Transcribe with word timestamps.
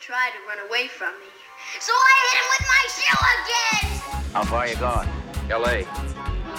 tried 0.00 0.30
to 0.30 0.38
run 0.48 0.58
away 0.68 0.86
from 0.86 1.12
me. 1.20 1.26
So 1.80 1.92
I 1.92 2.14
hit 2.30 2.38
him 2.38 2.46
with 2.54 2.64
my 2.68 2.82
shoe 2.94 3.18
again! 3.34 4.32
How 4.32 4.44
far 4.44 4.68
you 4.68 4.76
going? 4.76 5.08
L.A. 5.50 5.84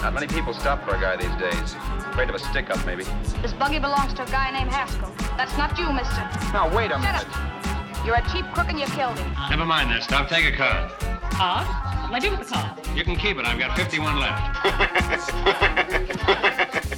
Not 0.02 0.12
many 0.14 0.26
people 0.26 0.52
stop 0.52 0.84
for 0.84 0.94
a 0.94 1.00
guy 1.00 1.16
these 1.16 1.34
days. 1.40 1.74
Afraid 2.10 2.28
of 2.28 2.34
a 2.34 2.38
stick-up, 2.38 2.84
maybe. 2.86 3.04
This 3.42 3.52
buggy 3.54 3.78
belongs 3.78 4.12
to 4.14 4.22
a 4.24 4.26
guy 4.26 4.50
named 4.50 4.70
Haskell. 4.70 5.10
That's 5.36 5.56
not 5.56 5.78
you, 5.78 5.90
mister. 5.92 6.20
Now, 6.52 6.68
wait 6.74 6.90
a 6.90 6.94
Shut 6.94 7.02
minute. 7.02 7.26
up. 7.36 8.06
You're 8.06 8.16
a 8.16 8.22
cheap 8.30 8.44
crook 8.52 8.68
and 8.68 8.78
you 8.78 8.86
killed 8.86 9.18
him. 9.18 9.32
Never 9.50 9.64
mind 9.64 9.90
that 9.90 10.02
stuff. 10.02 10.28
Take 10.28 10.44
a 10.52 10.56
car. 10.56 10.88
Car? 11.30 11.64
What'll 12.10 12.16
I 12.16 12.18
do 12.18 12.30
with 12.30 12.40
the 12.40 12.54
car? 12.54 12.76
You 12.94 13.04
can 13.04 13.16
keep 13.16 13.38
it. 13.38 13.44
I've 13.46 13.58
got 13.58 13.76
51 13.76 14.18
left. 14.18 15.46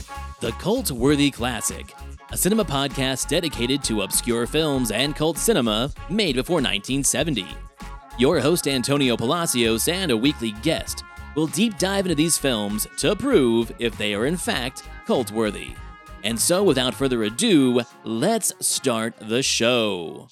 The 0.40 0.50
Cult 0.58 0.90
Worthy 0.90 1.30
Classic, 1.30 1.94
a 2.32 2.36
cinema 2.36 2.64
podcast 2.64 3.28
dedicated 3.28 3.84
to 3.84 4.02
obscure 4.02 4.46
films 4.46 4.90
and 4.90 5.14
cult 5.14 5.36
cinema 5.36 5.92
made 6.08 6.34
before 6.34 6.56
1970. 6.56 7.46
Your 8.16 8.40
host, 8.40 8.66
Antonio 8.66 9.18
Palacios, 9.18 9.86
and 9.86 10.10
a 10.10 10.16
weekly 10.16 10.52
guest 10.62 11.04
will 11.36 11.46
deep 11.46 11.76
dive 11.76 12.06
into 12.06 12.14
these 12.14 12.38
films 12.38 12.86
to 12.96 13.14
prove 13.14 13.70
if 13.78 13.96
they 13.98 14.14
are 14.14 14.24
in 14.24 14.38
fact 14.38 14.82
cult 15.06 15.30
worthy. 15.30 15.74
And 16.24 16.40
so, 16.40 16.62
without 16.64 16.94
further 16.94 17.24
ado, 17.24 17.82
let's 18.04 18.52
start 18.66 19.14
the 19.20 19.42
show. 19.42 20.28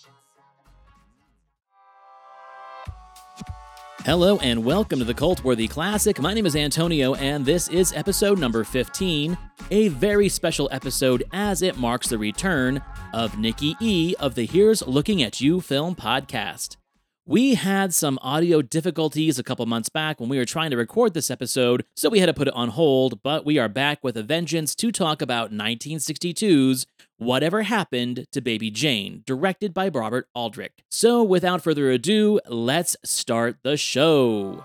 Hello 4.06 4.38
and 4.38 4.64
welcome 4.64 4.98
to 4.98 5.04
the 5.04 5.12
Cult 5.12 5.44
Worthy 5.44 5.68
Classic. 5.68 6.18
My 6.18 6.32
name 6.32 6.46
is 6.46 6.56
Antonio, 6.56 7.14
and 7.16 7.44
this 7.44 7.68
is 7.68 7.92
episode 7.92 8.38
number 8.38 8.64
15, 8.64 9.36
a 9.70 9.88
very 9.88 10.30
special 10.30 10.70
episode 10.72 11.22
as 11.32 11.60
it 11.60 11.76
marks 11.76 12.08
the 12.08 12.16
return 12.16 12.82
of 13.12 13.38
Nikki 13.38 13.76
E 13.78 14.14
of 14.18 14.34
the 14.36 14.46
Here's 14.46 14.80
Looking 14.86 15.22
at 15.22 15.42
You 15.42 15.60
film 15.60 15.94
podcast. 15.94 16.78
We 17.26 17.54
had 17.56 17.92
some 17.92 18.18
audio 18.22 18.62
difficulties 18.62 19.38
a 19.38 19.44
couple 19.44 19.66
months 19.66 19.90
back 19.90 20.18
when 20.18 20.30
we 20.30 20.38
were 20.38 20.46
trying 20.46 20.70
to 20.70 20.78
record 20.78 21.12
this 21.12 21.30
episode, 21.30 21.84
so 21.94 22.08
we 22.08 22.20
had 22.20 22.26
to 22.26 22.34
put 22.34 22.48
it 22.48 22.54
on 22.54 22.70
hold, 22.70 23.22
but 23.22 23.44
we 23.44 23.58
are 23.58 23.68
back 23.68 24.02
with 24.02 24.16
a 24.16 24.22
vengeance 24.22 24.74
to 24.76 24.90
talk 24.90 25.20
about 25.20 25.52
1962's 25.52 26.86
Whatever 27.20 27.64
Happened 27.64 28.26
to 28.32 28.40
Baby 28.40 28.70
Jane, 28.70 29.22
directed 29.26 29.74
by 29.74 29.88
Robert 29.88 30.26
Aldrich. 30.34 30.72
So, 30.88 31.22
without 31.22 31.62
further 31.62 31.90
ado, 31.90 32.40
let's 32.48 32.96
start 33.04 33.58
the 33.62 33.76
show. 33.76 34.64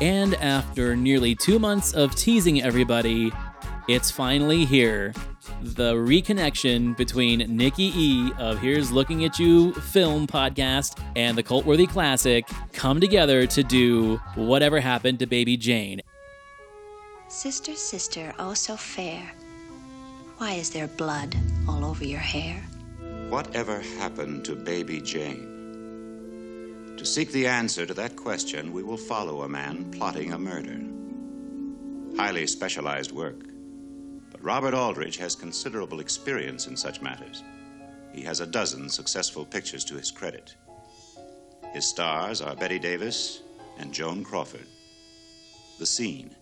And 0.00 0.34
after 0.34 0.96
nearly 0.96 1.36
two 1.36 1.60
months 1.60 1.92
of 1.92 2.16
teasing 2.16 2.60
everybody, 2.60 3.30
it's 3.88 4.10
finally 4.10 4.64
here. 4.64 5.14
The 5.60 5.94
reconnection 5.94 6.96
between 6.96 7.56
Nikki 7.56 7.92
E 7.94 8.32
of 8.36 8.58
Here's 8.58 8.90
Looking 8.90 9.24
at 9.24 9.38
You 9.38 9.72
film 9.74 10.26
podcast 10.26 11.00
and 11.14 11.38
the 11.38 11.44
Cult 11.44 11.64
Worthy 11.64 11.86
Classic 11.86 12.44
come 12.72 12.98
together 12.98 13.46
to 13.46 13.62
do 13.62 14.16
Whatever 14.34 14.80
Happened 14.80 15.20
to 15.20 15.26
Baby 15.26 15.56
Jane. 15.56 16.02
Sister, 17.28 17.76
sister, 17.76 18.34
oh 18.40 18.54
so 18.54 18.76
fair. 18.76 19.32
Why 20.42 20.54
is 20.54 20.70
there 20.70 20.88
blood 20.88 21.36
all 21.68 21.84
over 21.84 22.04
your 22.04 22.18
hair? 22.18 22.56
Whatever 23.28 23.78
happened 24.00 24.44
to 24.46 24.56
baby 24.56 25.00
Jane? 25.00 26.96
To 26.96 27.06
seek 27.06 27.30
the 27.30 27.46
answer 27.46 27.86
to 27.86 27.94
that 27.94 28.16
question, 28.16 28.72
we 28.72 28.82
will 28.82 28.96
follow 28.96 29.42
a 29.42 29.48
man 29.48 29.92
plotting 29.92 30.32
a 30.32 30.38
murder. 30.40 30.80
Highly 32.16 32.48
specialized 32.48 33.12
work. 33.12 33.44
But 34.32 34.42
Robert 34.42 34.74
Aldrich 34.74 35.16
has 35.18 35.36
considerable 35.36 36.00
experience 36.00 36.66
in 36.66 36.76
such 36.76 37.00
matters. 37.00 37.44
He 38.12 38.22
has 38.22 38.40
a 38.40 38.46
dozen 38.46 38.88
successful 38.88 39.44
pictures 39.44 39.84
to 39.84 39.94
his 39.94 40.10
credit. 40.10 40.56
His 41.72 41.86
stars 41.88 42.42
are 42.42 42.56
Bette 42.56 42.80
Davis 42.80 43.42
and 43.78 43.94
Joan 43.94 44.24
Crawford. 44.24 44.66
The 45.78 45.86
scene 45.86 46.34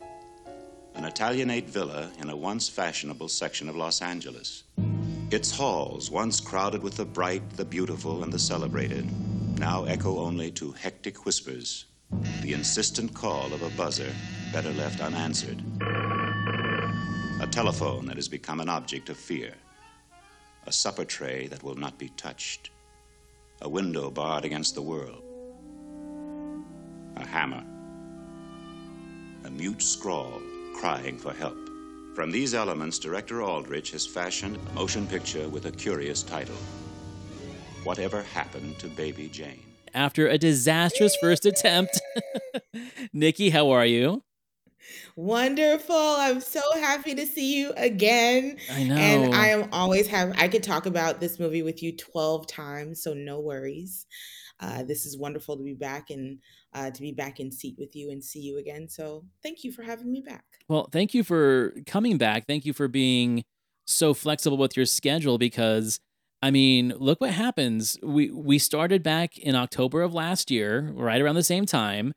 an 0.95 1.05
Italianate 1.05 1.69
villa 1.69 2.11
in 2.19 2.31
a 2.31 2.37
once 2.37 2.69
fashionable 2.69 3.29
section 3.29 3.69
of 3.69 3.77
Los 3.77 4.03
Angeles. 4.03 4.65
Its 5.31 5.51
halls, 5.51 6.11
once 6.11 6.41
crowded 6.41 6.83
with 6.83 6.97
the 6.97 7.05
bright, 7.05 7.49
the 7.51 7.65
beautiful, 7.65 8.23
and 8.23 8.33
the 8.33 8.39
celebrated, 8.39 9.09
now 9.59 9.85
echo 9.85 10.19
only 10.19 10.51
to 10.51 10.73
hectic 10.73 11.25
whispers, 11.25 11.87
the 12.43 12.53
insistent 12.53 13.15
call 13.15 13.53
of 13.53 13.63
a 13.63 13.71
buzzer 13.77 14.13
better 14.53 14.73
left 14.73 15.01
unanswered. 15.01 15.63
A 15.81 17.47
telephone 17.51 18.07
that 18.07 18.17
has 18.17 18.29
become 18.29 18.61
an 18.61 18.69
object 18.69 19.09
of 19.09 19.17
fear. 19.17 19.55
A 20.67 20.73
supper 20.73 21.05
tray 21.05 21.47
that 21.47 21.63
will 21.63 21.77
not 21.77 21.99
be 21.99 22.09
touched. 22.11 22.71
A 23.63 23.69
window 23.69 24.11
barred 24.11 24.45
against 24.45 24.75
the 24.75 24.83
world. 24.83 25.23
A 27.17 27.27
hammer. 27.27 27.65
A 29.45 29.51
mute 29.51 29.83
scrawl 29.83 30.41
crying 30.81 31.19
for 31.19 31.35
help. 31.35 31.59
From 32.15 32.31
these 32.31 32.55
elements, 32.55 32.99
director 32.99 33.43
Aldrich 33.43 33.91
has 33.91 34.07
fashioned 34.07 34.57
a 34.57 34.73
motion 34.73 35.07
picture 35.07 35.47
with 35.47 35.67
a 35.67 35.71
curious 35.71 36.23
title 36.23 36.57
Whatever 37.85 38.23
Happened 38.23 38.79
to 38.79 38.89
Baby 38.89 39.29
Jane? 39.29 39.63
After 39.93 40.27
a 40.27 40.39
disastrous 40.39 41.15
first 41.21 41.45
attempt, 41.45 42.01
Nikki, 43.13 43.51
how 43.51 43.71
are 43.71 43.85
you? 43.85 44.23
Wonderful. 45.17 45.95
I'm 45.95 46.41
so 46.41 46.63
happy 46.75 47.15
to 47.15 47.27
see 47.27 47.59
you 47.61 47.73
again. 47.77 48.57
I 48.73 48.85
know. 48.85 48.97
And 48.97 49.35
I 49.35 49.49
am 49.49 49.69
always 49.73 50.07
have 50.07 50.35
I 50.39 50.49
could 50.49 50.63
talk 50.63 50.87
about 50.87 51.21
this 51.21 51.39
movie 51.39 51.63
with 51.63 51.83
you 51.83 51.95
12 51.95 52.47
times, 52.47 53.03
so 53.03 53.13
no 53.13 53.41
worries. 53.41 54.07
Uh, 54.61 54.83
this 54.83 55.07
is 55.07 55.17
wonderful 55.17 55.57
to 55.57 55.63
be 55.63 55.75
back 55.75 56.11
and 56.11 56.39
uh, 56.75 56.91
to 56.91 57.01
be 57.01 57.13
back 57.13 57.41
in 57.41 57.51
seat 57.51 57.77
with 57.79 57.97
you 57.97 58.11
and 58.11 58.23
see 58.23 58.41
you 58.41 58.59
again. 58.59 58.89
So 58.89 59.25
thank 59.43 59.65
you 59.65 59.73
for 59.73 59.83
having 59.83 60.11
me 60.13 60.21
back. 60.21 60.45
Well, 60.69 60.89
thank 60.93 61.15
you 61.15 61.25
for 61.25 61.75
coming 61.87 62.19
back. 62.19 62.47
Thank 62.47 62.65
you 62.67 62.73
for 62.73 62.87
being 62.89 63.43
so 63.87 64.15
flexible 64.15 64.57
with 64.59 64.77
your 64.77 64.87
schedule 64.87 65.39
because 65.39 65.99
I 66.43 66.51
mean, 66.51 66.95
look 66.97 67.21
what 67.21 67.31
happens. 67.33 67.99
We 68.03 68.31
we 68.31 68.59
started 68.59 69.03
back 69.03 69.37
in 69.39 69.55
October 69.55 70.03
of 70.03 70.15
last 70.15 70.51
year, 70.51 70.91
right 70.95 71.21
around 71.21 71.35
the 71.35 71.43
same 71.43 71.67
time. 71.67 72.13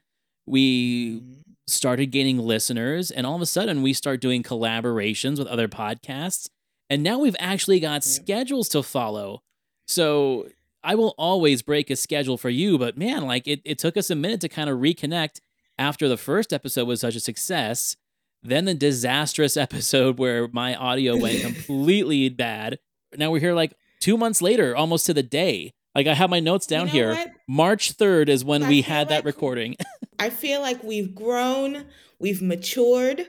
We 0.46 1.20
Mm-hmm. 1.22 1.34
started 1.68 2.08
gaining 2.08 2.40
listeners 2.40 3.10
and 3.10 3.26
all 3.26 3.36
of 3.36 3.42
a 3.42 3.46
sudden 3.46 3.82
we 3.82 3.94
start 3.94 4.20
doing 4.20 4.44
collaborations 4.44 5.40
with 5.40 5.48
other 5.48 5.70
podcasts 5.70 6.48
and 6.90 7.02
now 7.02 7.18
we've 7.20 7.38
actually 7.40 7.80
got 7.80 8.04
schedules 8.04 8.68
to 8.70 8.84
follow. 8.84 9.40
So 9.88 10.50
I 10.84 10.96
will 10.96 11.16
always 11.18 11.62
break 11.62 11.90
a 11.90 11.96
schedule 11.96 12.38
for 12.38 12.50
you, 12.50 12.78
but 12.78 12.98
man, 12.98 13.26
like 13.26 13.48
it, 13.48 13.62
it 13.64 13.78
took 13.78 13.96
us 13.96 14.10
a 14.10 14.16
minute 14.16 14.42
to 14.42 14.50
kind 14.50 14.70
of 14.70 14.80
reconnect 14.80 15.40
after 15.78 16.08
the 16.08 16.18
first 16.18 16.52
episode 16.52 16.88
was 16.88 17.02
such 17.02 17.16
a 17.16 17.20
success. 17.20 17.96
Then 18.42 18.66
the 18.66 18.74
disastrous 18.74 19.56
episode 19.58 20.20
where 20.20 20.48
my 20.50 20.76
audio 20.76 21.18
went 21.18 21.42
completely 21.42 22.30
bad. 22.30 22.80
Now 23.18 23.32
we're 23.32 23.40
here 23.40 23.54
like 23.54 23.74
two 24.00 24.18
months 24.18 24.42
later, 24.42 24.76
almost 24.76 25.06
to 25.06 25.14
the 25.14 25.24
day. 25.24 25.74
Like 25.96 26.08
I 26.08 26.14
have 26.16 26.30
my 26.30 26.40
notes 26.40 26.66
down 26.66 26.88
know 26.88 26.92
here. 26.92 27.10
what? 27.12 27.30
March 27.48 27.96
3rd 27.98 28.30
is 28.30 28.44
when 28.44 28.64
I 28.64 28.70
we 28.70 28.82
had 28.82 29.10
that 29.10 29.26
recording. 29.26 29.76
I 30.20 30.30
feel 30.30 30.62
like 30.62 30.84
we've 30.84 31.14
grown, 31.14 31.86
we've 32.20 32.42
matured. 32.42 33.28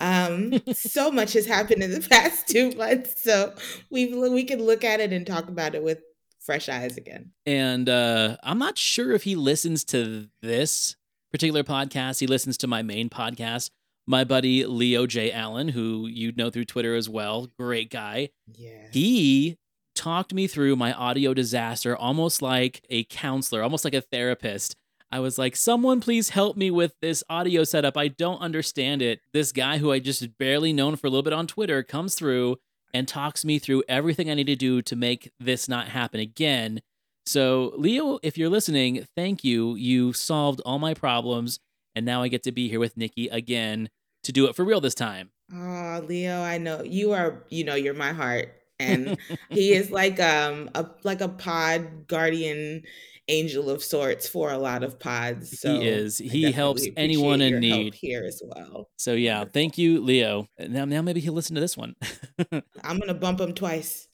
Um, 0.00 0.60
so 0.72 1.10
much 1.10 1.34
has 1.34 1.46
happened 1.46 1.82
in 1.82 1.92
the 1.92 2.00
past 2.08 2.48
two 2.48 2.72
months, 2.72 3.22
so 3.22 3.54
we've 3.90 4.16
we 4.16 4.42
can 4.44 4.60
look 4.60 4.82
at 4.82 5.00
it 5.00 5.12
and 5.12 5.24
talk 5.24 5.48
about 5.48 5.74
it 5.74 5.84
with 5.84 6.00
fresh 6.44 6.68
eyes 6.68 6.96
again. 6.96 7.32
and 7.46 7.88
uh, 7.88 8.36
I'm 8.42 8.58
not 8.58 8.78
sure 8.78 9.12
if 9.12 9.22
he 9.24 9.34
listens 9.36 9.84
to 9.86 10.28
this 10.42 10.96
particular 11.32 11.64
podcast. 11.64 12.20
He 12.20 12.26
listens 12.26 12.56
to 12.58 12.66
my 12.66 12.82
main 12.82 13.08
podcast. 13.10 13.70
My 14.06 14.22
buddy 14.24 14.66
Leo 14.66 15.06
J. 15.06 15.32
Allen, 15.32 15.68
who 15.68 16.06
you'd 16.06 16.36
know 16.36 16.50
through 16.50 16.66
Twitter 16.66 16.94
as 16.94 17.08
well, 17.08 17.48
great 17.58 17.90
guy. 17.90 18.28
Yeah. 18.54 18.88
He 18.92 19.56
talked 19.94 20.34
me 20.34 20.46
through 20.46 20.76
my 20.76 20.92
audio 20.92 21.32
disaster 21.32 21.96
almost 21.96 22.42
like 22.42 22.84
a 22.90 23.04
counselor, 23.04 23.62
almost 23.62 23.84
like 23.84 23.94
a 23.94 24.02
therapist. 24.02 24.76
I 25.10 25.20
was 25.20 25.38
like, 25.38 25.54
someone 25.56 26.00
please 26.00 26.30
help 26.30 26.56
me 26.56 26.70
with 26.70 26.94
this 27.00 27.22
audio 27.30 27.64
setup. 27.64 27.96
I 27.96 28.08
don't 28.08 28.40
understand 28.40 29.00
it. 29.00 29.20
This 29.32 29.52
guy 29.52 29.78
who 29.78 29.92
I 29.92 30.00
just 30.00 30.36
barely 30.38 30.72
known 30.72 30.96
for 30.96 31.06
a 31.06 31.10
little 31.10 31.22
bit 31.22 31.32
on 31.32 31.46
Twitter 31.46 31.82
comes 31.82 32.14
through 32.14 32.56
and 32.94 33.08
talks 33.08 33.44
me 33.44 33.58
through 33.58 33.82
everything 33.88 34.30
I 34.30 34.34
need 34.34 34.46
to 34.46 34.56
do 34.56 34.80
to 34.82 34.96
make 34.96 35.32
this 35.40 35.68
not 35.68 35.88
happen 35.88 36.20
again. 36.20 36.80
So, 37.26 37.72
Leo, 37.76 38.20
if 38.22 38.38
you're 38.38 38.48
listening, 38.48 39.06
thank 39.16 39.42
you. 39.42 39.74
You 39.74 40.12
solved 40.12 40.60
all 40.64 40.78
my 40.78 40.94
problems, 40.94 41.58
and 41.94 42.06
now 42.06 42.22
I 42.22 42.28
get 42.28 42.44
to 42.44 42.52
be 42.52 42.68
here 42.68 42.78
with 42.80 42.96
Nikki 42.96 43.28
again 43.28 43.90
to 44.22 44.32
do 44.32 44.46
it 44.46 44.54
for 44.54 44.64
real 44.64 44.80
this 44.80 44.94
time. 44.94 45.30
Oh, 45.52 46.02
Leo, 46.06 46.40
I 46.40 46.58
know 46.58 46.82
you 46.82 47.12
are, 47.12 47.42
you 47.50 47.64
know, 47.64 47.74
you're 47.74 47.94
my 47.94 48.12
heart. 48.12 48.54
And 48.78 49.18
he 49.50 49.72
is 49.72 49.90
like 49.90 50.20
um 50.20 50.70
a 50.74 50.86
like 51.02 51.20
a 51.20 51.28
pod 51.28 52.06
guardian 52.06 52.82
angel 53.28 53.70
of 53.70 53.82
sorts 53.82 54.28
for 54.28 54.50
a 54.50 54.58
lot 54.58 54.82
of 54.82 54.98
pods. 54.98 55.60
So 55.60 55.80
he 55.80 55.88
is. 55.88 56.18
He 56.18 56.52
helps 56.52 56.86
anyone 56.96 57.40
in 57.40 57.60
need. 57.60 57.94
here 57.94 58.24
as 58.24 58.42
well. 58.44 58.88
So 58.96 59.14
yeah, 59.14 59.44
thank 59.44 59.78
you, 59.78 60.00
Leo. 60.00 60.46
Now, 60.58 60.84
now 60.84 61.02
maybe 61.02 61.20
he'll 61.20 61.32
listen 61.32 61.54
to 61.54 61.60
this 61.60 61.76
one. 61.76 61.94
I'm 62.82 62.98
gonna 62.98 63.14
bump 63.14 63.40
him 63.40 63.54
twice. 63.54 64.08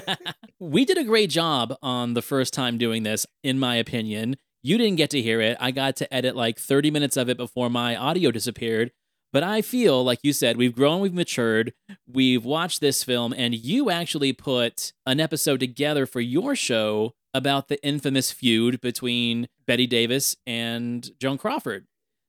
we 0.60 0.84
did 0.84 0.98
a 0.98 1.04
great 1.04 1.30
job 1.30 1.76
on 1.82 2.14
the 2.14 2.22
first 2.22 2.54
time 2.54 2.78
doing 2.78 3.02
this, 3.02 3.26
in 3.42 3.58
my 3.58 3.76
opinion. 3.76 4.36
You 4.62 4.78
didn't 4.78 4.96
get 4.96 5.10
to 5.10 5.20
hear 5.20 5.42
it. 5.42 5.58
I 5.60 5.72
got 5.72 5.96
to 5.96 6.14
edit 6.14 6.34
like 6.34 6.58
30 6.58 6.90
minutes 6.90 7.18
of 7.18 7.28
it 7.28 7.36
before 7.36 7.68
my 7.68 7.96
audio 7.96 8.30
disappeared. 8.30 8.92
But 9.34 9.42
I 9.42 9.62
feel, 9.62 10.04
like 10.04 10.20
you 10.22 10.32
said, 10.32 10.56
we've 10.56 10.76
grown, 10.76 11.00
we've 11.00 11.12
matured, 11.12 11.72
we've 12.06 12.44
watched 12.44 12.80
this 12.80 13.02
film, 13.02 13.34
and 13.36 13.52
you 13.52 13.90
actually 13.90 14.32
put 14.32 14.92
an 15.06 15.18
episode 15.18 15.58
together 15.58 16.06
for 16.06 16.20
your 16.20 16.54
show 16.54 17.14
about 17.34 17.66
the 17.66 17.84
infamous 17.84 18.30
feud 18.30 18.80
between 18.80 19.48
Bette 19.66 19.88
Davis 19.88 20.36
and 20.46 21.10
Joan 21.18 21.36
Crawford. 21.36 21.86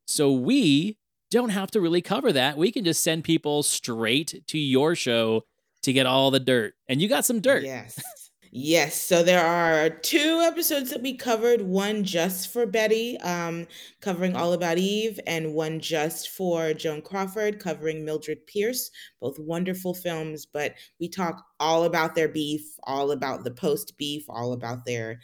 So 0.08 0.32
we 0.32 0.98
don't 1.30 1.50
have 1.50 1.70
to 1.72 1.80
really 1.80 2.02
cover 2.02 2.34
that. 2.34 2.58
We 2.58 2.72
can 2.72 2.84
just 2.84 3.04
send 3.04 3.24
people 3.24 3.62
straight 3.62 4.42
to 4.48 4.58
your 4.58 4.96
show 4.96 5.44
to 5.84 5.94
get 5.94 6.08
all 6.08 6.32
the 6.32 6.40
dirt. 6.40 6.74
And 6.90 7.04
you 7.04 7.08
got 7.08 7.24
some 7.24 7.40
dirt. 7.40 7.66
Yes. 7.66 8.02
Yes, 8.58 9.02
so 9.02 9.22
there 9.22 9.46
are 9.46 9.90
two 9.90 10.40
episodes 10.42 10.90
that 10.92 11.02
we 11.02 11.14
covered, 11.18 11.62
one 11.62 12.06
just 12.06 12.54
for 12.54 12.66
Bette, 12.66 13.18
um, 13.18 13.68
covering 14.00 14.34
All 14.34 14.54
About 14.54 14.78
Eve, 14.78 15.20
and 15.28 15.54
one 15.54 15.82
just 15.82 16.30
for 16.30 16.74
Joan 16.74 17.02
Crawford, 17.02 17.60
covering 17.60 18.06
Mildred 18.06 18.48
Pierce. 18.48 18.92
Both 19.20 19.38
wonderful 19.40 19.94
films, 19.94 20.46
but 20.46 20.74
we 21.02 21.10
talk 21.10 21.44
all 21.60 21.84
about 21.84 22.16
their 22.16 22.30
beef, 22.30 22.62
all 22.84 23.12
about 23.12 23.44
the 23.44 23.52
post 23.52 23.98
beef, 23.98 24.24
all 24.30 24.54
about 24.54 24.86
their 24.86 25.20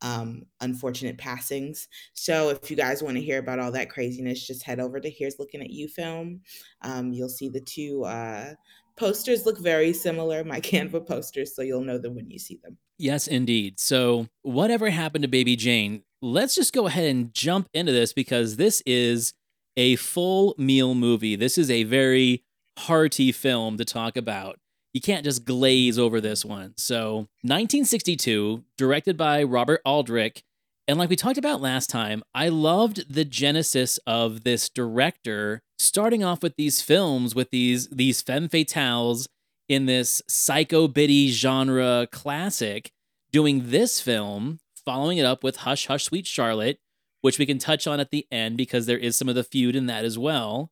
um, 0.00 0.42
unfortunate 0.60 1.16
passings. 1.16 1.86
So 2.14 2.48
if 2.50 2.68
you 2.68 2.76
guys 2.76 3.00
want 3.00 3.16
to 3.16 3.22
hear 3.22 3.38
about 3.38 3.60
all 3.60 3.70
that 3.70 3.90
craziness, 3.90 4.44
just 4.44 4.64
head 4.64 4.80
over 4.80 4.98
to 4.98 5.08
Here's 5.08 5.38
Looking 5.38 5.60
at 5.62 5.70
You 5.70 5.86
film. 5.86 6.40
Um, 6.82 7.12
you'll 7.12 7.28
see 7.28 7.48
the 7.48 7.60
two 7.60 8.02
uh, 8.04 8.54
posters 9.02 9.44
look 9.44 9.58
very 9.58 9.92
similar, 9.92 10.44
my 10.44 10.60
Canva 10.70 11.04
posters, 11.06 11.56
so 11.56 11.62
you'll 11.62 11.82
know 11.82 11.98
them 11.98 12.14
when 12.14 12.30
you 12.30 12.38
see 12.38 12.60
them. 12.62 12.78
Yes, 12.98 13.26
indeed. 13.26 13.80
So, 13.80 14.28
whatever 14.42 14.90
happened 14.90 15.22
to 15.22 15.28
Baby 15.28 15.56
Jane? 15.56 16.04
Let's 16.20 16.54
just 16.54 16.72
go 16.72 16.86
ahead 16.86 17.06
and 17.06 17.34
jump 17.34 17.68
into 17.74 17.90
this 17.90 18.12
because 18.12 18.56
this 18.56 18.80
is 18.86 19.34
a 19.76 19.96
full 19.96 20.54
meal 20.56 20.94
movie. 20.94 21.34
This 21.34 21.58
is 21.58 21.68
a 21.68 21.82
very 21.82 22.44
hearty 22.78 23.32
film 23.32 23.76
to 23.78 23.84
talk 23.84 24.16
about. 24.16 24.60
You 24.94 25.00
can't 25.00 25.24
just 25.24 25.44
glaze 25.44 25.98
over 25.98 26.20
this 26.20 26.44
one. 26.44 26.74
So, 26.76 27.26
1962, 27.42 28.62
directed 28.78 29.16
by 29.16 29.42
Robert 29.42 29.80
Aldrich. 29.84 30.44
And 30.86 30.98
like 30.98 31.10
we 31.10 31.16
talked 31.16 31.38
about 31.38 31.60
last 31.60 31.90
time, 31.90 32.22
I 32.34 32.50
loved 32.50 33.12
the 33.12 33.24
genesis 33.24 33.98
of 34.06 34.44
this 34.44 34.68
director 34.68 35.62
starting 35.82 36.24
off 36.24 36.42
with 36.42 36.56
these 36.56 36.80
films 36.80 37.34
with 37.34 37.50
these 37.50 37.88
these 37.88 38.22
femme 38.22 38.48
fatales 38.48 39.26
in 39.68 39.86
this 39.86 40.22
psycho 40.28 40.88
biddy 40.88 41.30
genre 41.30 42.06
classic, 42.10 42.92
doing 43.30 43.70
this 43.70 44.00
film, 44.00 44.58
following 44.84 45.18
it 45.18 45.24
up 45.24 45.42
with 45.42 45.56
Hush 45.56 45.86
Hush 45.86 46.04
Sweet 46.04 46.26
Charlotte, 46.26 46.78
which 47.22 47.38
we 47.38 47.46
can 47.46 47.58
touch 47.58 47.86
on 47.86 48.00
at 48.00 48.10
the 48.10 48.26
end 48.30 48.56
because 48.56 48.86
there 48.86 48.98
is 48.98 49.16
some 49.16 49.28
of 49.28 49.34
the 49.34 49.44
feud 49.44 49.74
in 49.74 49.86
that 49.86 50.04
as 50.04 50.18
well. 50.18 50.70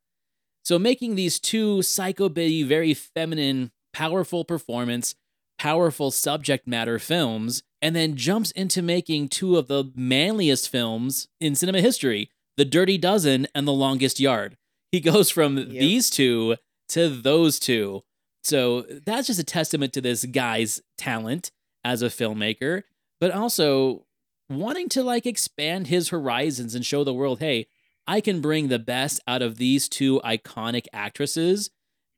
So 0.64 0.78
making 0.78 1.14
these 1.14 1.40
two 1.40 1.82
psycho 1.82 2.28
biddy, 2.28 2.62
very 2.62 2.92
feminine, 2.92 3.70
powerful 3.92 4.44
performance, 4.44 5.14
powerful 5.58 6.10
subject 6.10 6.66
matter 6.66 6.98
films, 6.98 7.62
and 7.80 7.96
then 7.96 8.16
jumps 8.16 8.50
into 8.50 8.82
making 8.82 9.28
two 9.28 9.56
of 9.56 9.68
the 9.68 9.90
manliest 9.94 10.68
films 10.68 11.28
in 11.40 11.54
cinema 11.54 11.80
history, 11.80 12.30
The 12.56 12.64
Dirty 12.64 12.98
Dozen 12.98 13.48
and 13.54 13.66
The 13.66 13.72
Longest 13.72 14.20
Yard. 14.20 14.56
He 14.92 15.00
goes 15.00 15.30
from 15.30 15.56
Yep. 15.56 15.68
these 15.68 16.10
two 16.10 16.56
to 16.90 17.08
those 17.08 17.58
two. 17.58 18.02
So 18.42 18.82
that's 18.82 19.26
just 19.26 19.38
a 19.38 19.44
testament 19.44 19.92
to 19.92 20.00
this 20.00 20.24
guy's 20.24 20.80
talent 20.96 21.50
as 21.84 22.02
a 22.02 22.06
filmmaker, 22.06 22.82
but 23.20 23.30
also 23.30 24.06
wanting 24.48 24.88
to 24.90 25.02
like 25.02 25.26
expand 25.26 25.86
his 25.86 26.08
horizons 26.08 26.74
and 26.74 26.84
show 26.84 27.04
the 27.04 27.14
world, 27.14 27.38
hey, 27.38 27.66
I 28.06 28.20
can 28.20 28.40
bring 28.40 28.68
the 28.68 28.78
best 28.78 29.20
out 29.28 29.42
of 29.42 29.56
these 29.58 29.88
two 29.88 30.20
iconic 30.24 30.86
actresses, 30.92 31.70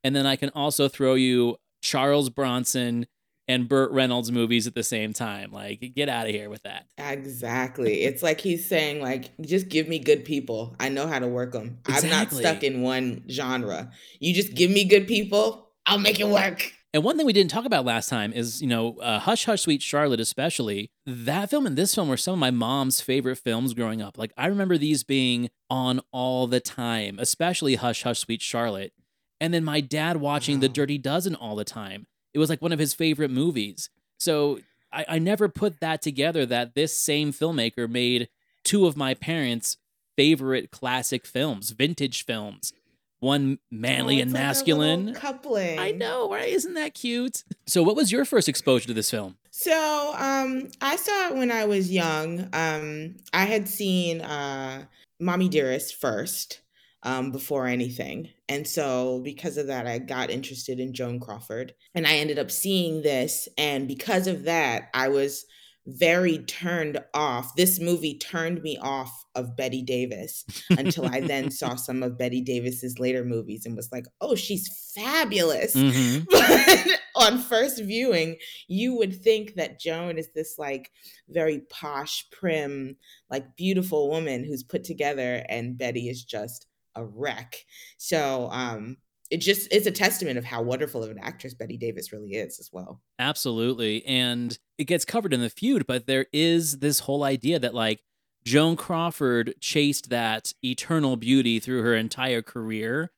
and 0.02 0.16
then 0.16 0.26
I 0.26 0.36
can 0.36 0.48
also 0.50 0.88
throw 0.88 1.14
you 1.14 1.58
Charles 1.82 2.30
Bronson 2.30 3.06
and 3.52 3.68
Burt 3.68 3.90
Reynolds 3.92 4.32
movies 4.32 4.66
at 4.66 4.74
the 4.74 4.82
same 4.82 5.12
time. 5.12 5.52
Like, 5.52 5.92
get 5.94 6.08
out 6.08 6.26
of 6.26 6.32
here 6.32 6.48
with 6.48 6.62
that. 6.62 6.86
Exactly. 6.96 8.02
It's 8.02 8.22
like 8.22 8.40
he's 8.40 8.66
saying, 8.66 9.02
like, 9.02 9.30
just 9.42 9.68
give 9.68 9.88
me 9.88 9.98
good 9.98 10.24
people. 10.24 10.74
I 10.80 10.88
know 10.88 11.06
how 11.06 11.18
to 11.18 11.28
work 11.28 11.52
them. 11.52 11.78
I'm 11.86 12.08
not 12.08 12.32
stuck 12.32 12.62
in 12.62 12.80
one 12.80 13.24
genre. 13.30 13.90
You 14.20 14.32
just 14.32 14.54
give 14.54 14.70
me 14.70 14.84
good 14.84 15.06
people, 15.06 15.68
I'll 15.84 15.98
make 15.98 16.18
it 16.18 16.28
work. 16.28 16.72
And 16.94 17.04
one 17.04 17.16
thing 17.16 17.24
we 17.24 17.32
didn't 17.32 17.50
talk 17.50 17.64
about 17.64 17.84
last 17.84 18.08
time 18.08 18.32
is, 18.32 18.60
you 18.60 18.68
know, 18.68 18.98
uh, 18.98 19.18
Hush 19.18 19.46
Hush 19.46 19.62
Sweet 19.62 19.82
Charlotte, 19.82 20.20
especially. 20.20 20.90
That 21.06 21.48
film 21.48 21.66
and 21.66 21.76
this 21.76 21.94
film 21.94 22.08
were 22.08 22.18
some 22.18 22.34
of 22.34 22.38
my 22.38 22.50
mom's 22.50 23.00
favorite 23.00 23.36
films 23.36 23.72
growing 23.74 24.02
up. 24.02 24.18
Like, 24.18 24.32
I 24.36 24.46
remember 24.46 24.76
these 24.76 25.02
being 25.02 25.50
on 25.70 26.00
all 26.10 26.46
the 26.46 26.60
time, 26.60 27.18
especially 27.18 27.76
Hush 27.76 28.02
Hush 28.02 28.20
Sweet 28.20 28.42
Charlotte. 28.42 28.92
And 29.40 29.52
then 29.52 29.64
my 29.64 29.80
dad 29.80 30.18
watching 30.18 30.60
The 30.60 30.68
Dirty 30.68 30.98
Dozen 30.98 31.34
all 31.34 31.56
the 31.56 31.64
time. 31.64 32.06
It 32.34 32.38
was 32.38 32.48
like 32.50 32.62
one 32.62 32.72
of 32.72 32.78
his 32.78 32.94
favorite 32.94 33.30
movies. 33.30 33.90
So 34.18 34.60
I, 34.92 35.04
I 35.08 35.18
never 35.18 35.48
put 35.48 35.80
that 35.80 36.02
together 36.02 36.46
that 36.46 36.74
this 36.74 36.96
same 36.96 37.32
filmmaker 37.32 37.88
made 37.88 38.28
two 38.64 38.86
of 38.86 38.96
my 38.96 39.14
parents' 39.14 39.76
favorite 40.16 40.70
classic 40.70 41.26
films, 41.26 41.70
vintage 41.70 42.24
films. 42.24 42.72
One 43.20 43.60
manly 43.70 44.18
Oh, 44.18 44.22
and 44.22 44.32
like 44.32 44.42
masculine. 44.42 45.14
coupling. 45.14 45.78
I 45.78 45.92
know, 45.92 46.28
right? 46.28 46.48
Isn't 46.48 46.74
that 46.74 46.92
cute? 46.94 47.44
So, 47.68 47.80
what 47.84 47.94
was 47.94 48.10
your 48.10 48.24
first 48.24 48.48
exposure 48.48 48.88
to 48.88 48.94
this 48.94 49.12
film? 49.12 49.36
So, 49.52 50.12
um, 50.18 50.66
I 50.80 50.96
saw 50.96 51.28
it 51.28 51.36
when 51.36 51.52
I 51.52 51.64
was 51.66 51.92
young. 51.92 52.48
Um, 52.52 53.14
I 53.32 53.44
had 53.44 53.68
seen 53.68 54.22
uh, 54.22 54.86
Mommy 55.20 55.48
Dearest 55.48 55.94
first 55.94 56.61
um, 57.02 57.32
before 57.32 57.66
anything. 57.66 58.28
And 58.48 58.66
so, 58.66 59.20
because 59.24 59.56
of 59.56 59.66
that, 59.68 59.86
I 59.86 59.98
got 59.98 60.30
interested 60.30 60.78
in 60.78 60.94
Joan 60.94 61.20
Crawford. 61.20 61.74
And 61.94 62.06
I 62.06 62.14
ended 62.16 62.38
up 62.38 62.50
seeing 62.50 63.02
this. 63.02 63.48
And 63.58 63.88
because 63.88 64.26
of 64.26 64.44
that, 64.44 64.88
I 64.94 65.08
was 65.08 65.44
very 65.86 66.38
turned 66.38 67.02
off. 67.12 67.56
This 67.56 67.80
movie 67.80 68.16
turned 68.18 68.62
me 68.62 68.78
off 68.80 69.10
of 69.34 69.56
Bette 69.56 69.82
Davis 69.82 70.44
until 70.70 71.06
I 71.06 71.20
then 71.20 71.50
saw 71.50 71.74
some 71.74 72.02
of 72.02 72.16
Bette 72.16 72.40
Davis's 72.40 72.98
later 72.98 73.24
movies 73.24 73.66
and 73.66 73.74
was 73.76 73.90
like, 73.90 74.06
oh, 74.20 74.34
she's 74.36 74.92
fabulous. 74.94 75.74
Mhm. 75.74 76.26
But 77.14 77.26
on 77.30 77.38
first 77.38 77.82
viewing, 77.82 78.36
you 78.68 78.96
would 78.96 79.22
think 79.22 79.54
that 79.54 79.80
Joan 79.80 80.18
is 80.18 80.28
this 80.34 80.54
like 80.56 80.90
very 81.28 81.62
posh, 81.68 82.26
prim, 82.30 82.96
like 83.30 83.56
beautiful 83.56 84.08
woman 84.08 84.44
who's 84.44 84.62
put 84.62 84.84
together, 84.84 85.44
and 85.48 85.76
Bette 85.76 86.08
is 86.08 86.24
just 86.24 86.66
a 86.94 87.04
wreck. 87.04 87.56
So 87.98 88.48
um 88.50 88.96
it 89.32 89.40
just 89.40 89.72
it's 89.72 89.86
a 89.86 89.90
testament 89.90 90.36
of 90.36 90.44
how 90.44 90.60
wonderful 90.60 91.02
of 91.02 91.10
an 91.10 91.18
actress 91.18 91.54
Bette 91.54 91.78
Davis 91.78 92.12
really 92.12 92.32
is 92.32 92.60
as 92.60 92.68
well. 92.70 93.00
Absolutely. 93.18 94.04
And 94.04 94.58
it 94.76 94.84
gets 94.84 95.06
covered 95.06 95.32
in 95.32 95.40
the 95.40 95.48
feud, 95.48 95.86
but 95.86 96.06
there 96.06 96.26
is 96.34 96.80
this 96.80 97.00
whole 97.00 97.24
idea 97.24 97.58
that, 97.58 97.74
like, 97.74 98.00
Joan 98.44 98.76
Crawford 98.76 99.54
chased 99.58 100.10
that 100.10 100.52
eternal 100.62 101.16
beauty 101.16 101.60
through 101.60 101.82
her 101.82 101.94
entire 101.94 102.42
career, 102.42 103.10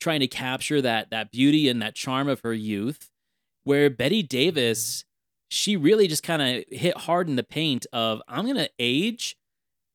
trying 0.00 0.20
to 0.20 0.26
capture 0.26 0.80
that 0.80 1.10
that 1.10 1.30
beauty 1.32 1.68
and 1.68 1.82
that 1.82 1.94
charm 1.94 2.28
of 2.28 2.40
her 2.40 2.54
youth. 2.54 3.10
Where 3.64 3.90
Bette 3.90 4.22
Davis, 4.22 5.04
she 5.50 5.76
really 5.76 6.08
just 6.08 6.22
kind 6.22 6.40
of 6.40 6.64
hit 6.70 6.96
hard 6.96 7.28
in 7.28 7.36
the 7.36 7.42
paint 7.42 7.86
of 7.92 8.22
I'm 8.26 8.46
gonna 8.46 8.70
age, 8.78 9.36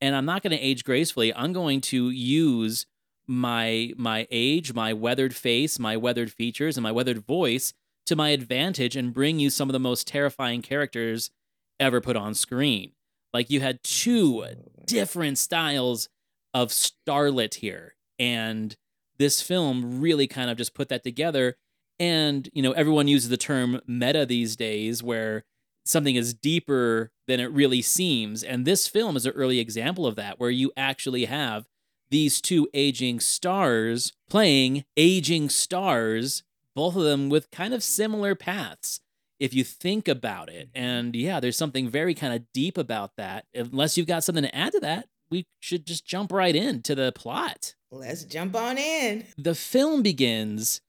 and 0.02 0.16
I'm 0.16 0.26
not 0.26 0.44
gonna 0.44 0.58
age 0.60 0.84
gracefully. 0.84 1.34
I'm 1.34 1.54
going 1.54 1.82
to 1.82 2.12
use 2.12 2.86
my 3.28 3.94
my 3.98 4.28
age, 4.32 4.74
my 4.74 4.94
weathered 4.94 5.36
face, 5.36 5.80
my 5.80 5.98
weathered 5.98 6.32
features, 6.32 6.78
and 6.78 6.84
my 6.84 6.92
weathered 6.92 7.26
voice 7.26 7.74
to 8.06 8.16
my 8.16 8.30
advantage 8.30 8.96
and 8.96 9.14
bring 9.14 9.40
you 9.40 9.50
some 9.50 9.70
of 9.70 9.74
the 9.74 9.80
most 9.80 10.08
terrifying 10.08 10.62
characters 10.62 11.32
ever 11.80 12.02
put 12.02 12.16
on 12.16 12.34
screen. 12.34 12.92
Like 13.34 13.50
you 13.50 13.62
had 13.62 13.84
two 13.84 14.46
different 14.86 15.38
styles 15.38 16.10
of 16.54 16.70
starlet 16.70 17.56
here. 17.56 17.96
And 18.20 18.76
this 19.18 19.42
film 19.42 20.00
really 20.00 20.28
kind 20.28 20.50
of 20.50 20.58
just 20.58 20.74
put 20.74 20.90
that 20.90 21.04
together. 21.04 21.56
And, 22.00 22.50
you 22.54 22.62
know, 22.62 22.72
everyone 22.74 23.08
uses 23.08 23.30
the 23.30 23.38
term 23.38 23.82
meta 23.88 24.26
these 24.26 24.56
days 24.56 25.02
where 25.02 25.44
something 25.86 26.16
is 26.16 26.34
deeper 26.34 27.12
than 27.28 27.40
it 27.40 27.52
really 27.52 27.82
seems. 27.82 28.44
And 28.44 28.66
this 28.66 28.88
film 28.88 29.16
is 29.16 29.26
an 29.26 29.34
early 29.34 29.60
example 29.60 30.06
of 30.06 30.16
that, 30.16 30.40
where 30.40 30.50
you 30.50 30.72
actually 30.78 31.26
have 31.26 31.66
these 32.14 32.40
two 32.40 32.70
aging 32.76 33.20
stars 33.20 34.14
playing 34.30 34.86
aging 34.96 35.50
stars, 35.50 36.44
both 36.76 36.96
of 36.96 37.02
them 37.02 37.28
with 37.28 37.50
kind 37.50 37.74
of 37.74 37.82
similar 37.82 38.36
paths. 38.36 39.00
if 39.40 39.54
you 39.54 39.64
think 39.64 40.08
about 40.08 40.48
it. 40.48 40.70
Mm-hmm. 40.74 40.84
And 40.84 41.16
yeah, 41.16 41.40
there's 41.40 41.58
something 41.58 41.90
very 41.90 42.14
kind 42.14 42.34
of 42.34 42.44
deep 42.54 42.78
about 42.78 43.12
that. 43.18 43.46
Unless 43.54 43.98
you've 43.98 44.08
got 44.08 44.24
something 44.24 44.44
to 44.44 44.56
add 44.56 44.72
to 44.74 44.80
that, 44.80 45.08
we 45.30 45.48
should 45.60 45.86
just 45.86 46.06
jump 46.06 46.32
right 46.32 46.56
into 46.56 46.96
the 46.96 47.12
plot. 47.12 47.76
Let's 47.92 48.24
jump 48.24 48.56
on 48.56 48.78
in. 48.78 49.26
The 49.38 49.56
film 49.56 50.02
begins 50.02 50.82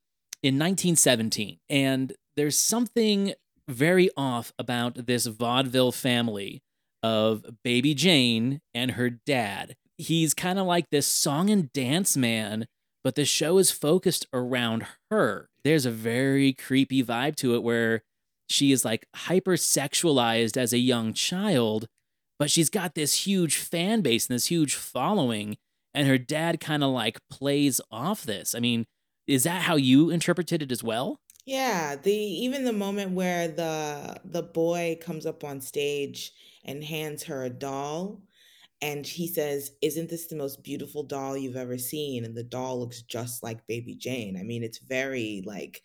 in 0.43 0.54
1917, 0.54 1.59
and 1.69 2.12
there's 2.37 2.59
something 2.59 3.33
very 3.66 4.11
off 4.16 4.52
about 4.59 5.07
this 5.07 5.26
vaudeville 5.26 5.93
family 5.93 6.62
of 7.02 7.45
baby 7.64 7.95
Jane 7.95 8.61
and 8.75 8.93
her 8.93 9.11
dad. 9.11 9.75
He's 9.96 10.34
kind 10.34 10.58
of 10.58 10.66
like 10.66 10.90
this 10.90 11.06
song 11.06 11.50
and 11.50 11.72
dance 11.72 12.16
man, 12.16 12.66
but 13.02 13.14
the 13.14 13.24
show 13.24 13.58
is 13.58 13.70
focused 13.70 14.26
around 14.32 14.86
her. 15.10 15.48
There's 15.62 15.86
a 15.86 15.90
very 15.90 16.52
creepy 16.52 17.02
vibe 17.02 17.36
to 17.36 17.54
it 17.54 17.62
where 17.62 18.02
she 18.48 18.72
is 18.72 18.84
like 18.84 19.06
hypersexualized 19.16 20.56
as 20.56 20.72
a 20.72 20.78
young 20.78 21.12
child, 21.12 21.86
but 22.38 22.50
she's 22.50 22.70
got 22.70 22.94
this 22.94 23.26
huge 23.26 23.56
fan 23.56 24.00
base 24.00 24.28
and 24.28 24.34
this 24.34 24.46
huge 24.46 24.74
following. 24.74 25.56
And 25.94 26.08
her 26.08 26.18
dad 26.18 26.58
kind 26.58 26.82
of 26.82 26.90
like 26.90 27.20
plays 27.30 27.80
off 27.90 28.24
this. 28.24 28.54
I 28.54 28.58
mean, 28.58 28.86
is 29.26 29.44
that 29.44 29.62
how 29.62 29.76
you 29.76 30.10
interpreted 30.10 30.60
it 30.60 30.72
as 30.72 30.82
well? 30.82 31.20
Yeah, 31.46 31.96
the 31.96 32.12
even 32.12 32.64
the 32.64 32.72
moment 32.72 33.12
where 33.12 33.48
the 33.48 34.20
the 34.24 34.42
boy 34.42 34.98
comes 35.00 35.26
up 35.26 35.44
on 35.44 35.60
stage 35.60 36.32
and 36.64 36.82
hands 36.82 37.24
her 37.24 37.44
a 37.44 37.50
doll 37.50 38.22
and 38.84 39.06
he 39.06 39.26
says, 39.28 39.72
"Isn't 39.82 40.10
this 40.10 40.28
the 40.28 40.36
most 40.36 40.62
beautiful 40.62 41.02
doll 41.04 41.36
you've 41.38 41.56
ever 41.56 41.78
seen?" 41.78 42.24
and 42.24 42.36
the 42.36 42.44
doll 42.44 42.78
looks 42.80 43.02
just 43.02 43.42
like 43.42 43.66
baby 43.66 43.96
Jane. 43.96 44.36
I 44.38 44.44
mean, 44.44 44.62
it's 44.64 44.78
very 44.78 45.42
like 45.46 45.82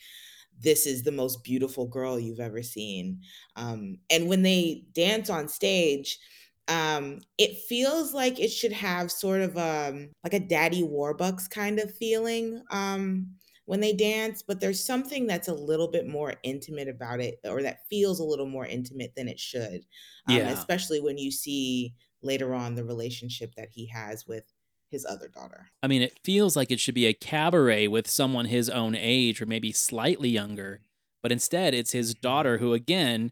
this 0.60 0.86
is 0.86 1.04
the 1.04 1.12
most 1.12 1.44
beautiful 1.44 1.88
girl 1.88 2.20
you've 2.20 2.40
ever 2.40 2.62
seen. 2.64 3.22
Um, 3.56 3.98
and 4.10 4.28
when 4.28 4.42
they 4.44 4.86
dance 4.94 5.30
on 5.30 5.48
stage, 5.48 6.20
um, 6.68 7.20
it 7.38 7.58
feels 7.68 8.14
like 8.14 8.40
it 8.40 8.50
should 8.50 8.74
have 8.74 9.12
sort 9.12 9.42
of 9.42 9.58
um 9.58 10.12
like 10.24 10.34
a 10.34 10.40
daddy 10.40 10.84
warbucks 10.84 11.50
kind 11.50 11.80
of 11.80 11.96
feeling 11.96 12.62
um 12.72 13.28
when 13.66 13.82
they 13.82 13.94
dance, 13.94 14.44
but 14.48 14.60
there's 14.60 14.84
something 14.84 15.28
that's 15.28 15.48
a 15.48 15.54
little 15.54 15.90
bit 15.92 16.08
more 16.08 16.34
intimate 16.44 16.88
about 16.90 17.22
it, 17.22 17.36
or 17.46 17.62
that 17.62 17.88
feels 17.90 18.20
a 18.20 18.24
little 18.24 18.48
more 18.48 18.66
intimate 18.66 19.14
than 19.16 19.28
it 19.28 19.40
should. 19.40 19.82
Um, 20.28 20.48
Yeah. 20.48 20.54
especially 20.54 21.00
when 21.02 21.18
you 21.20 21.32
see 21.32 21.94
later 22.22 22.54
on 22.54 22.76
the 22.76 22.84
relationship 22.84 23.56
that 23.56 23.70
he 23.72 23.88
has 23.88 24.28
with 24.28 24.44
his 24.90 25.06
other 25.06 25.28
daughter. 25.28 25.68
I 25.84 25.88
mean, 25.88 26.02
it 26.02 26.20
feels 26.24 26.56
like 26.56 26.72
it 26.72 26.80
should 26.80 26.96
be 26.96 27.06
a 27.06 27.14
cabaret 27.14 27.88
with 27.88 28.10
someone 28.10 28.46
his 28.46 28.70
own 28.70 28.96
age 28.96 29.42
or 29.42 29.46
maybe 29.46 29.72
slightly 29.72 30.30
younger, 30.30 30.82
but 31.22 31.32
instead 31.32 31.74
it's 31.74 31.92
his 31.92 32.14
mm-hmm. 32.14 32.22
daughter 32.22 32.58
who, 32.58 32.74
again, 32.74 33.32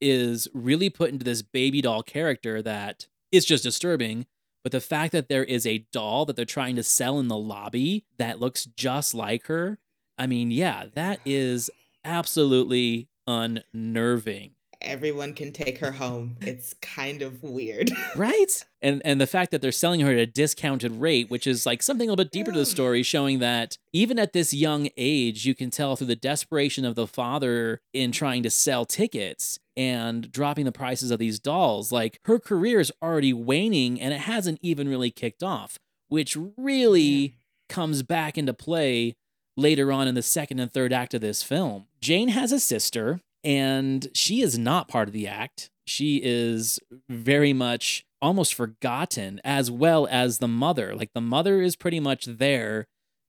is 0.00 0.48
really 0.54 0.90
put 0.90 1.10
into 1.10 1.24
this 1.24 1.42
baby 1.42 1.80
doll 1.80 2.02
character 2.02 2.62
that 2.62 3.06
is 3.32 3.44
just 3.44 3.64
disturbing. 3.64 4.26
But 4.62 4.72
the 4.72 4.80
fact 4.80 5.12
that 5.12 5.28
there 5.28 5.44
is 5.44 5.66
a 5.66 5.86
doll 5.92 6.26
that 6.26 6.36
they're 6.36 6.44
trying 6.44 6.76
to 6.76 6.82
sell 6.82 7.18
in 7.18 7.28
the 7.28 7.38
lobby 7.38 8.04
that 8.18 8.40
looks 8.40 8.64
just 8.64 9.14
like 9.14 9.46
her, 9.46 9.78
I 10.18 10.26
mean, 10.26 10.50
yeah, 10.50 10.86
that 10.94 11.20
is 11.24 11.70
absolutely 12.04 13.08
unnerving. 13.26 14.52
Everyone 14.80 15.34
can 15.34 15.52
take 15.52 15.78
her 15.78 15.92
home. 15.92 16.36
It's 16.40 16.74
kind 16.74 17.22
of 17.22 17.42
weird. 17.42 17.90
right? 18.16 18.64
And 18.80 19.02
and 19.04 19.20
the 19.20 19.26
fact 19.26 19.50
that 19.50 19.60
they're 19.60 19.72
selling 19.72 20.00
her 20.00 20.12
at 20.12 20.18
a 20.18 20.26
discounted 20.26 20.92
rate 20.92 21.30
which 21.30 21.46
is 21.46 21.66
like 21.66 21.82
something 21.82 22.08
a 22.08 22.12
little 22.12 22.24
bit 22.24 22.30
deeper 22.30 22.52
to 22.52 22.58
the 22.58 22.64
story 22.66 23.02
showing 23.02 23.40
that 23.40 23.76
even 23.92 24.18
at 24.18 24.32
this 24.32 24.54
young 24.54 24.88
age 24.96 25.44
you 25.44 25.54
can 25.54 25.70
tell 25.70 25.96
through 25.96 26.06
the 26.06 26.14
desperation 26.14 26.84
of 26.84 26.94
the 26.94 27.06
father 27.06 27.80
in 27.92 28.12
trying 28.12 28.42
to 28.44 28.50
sell 28.50 28.84
tickets 28.84 29.58
and 29.76 30.30
dropping 30.30 30.64
the 30.64 30.72
prices 30.72 31.10
of 31.10 31.18
these 31.18 31.40
dolls 31.40 31.90
like 31.90 32.20
her 32.26 32.38
career 32.38 32.78
is 32.78 32.92
already 33.02 33.32
waning 33.32 34.00
and 34.00 34.14
it 34.14 34.20
hasn't 34.20 34.60
even 34.62 34.88
really 34.88 35.10
kicked 35.10 35.42
off 35.42 35.76
which 36.08 36.36
really 36.56 37.34
comes 37.68 38.02
back 38.02 38.38
into 38.38 38.54
play 38.54 39.16
later 39.56 39.92
on 39.92 40.08
in 40.08 40.14
the 40.14 40.22
second 40.22 40.60
and 40.60 40.72
third 40.72 40.92
act 40.92 41.14
of 41.14 41.20
this 41.20 41.42
film. 41.42 41.86
Jane 42.00 42.28
has 42.28 42.52
a 42.52 42.60
sister 42.60 43.20
and 43.48 44.08
she 44.12 44.42
is 44.42 44.58
not 44.58 44.88
part 44.88 45.08
of 45.08 45.14
the 45.14 45.26
act. 45.26 45.70
She 45.86 46.20
is 46.22 46.78
very 47.08 47.54
much 47.54 48.04
almost 48.20 48.52
forgotten, 48.52 49.40
as 49.42 49.70
well 49.70 50.06
as 50.10 50.36
the 50.36 50.46
mother. 50.46 50.94
Like 50.94 51.14
the 51.14 51.22
mother 51.22 51.62
is 51.62 51.74
pretty 51.74 51.98
much 51.98 52.26
there 52.26 52.84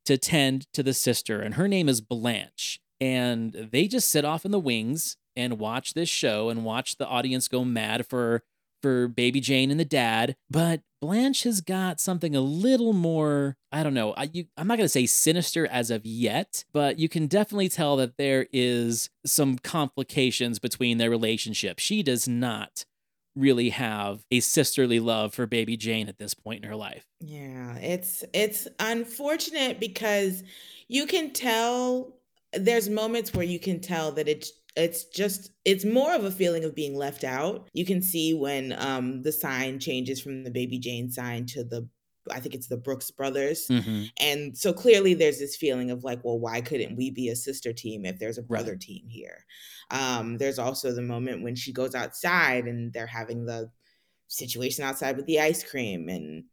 to 0.06 0.18
tend 0.18 0.68
to 0.74 0.84
the 0.84 0.94
sister, 0.94 1.40
and 1.40 1.54
her 1.56 1.70
name 1.70 1.88
is 1.88 2.02
Blanche. 2.02 2.82
And 3.00 3.70
they 3.72 3.88
just 3.88 4.10
sit 4.10 4.26
off 4.26 4.44
in 4.44 4.52
the 4.52 4.60
wings 4.60 5.16
and 5.38 5.58
watch 5.58 5.94
this 5.94 6.10
show 6.10 6.50
and 6.50 6.66
watch 6.66 6.98
the 6.98 7.08
audience 7.08 7.48
go 7.48 7.64
mad 7.64 8.06
for 8.06 8.44
for 8.82 9.08
baby 9.08 9.40
Jane 9.40 9.72
and 9.72 9.80
the 9.80 9.86
dad. 9.86 10.36
But 10.50 10.82
Blanche 11.02 11.44
has 11.44 11.62
got 11.62 12.00
something 12.00 12.36
a 12.36 12.42
little 12.42 12.94
more, 12.94 13.56
I 13.72 13.84
don't 13.84 13.94
know, 13.94 14.14
I, 14.14 14.30
you, 14.34 14.46
I'm 14.58 14.68
not 14.68 14.78
going 14.78 14.86
to 14.86 14.90
say 14.90 15.06
sinister 15.06 15.66
as 15.68 15.92
of 15.92 16.06
yet, 16.06 16.66
but 16.74 17.00
you 17.00 17.08
can 17.08 17.28
definitely 17.28 17.70
tell 17.70 17.96
that 17.98 18.18
there 18.18 18.48
is 18.52 19.10
some 19.26 19.58
complications 19.58 20.60
between 20.60 20.98
their 20.98 21.10
relationship. 21.10 21.80
She 21.80 22.04
does 22.04 22.28
not 22.28 22.86
really 23.36 23.70
have 23.70 24.26
a 24.32 24.40
sisterly 24.42 25.00
love 25.00 25.34
for 25.34 25.46
baby 25.46 25.78
Jane 25.78 26.10
at 26.10 26.18
this 26.18 26.34
point 26.34 26.64
in 26.64 26.70
her 26.70 26.76
life. 26.76 27.06
Yeah, 27.22 27.76
it's 27.78 28.24
it's 28.34 28.68
unfortunate 28.80 29.80
because 29.80 30.44
you 30.88 31.06
can 31.06 31.32
tell 31.32 32.16
there's 32.54 32.90
moments 32.90 33.34
where 33.34 33.46
you 33.46 33.60
can 33.60 33.80
tell 33.80 34.12
that 34.14 34.28
it's 34.28 34.52
it's 34.80 35.06
just 35.06 35.52
it's 35.66 35.86
more 35.86 36.14
of 36.16 36.24
a 36.24 36.32
feeling 36.32 36.64
of 36.64 36.76
being 36.76 36.96
left 36.96 37.24
out. 37.24 37.70
You 37.74 37.86
can 37.86 38.02
see 38.02 38.34
when 38.34 38.74
um 38.78 39.22
the 39.22 39.32
sign 39.32 39.80
changes 39.80 40.22
from 40.22 40.44
the 40.44 40.52
baby 40.52 40.80
Jane 40.80 41.12
sign 41.12 41.46
to 41.48 41.64
the 41.64 41.88
I 42.32 42.40
think 42.40 42.54
it's 42.54 42.68
the 42.68 42.78
Brooks 42.78 43.10
brothers. 43.10 43.68
Mhm. 43.68 44.12
And 44.20 44.56
so 44.58 44.72
clearly 44.72 45.16
there's 45.16 45.40
this 45.40 45.56
feeling 45.56 45.90
of 45.90 46.04
like, 46.04 46.24
well, 46.24 46.38
why 46.40 46.62
couldn't 46.62 46.96
we 46.96 47.10
be 47.10 47.30
a 47.30 47.36
sister 47.36 47.74
team 47.74 48.06
if 48.06 48.20
there's 48.20 48.38
a 48.38 48.44
brother 48.44 48.74
Right. 48.74 48.82
team 48.82 49.08
here? 49.10 49.46
Um, 49.90 50.38
there's 50.38 50.60
also 50.60 50.92
the 50.92 51.02
moment 51.02 51.42
when 51.44 51.56
she 51.56 51.74
goes 51.74 51.96
outside 51.96 52.66
and 52.66 52.94
they're 52.94 53.08
having 53.08 53.46
the 53.46 53.72
situation 54.28 54.84
outside 54.84 55.18
with 55.18 55.26
the 55.26 55.40
ice 55.40 55.64
cream 55.64 56.08
and 56.10 56.44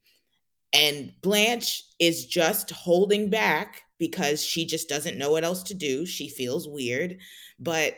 and 0.72 1.12
Blanche 1.22 1.84
is 2.00 2.26
just 2.26 2.70
holding 2.70 3.30
back 3.30 3.82
because 3.98 4.44
she 4.44 4.66
just 4.66 4.88
doesn't 4.88 5.16
know 5.16 5.30
what 5.30 5.44
else 5.44 5.62
to 5.64 5.74
do. 5.74 6.04
She 6.04 6.28
feels 6.28 6.68
weird, 6.68 7.18
but 7.58 7.96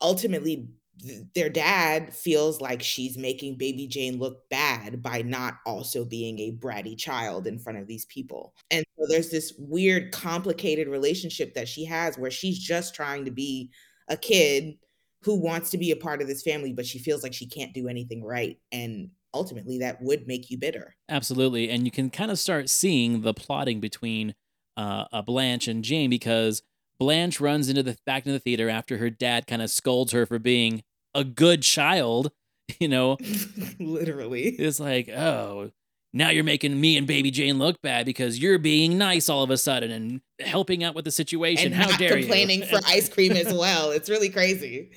ultimately 0.00 0.68
th- 1.00 1.22
their 1.34 1.48
dad 1.48 2.14
feels 2.14 2.60
like 2.60 2.82
she's 2.82 3.16
making 3.16 3.56
baby 3.56 3.86
Jane 3.86 4.18
look 4.18 4.48
bad 4.48 5.02
by 5.02 5.22
not 5.22 5.58
also 5.66 6.04
being 6.04 6.38
a 6.38 6.52
bratty 6.52 6.98
child 6.98 7.46
in 7.46 7.58
front 7.58 7.78
of 7.78 7.86
these 7.86 8.06
people. 8.06 8.54
And 8.70 8.84
so 8.98 9.06
there's 9.08 9.30
this 9.30 9.54
weird 9.58 10.12
complicated 10.12 10.88
relationship 10.88 11.54
that 11.54 11.68
she 11.68 11.84
has 11.84 12.18
where 12.18 12.30
she's 12.30 12.58
just 12.58 12.94
trying 12.94 13.24
to 13.24 13.30
be 13.30 13.70
a 14.08 14.16
kid 14.16 14.74
who 15.22 15.34
wants 15.34 15.70
to 15.70 15.78
be 15.78 15.90
a 15.90 15.96
part 15.96 16.22
of 16.22 16.28
this 16.28 16.42
family 16.42 16.72
but 16.72 16.86
she 16.86 16.98
feels 16.98 17.22
like 17.22 17.34
she 17.34 17.46
can't 17.46 17.74
do 17.74 17.88
anything 17.88 18.24
right 18.24 18.58
and 18.72 19.10
ultimately 19.34 19.78
that 19.78 20.00
would 20.02 20.26
make 20.26 20.50
you 20.50 20.58
bitter. 20.58 20.96
Absolutely. 21.08 21.70
And 21.70 21.84
you 21.84 21.90
can 21.90 22.10
kind 22.10 22.30
of 22.30 22.38
start 22.38 22.68
seeing 22.68 23.22
the 23.22 23.34
plotting 23.34 23.80
between 23.80 24.34
uh, 24.76 25.22
Blanche 25.22 25.68
and 25.68 25.84
Jane 25.84 26.10
because 26.10 26.62
Blanche 27.00 27.40
runs 27.40 27.68
into 27.68 27.82
the 27.82 27.96
back 28.06 28.24
into 28.26 28.32
the 28.34 28.38
theater 28.38 28.68
after 28.70 28.98
her 28.98 29.10
dad 29.10 29.46
kind 29.48 29.62
of 29.62 29.70
scolds 29.70 30.12
her 30.12 30.26
for 30.26 30.38
being 30.38 30.82
a 31.14 31.24
good 31.24 31.62
child. 31.62 32.30
You 32.78 32.86
know, 32.86 33.16
Literally. 33.80 34.44
it's 34.44 34.78
like, 34.78 35.08
oh, 35.08 35.72
now 36.12 36.30
you're 36.30 36.44
making 36.44 36.80
me 36.80 36.96
and 36.96 37.04
baby 37.06 37.32
Jane 37.32 37.58
look 37.58 37.82
bad 37.82 38.06
because 38.06 38.38
you're 38.38 38.58
being 38.58 38.96
nice 38.96 39.28
all 39.28 39.42
of 39.42 39.50
a 39.50 39.56
sudden 39.56 39.90
and 39.90 40.20
helping 40.38 40.84
out 40.84 40.94
with 40.94 41.04
the 41.04 41.10
situation. 41.10 41.72
and 41.72 41.74
How 41.74 41.90
not 41.90 41.98
dare 41.98 42.16
complaining 42.18 42.60
you? 42.60 42.66
for 42.66 42.80
ice 42.86 43.08
cream 43.08 43.32
as 43.32 43.52
well. 43.52 43.90
It's 43.90 44.08
really 44.08 44.28
crazy. 44.28 44.90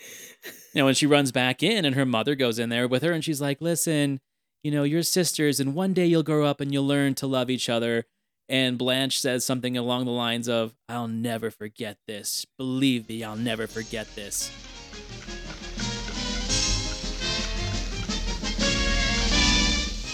you 0.45 0.81
know, 0.81 0.87
and 0.87 0.95
she 0.95 1.07
runs 1.07 1.31
back 1.31 1.63
in, 1.63 1.83
and 1.83 1.95
her 1.95 2.05
mother 2.05 2.35
goes 2.35 2.59
in 2.59 2.69
there 2.69 2.87
with 2.87 3.01
her, 3.01 3.11
and 3.11 3.23
she's 3.25 3.41
like, 3.41 3.59
"Listen, 3.59 4.19
you 4.63 4.69
know, 4.69 4.83
you're 4.83 5.01
sisters, 5.01 5.59
and 5.59 5.73
one 5.73 5.93
day 5.93 6.05
you'll 6.05 6.21
grow 6.21 6.45
up 6.45 6.61
and 6.61 6.71
you'll 6.71 6.85
learn 6.85 7.15
to 7.15 7.25
love 7.25 7.49
each 7.49 7.69
other." 7.69 8.05
And 8.49 8.77
Blanche 8.77 9.19
says 9.19 9.45
something 9.45 9.77
along 9.77 10.05
the 10.05 10.11
lines 10.11 10.49
of, 10.49 10.73
"I'll 10.89 11.07
never 11.07 11.49
forget 11.49 11.97
this. 12.07 12.45
Believe 12.57 13.07
me, 13.07 13.23
I'll 13.23 13.35
never 13.35 13.67
forget 13.67 14.13
this." 14.15 14.51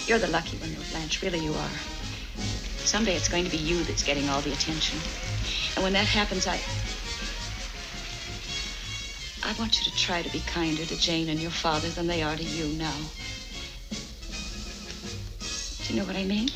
You're 0.08 0.20
the 0.20 0.28
lucky 0.28 0.58
one, 0.58 0.74
though, 0.74 0.82
Blanche. 0.92 1.22
Really, 1.22 1.40
you 1.40 1.54
are. 1.54 1.70
Someday 2.86 3.16
it's 3.16 3.30
going 3.30 3.44
to 3.44 3.52
be 3.52 3.58
you 3.58 3.84
that's 3.84 4.04
getting 4.04 4.28
all 4.30 4.42
the 4.42 4.52
attention. 4.52 4.98
And 5.76 5.84
when 5.84 5.94
that 5.94 6.06
happens, 6.06 6.48
I. 6.48 6.60
I 9.44 9.54
want 9.60 9.78
you 9.78 9.92
to 9.92 9.98
try 9.98 10.22
to 10.22 10.30
be 10.32 10.40
kinder 10.48 10.86
to 10.86 11.00
Jane 11.00 11.30
and 11.30 11.40
your 11.40 11.52
father 11.52 11.90
than 11.90 12.08
they 12.08 12.22
are 12.24 12.36
to 12.36 12.44
you 12.44 12.68
now. 12.78 12.96
Do 15.40 15.94
you 15.94 16.00
know 16.00 16.06
what 16.06 16.16
I 16.16 16.24
mean? 16.24 16.50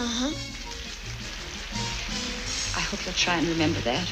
Uh 0.00 0.06
huh. 0.06 0.30
I 2.78 2.80
hope 2.82 3.04
you'll 3.04 3.14
try 3.14 3.34
and 3.38 3.48
remember 3.48 3.80
that. 3.80 4.08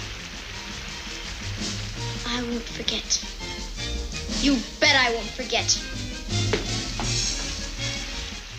I 2.26 2.42
won't 2.42 2.64
forget. 2.64 3.22
You 4.42 4.56
bet 4.80 4.96
I 4.96 5.14
won't 5.14 5.28
forget. 5.28 5.78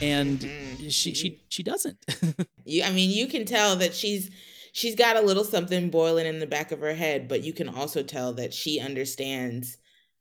And 0.01 0.39
Mm-hmm. 0.39 0.88
she 0.88 1.13
she 1.13 1.41
she 1.50 1.63
doesn't. 1.63 1.98
You, 2.63 2.84
I 2.84 2.91
mean, 2.91 3.10
you 3.12 3.27
can 3.27 3.46
tell 3.46 3.75
that 3.77 3.93
she's 3.93 4.29
she's 4.74 4.96
got 4.96 5.15
a 5.17 5.22
little 5.22 5.43
something 5.43 5.89
boiling 5.89 6.25
in 6.27 6.39
the 6.39 6.48
back 6.48 6.72
of 6.72 6.79
her 6.79 6.93
head, 6.93 7.27
but 7.27 7.43
you 7.43 7.51
can 7.53 7.67
also 7.67 8.03
tell 8.03 8.34
that 8.34 8.53
she 8.53 8.79
understands 8.79 9.77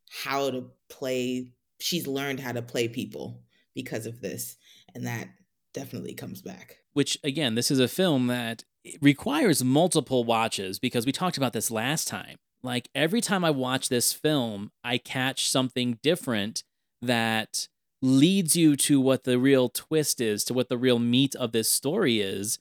how 0.08 0.50
to 0.50 0.70
play. 0.88 1.52
She's 1.78 2.06
learned 2.08 2.40
how 2.40 2.52
to 2.52 2.62
play 2.62 2.88
people 2.88 3.42
because 3.74 4.06
of 4.06 4.20
this, 4.20 4.56
and 4.94 5.06
that 5.06 5.28
definitely 5.74 6.14
comes 6.14 6.40
back. 6.40 6.78
Which 6.96 7.18
again, 7.22 7.56
this 7.56 7.70
is 7.70 7.78
a 7.78 7.88
film 7.88 8.26
that 8.28 8.64
requires 9.02 9.62
multiple 9.62 10.24
watches 10.24 10.78
because 10.78 11.04
we 11.04 11.12
talked 11.12 11.36
about 11.36 11.52
this 11.52 11.70
last 11.70 12.08
time. 12.08 12.36
Like 12.62 12.88
every 12.94 13.20
time 13.20 13.44
I 13.44 13.50
watch 13.50 13.90
this 13.90 14.14
film, 14.14 14.70
I 14.82 14.96
catch 14.96 15.46
something 15.46 15.98
different 16.02 16.62
that 17.02 17.68
leads 18.00 18.56
you 18.56 18.76
to 18.76 18.98
what 18.98 19.24
the 19.24 19.38
real 19.38 19.68
twist 19.68 20.22
is, 20.22 20.42
to 20.44 20.54
what 20.54 20.70
the 20.70 20.78
real 20.78 20.98
meat 20.98 21.34
of 21.34 21.52
this 21.52 21.70
story 21.70 22.22
is. 22.22 22.60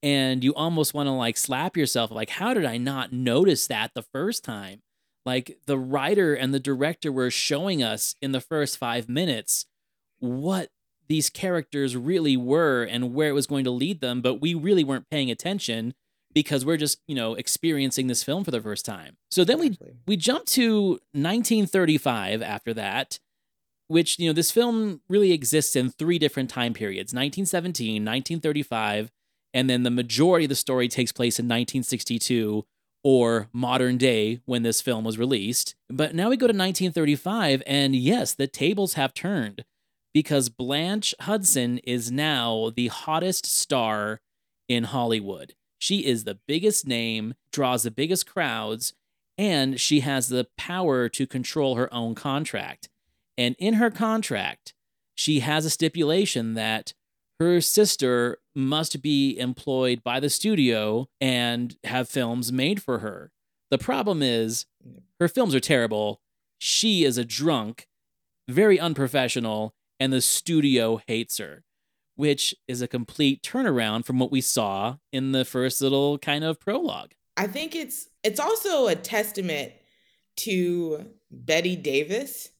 And 0.00 0.44
you 0.44 0.54
almost 0.54 0.94
want 0.94 1.08
to 1.08 1.12
like 1.12 1.36
slap 1.36 1.76
yourself, 1.76 2.12
like, 2.12 2.30
how 2.30 2.54
did 2.54 2.64
I 2.64 2.76
not 2.76 3.12
notice 3.12 3.66
that 3.66 3.94
the 3.96 4.02
first 4.02 4.44
time? 4.44 4.82
Like 5.26 5.58
the 5.66 5.76
writer 5.76 6.34
and 6.36 6.54
the 6.54 6.60
director 6.60 7.10
were 7.10 7.32
showing 7.32 7.82
us 7.82 8.14
in 8.22 8.30
the 8.30 8.40
first 8.40 8.78
five 8.78 9.08
minutes 9.08 9.66
what 10.20 10.70
these 11.12 11.28
characters 11.28 11.94
really 11.94 12.38
were 12.38 12.84
and 12.84 13.12
where 13.12 13.28
it 13.28 13.34
was 13.34 13.46
going 13.46 13.64
to 13.64 13.70
lead 13.70 14.00
them, 14.00 14.22
but 14.22 14.40
we 14.40 14.54
really 14.54 14.82
weren't 14.82 15.10
paying 15.10 15.30
attention 15.30 15.92
because 16.32 16.64
we're 16.64 16.78
just, 16.78 17.02
you 17.06 17.14
know, 17.14 17.34
experiencing 17.34 18.06
this 18.06 18.24
film 18.24 18.44
for 18.44 18.50
the 18.50 18.62
first 18.62 18.86
time. 18.86 19.18
So 19.30 19.44
then 19.44 19.60
we 19.60 19.76
we 20.06 20.16
jump 20.16 20.46
to 20.46 20.92
1935 21.12 22.40
after 22.40 22.72
that, 22.72 23.18
which, 23.88 24.18
you 24.18 24.26
know, 24.26 24.32
this 24.32 24.50
film 24.50 25.02
really 25.06 25.32
exists 25.32 25.76
in 25.76 25.90
three 25.90 26.18
different 26.18 26.48
time 26.48 26.72
periods 26.72 27.12
1917, 27.12 27.96
1935, 27.96 29.10
and 29.52 29.68
then 29.68 29.82
the 29.82 29.90
majority 29.90 30.46
of 30.46 30.48
the 30.48 30.54
story 30.54 30.88
takes 30.88 31.12
place 31.12 31.38
in 31.38 31.44
1962 31.44 32.64
or 33.04 33.50
modern 33.52 33.98
day 33.98 34.40
when 34.46 34.62
this 34.62 34.80
film 34.80 35.04
was 35.04 35.18
released. 35.18 35.74
But 35.90 36.14
now 36.14 36.30
we 36.30 36.38
go 36.38 36.46
to 36.46 36.56
1935, 36.56 37.62
and 37.66 37.94
yes, 37.94 38.32
the 38.32 38.46
tables 38.46 38.94
have 38.94 39.12
turned 39.12 39.66
because 40.12 40.48
Blanche 40.48 41.14
Hudson 41.20 41.78
is 41.78 42.10
now 42.10 42.70
the 42.74 42.88
hottest 42.88 43.46
star 43.46 44.20
in 44.68 44.84
Hollywood. 44.84 45.54
She 45.78 46.06
is 46.06 46.24
the 46.24 46.38
biggest 46.46 46.86
name, 46.86 47.34
draws 47.52 47.82
the 47.82 47.90
biggest 47.90 48.26
crowds, 48.26 48.94
and 49.36 49.80
she 49.80 50.00
has 50.00 50.28
the 50.28 50.46
power 50.56 51.08
to 51.08 51.26
control 51.26 51.76
her 51.76 51.92
own 51.92 52.14
contract. 52.14 52.88
And 53.36 53.56
in 53.58 53.74
her 53.74 53.90
contract, 53.90 54.74
she 55.14 55.40
has 55.40 55.64
a 55.64 55.70
stipulation 55.70 56.54
that 56.54 56.94
her 57.40 57.60
sister 57.60 58.38
must 58.54 59.02
be 59.02 59.36
employed 59.36 60.04
by 60.04 60.20
the 60.20 60.30
studio 60.30 61.08
and 61.20 61.76
have 61.84 62.08
films 62.08 62.52
made 62.52 62.82
for 62.82 63.00
her. 63.00 63.32
The 63.70 63.78
problem 63.78 64.22
is, 64.22 64.66
her 65.18 65.28
films 65.28 65.54
are 65.54 65.60
terrible. 65.60 66.20
She 66.58 67.04
is 67.04 67.18
a 67.18 67.24
drunk, 67.24 67.88
very 68.46 68.78
unprofessional, 68.78 69.74
and 70.02 70.12
the 70.12 70.20
studio 70.20 71.00
hates 71.06 71.38
her, 71.38 71.62
which 72.16 72.56
is 72.66 72.82
a 72.82 72.88
complete 72.88 73.40
turnaround 73.40 74.04
from 74.04 74.18
what 74.18 74.32
we 74.32 74.40
saw 74.40 74.96
in 75.12 75.30
the 75.30 75.44
first 75.44 75.80
little 75.80 76.18
kind 76.18 76.42
of 76.42 76.58
prologue. 76.58 77.12
I 77.36 77.46
think 77.46 77.76
it's 77.76 78.08
it's 78.24 78.40
also 78.40 78.88
a 78.88 78.96
testament 78.96 79.72
to 80.38 81.06
Bette 81.30 81.76
Davis 81.76 82.50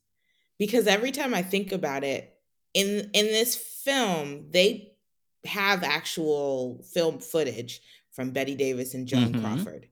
because 0.56 0.86
every 0.86 1.10
time 1.10 1.34
I 1.34 1.42
think 1.42 1.72
about 1.72 2.04
it 2.04 2.32
in 2.74 3.10
in 3.12 3.26
this 3.26 3.56
film 3.56 4.46
they 4.50 4.92
have 5.44 5.82
actual 5.82 6.84
film 6.94 7.18
footage 7.18 7.80
from 8.12 8.30
Bette 8.30 8.54
Davis 8.54 8.94
and 8.94 9.08
Joan 9.08 9.32
Mhm. 9.32 9.40
Crawford. 9.40 9.88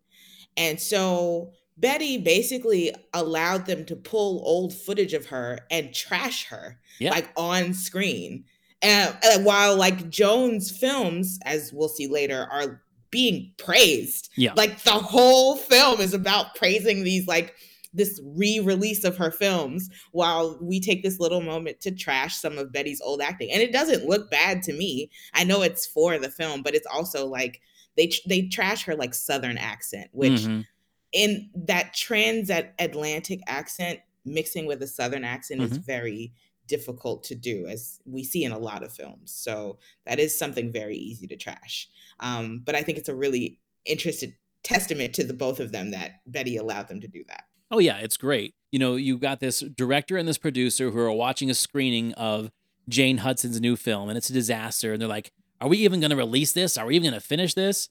And 0.56 0.78
so 0.78 1.52
Bette 1.80 2.18
basically 2.18 2.94
allowed 3.14 3.66
them 3.66 3.84
to 3.86 3.96
pull 3.96 4.42
old 4.44 4.74
footage 4.74 5.14
of 5.14 5.26
her 5.26 5.60
and 5.70 5.94
trash 5.94 6.46
her 6.46 6.78
Yeah. 6.98 7.10
like 7.10 7.30
on 7.36 7.74
screen. 7.74 8.44
And, 8.82 9.16
and 9.24 9.44
while 9.44 9.76
like 9.76 10.08
Joan's 10.10 10.70
films, 10.70 11.38
as 11.44 11.72
we'll 11.72 11.88
see 11.88 12.06
later, 12.06 12.46
are 12.50 12.82
being 13.10 13.52
praised. 13.58 14.30
Yeah. 14.36 14.52
Like 14.56 14.82
the 14.84 14.92
whole 14.92 15.56
film 15.56 16.00
is 16.00 16.14
about 16.14 16.54
praising 16.54 17.02
these 17.02 17.26
like 17.26 17.54
this 17.92 18.20
re-release 18.36 19.02
of 19.02 19.16
her 19.16 19.32
films 19.32 19.90
while 20.12 20.56
we 20.62 20.78
take 20.78 21.02
this 21.02 21.18
little 21.18 21.40
moment 21.40 21.80
to 21.80 21.90
trash 21.90 22.36
some 22.36 22.56
of 22.56 22.72
Bette's 22.72 23.00
old 23.00 23.20
acting. 23.20 23.50
And 23.50 23.60
it 23.60 23.72
doesn't 23.72 24.06
look 24.06 24.30
bad 24.30 24.62
to 24.64 24.72
me. 24.72 25.10
I 25.34 25.42
know 25.42 25.62
it's 25.62 25.86
for 25.86 26.16
the 26.18 26.30
film, 26.30 26.62
but 26.62 26.74
it's 26.74 26.86
also 26.86 27.26
like 27.26 27.60
they 27.96 28.12
they 28.26 28.42
trash 28.42 28.84
her 28.84 28.94
like 28.94 29.12
southern 29.12 29.58
accent, 29.58 30.08
which 30.12 30.42
Mhm. 30.42 30.64
In 31.12 31.50
that 31.54 31.94
transatlantic 31.94 33.40
accent 33.46 34.00
mixing 34.24 34.66
with 34.66 34.82
a 34.82 34.86
southern 34.86 35.24
accent 35.24 35.62
is 35.62 35.78
Mhm. 35.78 35.84
very 35.84 36.32
difficult 36.66 37.24
to 37.24 37.34
do 37.34 37.66
as 37.66 37.98
we 38.04 38.22
see 38.22 38.44
in 38.44 38.52
a 38.52 38.58
lot 38.58 38.84
of 38.84 38.92
films 38.92 39.32
so 39.32 39.76
that 40.06 40.20
is 40.20 40.38
something 40.38 40.70
very 40.70 40.96
easy 40.96 41.26
to 41.26 41.36
trash 41.36 41.88
um, 42.20 42.60
but 42.64 42.76
i 42.76 42.82
think 42.82 42.96
it's 42.96 43.08
a 43.08 43.14
really 43.14 43.58
interesting 43.86 44.32
testament 44.62 45.12
to 45.12 45.24
the 45.24 45.34
both 45.34 45.58
of 45.58 45.72
them 45.72 45.90
that 45.90 46.20
bette 46.26 46.56
allowed 46.58 46.86
them 46.86 47.00
to 47.00 47.08
do 47.08 47.24
that 47.26 47.44
Oh 47.72 47.78
yeah, 47.78 47.98
it's 47.98 48.16
great. 48.16 48.54
You 48.72 48.80
know, 48.80 48.96
you 48.96 49.16
got 49.16 49.38
this 49.38 49.60
director 49.60 50.16
and 50.16 50.26
this 50.28 50.38
producer 50.38 50.90
who 50.90 50.98
are 50.98 51.12
watching 51.12 51.50
a 51.50 51.54
screening 51.54 52.12
of 52.14 52.50
Jane 52.88 53.18
Hudson's 53.18 53.60
new 53.60 53.76
film, 53.76 54.08
and 54.08 54.18
it's 54.18 54.28
a 54.28 54.32
disaster. 54.32 54.92
And 54.92 55.00
they're 55.00 55.08
like, 55.08 55.30
"Are 55.60 55.68
we 55.68 55.78
even 55.78 56.00
going 56.00 56.10
to 56.10 56.16
release 56.16 56.50
this? 56.50 56.76
Are 56.76 56.86
we 56.86 56.96
even 56.96 57.10
going 57.10 57.20
to 57.20 57.24
finish 57.24 57.54
this?" 57.54 57.88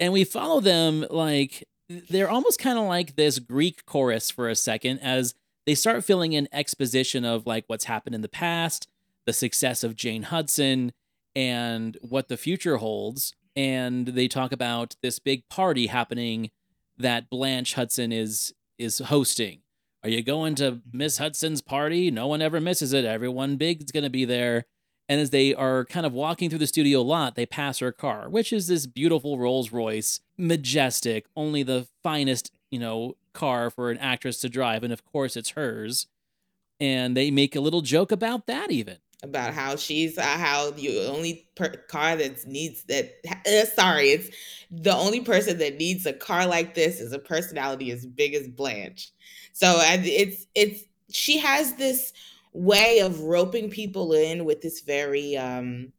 And 0.00 0.12
we 0.12 0.24
follow 0.24 0.58
them 0.60 1.06
like 1.08 1.62
they're 2.08 2.30
almost 2.30 2.58
kind 2.58 2.78
of 2.78 2.84
like 2.84 3.16
this 3.16 3.38
Greek 3.38 3.84
chorus 3.86 4.30
for 4.30 4.48
a 4.48 4.54
second 4.54 4.98
as 5.00 5.34
they 5.66 5.74
start 5.74 6.04
filling 6.04 6.32
in 6.32 6.48
exposition 6.52 7.24
of 7.24 7.46
like 7.46 7.64
what's 7.66 7.84
happened 7.84 8.14
in 8.14 8.22
the 8.22 8.28
past, 8.28 8.88
the 9.26 9.32
success 9.32 9.84
of 9.84 9.96
Jane 9.96 10.24
Hudson, 10.24 10.92
and 11.34 11.96
what 12.02 12.28
the 12.28 12.36
future 12.36 12.78
holds. 12.78 13.34
And 13.54 14.08
they 14.08 14.28
talk 14.28 14.52
about 14.52 14.96
this 15.02 15.18
big 15.18 15.48
party 15.48 15.86
happening 15.86 16.50
that 16.98 17.30
Blanche 17.30 17.74
Hudson 17.74 18.12
is 18.12 18.54
is 18.78 18.98
hosting. 18.98 19.60
Are 20.02 20.08
you 20.08 20.22
going 20.22 20.56
to 20.56 20.80
Miss 20.92 21.18
Hudson's 21.18 21.62
party? 21.62 22.10
No 22.10 22.26
one 22.26 22.42
ever 22.42 22.60
misses 22.60 22.92
it. 22.92 23.04
Everyone 23.04 23.56
big 23.56 23.82
is 23.82 23.92
going 23.92 24.02
to 24.02 24.10
be 24.10 24.24
there. 24.24 24.64
And 25.12 25.20
as 25.20 25.28
they 25.28 25.54
are 25.54 25.84
kind 25.84 26.06
of 26.06 26.14
walking 26.14 26.48
through 26.48 26.60
the 26.60 26.66
studio 26.66 27.02
lot, 27.02 27.34
they 27.34 27.44
pass 27.44 27.80
her 27.80 27.92
car, 27.92 28.30
which 28.30 28.50
is 28.50 28.66
this 28.66 28.86
beautiful 28.86 29.36
Rolls 29.38 29.70
Royce, 29.70 30.20
majestic, 30.38 31.26
only 31.36 31.62
the 31.62 31.86
finest, 32.02 32.50
you 32.70 32.78
know, 32.78 33.16
car 33.34 33.68
for 33.68 33.90
an 33.90 33.98
actress 33.98 34.40
to 34.40 34.48
drive. 34.48 34.82
And 34.82 34.90
of 34.90 35.04
course, 35.04 35.36
it's 35.36 35.50
hers. 35.50 36.06
And 36.80 37.14
they 37.14 37.30
make 37.30 37.54
a 37.54 37.60
little 37.60 37.82
joke 37.82 38.10
about 38.10 38.46
that, 38.46 38.70
even. 38.70 38.96
about 39.22 39.52
how 39.52 39.76
she's 39.76 40.16
uh, 40.16 40.22
how 40.22 40.70
the 40.70 41.06
only 41.08 41.46
per- 41.56 41.76
car 41.88 42.16
that 42.16 42.46
needs 42.46 42.84
that 42.84 43.12
uh, 43.46 43.66
sorry 43.66 44.08
it's 44.08 44.34
the 44.70 44.94
only 44.94 45.20
person 45.20 45.58
that 45.58 45.76
needs 45.76 46.06
a 46.06 46.12
car 46.12 46.46
like 46.46 46.74
this 46.74 47.00
is 47.00 47.12
a 47.12 47.18
personality 47.18 47.90
as 47.92 48.04
big 48.04 48.34
as 48.34 48.48
blanche 48.48 49.12
so 49.52 49.78
it's 49.78 50.46
it's 50.54 50.84
she 51.10 51.38
has 51.38 51.74
this 51.74 52.12
way 52.52 52.98
of 53.00 53.20
roping 53.20 53.70
people 53.70 54.12
in 54.12 54.44
with 54.44 54.60
this 54.60 54.80
very 54.80 55.36
um 55.36 55.92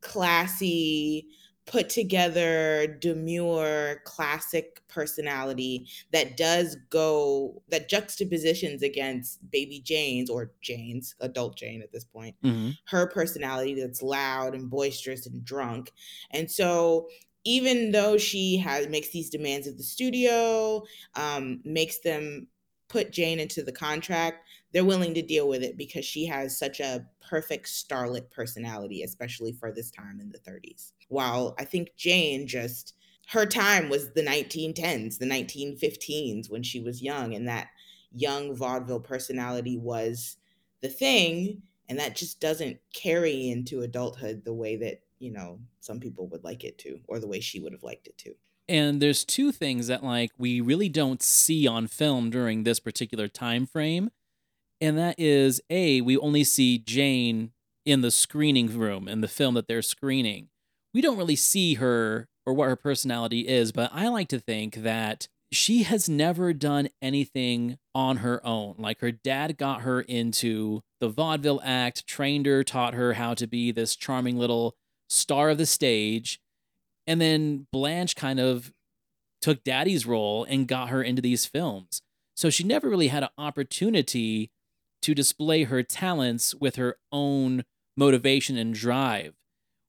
classy 0.00 1.26
put 1.66 1.88
together 1.88 2.86
demure 3.00 4.00
classic 4.04 4.82
personality 4.86 5.88
that 6.12 6.36
does 6.36 6.76
go 6.90 7.60
that 7.68 7.88
juxtapositions 7.88 8.82
against 8.82 9.40
baby 9.50 9.80
jane's 9.84 10.30
or 10.30 10.52
jane's 10.62 11.16
adult 11.20 11.56
jane 11.56 11.82
at 11.82 11.90
this 11.92 12.04
point 12.04 12.36
Mm-hmm. 12.44 12.70
her 12.86 13.08
personality 13.08 13.74
that's 13.74 14.02
loud 14.02 14.54
and 14.54 14.70
boisterous 14.70 15.26
and 15.26 15.44
drunk. 15.44 15.92
And 16.30 16.50
so 16.50 17.08
even 17.44 17.92
though 17.92 18.18
she 18.18 18.56
has 18.58 18.88
makes 18.88 19.10
these 19.10 19.30
demands 19.30 19.66
of 19.66 19.76
the 19.76 19.82
studio, 19.82 20.82
um, 21.14 21.60
makes 21.64 22.00
them 22.00 22.48
put 22.88 23.12
Jane 23.12 23.40
into 23.40 23.62
the 23.62 23.72
contract, 23.72 24.45
they're 24.72 24.84
willing 24.84 25.14
to 25.14 25.22
deal 25.22 25.48
with 25.48 25.62
it 25.62 25.76
because 25.76 26.04
she 26.04 26.26
has 26.26 26.58
such 26.58 26.80
a 26.80 27.06
perfect 27.26 27.66
starlet 27.66 28.30
personality, 28.30 29.02
especially 29.02 29.52
for 29.52 29.72
this 29.72 29.90
time 29.90 30.20
in 30.20 30.30
the 30.30 30.38
30s. 30.38 30.92
While 31.08 31.54
I 31.58 31.64
think 31.64 31.90
Jane 31.96 32.46
just 32.46 32.94
her 33.28 33.46
time 33.46 33.88
was 33.88 34.12
the 34.12 34.22
1910s, 34.22 35.18
the 35.18 35.26
1915s 35.26 36.50
when 36.50 36.62
she 36.62 36.80
was 36.80 37.02
young, 37.02 37.34
and 37.34 37.48
that 37.48 37.68
young 38.12 38.54
vaudeville 38.54 39.00
personality 39.00 39.76
was 39.76 40.36
the 40.80 40.88
thing 40.88 41.62
and 41.88 41.98
that 41.98 42.16
just 42.16 42.40
doesn't 42.40 42.78
carry 42.92 43.50
into 43.50 43.82
adulthood 43.82 44.44
the 44.44 44.54
way 44.54 44.76
that 44.76 45.02
you 45.18 45.30
know 45.30 45.58
some 45.80 46.00
people 46.00 46.26
would 46.28 46.44
like 46.44 46.64
it 46.64 46.78
to 46.78 47.00
or 47.08 47.18
the 47.18 47.26
way 47.26 47.40
she 47.40 47.60
would 47.60 47.72
have 47.72 47.82
liked 47.82 48.06
it 48.06 48.16
to 48.18 48.34
And 48.68 49.00
there's 49.00 49.24
two 49.24 49.52
things 49.52 49.86
that 49.86 50.02
like 50.02 50.30
we 50.38 50.60
really 50.60 50.88
don't 50.88 51.22
see 51.22 51.66
on 51.66 51.86
film 51.86 52.30
during 52.30 52.64
this 52.64 52.80
particular 52.80 53.28
time 53.28 53.66
frame. 53.66 54.10
And 54.80 54.98
that 54.98 55.14
is 55.18 55.60
A, 55.70 56.00
we 56.00 56.16
only 56.18 56.44
see 56.44 56.78
Jane 56.78 57.52
in 57.84 58.00
the 58.00 58.10
screening 58.10 58.76
room 58.76 59.08
in 59.08 59.20
the 59.20 59.28
film 59.28 59.54
that 59.54 59.68
they're 59.68 59.82
screening. 59.82 60.48
We 60.92 61.00
don't 61.00 61.16
really 61.16 61.36
see 61.36 61.74
her 61.74 62.28
or 62.44 62.52
what 62.52 62.68
her 62.68 62.76
personality 62.76 63.48
is, 63.48 63.72
but 63.72 63.90
I 63.92 64.08
like 64.08 64.28
to 64.28 64.38
think 64.38 64.76
that 64.76 65.28
she 65.52 65.84
has 65.84 66.08
never 66.08 66.52
done 66.52 66.88
anything 67.00 67.78
on 67.94 68.18
her 68.18 68.44
own. 68.44 68.74
Like 68.78 69.00
her 69.00 69.12
dad 69.12 69.56
got 69.56 69.82
her 69.82 70.00
into 70.00 70.82
the 71.00 71.08
vaudeville 71.08 71.60
act, 71.64 72.06
trained 72.06 72.46
her, 72.46 72.64
taught 72.64 72.94
her 72.94 73.14
how 73.14 73.34
to 73.34 73.46
be 73.46 73.70
this 73.70 73.96
charming 73.96 74.36
little 74.36 74.76
star 75.08 75.50
of 75.50 75.58
the 75.58 75.66
stage. 75.66 76.40
And 77.06 77.20
then 77.20 77.66
Blanche 77.72 78.16
kind 78.16 78.40
of 78.40 78.72
took 79.40 79.62
daddy's 79.62 80.06
role 80.06 80.44
and 80.44 80.66
got 80.66 80.88
her 80.88 81.02
into 81.02 81.22
these 81.22 81.46
films. 81.46 82.02
So 82.34 82.50
she 82.50 82.64
never 82.64 82.88
really 82.88 83.08
had 83.08 83.22
an 83.22 83.30
opportunity 83.38 84.50
to 85.06 85.14
display 85.14 85.62
her 85.62 85.84
talents 85.84 86.52
with 86.52 86.74
her 86.74 86.96
own 87.12 87.64
motivation 87.96 88.56
and 88.56 88.74
drive, 88.74 89.34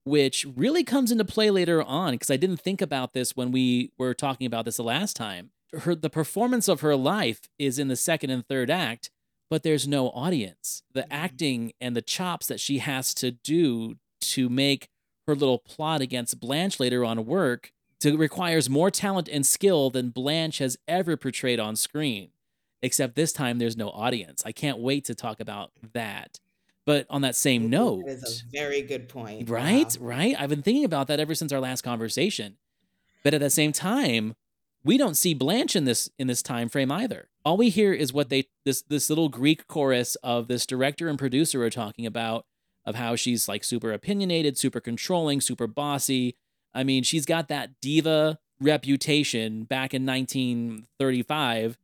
which 0.04 0.46
really 0.56 0.84
comes 0.84 1.12
into 1.12 1.26
play 1.26 1.50
later 1.50 1.82
on 1.82 2.14
because 2.14 2.30
I 2.30 2.38
didn't 2.38 2.62
think 2.62 2.84
about 2.84 3.14
this 3.14 3.36
when 3.36 3.52
we 3.52 3.92
were 3.98 4.14
talking 4.14 4.46
about 4.46 4.66
this 4.66 4.78
the 4.78 4.84
last 4.84 5.16
time. 5.16 5.50
Her 5.74 5.96
the 5.96 6.12
performance 6.12 6.68
of 6.68 6.82
her 6.82 6.96
life 6.96 7.42
is 7.58 7.80
in 7.80 7.88
the 7.88 7.96
second 7.96 8.30
and 8.30 8.48
third 8.48 8.70
act, 8.70 9.10
but 9.50 9.64
there's 9.64 9.88
no 9.88 10.10
audience. 10.10 10.84
The 10.94 11.02
mm-hmm. 11.02 11.14
acting 11.14 11.74
and 11.82 11.96
the 11.96 12.04
chops 12.04 12.46
that 12.46 12.60
she 12.60 12.78
has 12.78 13.16
to 13.16 13.32
do 13.32 13.96
to 14.22 14.50
make 14.50 14.88
her 15.26 15.34
little 15.34 15.58
plot 15.58 16.00
against 16.00 16.40
Blanche 16.40 16.80
later 16.80 17.04
on 17.04 17.26
work 17.26 17.72
to, 18.02 18.16
requires 18.16 18.70
more 18.70 18.92
talent 18.92 19.28
and 19.30 19.48
skill 19.48 19.90
than 19.90 20.10
Blanche 20.10 20.60
has 20.60 20.78
ever 20.88 21.18
portrayed 21.18 21.60
on 21.60 21.76
screen. 21.76 22.30
Except 22.82 23.16
this 23.16 23.32
time 23.34 23.58
there's 23.58 23.76
no 23.78 23.90
audience. 23.90 24.44
I 24.46 24.52
can't 24.52 24.78
wait 24.80 25.06
to 25.06 25.16
talk 25.16 25.40
about 25.40 25.72
that. 25.94 26.40
But 26.86 27.06
on 27.10 27.22
that 27.24 27.36
same 27.36 27.70
note, 27.70 28.06
That 28.06 28.12
is 28.14 28.44
a 28.48 28.52
very 28.52 28.82
good 28.82 29.10
point. 29.10 29.50
right, 29.50 29.98
Wow. 30.00 30.08
right, 30.08 30.36
I've 30.40 30.50
been 30.50 30.62
thinking 30.62 30.86
about 30.86 31.08
that 31.08 31.20
ever 31.20 31.36
since 31.36 31.52
our 31.52 31.60
last 31.60 31.82
conversation. 31.82 32.58
But 33.24 33.34
at 33.34 33.42
the 33.42 33.50
same 33.50 33.74
time, 33.74 34.36
we 34.86 34.98
don't 34.98 35.16
see 35.18 35.34
Blanche 35.34 35.76
in 35.76 35.84
this 35.84 36.10
in 36.18 36.28
this 36.28 36.42
time 36.42 36.70
frame 36.70 36.92
either. 36.92 37.28
All 37.44 37.58
we 37.58 37.70
hear 37.70 37.92
is 37.92 38.14
what 38.14 38.30
they 38.30 38.48
this 38.64 38.84
this 38.84 39.10
little 39.10 39.28
Greek 39.28 39.68
chorus 39.68 40.16
of 40.24 40.48
this 40.48 40.66
director 40.66 41.10
and 41.10 41.20
producer 41.20 41.62
are 41.64 41.70
talking 41.70 42.06
about 42.06 42.46
of 42.86 42.96
how 42.96 43.18
she's 43.18 43.50
like 43.50 43.66
super 43.66 43.92
opinionated, 43.92 44.58
super 44.58 44.80
controlling, 44.80 45.42
super 45.42 45.68
bossy. 45.68 46.38
I 46.74 46.86
mean, 46.86 47.04
she's 47.04 47.26
got 47.26 47.50
that 47.50 47.82
diva 47.82 48.40
reputation 48.62 49.64
back 49.66 49.94
in 49.94 50.06
1935 50.06 51.78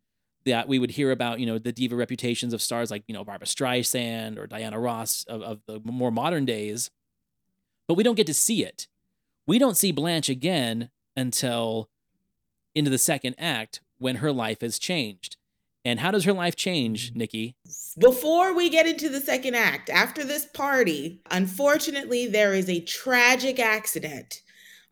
that 0.45 0.67
we 0.67 0.79
would 0.79 0.91
hear 0.91 1.11
about, 1.11 1.39
you 1.39 1.45
know, 1.45 1.57
the 1.57 1.71
diva 1.71 1.95
reputations 1.95 2.53
of 2.53 2.61
stars 2.61 2.91
like, 2.91 3.03
you 3.07 3.13
know, 3.13 3.23
Barbra 3.23 3.47
Streisand 3.47 4.37
or 4.37 4.47
Diana 4.47 4.79
Ross 4.79 5.23
of, 5.27 5.41
of 5.41 5.59
the 5.67 5.79
more 5.83 6.11
modern 6.11 6.45
days. 6.45 6.89
But 7.87 7.95
we 7.95 8.03
don't 8.03 8.15
get 8.15 8.27
to 8.27 8.33
see 8.33 8.63
it. 8.63 8.87
We 9.47 9.59
don't 9.59 9.77
see 9.77 9.91
Blanche 9.91 10.29
again 10.29 10.89
until 11.15 11.89
into 12.75 12.89
the 12.89 12.97
second 12.97 13.35
act 13.37 13.81
when 13.97 14.17
her 14.17 14.31
life 14.31 14.61
has 14.61 14.79
changed. 14.79 15.37
And 15.85 15.99
how 15.99 16.11
does 16.11 16.23
her 16.23 16.33
life 16.33 16.55
change, 16.55 17.11
Nikki? 17.13 17.55
Before 17.99 18.53
we 18.53 18.69
get 18.69 18.87
into 18.87 19.09
the 19.09 19.19
second 19.19 19.55
act, 19.55 19.89
after 19.89 20.23
this 20.23 20.45
party, 20.45 21.21
unfortunately, 21.29 22.25
there 22.27 22.53
is 22.53 22.69
a 22.69 22.79
tragic 22.81 23.59
accident. 23.59 24.41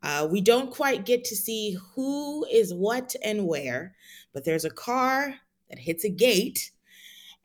Uh, 0.04 0.28
we 0.30 0.42
don't 0.42 0.72
quite 0.72 1.06
get 1.06 1.24
to 1.26 1.36
see 1.36 1.78
who 1.96 2.46
is 2.52 2.74
what 2.74 3.16
and 3.24 3.48
where, 3.48 3.96
but 4.34 4.46
there's 4.46 4.65
a 4.65 4.70
car 4.70 5.36
that 5.70 5.80
hits 5.80 6.04
a 6.04 6.10
gate, 6.10 6.72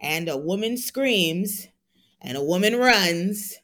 and 0.00 0.28
a 0.28 0.36
woman 0.36 0.76
screams, 0.76 1.68
and 2.20 2.36
a 2.36 2.42
woman 2.42 2.76
runs, 2.76 3.54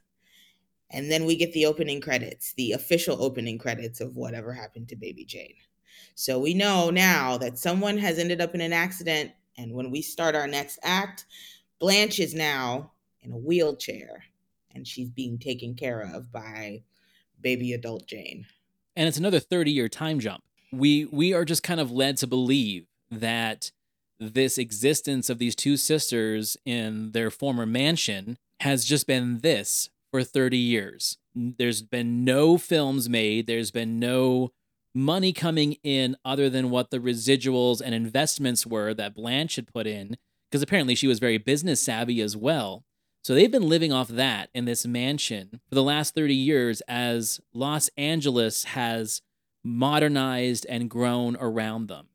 and 0.90 1.10
then 1.10 1.24
we 1.24 1.36
get 1.36 1.52
the 1.52 1.66
opening 1.66 2.00
credits, 2.00 2.52
the 2.54 2.72
official 2.72 3.22
opening 3.22 3.58
credits 3.58 4.00
of 4.00 4.16
whatever 4.16 4.52
happened 4.52 4.88
to 4.88 4.96
Baby 4.96 5.24
Jane. 5.24 5.54
So 6.14 6.38
we 6.38 6.54
know 6.54 6.90
now 6.90 7.38
that 7.38 7.58
someone 7.58 7.98
has 7.98 8.18
ended 8.18 8.40
up 8.40 8.54
in 8.54 8.60
an 8.60 8.72
accident, 8.72 9.32
and 9.56 9.72
when 9.72 9.90
we 9.90 10.02
start 10.02 10.34
our 10.34 10.46
next 10.46 10.78
act, 10.82 11.24
Blanche 11.78 12.20
is 12.20 12.34
now 12.34 12.92
in 13.22 13.32
a 13.32 13.36
wheelchair 13.36 14.24
and 14.74 14.86
she's 14.86 15.10
being 15.10 15.38
taken 15.38 15.74
care 15.74 16.00
of 16.14 16.30
by 16.32 16.82
baby 17.40 17.72
adult 17.72 18.06
Jane. 18.06 18.46
and 18.96 19.08
it's 19.08 19.18
another 19.18 19.40
30 19.40 19.70
year 19.70 19.88
time 19.88 20.20
jump 20.20 20.42
we 20.72 21.06
we 21.06 21.32
are 21.32 21.44
just 21.44 21.62
kind 21.62 21.80
of 21.80 21.90
led 21.90 22.16
to 22.18 22.26
believe 22.26 22.86
that 23.20 23.70
this 24.18 24.58
existence 24.58 25.28
of 25.28 25.38
these 25.38 25.54
two 25.54 25.76
sisters 25.76 26.56
in 26.64 27.12
their 27.12 27.30
former 27.30 27.66
mansion 27.66 28.38
has 28.60 28.84
just 28.84 29.06
been 29.06 29.40
this 29.40 29.90
for 30.10 30.22
30 30.22 30.56
years. 30.56 31.18
There's 31.34 31.82
been 31.82 32.24
no 32.24 32.58
films 32.58 33.08
made. 33.08 33.46
There's 33.46 33.70
been 33.70 33.98
no 33.98 34.52
money 34.94 35.32
coming 35.32 35.76
in 35.82 36.16
other 36.24 36.50
than 36.50 36.70
what 36.70 36.90
the 36.90 36.98
residuals 36.98 37.80
and 37.84 37.94
investments 37.94 38.66
were 38.66 38.92
that 38.94 39.14
blanche 39.14 39.56
had 39.56 39.72
put 39.72 39.86
in 39.86 40.16
because 40.50 40.62
apparently 40.62 40.94
she 40.94 41.06
was 41.06 41.18
very 41.18 41.38
business 41.38 41.82
savvy 41.82 42.20
as 42.20 42.36
well. 42.36 42.84
So 43.24 43.34
they've 43.34 43.50
been 43.50 43.68
living 43.68 43.92
off 43.92 44.08
that 44.08 44.50
in 44.52 44.64
this 44.64 44.84
mansion 44.84 45.60
for 45.68 45.74
the 45.74 45.82
last 45.82 46.14
30 46.14 46.34
years 46.34 46.82
as 46.82 47.40
Los 47.54 47.88
Angeles 47.96 48.64
has 48.64 49.22
modernized 49.64 50.66
and 50.68 50.90
grown 50.90 51.36
around 51.36 51.88
them. 51.88 52.08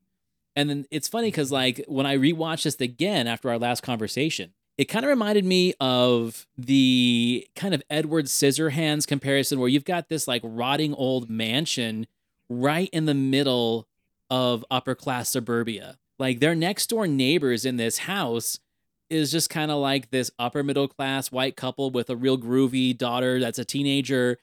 And 0.58 0.72
then 0.72 0.86
it's 0.90 1.08
funny 1.08 1.28
because, 1.28 1.48
mm-hmm. 1.48 1.54
like, 1.54 1.86
when 1.88 2.08
I 2.08 2.18
rewatched 2.18 2.64
this 2.64 2.76
again 2.82 3.28
after 3.28 3.50
our 3.50 3.60
last 3.60 3.84
conversation, 3.84 4.54
it 4.78 4.86
kind 4.86 5.06
of 5.06 5.10
reminded 5.10 5.46
me 5.46 5.76
of 5.80 6.48
the 6.58 7.48
kind 7.56 7.74
of 7.76 7.84
Edward 7.90 8.26
Scissorhands 8.26 9.08
comparison 9.08 9.60
where 9.60 9.70
you've 9.70 9.86
got 9.86 10.10
this 10.10 10.28
like 10.28 10.42
rotting 10.44 10.94
old 10.96 11.30
mansion 11.30 12.08
right 12.50 12.90
in 12.92 13.06
the 13.06 13.14
middle 13.14 13.88
of 14.30 14.66
upper 14.70 14.96
class 14.96 15.30
suburbia. 15.30 15.98
Like 16.20 16.40
their 16.40 16.56
next 16.56 16.88
door 16.88 17.08
neighbors 17.08 17.66
in 17.66 17.78
this 17.78 18.00
house 18.00 18.60
is 19.10 19.32
just 19.32 19.50
kind 19.50 19.72
of 19.72 19.78
like 19.78 20.10
this 20.10 20.32
upper 20.38 20.64
middle 20.64 20.88
class 20.88 21.32
white 21.32 21.56
couple 21.56 21.92
with 21.92 22.10
a 22.10 22.16
real 22.16 22.38
groovy 22.38 22.98
daughter 22.98 23.40
that's 23.40 23.60
a 23.60 23.66
teenager 23.66 24.38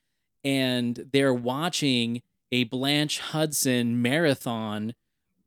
and 0.44 1.08
they're 1.12 1.34
watching 1.34 2.22
a 2.50 2.64
Blanche 2.64 3.18
Hudson 3.18 4.00
marathon 4.00 4.94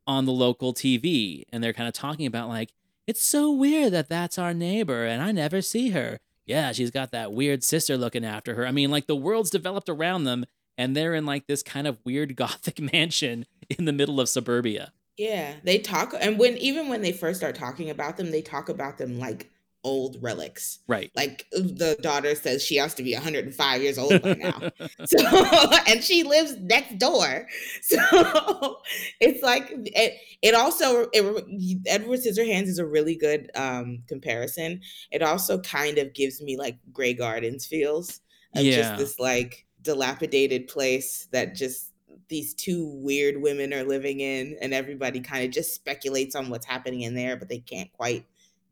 on 0.08 0.26
the 0.26 0.32
local 0.32 0.74
TV 0.74 1.44
and 1.52 1.64
they're 1.64 1.74
kind 1.74 1.88
of 1.88 1.94
talking 1.94 2.26
about 2.26 2.48
like 2.50 2.72
it's 3.06 3.22
so 3.22 3.52
weird 3.52 3.94
that 3.94 4.10
that's 4.10 4.38
our 4.38 4.54
neighbor 4.54 5.06
and 5.06 5.22
I 5.22 5.32
never 5.32 5.62
see 5.62 5.90
her. 5.90 6.20
Yeah, 6.46 6.72
she's 6.72 6.92
got 6.92 7.12
that 7.12 7.34
weird 7.34 7.64
sister 7.64 7.98
looking 7.98 8.26
after 8.26 8.56
her. 8.56 8.66
I 8.66 8.72
mean, 8.72 8.90
like 8.90 9.08
the 9.08 9.16
world's 9.16 9.50
developed 9.50 9.90
around 9.90 10.24
them 10.24 10.46
and 10.78 10.96
they're 10.96 11.14
in 11.14 11.26
like 11.26 11.48
this 11.48 11.62
kind 11.64 11.88
of 11.88 12.00
weird 12.06 12.36
gothic 12.38 12.80
mansion 12.80 13.46
in 13.70 13.86
the 13.86 13.94
middle 13.94 14.20
of 14.20 14.30
suburbia. 14.30 14.94
Yeah, 15.18 15.56
they 15.64 15.80
talk 15.80 16.14
and 16.20 16.38
when 16.38 16.58
even 16.58 16.90
when 16.90 17.02
they 17.02 17.12
first 17.12 17.40
start 17.40 17.56
talking 17.56 17.90
about 17.90 18.18
them, 18.18 18.32
they 18.32 18.42
talk 18.42 18.70
about 18.70 18.98
them 18.98 19.20
like 19.20 19.50
old 19.88 20.18
relics. 20.20 20.80
Right. 20.86 21.10
Like 21.16 21.48
the 21.52 21.98
daughter 22.02 22.36
says 22.36 22.62
she 22.62 22.76
has 22.76 22.94
to 22.96 23.04
be 23.04 23.14
105 23.14 23.82
years 23.82 23.98
old 23.98 24.22
by 24.22 24.34
now. 24.34 24.70
so 25.06 25.70
and 25.88 26.04
she 26.04 26.24
lives 26.24 26.58
next 26.58 27.00
door. 27.00 27.48
So 27.82 28.80
it's 29.22 29.42
like 29.42 29.70
it, 29.72 30.16
it 30.42 30.54
also 30.54 31.08
it, 31.14 31.86
Edward 31.88 32.20
Scissorhands 32.20 32.68
is 32.68 32.80
a 32.80 32.86
really 32.86 33.16
good 33.16 33.50
um 33.56 34.04
comparison. 34.08 34.82
It 35.10 35.24
also 35.24 35.60
kind 35.62 35.98
of 35.98 36.14
gives 36.14 36.42
me 36.42 36.58
like 36.58 36.78
Grey 36.92 37.14
Gardens 37.14 37.66
feels 37.66 38.20
of 38.56 38.66
Yeah. 38.66 38.76
just 38.76 38.98
this 38.98 39.20
like 39.20 39.66
dilapidated 39.84 40.68
place 40.68 41.30
that 41.32 41.56
just 41.56 41.94
these 42.28 42.54
two 42.54 42.88
weird 42.96 43.42
women 43.42 43.74
are 43.74 43.86
living 43.86 44.20
in 44.20 44.58
and 44.62 44.74
everybody 44.74 45.22
kind 45.22 45.46
of 45.46 45.52
just 45.52 45.74
speculates 45.74 46.36
on 46.36 46.50
what's 46.50 46.66
happening 46.66 47.04
in 47.04 47.16
there 47.16 47.38
but 47.38 47.48
they 47.48 47.60
can't 47.60 47.92
quite 47.94 48.26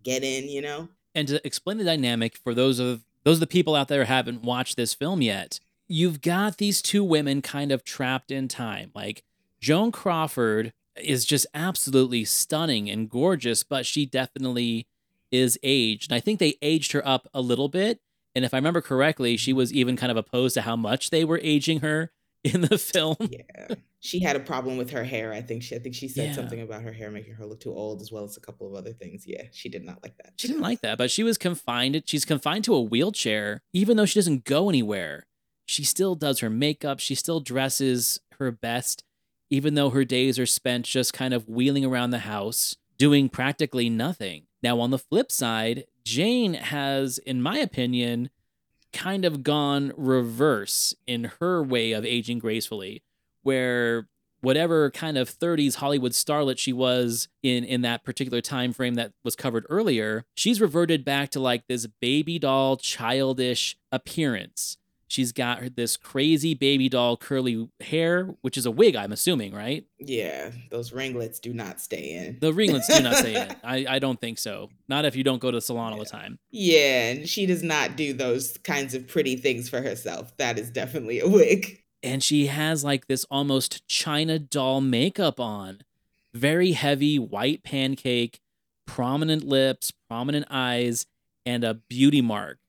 get 0.04 0.26
in 0.26 0.50
you 0.50 0.62
know 0.62 0.90
and 1.16 1.28
to 1.30 1.46
explain 1.48 1.78
the 1.78 1.84
dynamic 1.84 2.38
for 2.38 2.54
those 2.54 2.80
of 2.80 3.04
those 3.24 3.38
of 3.38 3.40
the 3.40 3.48
people 3.48 3.76
out 3.76 3.88
there 3.88 4.06
who 4.06 4.14
haven't 4.14 4.44
watched 4.44 4.78
this 4.78 4.94
film 4.94 5.22
yet 5.22 5.60
you've 5.88 6.22
got 6.22 6.58
these 6.58 6.82
two 6.82 7.04
women 7.04 7.42
kind 7.42 7.72
of 7.72 7.84
trapped 7.84 8.32
in 8.32 8.48
time. 8.48 8.92
Like 8.94 9.24
joan 9.60 9.92
crawford 9.92 10.74
is 11.02 11.26
just 11.26 11.48
absolutely 11.54 12.26
stunning 12.26 12.90
and 12.90 13.10
gorgeous 13.10 13.64
but 13.64 13.86
she 13.86 14.06
definitely 14.06 14.88
is 15.32 15.58
aged. 15.64 16.12
And 16.12 16.18
i 16.18 16.20
think 16.20 16.40
they 16.40 16.56
aged 16.62 16.92
her 16.92 17.08
up 17.08 17.28
a 17.34 17.42
little 17.42 17.70
bit. 17.70 18.00
And 18.36 18.44
if 18.46 18.54
i 18.54 18.58
remember 18.58 18.82
correctly 18.82 19.38
she 19.38 19.52
mm-hmm. 19.52 19.58
was 19.58 19.74
even 19.74 19.96
kind 19.96 20.12
of 20.12 20.18
opposed 20.18 20.54
to 20.56 20.62
how 20.62 20.76
much 20.76 21.10
they 21.10 21.24
were 21.24 21.40
aging 21.42 21.80
her 21.80 22.12
in 22.54 22.62
the 22.62 22.78
film 22.78 23.16
yeah 23.20 23.76
she 24.00 24.20
had 24.20 24.36
a 24.36 24.40
problem 24.40 24.78
with 24.78 24.92
her 24.92 25.04
hair 25.04 25.34
i 25.34 25.42
think 25.42 25.64
she 25.64 25.76
i 25.76 25.80
think 25.80 25.96
she 25.96 26.08
said 26.08 26.28
Yeah. 26.30 26.34
something 26.34 26.62
about 26.62 26.82
her 26.84 26.94
hair 26.94 27.10
making 27.12 27.34
her 27.34 27.46
look 27.46 27.60
too 27.60 27.74
old 27.74 28.02
as 28.02 28.12
well 28.12 28.24
as 28.24 28.38
a 28.38 28.40
couple 28.40 28.68
of 28.68 28.76
other 28.76 28.94
things 28.94 29.24
yeah 29.28 29.44
she 29.52 29.68
did 29.70 29.84
not 29.84 30.02
like 30.04 30.16
that 30.18 30.34
She 30.38 30.48
didn't 30.48 30.62
like 30.62 30.82
that, 30.82 30.98
but 30.98 31.10
she 31.12 31.24
was 31.24 31.38
confined. 31.38 32.02
She's 32.06 32.26
confined 32.26 32.64
to 32.66 32.76
a 32.76 32.82
wheelchair, 32.82 33.62
even 33.74 33.98
though 33.98 34.06
she 34.06 34.20
doesn't 34.20 34.44
go 34.46 34.70
anywhere. 34.70 35.26
She 35.66 35.84
still 35.84 36.14
does 36.16 36.40
her 36.40 36.50
makeup. 36.50 37.00
She 37.00 37.16
still 37.16 37.40
dresses 37.40 38.20
her 38.40 38.52
best, 38.52 39.04
even 39.50 39.74
though 39.76 39.90
her 39.90 40.06
days 40.06 40.38
are 40.38 40.46
spent 40.46 40.86
just 40.86 41.14
kind 41.14 41.34
of 41.34 41.50
wheeling 41.50 41.84
around 41.86 42.12
the 42.12 42.20
house, 42.20 42.76
doing 42.98 43.30
practically 43.30 43.90
nothing. 43.90 44.44
Now, 44.62 44.80
on 44.80 44.92
the 44.92 45.00
flip 45.00 45.32
side, 45.32 45.86
Jane 46.04 46.54
has, 46.56 47.18
in 47.18 47.42
my 47.42 47.58
opinion, 47.58 48.30
kind 48.96 49.26
of 49.26 49.44
gone 49.44 49.92
reverse 49.98 50.96
in 51.06 51.26
her 51.40 51.62
way 51.62 51.92
of 51.92 52.06
aging 52.06 52.40
gracefully, 52.40 53.04
where 53.44 54.08
whatever 54.42 54.90
kind 54.92 55.18
of 55.18 55.30
30s 55.30 55.76
Hollywood 55.76 56.14
starlet 56.14 56.58
she 56.58 56.72
was 56.72 57.28
in 57.44 57.64
in 57.64 57.82
that 57.82 58.04
particular 58.04 58.42
time 58.42 58.72
frame 58.74 58.96
that 58.96 59.12
was 59.24 59.36
covered 59.36 59.66
earlier, 59.70 60.26
she's 60.36 60.62
reverted 60.62 61.04
back 61.04 61.30
to 61.32 61.40
like 61.40 61.68
this 61.68 61.88
baby 62.00 62.40
doll 62.40 62.78
childish 62.78 63.78
appearance. 63.92 64.78
She's 65.08 65.32
got 65.32 65.76
this 65.76 65.98
crazy 65.98 66.54
baby 66.54 66.90
doll 66.90 67.16
curly 67.16 67.70
hair, 67.80 68.36
which 68.42 68.58
is 68.58 68.66
a 68.66 68.72
wig, 68.72 68.96
I'm 68.96 69.12
assuming, 69.12 69.54
right? 69.54 69.86
Yeah, 70.00 70.52
those 70.72 70.92
ringlets 70.92 71.40
do 71.40 71.54
not 71.54 71.80
stay 71.80 72.12
in. 72.12 72.38
The 72.42 72.54
ringlets 72.54 72.88
do 72.88 73.04
not 73.04 73.18
stay 73.18 73.36
in. 73.36 73.56
I, 73.64 73.86
I 73.88 74.00
don't 74.00 74.20
think 74.20 74.40
so. 74.40 74.70
Not 74.88 75.06
if 75.06 75.16
you 75.16 75.24
don't 75.24 75.40
go 75.40 75.52
to 75.52 75.58
the 75.58 75.62
salon 75.62 75.94
all 75.94 76.00
the 76.00 76.06
time. 76.06 76.40
Yeah, 76.50 77.12
and 77.12 77.30
she 77.30 77.46
does 77.46 77.62
not 77.62 77.96
do 77.96 78.14
those 78.14 78.58
kinds 78.60 78.96
of 78.96 79.08
pretty 79.08 79.36
things 79.36 79.70
for 79.70 79.82
herself. 79.82 80.36
That 80.38 80.58
is 80.58 80.72
definitely 80.72 81.20
a 81.20 81.28
wig 81.28 81.82
and 82.06 82.24
she 82.24 82.46
has 82.48 82.84
like 82.84 83.08
this 83.08 83.26
almost 83.32 83.86
china 83.88 84.38
doll 84.38 84.80
makeup 84.80 85.40
on 85.40 85.82
very 86.34 86.74
heavy 86.74 87.18
white 87.18 87.64
pancake 87.64 88.40
prominent 88.86 89.44
lips 89.44 89.92
prominent 90.08 90.46
eyes 90.50 91.08
and 91.46 91.64
a 91.64 91.74
beauty 91.74 92.22
mark 92.22 92.60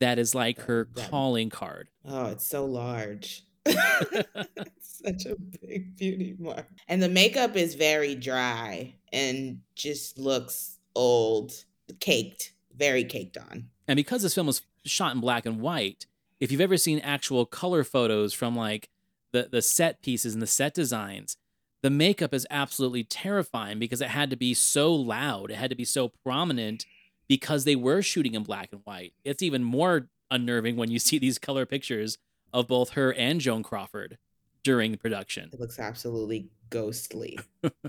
that 0.00 0.18
is 0.18 0.34
like 0.34 0.60
her 0.62 0.86
calling 0.96 1.50
card. 1.50 1.88
Oh 2.04 2.26
it's 2.26 2.46
so 2.46 2.64
large. 2.64 3.44
It's 3.66 5.02
such 5.04 5.26
a 5.26 5.36
big 5.66 5.96
beauty 5.96 6.34
mark. 6.38 6.66
And 6.88 7.02
the 7.02 7.08
makeup 7.08 7.56
is 7.56 7.74
very 7.74 8.14
dry 8.14 8.94
and 9.12 9.60
just 9.74 10.18
looks 10.18 10.78
old 10.94 11.52
caked 12.00 12.52
very 12.76 13.04
caked 13.04 13.36
on. 13.36 13.68
And 13.86 13.96
because 13.96 14.22
this 14.22 14.34
film 14.34 14.46
was 14.46 14.62
shot 14.84 15.14
in 15.14 15.20
black 15.20 15.46
and 15.46 15.60
white 15.60 16.06
if 16.40 16.50
you've 16.50 16.60
ever 16.60 16.78
seen 16.78 16.98
actual 17.00 17.44
color 17.46 17.84
photos 17.84 18.32
from 18.32 18.56
like 18.56 18.88
the 19.32 19.48
the 19.50 19.62
set 19.62 20.02
pieces 20.02 20.32
and 20.32 20.42
the 20.42 20.46
set 20.46 20.74
designs, 20.74 21.36
the 21.82 21.90
makeup 21.90 22.34
is 22.34 22.46
absolutely 22.50 23.04
terrifying 23.04 23.78
because 23.78 24.00
it 24.00 24.08
had 24.08 24.30
to 24.30 24.36
be 24.36 24.54
so 24.54 24.92
loud, 24.92 25.50
it 25.50 25.56
had 25.56 25.70
to 25.70 25.76
be 25.76 25.84
so 25.84 26.08
prominent 26.08 26.86
because 27.30 27.62
they 27.62 27.76
were 27.76 28.02
shooting 28.02 28.34
in 28.34 28.42
black 28.42 28.70
and 28.72 28.80
white. 28.82 29.12
It's 29.24 29.40
even 29.40 29.62
more 29.62 30.08
unnerving 30.32 30.74
when 30.74 30.90
you 30.90 30.98
see 30.98 31.16
these 31.16 31.38
color 31.38 31.64
pictures 31.64 32.18
of 32.52 32.66
both 32.66 32.90
her 32.90 33.12
and 33.12 33.40
Joan 33.40 33.62
Crawford 33.62 34.18
during 34.64 34.96
production. 34.96 35.48
It 35.52 35.60
looks 35.60 35.78
absolutely 35.78 36.48
ghostly. 36.70 37.38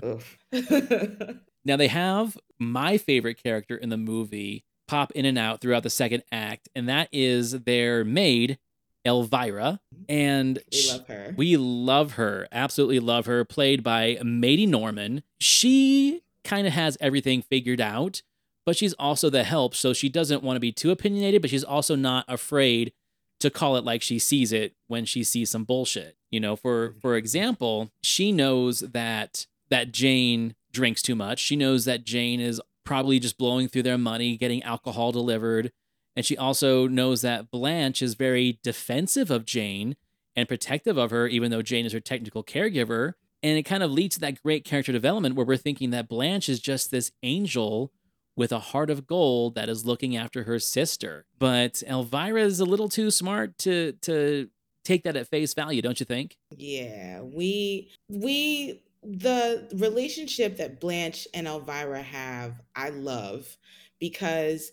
now 1.64 1.76
they 1.76 1.88
have 1.88 2.38
my 2.60 2.98
favorite 2.98 3.42
character 3.42 3.76
in 3.76 3.88
the 3.88 3.96
movie 3.96 4.64
pop 4.86 5.10
in 5.10 5.24
and 5.24 5.36
out 5.36 5.60
throughout 5.60 5.82
the 5.82 5.90
second 5.90 6.22
act, 6.30 6.68
and 6.76 6.88
that 6.88 7.08
is 7.10 7.50
their 7.62 8.04
maid, 8.04 8.60
Elvira. 9.04 9.80
And 10.08 10.60
we 10.70 10.88
love 10.88 11.08
her. 11.08 11.34
We 11.36 11.56
love 11.56 12.12
her. 12.12 12.46
Absolutely 12.52 13.00
love 13.00 13.26
her. 13.26 13.44
Played 13.44 13.82
by 13.82 14.18
Maidie 14.22 14.66
Norman. 14.66 15.24
She 15.40 16.22
kind 16.44 16.68
of 16.68 16.72
has 16.74 16.96
everything 17.00 17.42
figured 17.42 17.80
out, 17.80 18.22
but 18.64 18.76
she's 18.76 18.94
also 18.94 19.30
the 19.30 19.44
help. 19.44 19.74
So 19.74 19.92
she 19.92 20.08
doesn't 20.08 20.42
want 20.42 20.56
to 20.56 20.60
be 20.60 20.72
too 20.72 20.90
opinionated, 20.90 21.42
but 21.42 21.50
she's 21.50 21.64
also 21.64 21.96
not 21.96 22.24
afraid 22.28 22.92
to 23.40 23.50
call 23.50 23.76
it 23.76 23.84
like 23.84 24.02
she 24.02 24.18
sees 24.18 24.52
it 24.52 24.74
when 24.86 25.04
she 25.04 25.24
sees 25.24 25.50
some 25.50 25.64
bullshit. 25.64 26.16
You 26.30 26.40
know, 26.40 26.56
for 26.56 26.90
mm-hmm. 26.90 26.98
for 27.00 27.16
example, 27.16 27.90
she 28.02 28.32
knows 28.32 28.80
that 28.80 29.46
that 29.68 29.92
Jane 29.92 30.54
drinks 30.72 31.02
too 31.02 31.14
much. 31.14 31.40
She 31.40 31.56
knows 31.56 31.84
that 31.84 32.04
Jane 32.04 32.40
is 32.40 32.60
probably 32.84 33.18
just 33.18 33.38
blowing 33.38 33.68
through 33.68 33.82
their 33.82 33.98
money, 33.98 34.36
getting 34.36 34.62
alcohol 34.62 35.12
delivered. 35.12 35.72
And 36.14 36.26
she 36.26 36.36
also 36.36 36.86
knows 36.86 37.22
that 37.22 37.50
Blanche 37.50 38.02
is 38.02 38.14
very 38.14 38.58
defensive 38.62 39.30
of 39.30 39.46
Jane 39.46 39.96
and 40.36 40.48
protective 40.48 40.96
of 40.96 41.10
her, 41.10 41.26
even 41.26 41.50
though 41.50 41.62
Jane 41.62 41.86
is 41.86 41.92
her 41.92 42.00
technical 42.00 42.44
caregiver. 42.44 43.14
And 43.42 43.58
it 43.58 43.64
kind 43.64 43.82
of 43.82 43.90
leads 43.90 44.14
to 44.16 44.20
that 44.20 44.42
great 44.42 44.64
character 44.64 44.92
development 44.92 45.34
where 45.34 45.46
we're 45.46 45.56
thinking 45.56 45.90
that 45.90 46.08
Blanche 46.08 46.48
is 46.48 46.60
just 46.60 46.90
this 46.90 47.12
angel 47.22 47.92
with 48.36 48.52
a 48.52 48.58
heart 48.58 48.90
of 48.90 49.06
gold 49.06 49.54
that 49.54 49.68
is 49.68 49.84
looking 49.84 50.16
after 50.16 50.44
her 50.44 50.58
sister. 50.58 51.26
But 51.38 51.82
Elvira 51.86 52.42
is 52.42 52.60
a 52.60 52.64
little 52.64 52.88
too 52.88 53.10
smart 53.10 53.58
to 53.58 53.92
to 54.02 54.48
take 54.84 55.04
that 55.04 55.16
at 55.16 55.28
face 55.28 55.54
value, 55.54 55.82
don't 55.82 56.00
you 56.00 56.06
think? 56.06 56.36
Yeah, 56.56 57.20
we 57.20 57.90
we 58.08 58.82
the 59.02 59.68
relationship 59.74 60.56
that 60.58 60.80
Blanche 60.80 61.26
and 61.34 61.46
Elvira 61.46 62.02
have, 62.02 62.60
I 62.76 62.90
love 62.90 63.56
because 63.98 64.70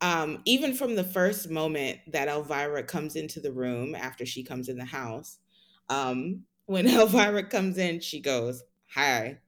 um, 0.00 0.40
even 0.44 0.74
from 0.74 0.94
the 0.94 1.04
first 1.04 1.50
moment 1.50 1.98
that 2.08 2.28
Elvira 2.28 2.82
comes 2.82 3.16
into 3.16 3.40
the 3.40 3.52
room 3.52 3.94
after 3.94 4.26
she 4.26 4.42
comes 4.42 4.68
in 4.68 4.78
the 4.78 4.84
house, 4.84 5.38
um, 5.88 6.44
when 6.66 6.86
Elvira 6.88 7.44
comes 7.44 7.78
in, 7.78 8.00
she 8.00 8.20
goes, 8.20 8.62
Hi, 8.94 9.38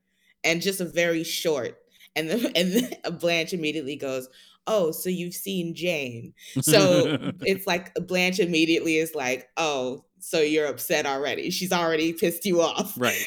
and 0.44 0.62
just 0.62 0.80
a 0.80 0.84
very 0.84 1.24
short. 1.24 1.79
And 2.16 2.30
the, 2.30 2.34
and 2.56 2.72
the, 2.72 3.10
Blanche 3.12 3.52
immediately 3.52 3.96
goes, 3.96 4.28
Oh, 4.66 4.92
so 4.92 5.08
you've 5.08 5.34
seen 5.34 5.74
Jane. 5.74 6.34
So 6.60 7.32
it's 7.40 7.66
like 7.66 7.94
Blanche 7.94 8.38
immediately 8.38 8.96
is 8.96 9.14
like, 9.14 9.48
Oh, 9.56 10.04
so 10.20 10.40
you're 10.40 10.66
upset 10.66 11.06
already. 11.06 11.50
She's 11.50 11.72
already 11.72 12.12
pissed 12.12 12.44
you 12.44 12.60
off. 12.60 12.94
Right. 12.98 13.26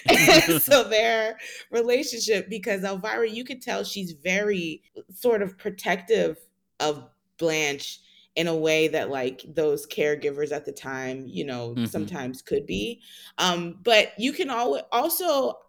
so 0.61 0.83
their 0.83 1.37
relationship, 1.71 2.49
because 2.49 2.83
Elvira, 2.83 3.29
you 3.29 3.43
could 3.43 3.61
tell 3.61 3.83
she's 3.83 4.11
very 4.11 4.83
sort 5.13 5.41
of 5.41 5.57
protective 5.57 6.37
of 6.79 7.03
Blanche 7.37 7.99
in 8.35 8.47
a 8.47 8.55
way 8.55 8.87
that 8.87 9.09
like 9.09 9.43
those 9.47 9.85
caregivers 9.85 10.51
at 10.51 10.65
the 10.65 10.71
time, 10.71 11.25
you 11.27 11.45
know, 11.45 11.69
mm-hmm. 11.69 11.85
sometimes 11.85 12.41
could 12.41 12.65
be. 12.65 13.01
Um, 13.37 13.79
but 13.83 14.13
you 14.17 14.33
can 14.33 14.49
al- 14.49 14.87
also, 14.91 15.59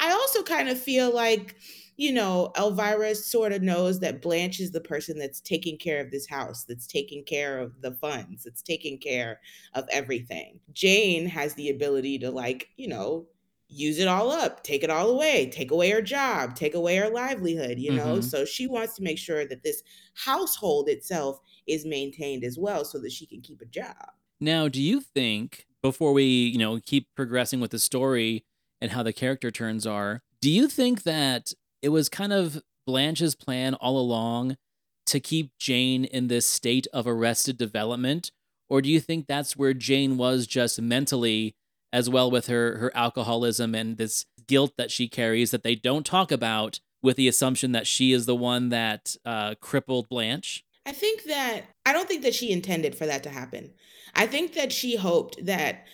I 0.00 0.12
also 0.12 0.42
kind 0.42 0.68
of 0.68 0.78
feel 0.78 1.14
like 1.14 1.56
you 1.96 2.12
know, 2.12 2.52
Elvira 2.58 3.14
sort 3.14 3.52
of 3.52 3.62
knows 3.62 4.00
that 4.00 4.22
Blanche 4.22 4.60
is 4.60 4.72
the 4.72 4.80
person 4.80 5.18
that's 5.18 5.40
taking 5.40 5.78
care 5.78 6.00
of 6.00 6.10
this 6.10 6.28
house, 6.28 6.64
that's 6.64 6.86
taking 6.86 7.24
care 7.24 7.58
of 7.60 7.80
the 7.82 7.92
funds, 7.92 8.44
that's 8.44 8.62
taking 8.62 8.98
care 8.98 9.40
of 9.74 9.86
everything. 9.90 10.58
Jane 10.72 11.26
has 11.26 11.54
the 11.54 11.70
ability 11.70 12.18
to, 12.18 12.30
like, 12.30 12.68
you 12.76 12.88
know, 12.88 13.26
use 13.68 13.98
it 13.98 14.08
all 14.08 14.30
up, 14.30 14.62
take 14.62 14.84
it 14.84 14.90
all 14.90 15.10
away, 15.10 15.50
take 15.50 15.70
away 15.70 15.90
her 15.90 16.02
job, 16.02 16.54
take 16.54 16.74
away 16.74 16.96
her 16.96 17.08
livelihood, 17.08 17.78
you 17.78 17.92
know? 17.92 18.14
Mm-hmm. 18.14 18.20
So 18.22 18.44
she 18.44 18.66
wants 18.66 18.94
to 18.96 19.02
make 19.02 19.18
sure 19.18 19.46
that 19.46 19.62
this 19.62 19.82
household 20.14 20.88
itself 20.88 21.40
is 21.66 21.84
maintained 21.84 22.44
as 22.44 22.58
well 22.58 22.84
so 22.84 22.98
that 23.00 23.12
she 23.12 23.26
can 23.26 23.40
keep 23.40 23.60
a 23.60 23.66
job. 23.66 24.10
Now, 24.40 24.68
do 24.68 24.82
you 24.82 25.00
think 25.00 25.66
before 25.82 26.12
we, 26.12 26.24
you 26.24 26.58
know, 26.58 26.80
keep 26.84 27.08
progressing 27.14 27.60
with 27.60 27.70
the 27.70 27.78
story 27.78 28.44
and 28.80 28.90
how 28.90 29.02
the 29.02 29.12
character 29.12 29.50
turns 29.50 29.86
are, 29.86 30.22
do 30.40 30.50
you 30.50 30.68
think 30.68 31.04
that 31.04 31.52
it 31.84 31.90
was 31.90 32.08
kind 32.08 32.32
of 32.32 32.62
Blanche's 32.86 33.34
plan 33.34 33.74
all 33.74 33.98
along 33.98 34.56
to 35.04 35.20
keep 35.20 35.50
Jane 35.58 36.06
in 36.06 36.28
this 36.28 36.46
state 36.46 36.86
of 36.94 37.06
arrested 37.06 37.58
development? 37.58 38.32
Or 38.70 38.80
do 38.80 38.88
you 38.88 39.00
think 39.00 39.26
that's 39.26 39.54
where 39.54 39.74
Jane 39.74 40.16
was 40.16 40.46
just 40.46 40.80
mentally, 40.80 41.54
as 41.92 42.08
well 42.08 42.30
with 42.30 42.46
her, 42.46 42.78
her 42.78 42.96
alcoholism 42.96 43.74
and 43.74 43.98
this 43.98 44.24
guilt 44.46 44.72
that 44.78 44.90
she 44.90 45.08
carries 45.08 45.50
that 45.50 45.62
they 45.62 45.74
don't 45.74 46.06
talk 46.06 46.32
about, 46.32 46.80
with 47.02 47.16
the 47.16 47.28
assumption 47.28 47.72
that 47.72 47.86
she 47.86 48.12
is 48.12 48.24
the 48.24 48.34
one 48.34 48.70
that 48.70 49.14
uh, 49.26 49.54
crippled 49.60 50.08
Blanche? 50.08 50.64
I 50.86 50.92
think 50.92 51.24
that 51.24 51.64
I 51.84 51.92
don't 51.92 52.08
think 52.08 52.22
that 52.22 52.34
she 52.34 52.50
intended 52.50 52.94
for 52.94 53.04
that 53.04 53.22
to 53.24 53.28
happen. 53.28 53.74
I 54.14 54.26
think 54.26 54.54
that 54.54 54.72
she 54.72 54.96
hoped 54.96 55.44
that 55.44 55.84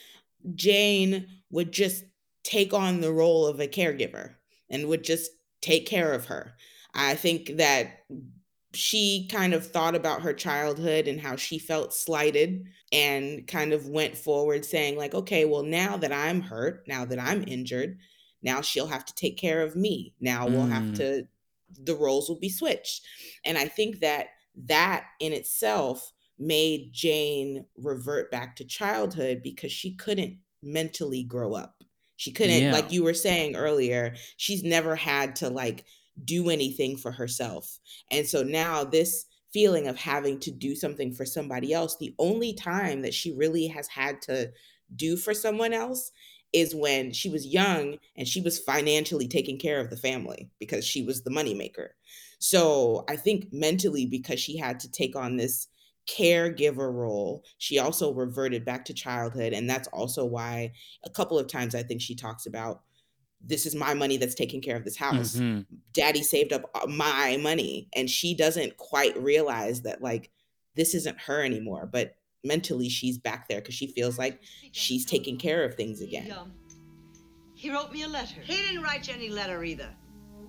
Jane 0.54 1.26
would 1.50 1.72
just 1.72 2.04
take 2.44 2.72
on 2.72 3.00
the 3.00 3.12
role 3.12 3.44
of 3.44 3.58
a 3.58 3.66
caregiver 3.66 4.34
and 4.70 4.86
would 4.86 5.02
just 5.02 5.32
take 5.60 5.86
care 5.86 6.12
of 6.12 6.26
her. 6.26 6.54
I 6.94 7.14
think 7.14 7.56
that 7.56 8.04
she 8.72 9.28
kind 9.30 9.52
of 9.52 9.66
thought 9.66 9.94
about 9.94 10.22
her 10.22 10.32
childhood 10.32 11.08
and 11.08 11.20
how 11.20 11.36
she 11.36 11.58
felt 11.58 11.92
slighted 11.92 12.66
and 12.92 13.46
kind 13.46 13.72
of 13.72 13.88
went 13.88 14.16
forward 14.16 14.64
saying 14.64 14.96
like 14.96 15.14
okay 15.14 15.44
well 15.44 15.64
now 15.64 15.96
that 15.96 16.12
i'm 16.12 16.40
hurt 16.40 16.86
now 16.86 17.04
that 17.04 17.18
i'm 17.18 17.42
injured 17.48 17.98
now 18.42 18.60
she'll 18.60 18.86
have 18.86 19.04
to 19.04 19.14
take 19.14 19.36
care 19.36 19.62
of 19.62 19.74
me 19.74 20.14
now 20.20 20.46
mm. 20.46 20.52
we'll 20.52 20.66
have 20.66 20.84
mm. 20.84 20.96
to 20.96 21.26
the 21.82 21.94
roles 21.96 22.28
will 22.28 22.38
be 22.38 22.48
switched 22.48 23.02
and 23.44 23.58
i 23.58 23.66
think 23.66 23.98
that 24.00 24.28
that 24.56 25.06
in 25.18 25.32
itself 25.32 26.12
made 26.38 26.92
jane 26.92 27.64
revert 27.76 28.30
back 28.30 28.54
to 28.54 28.64
childhood 28.64 29.40
because 29.42 29.72
she 29.72 29.94
couldn't 29.96 30.36
mentally 30.62 31.24
grow 31.24 31.54
up 31.54 31.79
she 32.20 32.32
couldn't, 32.32 32.62
yeah. 32.62 32.72
like 32.72 32.92
you 32.92 33.02
were 33.02 33.14
saying 33.14 33.56
earlier, 33.56 34.14
she's 34.36 34.62
never 34.62 34.94
had 34.94 35.34
to 35.36 35.48
like 35.48 35.86
do 36.22 36.50
anything 36.50 36.98
for 36.98 37.10
herself. 37.10 37.78
And 38.10 38.26
so 38.26 38.42
now 38.42 38.84
this 38.84 39.24
feeling 39.54 39.88
of 39.88 39.96
having 39.96 40.38
to 40.40 40.50
do 40.50 40.74
something 40.74 41.14
for 41.14 41.24
somebody 41.24 41.72
else, 41.72 41.96
the 41.96 42.14
only 42.18 42.52
time 42.52 43.00
that 43.00 43.14
she 43.14 43.32
really 43.32 43.66
has 43.68 43.88
had 43.88 44.20
to 44.20 44.52
do 44.96 45.16
for 45.16 45.32
someone 45.32 45.72
else 45.72 46.12
is 46.52 46.74
when 46.74 47.10
she 47.10 47.30
was 47.30 47.46
young 47.46 47.96
and 48.18 48.28
she 48.28 48.42
was 48.42 48.58
financially 48.58 49.26
taking 49.26 49.58
care 49.58 49.80
of 49.80 49.88
the 49.88 49.96
family 49.96 50.50
because 50.58 50.84
she 50.84 51.02
was 51.02 51.22
the 51.22 51.30
moneymaker. 51.30 51.88
So 52.38 53.06
I 53.08 53.16
think 53.16 53.50
mentally, 53.50 54.04
because 54.04 54.40
she 54.40 54.58
had 54.58 54.78
to 54.80 54.90
take 54.90 55.16
on 55.16 55.38
this 55.38 55.68
caregiver 56.18 56.92
role, 56.92 57.44
she 57.58 57.78
also 57.78 58.12
reverted 58.12 58.64
back 58.64 58.84
to 58.86 58.94
childhood. 58.94 59.52
And 59.52 59.68
that's 59.68 59.88
also 59.88 60.24
why 60.24 60.72
a 61.04 61.10
couple 61.10 61.38
of 61.38 61.46
times 61.46 61.74
I 61.74 61.82
think 61.82 62.00
she 62.00 62.14
talks 62.14 62.46
about 62.46 62.82
this 63.42 63.64
is 63.64 63.74
my 63.74 63.94
money 63.94 64.16
that's 64.18 64.34
taking 64.34 64.60
care 64.60 64.76
of 64.76 64.84
this 64.84 64.96
house. 64.96 65.36
Mhm. 65.36 65.64
Daddy 65.94 66.22
saved 66.22 66.52
up 66.52 66.70
uh, 66.74 66.86
my 66.86 67.38
money. 67.40 67.88
And 67.94 68.10
she 68.10 68.34
doesn't 68.34 68.76
quite 68.76 69.16
realize 69.16 69.82
that, 69.82 70.02
like, 70.02 70.30
this 70.74 70.94
isn't 70.94 71.18
her 71.20 71.42
anymore. 71.42 71.88
But 71.90 72.16
mentally, 72.44 72.88
she's 72.88 73.16
back 73.18 73.48
there 73.48 73.60
because 73.60 73.74
she 73.74 73.86
feels 73.88 74.18
like 74.18 74.40
she's 74.72 75.04
taking 75.06 75.38
care 75.38 75.64
of 75.64 75.74
things 75.74 76.00
again. 76.02 76.34
He 77.54 77.70
wrote 77.70 77.92
me 77.92 78.02
a 78.02 78.08
letter. 78.08 78.40
He 78.42 78.56
didn't 78.56 78.82
write 78.82 79.06
you 79.08 79.14
any 79.14 79.28
letter 79.28 79.62
either. 79.64 79.88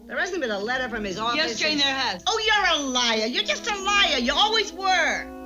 There 0.07 0.17
hasn't 0.17 0.41
been 0.41 0.51
a 0.51 0.59
letter 0.59 0.89
from 0.89 1.03
his 1.03 1.17
office. 1.17 1.37
Yes, 1.37 1.59
Jane, 1.59 1.77
there 1.77 1.87
has. 1.93 2.23
Oh, 2.27 2.39
you're 2.45 2.79
a 2.81 2.83
liar. 2.89 3.25
You're 3.27 3.43
just 3.43 3.69
a 3.69 3.75
liar. 3.75 4.17
You 4.19 4.33
always 4.33 4.73
were. 4.73 5.40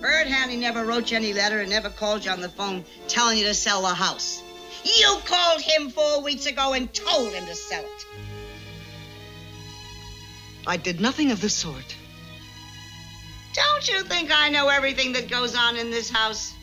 Bird 0.00 0.28
Handy 0.28 0.56
never 0.56 0.84
wrote 0.84 1.10
you 1.10 1.16
any 1.18 1.32
letter 1.34 1.60
and 1.60 1.70
never 1.70 1.90
called 1.90 2.24
you 2.24 2.30
on 2.30 2.40
the 2.40 2.48
phone 2.48 2.84
telling 3.08 3.38
you 3.38 3.44
to 3.44 3.54
sell 3.54 3.82
the 3.82 3.88
house. 3.88 4.42
You 4.84 5.18
called 5.26 5.60
him 5.60 5.90
four 5.90 6.22
weeks 6.22 6.46
ago 6.46 6.72
and 6.72 6.92
told 6.92 7.32
him 7.32 7.44
to 7.46 7.54
sell 7.54 7.82
it. 7.82 8.06
I 10.66 10.76
did 10.76 11.00
nothing 11.00 11.30
of 11.32 11.40
the 11.40 11.50
sort. 11.50 11.96
Don't 13.52 13.88
you 13.88 14.02
think 14.04 14.30
I 14.32 14.48
know 14.48 14.68
everything 14.68 15.12
that 15.12 15.28
goes 15.28 15.54
on 15.54 15.76
in 15.76 15.90
this 15.90 16.08
house? 16.08 16.54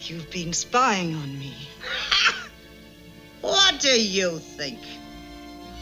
You've 0.00 0.30
been 0.30 0.52
spying 0.52 1.14
on 1.14 1.38
me. 1.38 1.54
What 3.44 3.78
do 3.78 3.88
you 3.90 4.38
think? 4.38 4.78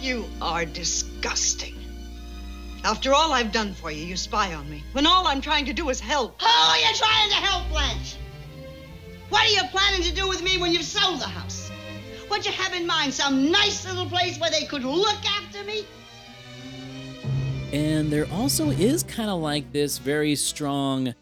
You 0.01 0.29
are 0.41 0.65
disgusting. 0.65 1.82
After 2.85 3.15
all 3.15 3.33
I've 3.33 3.53
done 3.53 3.75
for 3.75 3.93
you, 3.93 4.05
you 4.05 4.17
spy 4.17 4.55
on 4.55 4.69
me. 4.69 4.83
When 4.93 5.07
all 5.07 5.29
I'm 5.29 5.41
trying 5.41 5.65
to 5.67 5.73
do 5.73 5.89
is 5.89 6.01
help. 6.01 6.41
Who 6.41 6.49
are 6.49 6.79
you 6.79 6.95
trying 6.97 7.29
to 7.31 7.37
help, 7.37 7.69
Blanche? 7.69 8.17
What 9.29 9.43
are 9.43 9.51
you 9.51 9.63
planning 9.71 10.03
to 10.03 10.13
do 10.13 10.29
with 10.29 10.43
me 10.43 10.59
when 10.59 10.73
you've 10.73 10.83
sold 10.83 11.21
the 11.21 11.27
house? 11.27 11.71
What 12.27 12.45
you 12.45 12.51
have 12.51 12.75
in 12.75 12.85
mind? 12.85 13.15
Some 13.15 13.53
nice 13.53 13.87
little 13.87 14.07
place 14.07 14.39
where 14.41 14.51
they 14.51 14.65
could 14.65 14.83
look 14.83 15.25
after 15.25 15.63
me? 15.63 15.87
And 17.73 18.11
there 18.11 18.27
also 18.33 18.71
is 18.71 19.05
kind 19.05 19.31
of 19.31 19.41
like 19.41 19.73
this 19.73 19.99
very 19.99 20.35
strong, 20.35 21.15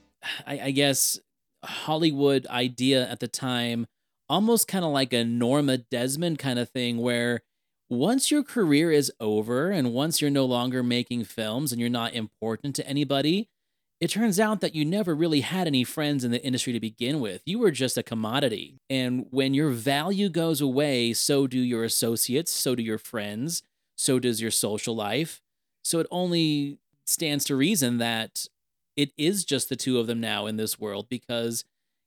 I, 0.46 0.60
I 0.60 0.70
guess, 0.70 1.20
Hollywood 1.62 2.46
idea 2.46 3.06
at 3.06 3.20
the 3.20 3.28
time, 3.28 3.86
almost 4.30 4.66
kind 4.66 4.84
of 4.84 4.92
like 4.92 5.12
a 5.12 5.24
Norma 5.24 5.76
Desmond 5.76 6.38
kind 6.38 6.58
of 6.58 6.70
thing, 6.70 6.98
where 6.98 7.42
once 7.90 8.30
your 8.30 8.44
career 8.44 8.92
is 8.92 9.12
over 9.18 9.70
and 9.70 9.92
once 9.92 10.20
you're 10.20 10.30
no 10.30 10.44
longer 10.44 10.82
making 10.82 11.24
films 11.24 11.72
and 11.72 11.80
you're 11.80 11.90
not 11.90 12.14
important 12.14 12.76
to 12.76 12.86
anybody, 12.86 13.48
it 14.00 14.08
turns 14.08 14.38
out 14.40 14.60
that 14.60 14.74
you 14.74 14.84
never 14.84 15.14
really 15.14 15.40
had 15.40 15.66
any 15.66 15.82
friends 15.84 16.24
in 16.24 16.30
the 16.30 16.42
industry 16.42 16.72
to 16.72 16.80
begin 16.80 17.20
with. 17.20 17.42
You 17.44 17.58
were 17.58 17.72
just 17.72 17.98
a 17.98 18.02
commodity. 18.02 18.78
And 18.88 19.26
when 19.30 19.52
your 19.52 19.70
value 19.70 20.28
goes 20.28 20.60
away, 20.60 21.12
so 21.12 21.48
do 21.48 21.58
your 21.58 21.84
associates, 21.84 22.52
so 22.52 22.74
do 22.76 22.82
your 22.82 22.96
friends, 22.96 23.62
so 23.98 24.20
does 24.20 24.40
your 24.40 24.52
social 24.52 24.94
life. 24.94 25.42
So 25.82 25.98
it 25.98 26.06
only 26.10 26.78
stands 27.04 27.44
to 27.46 27.56
reason 27.56 27.98
that 27.98 28.46
it 28.96 29.12
is 29.18 29.44
just 29.44 29.68
the 29.68 29.76
two 29.76 29.98
of 29.98 30.06
them 30.06 30.20
now 30.20 30.46
in 30.46 30.56
this 30.56 30.78
world 30.78 31.08
because 31.08 31.64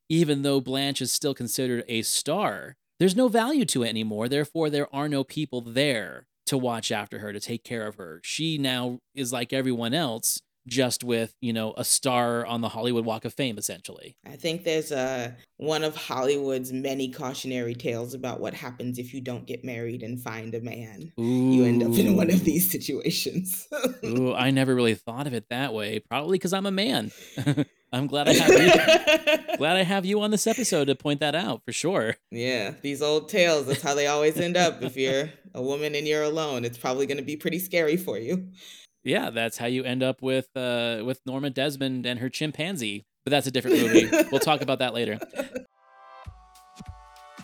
even 0.10 0.43
though 0.43 0.62
Blanche 0.62 1.02
is 1.02 1.12
still 1.12 1.34
considered 1.34 1.84
a 1.88 2.04
star, 2.04 2.78
there's 2.99 3.15
no 3.15 3.27
value 3.27 3.65
to 3.65 3.84
it 3.84 3.89
anymore. 3.89 4.29
Therefore, 4.29 4.69
there 4.69 4.93
are 4.93 5.10
no 5.10 5.23
people 5.23 5.62
there 5.62 6.27
to 6.45 6.58
watch 6.58 6.91
after 6.91 7.19
her, 7.19 7.34
to 7.34 7.39
take 7.39 7.63
care 7.63 7.88
of 7.88 7.95
her. 7.95 8.21
She 8.23 8.58
now 8.58 8.99
is 9.15 9.32
like 9.32 9.53
everyone 9.53 9.93
else, 9.93 10.41
just 10.67 11.03
with, 11.03 11.34
you 11.41 11.51
know, 11.53 11.73
a 11.77 11.84
star 11.84 12.45
on 12.45 12.62
the 12.62 12.69
Hollywood 12.69 13.06
Walk 13.06 13.25
of 13.25 13.34
Fame, 13.34 13.58
essentially. 13.58 14.15
I 14.25 14.36
think 14.36 14.63
there's 14.63 14.91
a 14.91 15.36
one 15.58 15.84
of 15.84 15.95
Hollywood's 15.95 16.71
many 16.71 17.10
cautionary 17.10 17.75
tales 17.75 18.13
about 18.13 18.39
what 18.39 18.53
happens 18.53 18.97
if 18.97 19.13
you 19.13 19.21
don't 19.21 19.45
get 19.45 19.63
married 19.63 20.03
and 20.03 20.21
find 20.21 20.53
a 20.56 20.62
man. 20.62 21.12
You 21.17 21.65
end 21.65 21.84
up 21.84 21.97
in 21.97 22.15
one 22.15 22.29
of 22.29 22.43
these 22.43 22.69
situations. 22.71 23.67
Ooh, 24.06 24.34
I 24.34 24.51
never 24.51 24.75
really 24.75 24.95
thought 24.95 25.27
of 25.27 25.34
it 25.34 25.45
that 25.49 25.73
way. 25.73 25.99
Probably 25.99 26.38
because 26.38 26.53
I'm 26.53 26.65
a 26.65 26.71
man. 26.71 27.12
I'm 27.93 28.08
glad 28.08 28.27
I 28.27 28.34
have 28.34 28.49
you. 28.49 29.58
glad 29.58 29.77
I 29.77 29.84
have 29.84 30.03
you 30.03 30.19
on 30.21 30.32
this 30.32 30.47
episode 30.47 30.86
to 30.86 30.95
point 30.95 31.19
that 31.19 31.36
out 31.36 31.62
for 31.63 31.71
sure. 31.71 32.15
yeah, 32.32 32.73
these 32.82 33.03
old 33.03 33.29
tales, 33.29 33.67
that's 33.67 33.84
how 33.84 33.93
they 33.93 34.08
always 34.08 34.36
end 34.38 34.58
up. 34.58 34.82
If 34.82 34.97
you're 34.97 35.29
a 35.53 35.62
woman 35.62 35.93
and 35.93 36.08
you're 36.08 36.23
alone, 36.23 36.65
it's 36.65 36.77
probably 36.77 37.06
going 37.06 37.19
to 37.19 37.23
be 37.23 37.38
pretty 37.38 37.60
scary 37.60 37.95
for 37.95 38.17
you. 38.17 38.47
Yeah, 39.03 39.29
that's 39.29 39.58
how 39.58 39.67
you 39.67 39.84
end 39.84 40.01
up 40.01 40.21
with 40.23 40.47
uh 40.56 41.03
with 41.06 41.21
Norma 41.25 41.51
Desmond 41.51 42.06
and 42.08 42.19
her 42.19 42.29
chimpanzee. 42.29 43.06
But 43.25 43.32
that's 43.32 43.47
a 43.47 43.51
different 43.51 43.79
movie. 43.79 44.10
we'll 44.32 44.39
talk 44.39 44.62
about 44.62 44.79
that 44.79 44.93
later. 44.93 45.19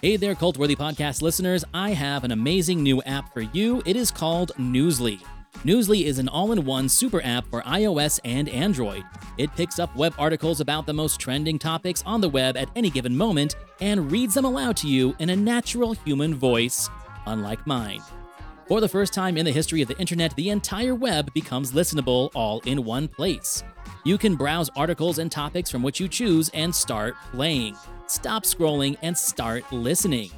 Hey 0.02 0.16
there, 0.18 0.34
Cultworthy 0.34 0.76
Podcast 0.78 1.22
listeners. 1.22 1.64
I 1.74 1.92
have 1.92 2.24
an 2.24 2.32
amazing 2.32 2.82
new 2.82 3.04
app 3.04 3.34
for 3.34 3.42
you. 3.42 3.84
It 3.86 3.96
is 3.96 4.10
called 4.12 4.52
Newsly. 4.58 5.20
Newsly 5.66 6.06
is 6.06 6.20
an 6.20 6.30
all 6.30 6.54
in 6.54 6.64
one 6.64 6.88
super 6.88 7.22
app 7.22 7.46
for 7.50 7.62
iOS 7.64 8.20
and 8.24 8.48
Android. 8.48 9.04
It 9.38 9.54
picks 9.56 9.78
up 9.78 9.94
web 9.94 10.14
articles 10.18 10.62
about 10.62 10.86
the 10.86 10.94
most 10.94 11.20
trending 11.20 11.60
topics 11.60 12.02
on 12.06 12.22
the 12.22 12.30
web 12.30 12.56
at 12.56 12.70
any 12.78 12.90
given 12.90 13.18
moment 13.18 13.58
and 13.82 14.10
reads 14.10 14.34
them 14.34 14.46
aloud 14.46 14.78
to 14.78 14.88
you 14.88 15.16
in 15.20 15.30
a 15.30 15.36
natural 15.36 15.92
human 15.92 16.34
voice, 16.34 16.90
unlike 17.26 17.68
mine. 17.68 18.02
For 18.70 18.80
the 18.80 18.88
first 18.88 19.14
time 19.14 19.36
in 19.36 19.44
the 19.44 19.52
history 19.52 19.82
of 19.82 19.90
the 19.90 19.98
internet, 19.98 20.34
the 20.36 20.50
entire 20.50 20.96
web 20.96 21.34
becomes 21.34 21.74
listenable 21.74 22.30
all 22.34 22.62
in 22.62 22.86
one 22.86 23.10
place. 23.10 23.62
You 24.06 24.18
can 24.18 24.36
browse 24.36 24.70
articles 24.78 25.20
and 25.20 25.30
topics 25.30 25.70
from 25.70 25.84
which 25.84 26.00
you 26.00 26.08
choose 26.08 26.50
and 26.54 26.74
start 26.74 27.16
playing. 27.32 27.76
Stop 28.08 28.44
scrolling 28.44 28.96
and 29.02 29.18
start 29.18 29.70
listening. 29.74 30.32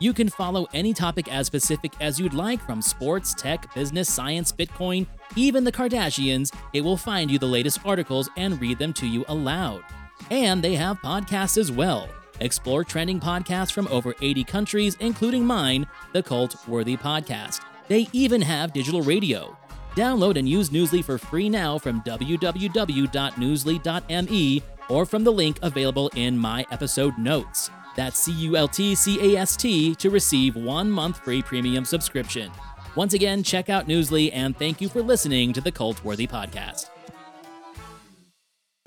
You 0.00 0.12
can 0.12 0.28
follow 0.28 0.68
any 0.72 0.94
topic 0.94 1.26
as 1.32 1.48
specific 1.48 1.92
as 2.00 2.20
you'd 2.20 2.34
like 2.34 2.64
from 2.64 2.80
sports, 2.80 3.34
tech, 3.34 3.74
business, 3.74 4.08
science, 4.08 4.52
Bitcoin, 4.52 5.08
even 5.34 5.64
the 5.64 5.72
Kardashians. 5.72 6.54
It 6.72 6.82
will 6.82 6.96
find 6.96 7.28
you 7.28 7.38
the 7.38 7.46
latest 7.46 7.80
articles 7.84 8.30
and 8.36 8.60
read 8.60 8.78
them 8.78 8.92
to 8.94 9.08
you 9.08 9.24
aloud. 9.26 9.82
And 10.30 10.62
they 10.62 10.76
have 10.76 10.98
podcasts 10.98 11.58
as 11.58 11.72
well. 11.72 12.08
Explore 12.38 12.84
trending 12.84 13.18
podcasts 13.18 13.72
from 13.72 13.88
over 13.88 14.14
80 14.22 14.44
countries, 14.44 14.96
including 15.00 15.44
mine, 15.44 15.84
the 16.12 16.22
Cult 16.22 16.68
Worthy 16.68 16.96
Podcast. 16.96 17.60
They 17.88 18.06
even 18.12 18.40
have 18.40 18.72
digital 18.72 19.02
radio. 19.02 19.58
Download 19.96 20.38
and 20.38 20.48
use 20.48 20.70
Newsly 20.70 21.04
for 21.04 21.18
free 21.18 21.48
now 21.48 21.76
from 21.76 22.02
www.newsly.me 22.02 24.62
or 24.88 25.04
from 25.04 25.24
the 25.24 25.32
link 25.32 25.58
available 25.62 26.08
in 26.14 26.38
my 26.38 26.64
episode 26.70 27.18
notes. 27.18 27.70
That's 27.98 28.20
C 28.20 28.30
U 28.30 28.56
L 28.56 28.68
T 28.68 28.94
C 28.94 29.34
A 29.34 29.40
S 29.40 29.56
T 29.56 29.92
to 29.96 30.08
receive 30.08 30.54
one 30.54 30.88
month 30.88 31.18
free 31.24 31.42
premium 31.42 31.84
subscription. 31.84 32.52
Once 32.94 33.12
again, 33.12 33.42
check 33.42 33.68
out 33.68 33.88
Newsly 33.88 34.30
and 34.32 34.56
thank 34.56 34.80
you 34.80 34.88
for 34.88 35.02
listening 35.02 35.52
to 35.52 35.60
the 35.60 35.72
Cult 35.72 36.04
Worthy 36.04 36.28
Podcast. 36.28 36.90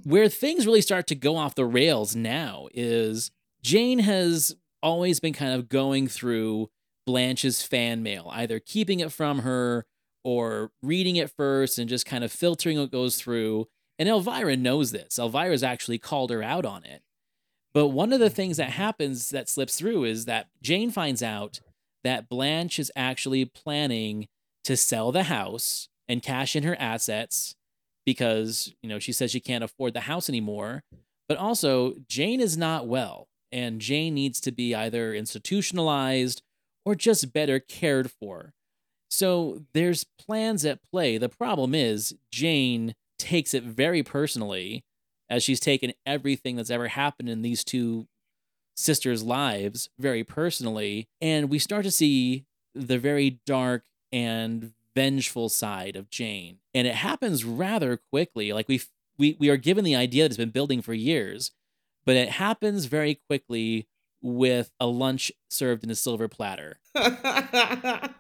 Where 0.04 0.30
things 0.30 0.66
really 0.66 0.80
start 0.80 1.08
to 1.08 1.16
go 1.16 1.36
off 1.36 1.56
the 1.56 1.66
rails 1.66 2.16
now 2.16 2.70
is 2.74 3.32
Jane 3.62 4.00
has 4.00 4.56
always 4.82 5.20
been 5.20 5.34
kind 5.34 5.56
of 5.56 5.68
going 5.68 6.08
through 6.08 6.70
Blanche's 7.06 7.62
fan 7.62 8.02
mail, 8.02 8.30
either 8.32 8.62
keeping 8.62 9.02
it 9.02 9.12
from 9.12 9.40
her 9.40 9.86
or 10.24 10.72
reading 10.82 11.18
it 11.18 11.30
first 11.30 11.78
and 11.78 11.90
just 11.90 12.06
kind 12.06 12.24
of 12.24 12.32
filtering 12.32 12.80
what 12.80 12.94
goes 12.94 13.18
through. 13.18 13.68
And 14.00 14.08
Elvira 14.08 14.56
knows 14.56 14.92
this. 14.92 15.20
Elvira's 15.20 15.64
actually 15.64 15.98
called 15.98 16.30
her 16.30 16.42
out 16.42 16.66
on 16.66 16.86
it. 16.86 17.02
But 17.74 17.88
one 17.88 18.12
of 18.12 18.20
the 18.20 18.30
things 18.30 18.58
that 18.58 18.72
happens 18.72 19.30
that 19.30 19.50
slips 19.50 19.78
through 19.78 20.04
is 20.04 20.26
that 20.26 20.48
Jane 20.62 20.92
finds 20.92 21.24
out 21.24 21.62
that 22.04 22.28
Blanche 22.28 22.80
is 22.80 22.92
actually 22.96 23.46
planning 23.46 24.28
to 24.64 24.76
sell 24.76 25.12
the 25.12 25.24
house 25.24 25.88
and 26.10 26.22
cash 26.22 26.56
in 26.56 26.64
her 26.64 26.76
assets 26.80 27.56
because, 28.06 28.74
you 28.82 28.90
know, 28.90 29.00
she 29.00 29.14
says 29.14 29.32
she 29.32 29.40
can't 29.40 29.64
afford 29.64 29.94
the 29.94 30.02
house 30.02 30.28
anymore. 30.28 30.84
But 31.30 31.38
also, 31.38 31.96
Jane 32.10 32.42
is 32.42 32.58
not 32.58 32.88
well, 32.88 33.30
and 33.52 33.80
Jane 33.80 34.16
needs 34.16 34.42
to 34.42 34.52
be 34.52 34.76
either 34.76 35.14
institutionalized 35.14 36.42
or 36.86 36.96
just 36.96 37.32
better 37.32 37.60
cared 37.60 38.12
for. 38.12 38.54
So 39.10 39.64
there's 39.74 40.06
plans 40.20 40.66
at 40.66 40.80
play. 40.92 41.18
The 41.18 41.30
problem 41.30 41.74
is, 41.74 42.16
Jane 42.32 42.96
takes 43.18 43.54
it 43.54 43.64
very 43.64 44.04
personally 44.04 44.84
as 45.32 45.44
she's 45.44 45.62
taken 45.62 45.94
everything 46.06 46.58
that's 46.58 46.70
ever 46.70 46.90
happened 46.90 47.30
in 47.30 47.42
these 47.42 47.64
two 47.64 48.06
sisters' 48.76 49.24
lives 49.24 49.90
very 49.98 50.26
personally. 50.26 51.08
And 51.22 51.50
we 51.50 51.58
start 51.58 51.86
to 51.86 51.92
see 51.92 52.46
the 52.76 53.00
very 53.00 53.40
dark 53.46 53.86
and 54.12 54.74
vengeful 54.94 55.48
side 55.48 55.96
of 55.96 56.10
Jane. 56.10 56.58
And 56.74 56.86
it 56.86 56.96
happens 56.96 57.46
rather 57.46 57.98
quickly. 58.12 58.52
Like 58.52 58.68
we 58.68 58.82
we 59.18 59.38
we 59.40 59.50
are 59.50 59.58
given 59.58 59.86
the 59.86 59.96
idea 59.96 60.24
that 60.24 60.32
it's 60.32 60.38
been 60.38 60.50
building 60.50 60.82
for 60.82 60.94
years, 60.94 61.52
but 62.06 62.18
it 62.18 62.30
happens 62.30 62.86
very 62.86 63.16
quickly 63.30 63.88
with 64.22 64.70
a 64.80 64.86
lunch 64.86 65.32
served 65.50 65.84
in 65.84 65.90
a 65.90 65.96
silver 65.96 66.28
platter. 66.28 66.80
the 66.94 68.12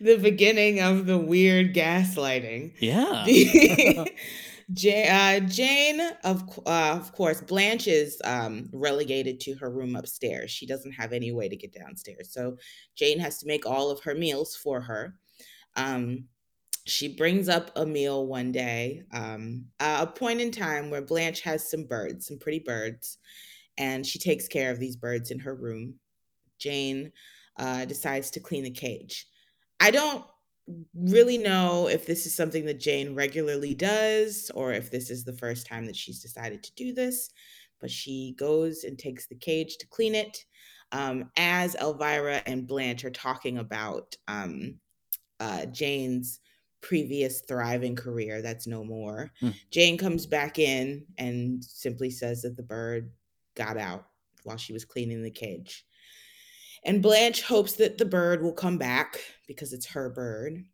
beginning 0.00 0.80
of 0.80 1.06
the 1.06 1.18
weird 1.18 1.74
gaslighting. 1.74 2.72
Yeah. 2.78 4.04
Uh, 4.72 5.40
Jane, 5.40 6.00
of 6.24 6.58
uh, 6.66 6.96
of 6.98 7.12
course, 7.12 7.40
Blanche 7.42 7.88
is 7.88 8.20
um, 8.24 8.70
relegated 8.72 9.38
to 9.40 9.54
her 9.56 9.70
room 9.70 9.96
upstairs. 9.96 10.50
She 10.50 10.66
doesn't 10.66 10.92
have 10.92 11.12
any 11.12 11.30
way 11.32 11.48
to 11.48 11.56
get 11.56 11.74
downstairs, 11.74 12.32
so 12.32 12.56
Jane 12.96 13.18
has 13.18 13.38
to 13.38 13.46
make 13.46 13.66
all 13.66 13.90
of 13.90 14.02
her 14.04 14.14
meals 14.14 14.56
for 14.56 14.80
her. 14.80 15.16
Um, 15.76 16.24
she 16.86 17.14
brings 17.14 17.48
up 17.48 17.70
a 17.76 17.84
meal 17.84 18.26
one 18.26 18.50
day, 18.50 19.02
um, 19.12 19.66
a 19.78 20.06
point 20.06 20.40
in 20.40 20.50
time 20.50 20.90
where 20.90 21.02
Blanche 21.02 21.40
has 21.42 21.70
some 21.70 21.84
birds, 21.84 22.26
some 22.26 22.38
pretty 22.38 22.58
birds, 22.60 23.18
and 23.78 24.06
she 24.06 24.18
takes 24.18 24.48
care 24.48 24.70
of 24.70 24.80
these 24.80 24.96
birds 24.96 25.30
in 25.30 25.38
her 25.40 25.54
room. 25.54 25.94
Jane 26.58 27.12
uh, 27.58 27.84
decides 27.84 28.30
to 28.30 28.40
clean 28.40 28.64
the 28.64 28.70
cage. 28.70 29.26
I 29.80 29.90
don't 29.90 30.24
really 30.94 31.38
know 31.38 31.88
if 31.88 32.06
this 32.06 32.26
is 32.26 32.34
something 32.34 32.64
that 32.66 32.80
Jane 32.80 33.14
regularly 33.14 33.74
does 33.74 34.50
or 34.54 34.72
if 34.72 34.90
this 34.90 35.10
is 35.10 35.24
the 35.24 35.32
first 35.32 35.66
time 35.66 35.86
that 35.86 35.96
she's 35.96 36.22
decided 36.22 36.62
to 36.62 36.74
do 36.74 36.92
this, 36.92 37.30
but 37.80 37.90
she 37.90 38.34
goes 38.38 38.84
and 38.84 38.98
takes 38.98 39.26
the 39.26 39.34
cage 39.34 39.76
to 39.78 39.86
clean 39.88 40.14
it. 40.14 40.44
Um, 40.92 41.30
as 41.36 41.74
Elvira 41.76 42.42
and 42.46 42.66
Blanche 42.66 43.04
are 43.04 43.10
talking 43.10 43.58
about 43.58 44.14
um, 44.28 44.74
uh, 45.40 45.66
Jane's 45.66 46.40
previous 46.80 47.40
thriving 47.42 47.96
career 47.96 48.42
that's 48.42 48.66
no 48.66 48.84
more, 48.84 49.32
Hmm. 49.40 49.50
Jane 49.70 49.96
comes 49.96 50.26
back 50.26 50.58
in 50.58 51.06
and 51.18 51.64
simply 51.64 52.10
says 52.10 52.42
that 52.42 52.56
the 52.56 52.62
bird 52.62 53.10
got 53.54 53.76
out 53.76 54.06
while 54.44 54.56
she 54.56 54.72
was 54.72 54.84
cleaning 54.84 55.22
the 55.22 55.30
cage. 55.30 55.86
And 56.84 57.02
Blanche 57.02 57.42
hopes 57.42 57.74
that 57.74 57.98
the 57.98 58.04
bird 58.04 58.42
will 58.42 58.52
come 58.52 58.78
back 58.78 59.20
because 59.46 59.72
it's 59.72 59.86
her 59.86 60.10
bird. 60.10 60.64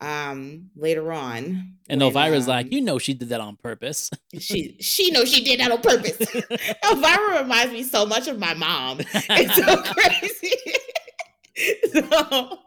Um, 0.00 0.70
later 0.76 1.12
on, 1.12 1.76
And 1.88 2.00
when, 2.00 2.12
Elvira's 2.12 2.44
um, 2.44 2.50
like, 2.50 2.72
you 2.72 2.82
know, 2.82 2.98
she 2.98 3.14
did 3.14 3.30
that 3.30 3.40
on 3.40 3.56
purpose. 3.56 4.10
she 4.38 4.76
she 4.80 5.10
knows 5.10 5.32
she 5.32 5.42
did 5.42 5.60
that 5.60 5.70
on 5.70 5.80
purpose. 5.80 6.20
Elvira 6.84 7.42
reminds 7.42 7.72
me 7.72 7.84
so 7.84 8.04
much 8.04 8.28
of 8.28 8.38
my 8.38 8.52
mom. 8.54 9.00
It's 9.00 9.54
so 9.54 9.82
crazy. 9.94 10.56
so, 11.92 12.58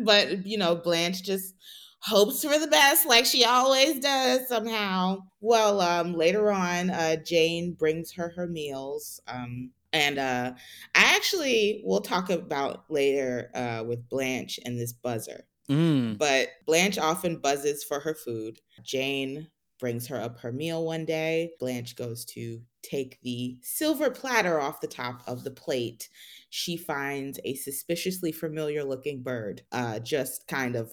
but 0.00 0.44
you 0.44 0.58
know, 0.58 0.74
Blanche 0.74 1.22
just 1.22 1.54
hopes 2.00 2.44
for 2.44 2.58
the 2.58 2.66
best, 2.66 3.06
like 3.06 3.24
she 3.24 3.44
always 3.44 3.98
does 3.98 4.46
somehow. 4.48 5.18
Well, 5.40 5.80
um, 5.80 6.14
later 6.14 6.52
on, 6.52 6.90
uh, 6.90 7.16
Jane 7.24 7.72
brings 7.72 8.12
her 8.12 8.30
her 8.36 8.46
meals. 8.46 9.20
Um, 9.26 9.70
and 9.94 10.18
uh, 10.18 10.52
I 10.94 11.16
actually 11.16 11.80
will 11.84 12.00
talk 12.00 12.28
about 12.28 12.84
later 12.90 13.50
uh, 13.54 13.84
with 13.86 14.08
Blanche 14.08 14.58
and 14.64 14.78
this 14.78 14.92
buzzer. 14.92 15.46
Mm. 15.70 16.18
But 16.18 16.48
Blanche 16.66 16.98
often 16.98 17.38
buzzes 17.38 17.84
for 17.84 18.00
her 18.00 18.14
food. 18.14 18.60
Jane 18.82 19.46
brings 19.78 20.08
her 20.08 20.20
up 20.20 20.40
her 20.40 20.50
meal 20.50 20.84
one 20.84 21.04
day. 21.04 21.52
Blanche 21.60 21.94
goes 21.94 22.24
to 22.26 22.60
take 22.82 23.20
the 23.22 23.56
silver 23.62 24.10
platter 24.10 24.60
off 24.60 24.80
the 24.80 24.88
top 24.88 25.22
of 25.28 25.44
the 25.44 25.50
plate. 25.52 26.08
She 26.50 26.76
finds 26.76 27.38
a 27.44 27.54
suspiciously 27.54 28.32
familiar 28.32 28.82
looking 28.82 29.22
bird, 29.22 29.62
uh, 29.70 30.00
just 30.00 30.48
kind 30.48 30.74
of 30.74 30.92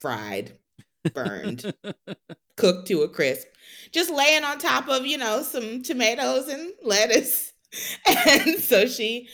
fried, 0.00 0.58
burned, 1.14 1.74
cooked 2.56 2.88
to 2.88 3.02
a 3.02 3.08
crisp, 3.08 3.48
just 3.90 4.10
laying 4.10 4.44
on 4.44 4.58
top 4.58 4.86
of, 4.88 5.06
you 5.06 5.16
know, 5.16 5.42
some 5.42 5.82
tomatoes 5.82 6.48
and 6.48 6.72
lettuce. 6.82 7.53
And 8.26 8.58
so 8.58 8.86
she 8.86 9.28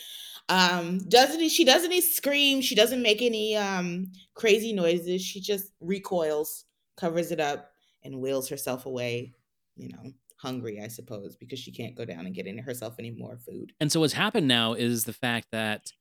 um 0.48 0.98
doesn't 1.08 1.48
she 1.50 1.64
doesn't 1.64 1.92
scream 2.02 2.60
she 2.60 2.74
doesn't 2.74 3.02
make 3.02 3.22
any 3.22 3.56
um 3.56 4.10
crazy 4.34 4.72
noises 4.72 5.22
she 5.22 5.40
just 5.40 5.72
recoils 5.80 6.64
covers 6.96 7.30
it 7.30 7.38
up 7.38 7.70
and 8.02 8.20
wheels 8.20 8.48
herself 8.48 8.84
away 8.84 9.32
you 9.76 9.88
know 9.88 10.12
hungry 10.38 10.80
i 10.82 10.88
suppose 10.88 11.36
because 11.36 11.60
she 11.60 11.70
can't 11.70 11.94
go 11.94 12.04
down 12.04 12.26
and 12.26 12.34
get 12.34 12.48
in 12.48 12.58
herself 12.58 12.96
any 12.98 13.12
more 13.12 13.38
food 13.38 13.72
And 13.80 13.92
so 13.92 14.00
what's 14.00 14.14
happened 14.14 14.48
now 14.48 14.72
is 14.72 15.04
the 15.04 15.12
fact 15.12 15.46
that 15.52 15.92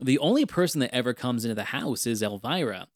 the 0.00 0.18
only 0.18 0.46
person 0.46 0.80
that 0.80 0.94
ever 0.94 1.12
comes 1.14 1.44
into 1.44 1.54
the 1.54 1.64
house 1.64 2.06
is 2.06 2.22
Elvira. 2.22 2.86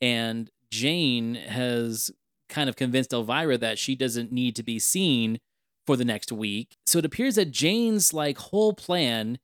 And 0.00 0.50
Jane 0.70 1.34
has 1.34 2.10
kind 2.48 2.68
of 2.68 2.76
convinced 2.76 3.12
Elvira 3.12 3.58
that 3.58 3.78
she 3.78 3.94
doesn't 3.94 4.32
need 4.32 4.56
to 4.56 4.62
be 4.62 4.78
seen 4.78 5.38
for 5.86 5.96
the 5.96 6.04
next 6.04 6.32
week. 6.32 6.76
So 6.86 6.98
it 6.98 7.04
appears 7.04 7.36
that 7.36 7.50
Jane's 7.50 8.12
like 8.12 8.38
whole 8.38 8.72
plan 8.72 9.38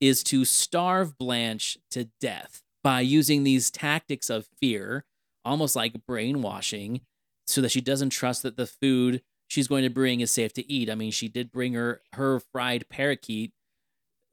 is 0.00 0.22
to 0.24 0.44
starve 0.44 1.18
Blanche 1.18 1.78
to 1.90 2.08
death 2.20 2.62
by 2.82 3.00
using 3.00 3.44
these 3.44 3.70
tactics 3.70 4.30
of 4.30 4.48
fear, 4.60 5.04
almost 5.44 5.76
like 5.76 6.06
brainwashing, 6.06 7.02
so 7.46 7.60
that 7.60 7.70
she 7.70 7.80
doesn't 7.80 8.10
trust 8.10 8.42
that 8.42 8.56
the 8.56 8.66
food 8.66 9.22
she's 9.48 9.68
going 9.68 9.82
to 9.82 9.90
bring 9.90 10.20
is 10.20 10.30
safe 10.30 10.52
to 10.54 10.72
eat. 10.72 10.88
I 10.88 10.94
mean, 10.94 11.10
she 11.10 11.28
did 11.28 11.52
bring 11.52 11.74
her 11.74 12.00
her 12.14 12.40
fried 12.40 12.88
parakeet 12.88 13.52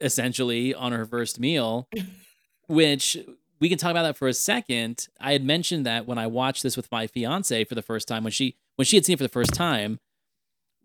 essentially 0.00 0.72
on 0.72 0.92
her 0.92 1.04
first 1.04 1.40
meal, 1.40 1.88
which 2.68 3.16
we 3.60 3.68
can 3.68 3.78
talk 3.78 3.90
about 3.90 4.04
that 4.04 4.16
for 4.16 4.28
a 4.28 4.34
second. 4.34 5.08
I 5.20 5.32
had 5.32 5.44
mentioned 5.44 5.84
that 5.86 6.06
when 6.06 6.18
I 6.18 6.28
watched 6.28 6.62
this 6.62 6.76
with 6.76 6.90
my 6.92 7.06
fiance 7.06 7.64
for 7.64 7.74
the 7.74 7.82
first 7.82 8.08
time 8.08 8.24
when 8.24 8.32
she 8.32 8.56
when 8.76 8.86
she 8.86 8.96
had 8.96 9.04
seen 9.04 9.14
it 9.14 9.18
for 9.18 9.24
the 9.24 9.28
first 9.28 9.52
time, 9.52 9.98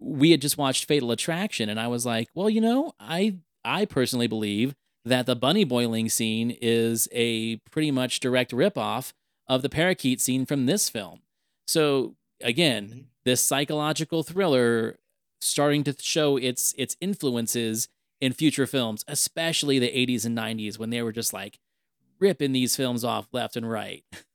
we 0.04 0.32
had 0.32 0.42
just 0.42 0.58
watched 0.58 0.86
Fatal 0.86 1.12
Attraction 1.12 1.70
and 1.70 1.80
I 1.80 1.88
was 1.88 2.06
like, 2.06 2.30
"Well, 2.36 2.50
you 2.50 2.62
know, 2.62 2.94
I 3.00 3.38
I 3.64 3.86
personally 3.86 4.28
believe 4.28 4.76
that 5.06 5.26
the 5.26 5.36
bunny 5.36 5.64
boiling 5.64 6.10
scene 6.10 6.56
is 6.62 7.08
a 7.12 7.58
pretty 7.72 7.92
much 7.92 8.20
direct 8.20 8.52
ripoff 8.52 9.14
of 9.48 9.62
the 9.62 9.70
parakeet 9.70 10.20
scene 10.22 10.46
from 10.46 10.66
this 10.66 10.90
film." 10.90 11.22
So, 11.68 12.16
again, 12.42 12.88
mm-hmm. 12.88 13.00
this 13.24 13.42
psychological 13.42 14.24
thriller 14.24 15.00
starting 15.42 15.84
to 15.86 15.96
show 16.00 16.38
its 16.38 16.74
its 16.78 16.98
influences 17.00 17.88
in 18.22 18.34
future 18.34 18.66
films, 18.66 19.04
especially 19.08 19.80
the 19.80 19.90
80s 19.90 20.26
and 20.26 20.38
90s 20.38 20.80
when 20.80 20.90
they 20.90 21.02
were 21.02 21.12
just 21.12 21.34
like 21.34 21.60
ripping 22.20 22.54
these 22.54 22.76
films 22.76 23.04
off 23.04 23.28
left 23.32 23.58
and 23.58 23.70
right. 23.70 24.04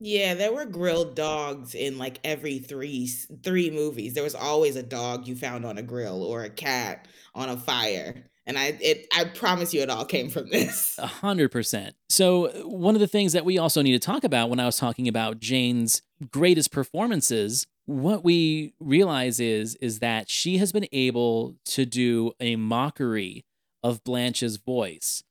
yeah 0.00 0.34
there 0.34 0.52
were 0.52 0.64
grilled 0.64 1.14
dogs 1.14 1.74
in 1.74 1.98
like 1.98 2.18
every 2.24 2.58
three 2.58 3.06
three 3.42 3.70
movies 3.70 4.14
there 4.14 4.24
was 4.24 4.34
always 4.34 4.76
a 4.76 4.82
dog 4.82 5.26
you 5.26 5.36
found 5.36 5.64
on 5.64 5.78
a 5.78 5.82
grill 5.82 6.22
or 6.22 6.42
a 6.42 6.50
cat 6.50 7.06
on 7.34 7.48
a 7.48 7.56
fire 7.56 8.24
and 8.46 8.58
i 8.58 8.76
it 8.80 9.06
i 9.14 9.24
promise 9.24 9.72
you 9.72 9.80
it 9.80 9.90
all 9.90 10.04
came 10.04 10.28
from 10.28 10.48
this 10.50 10.90
A 10.98 11.06
hundred 11.06 11.50
percent. 11.50 11.94
So 12.08 12.46
uh, 12.46 12.68
one 12.68 12.94
of 12.94 13.00
the 13.00 13.06
things 13.06 13.32
that 13.32 13.44
we 13.44 13.58
also 13.58 13.82
need 13.82 13.92
to 13.92 13.98
talk 13.98 14.24
about 14.24 14.50
when 14.50 14.60
I 14.60 14.66
was 14.66 14.76
talking 14.76 15.08
about 15.08 15.40
Jane's 15.40 16.02
greatest 16.30 16.70
performances, 16.70 17.66
what 17.86 18.24
we 18.24 18.74
realize 18.78 19.40
is 19.40 19.76
is 19.76 20.00
that 20.00 20.28
she 20.28 20.58
has 20.58 20.72
been 20.72 20.86
able 20.92 21.56
to 21.66 21.86
do 21.86 22.32
a 22.40 22.56
mockery 22.56 23.44
of 23.82 24.04
Blanche's 24.04 24.56
voice. 24.56 25.22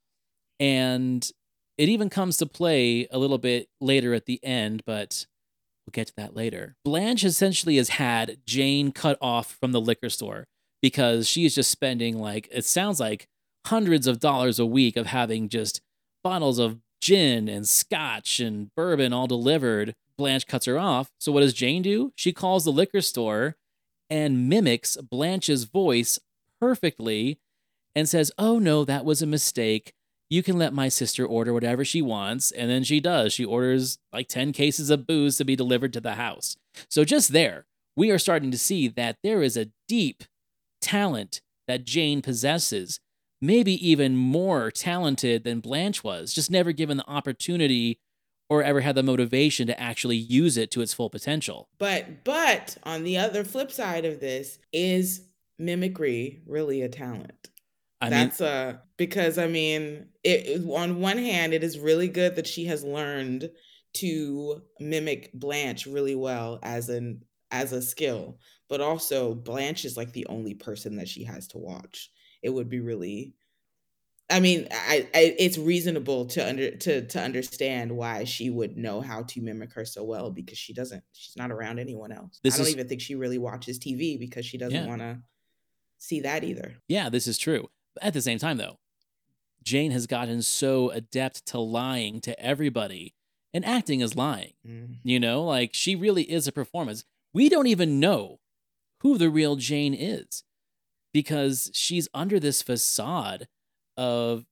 And 0.59 1.29
it 1.79 1.87
even 1.87 2.09
comes 2.09 2.35
to 2.35 2.45
play 2.45 3.07
a 3.09 3.17
little 3.17 3.37
bit 3.37 3.69
later 3.79 4.13
at 4.13 4.25
the 4.25 4.43
end, 4.43 4.83
but 4.85 5.25
we'll 5.85 5.93
get 5.93 6.07
to 6.07 6.15
that 6.17 6.35
later. 6.35 6.75
Blanche 6.83 7.23
essentially 7.23 7.77
has 7.77 7.89
had 7.89 8.39
Jane 8.45 8.91
cut 8.91 9.17
off 9.21 9.55
from 9.61 9.71
the 9.71 9.79
liquor 9.79 10.09
store 10.09 10.43
because 10.81 11.25
she 11.25 11.45
is 11.45 11.55
just 11.55 11.71
spending 11.71 12.19
like 12.19 12.49
it 12.51 12.65
sounds 12.65 12.99
like 12.99 13.29
hundreds 13.65 14.07
of 14.07 14.19
dollars 14.19 14.59
a 14.59 14.65
week 14.65 14.97
of 14.97 15.05
having 15.05 15.47
just 15.47 15.79
bottles 16.21 16.59
of 16.59 16.79
gin 17.01 17.47
and 17.47 17.65
scotch 17.65 18.41
and 18.41 18.75
bourbon 18.75 19.13
all 19.13 19.27
delivered. 19.27 19.95
Blanche 20.17 20.47
cuts 20.47 20.65
her 20.65 20.77
off. 20.77 21.09
So 21.17 21.31
what 21.31 21.39
does 21.39 21.53
Jane 21.53 21.81
do? 21.81 22.11
She 22.17 22.33
calls 22.33 22.65
the 22.65 22.73
liquor 22.73 22.99
store 22.99 23.55
and 24.09 24.49
mimics 24.49 24.97
Blanche's 24.97 25.63
voice 25.63 26.19
perfectly 26.59 27.39
and 27.95 28.09
says, 28.09 28.33
"Oh 28.37 28.59
no, 28.59 28.83
that 28.83 29.05
was 29.05 29.21
a 29.21 29.25
mistake. 29.25 29.93
You 30.29 30.43
can 30.43 30.57
let 30.57 30.73
my 30.73 30.89
sister 30.89 31.25
order 31.25 31.53
whatever 31.53 31.83
she 31.83 32.01
wants." 32.01 32.51
And 32.51 32.69
then 32.69 32.83
she 32.83 32.99
does. 32.99 33.33
She 33.33 33.45
orders 33.45 33.97
like 34.13 34.27
10 34.27 34.51
cases 34.53 34.89
of 34.89 35.07
booze 35.07 35.37
to 35.37 35.45
be 35.45 35.55
delivered 35.55 35.93
to 35.93 36.01
the 36.01 36.15
house. 36.15 36.55
So 36.89 37.03
just 37.03 37.33
there, 37.33 37.65
we 37.95 38.11
are 38.11 38.19
starting 38.19 38.51
to 38.51 38.57
see 38.57 38.87
that 38.87 39.17
there 39.23 39.41
is 39.41 39.57
a 39.57 39.71
deep 39.87 40.23
talent 40.81 41.41
that 41.67 41.85
Jane 41.85 42.21
possesses, 42.21 42.99
maybe 43.41 43.73
even 43.87 44.15
more 44.15 44.71
talented 44.71 45.43
than 45.43 45.59
Blanche 45.59 46.03
was, 46.03 46.33
just 46.33 46.49
never 46.49 46.71
given 46.71 46.97
the 46.97 47.09
opportunity 47.09 47.99
or 48.49 48.63
ever 48.63 48.81
had 48.81 48.95
the 48.95 49.03
motivation 49.03 49.67
to 49.67 49.79
actually 49.79 50.17
use 50.17 50.57
it 50.57 50.71
to 50.71 50.81
its 50.81 50.93
full 50.93 51.09
potential. 51.09 51.69
but 51.77 52.23
but 52.23 52.77
on 52.83 53.03
the 53.03 53.17
other 53.17 53.43
flip 53.43 53.71
side 53.71 54.05
of 54.05 54.19
this 54.19 54.57
is 54.73 55.21
mimicry 55.59 56.39
really 56.47 56.81
a 56.81 56.89
talent 56.89 57.49
I 58.01 58.05
mean, 58.05 58.11
That's 58.11 58.41
uh 58.41 58.77
because 58.97 59.37
I 59.37 59.47
mean, 59.47 60.09
it 60.23 60.45
it- 60.61 60.69
on 60.69 60.99
one 61.01 61.17
hand, 61.17 61.53
it 61.53 61.63
is 61.63 61.79
really 61.79 62.07
good 62.07 62.35
that 62.35 62.47
she 62.47 62.65
has 62.65 62.83
learned 62.83 63.51
to 63.95 64.61
mimic 64.79 65.31
Blanche 65.33 65.85
really 65.85 66.15
well 66.15 66.59
as 66.63 66.89
an 66.89 67.23
as 67.51 67.73
a 67.73 67.81
skill, 67.81 68.39
but 68.69 68.79
also 68.81 69.33
Blanche 69.35 69.83
is 69.85 69.97
like 69.97 70.13
the 70.13 70.27
only 70.27 70.53
person 70.55 70.95
that 70.97 71.09
she 71.09 71.23
has 71.23 71.47
to 71.49 71.57
watch. 71.57 72.11
It 72.43 72.51
would 72.51 72.69
be 72.69 72.79
really 72.79 73.33
I 74.31 74.39
mean, 74.39 74.67
I, 74.71 75.09
I 75.15 75.35
it's 75.39 75.57
reasonable 75.57 76.27
to 76.27 76.47
under 76.47 76.71
to 76.77 77.05
to 77.07 77.19
understand 77.19 77.91
why 77.91 78.23
she 78.25 78.49
would 78.51 78.77
know 78.77 79.01
how 79.01 79.23
to 79.23 79.41
mimic 79.41 79.73
her 79.73 79.85
so 79.85 80.03
well 80.03 80.29
because 80.31 80.57
she 80.57 80.71
doesn't. 80.73 81.03
She's 81.13 81.35
not 81.35 81.51
around 81.51 81.79
anyone 81.79 82.11
else. 82.11 82.39
This 82.43 82.53
I 82.55 82.57
don't 82.59 82.67
is- 82.67 82.73
even 82.75 82.87
think 82.87 83.01
she 83.01 83.15
really 83.15 83.39
watches 83.39 83.79
TV 83.79 84.17
because 84.19 84.45
she 84.45 84.57
doesn't 84.59 84.83
Yeah. 84.83 84.87
want 84.87 85.01
to 85.01 85.19
see 85.97 86.21
that 86.21 86.43
either. 86.43 86.75
Yeah, 86.87 87.09
this 87.09 87.27
is 87.27 87.37
true. 87.39 87.69
At 88.01 88.13
the 88.13 88.21
same 88.21 88.39
time, 88.39 88.57
though, 88.57 88.77
Jane 89.63 89.91
has 89.91 90.07
gotten 90.07 90.41
so 90.41 90.89
adept 90.89 91.45
to 91.47 91.59
lying 91.59 92.21
to 92.21 92.39
everybody 92.39 93.13
and 93.53 93.65
acting 93.65 94.01
as 94.01 94.15
lying. 94.15 94.53
Mm. 94.67 94.97
You 95.03 95.19
know, 95.19 95.43
like 95.43 95.71
she 95.73 95.95
really 95.95 96.23
is 96.23 96.47
a 96.47 96.51
performance. 96.51 97.03
We 97.33 97.49
don't 97.49 97.67
even 97.67 97.99
know 97.99 98.39
who 99.01 99.17
the 99.17 99.29
real 99.29 99.55
Jane 99.55 99.93
is 99.93 100.43
because 101.13 101.71
she's 101.73 102.07
under 102.13 102.39
this 102.39 102.61
facade 102.61 103.47
of 103.97 104.45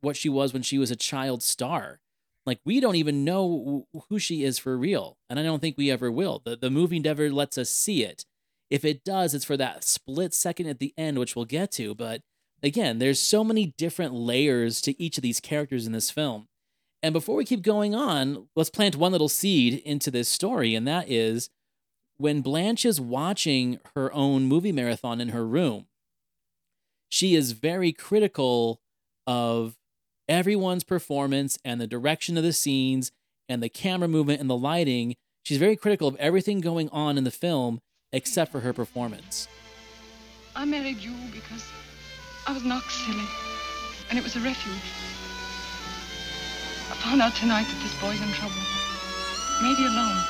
what 0.00 0.16
she 0.16 0.28
was 0.28 0.52
when 0.52 0.62
she 0.62 0.78
was 0.78 0.90
a 0.90 0.96
child 0.96 1.42
star. 1.42 2.00
Like 2.46 2.60
we 2.64 2.78
don't 2.78 2.96
even 2.96 3.24
know 3.24 3.86
who 4.08 4.18
she 4.18 4.44
is 4.44 4.58
for 4.58 4.76
real, 4.76 5.16
and 5.30 5.40
I 5.40 5.42
don't 5.42 5.60
think 5.60 5.78
we 5.78 5.90
ever 5.90 6.12
will. 6.12 6.42
The 6.44 6.56
the 6.56 6.70
movie 6.70 6.98
never 6.98 7.30
lets 7.30 7.56
us 7.56 7.70
see 7.70 8.04
it. 8.04 8.26
If 8.70 8.84
it 8.84 9.04
does, 9.04 9.34
it's 9.34 9.44
for 9.44 9.56
that 9.56 9.82
split 9.84 10.34
second 10.34 10.66
at 10.66 10.78
the 10.78 10.92
end, 10.98 11.18
which 11.18 11.34
we'll 11.34 11.46
get 11.46 11.72
to. 11.72 11.94
But 11.94 12.20
again, 12.64 12.98
there's 12.98 13.20
so 13.20 13.44
many 13.44 13.74
different 13.76 14.14
layers 14.14 14.80
to 14.80 15.00
each 15.00 15.18
of 15.18 15.22
these 15.22 15.38
characters 15.38 15.86
in 15.86 15.92
this 15.92 16.10
film. 16.10 16.48
And 17.02 17.12
before 17.12 17.36
we 17.36 17.44
keep 17.44 17.62
going 17.62 17.94
on, 17.94 18.48
let's 18.56 18.70
plant 18.70 18.96
one 18.96 19.12
little 19.12 19.28
seed 19.28 19.82
into 19.84 20.10
this 20.10 20.28
story, 20.28 20.74
and 20.74 20.88
that 20.88 21.10
is 21.10 21.50
when 22.16 22.40
Blanche 22.40 22.86
is 22.86 23.00
watching 23.00 23.78
her 23.94 24.12
own 24.14 24.44
movie 24.44 24.72
marathon 24.72 25.20
in 25.20 25.28
her 25.28 25.46
room, 25.46 25.86
she 27.10 27.34
is 27.34 27.52
very 27.52 27.92
critical 27.92 28.80
of 29.26 29.76
everyone's 30.28 30.84
performance 30.84 31.58
and 31.64 31.80
the 31.80 31.86
direction 31.86 32.38
of 32.38 32.42
the 32.42 32.52
scenes 32.52 33.12
and 33.48 33.62
the 33.62 33.68
camera 33.68 34.08
movement 34.08 34.40
and 34.40 34.48
the 34.48 34.56
lighting. 34.56 35.14
She's 35.42 35.58
very 35.58 35.76
critical 35.76 36.08
of 36.08 36.16
everything 36.16 36.60
going 36.60 36.88
on 36.90 37.18
in 37.18 37.24
the 37.24 37.30
film 37.30 37.80
except 38.12 38.50
for 38.50 38.60
her 38.60 38.72
performance. 38.72 39.48
I 40.56 40.64
married 40.64 40.98
you 40.98 41.12
because 41.32 41.68
I 42.46 42.52
was 42.52 42.62
knocked 42.62 42.92
silly, 42.92 43.24
and 44.10 44.18
it 44.18 44.22
was 44.22 44.36
a 44.36 44.40
refuge. 44.40 44.76
I 46.90 46.94
found 46.96 47.22
out 47.22 47.34
tonight 47.36 47.64
that 47.64 47.82
this 47.82 47.98
boy's 48.02 48.20
in 48.20 48.28
trouble. 48.34 48.60
Maybe 49.62 49.86
alone. 49.86 50.22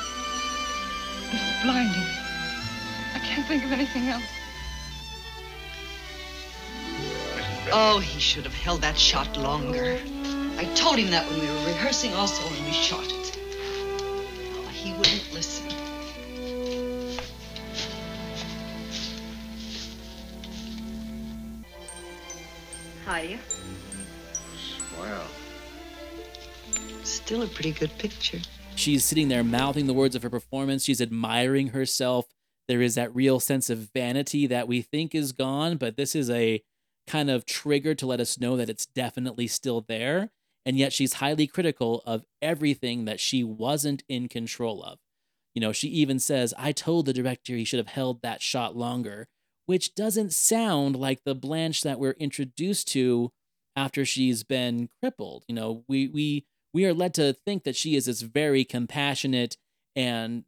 And 1.29 1.39
it's 1.43 1.63
blinding. 1.63 2.07
I 3.15 3.19
can't 3.19 3.45
think 3.47 3.65
of 3.65 3.71
anything 3.73 4.07
else. 4.07 4.23
Oh, 7.73 7.99
he 7.99 8.19
should 8.21 8.45
have 8.45 8.55
held 8.55 8.81
that 8.81 8.97
shot 8.97 9.35
longer. 9.35 9.99
I 10.57 10.63
told 10.73 10.97
him 10.97 11.11
that 11.11 11.29
when 11.29 11.41
we 11.41 11.47
were 11.47 11.65
rehearsing 11.65 12.13
also 12.13 12.47
when 12.49 12.63
we 12.63 12.71
shot 12.71 13.03
it. 13.03 13.37
Oh, 14.55 14.69
he 14.71 14.93
wouldn't 14.93 15.33
listen. 15.33 15.74
Hi. 23.05 23.37
Well, 24.99 25.27
Still 27.05 27.43
a 27.43 27.47
pretty 27.47 27.71
good 27.71 27.95
picture. 27.99 28.39
She's 28.75 29.05
sitting 29.05 29.27
there 29.27 29.43
mouthing 29.43 29.85
the 29.85 29.93
words 29.93 30.15
of 30.15 30.23
her 30.23 30.29
performance. 30.29 30.83
She's 30.83 30.99
admiring 30.99 31.67
herself. 31.67 32.25
There 32.67 32.81
is 32.81 32.95
that 32.95 33.13
real 33.15 33.39
sense 33.39 33.69
of 33.69 33.91
vanity 33.93 34.47
that 34.47 34.67
we 34.67 34.81
think 34.81 35.13
is 35.13 35.31
gone, 35.31 35.77
but 35.77 35.97
this 35.97 36.15
is 36.15 36.31
a 36.31 36.63
kind 37.07 37.29
of 37.29 37.45
trigger 37.45 37.93
to 37.93 38.07
let 38.07 38.19
us 38.19 38.39
know 38.39 38.57
that 38.57 38.69
it's 38.69 38.87
definitely 38.87 39.45
still 39.45 39.81
there. 39.87 40.31
And 40.65 40.77
yet 40.77 40.93
she's 40.93 41.13
highly 41.13 41.45
critical 41.45 42.01
of 42.07 42.25
everything 42.41 43.05
that 43.05 43.19
she 43.19 43.43
wasn't 43.43 44.03
in 44.09 44.27
control 44.27 44.83
of. 44.83 44.97
You 45.53 45.61
know, 45.61 45.71
she 45.71 45.87
even 45.89 46.17
says, 46.17 46.55
I 46.57 46.71
told 46.71 47.05
the 47.05 47.13
director 47.13 47.53
he 47.53 47.65
should 47.65 47.77
have 47.77 47.87
held 47.87 48.23
that 48.23 48.41
shot 48.41 48.75
longer, 48.75 49.27
which 49.65 49.95
doesn't 49.95 50.33
sound 50.33 50.95
like 50.95 51.23
the 51.23 51.35
Blanche 51.35 51.81
that 51.81 51.99
we're 51.99 52.11
introduced 52.11 52.87
to 52.89 53.31
after 53.75 54.05
she's 54.05 54.43
been 54.43 54.89
crippled. 55.01 55.43
You 55.47 55.55
know, 55.55 55.83
we 55.87 56.07
we 56.07 56.45
we 56.73 56.85
are 56.85 56.93
led 56.93 57.13
to 57.15 57.33
think 57.33 57.63
that 57.63 57.75
she 57.75 57.95
is 57.95 58.05
this 58.05 58.21
very 58.21 58.63
compassionate 58.63 59.57
and 59.95 60.43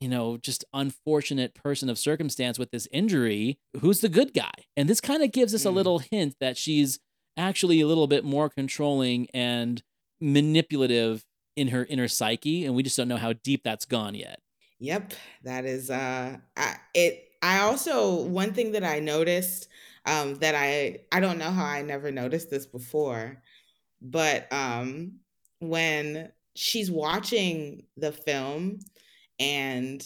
you 0.00 0.08
know 0.08 0.36
just 0.36 0.64
unfortunate 0.72 1.54
person 1.54 1.88
of 1.88 1.98
circumstance 1.98 2.58
with 2.58 2.70
this 2.70 2.88
injury 2.92 3.58
who's 3.80 4.00
the 4.00 4.08
good 4.08 4.34
guy. 4.34 4.52
And 4.76 4.88
this 4.88 5.00
kind 5.00 5.22
of 5.22 5.32
gives 5.32 5.54
us 5.54 5.64
a 5.64 5.70
little 5.70 6.00
hint 6.00 6.36
that 6.40 6.56
she's 6.56 6.98
actually 7.36 7.80
a 7.80 7.86
little 7.86 8.06
bit 8.06 8.24
more 8.24 8.48
controlling 8.48 9.28
and 9.32 9.82
manipulative 10.20 11.24
in 11.56 11.68
her 11.68 11.84
inner 11.84 12.08
psyche 12.08 12.64
and 12.64 12.74
we 12.74 12.82
just 12.82 12.96
don't 12.96 13.08
know 13.08 13.16
how 13.16 13.32
deep 13.32 13.62
that's 13.64 13.84
gone 13.84 14.14
yet. 14.14 14.40
Yep, 14.80 15.12
that 15.42 15.64
is 15.64 15.90
uh 15.90 16.36
I, 16.56 16.76
it 16.94 17.27
I 17.42 17.60
also 17.60 18.22
one 18.22 18.52
thing 18.54 18.72
that 18.72 18.84
I 18.84 19.00
noticed 19.00 19.68
um 20.06 20.36
that 20.36 20.54
I 20.54 21.00
I 21.12 21.20
don't 21.20 21.38
know 21.38 21.50
how 21.50 21.64
I 21.64 21.82
never 21.82 22.10
noticed 22.10 22.50
this 22.50 22.66
before, 22.66 23.42
but 24.02 24.52
um 24.52 25.20
when 25.60 26.32
she's 26.56 26.90
watching 26.90 27.84
the 27.96 28.12
film 28.12 28.80
and 29.40 30.04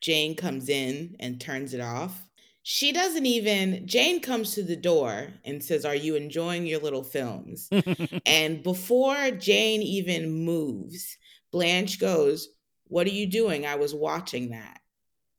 Jane 0.00 0.36
comes 0.36 0.68
in 0.68 1.16
and 1.20 1.40
turns 1.40 1.74
it 1.74 1.80
off, 1.80 2.28
she 2.62 2.92
doesn't 2.92 3.26
even 3.26 3.86
Jane 3.86 4.20
comes 4.20 4.54
to 4.54 4.62
the 4.62 4.76
door 4.76 5.34
and 5.44 5.62
says, 5.62 5.84
"Are 5.84 5.94
you 5.94 6.16
enjoying 6.16 6.66
your 6.66 6.80
little 6.80 7.04
films?" 7.04 7.68
and 8.26 8.62
before 8.62 9.30
Jane 9.32 9.82
even 9.82 10.30
moves, 10.32 11.16
Blanche 11.52 11.98
goes, 12.00 12.48
What 12.88 13.06
are 13.06 13.10
you 13.10 13.26
doing? 13.26 13.66
I 13.66 13.76
was 13.76 13.94
watching 13.94 14.50
that. 14.50 14.79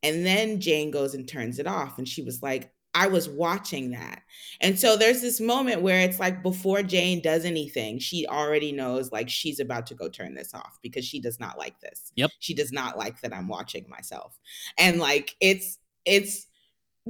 And 0.03 0.25
then 0.25 0.59
Jane 0.59 0.91
goes 0.91 1.13
and 1.13 1.27
turns 1.27 1.59
it 1.59 1.67
off. 1.67 1.97
And 1.97 2.07
she 2.07 2.23
was 2.23 2.41
like, 2.41 2.71
I 2.93 3.07
was 3.07 3.29
watching 3.29 3.91
that. 3.91 4.21
And 4.59 4.77
so 4.77 4.97
there's 4.97 5.21
this 5.21 5.39
moment 5.39 5.81
where 5.81 6.01
it's 6.01 6.19
like 6.19 6.43
before 6.43 6.83
Jane 6.83 7.21
does 7.21 7.45
anything, 7.45 7.99
she 7.99 8.27
already 8.27 8.71
knows 8.71 9.11
like 9.11 9.29
she's 9.29 9.59
about 9.59 9.85
to 9.87 9.95
go 9.95 10.09
turn 10.09 10.35
this 10.35 10.53
off 10.53 10.77
because 10.81 11.05
she 11.05 11.21
does 11.21 11.39
not 11.39 11.57
like 11.57 11.79
this. 11.79 12.11
Yep. 12.15 12.31
She 12.39 12.53
does 12.53 12.71
not 12.71 12.97
like 12.97 13.21
that 13.21 13.33
I'm 13.33 13.47
watching 13.47 13.85
myself. 13.89 14.37
And 14.77 14.99
like 14.99 15.35
it's 15.39 15.77
it's 16.05 16.47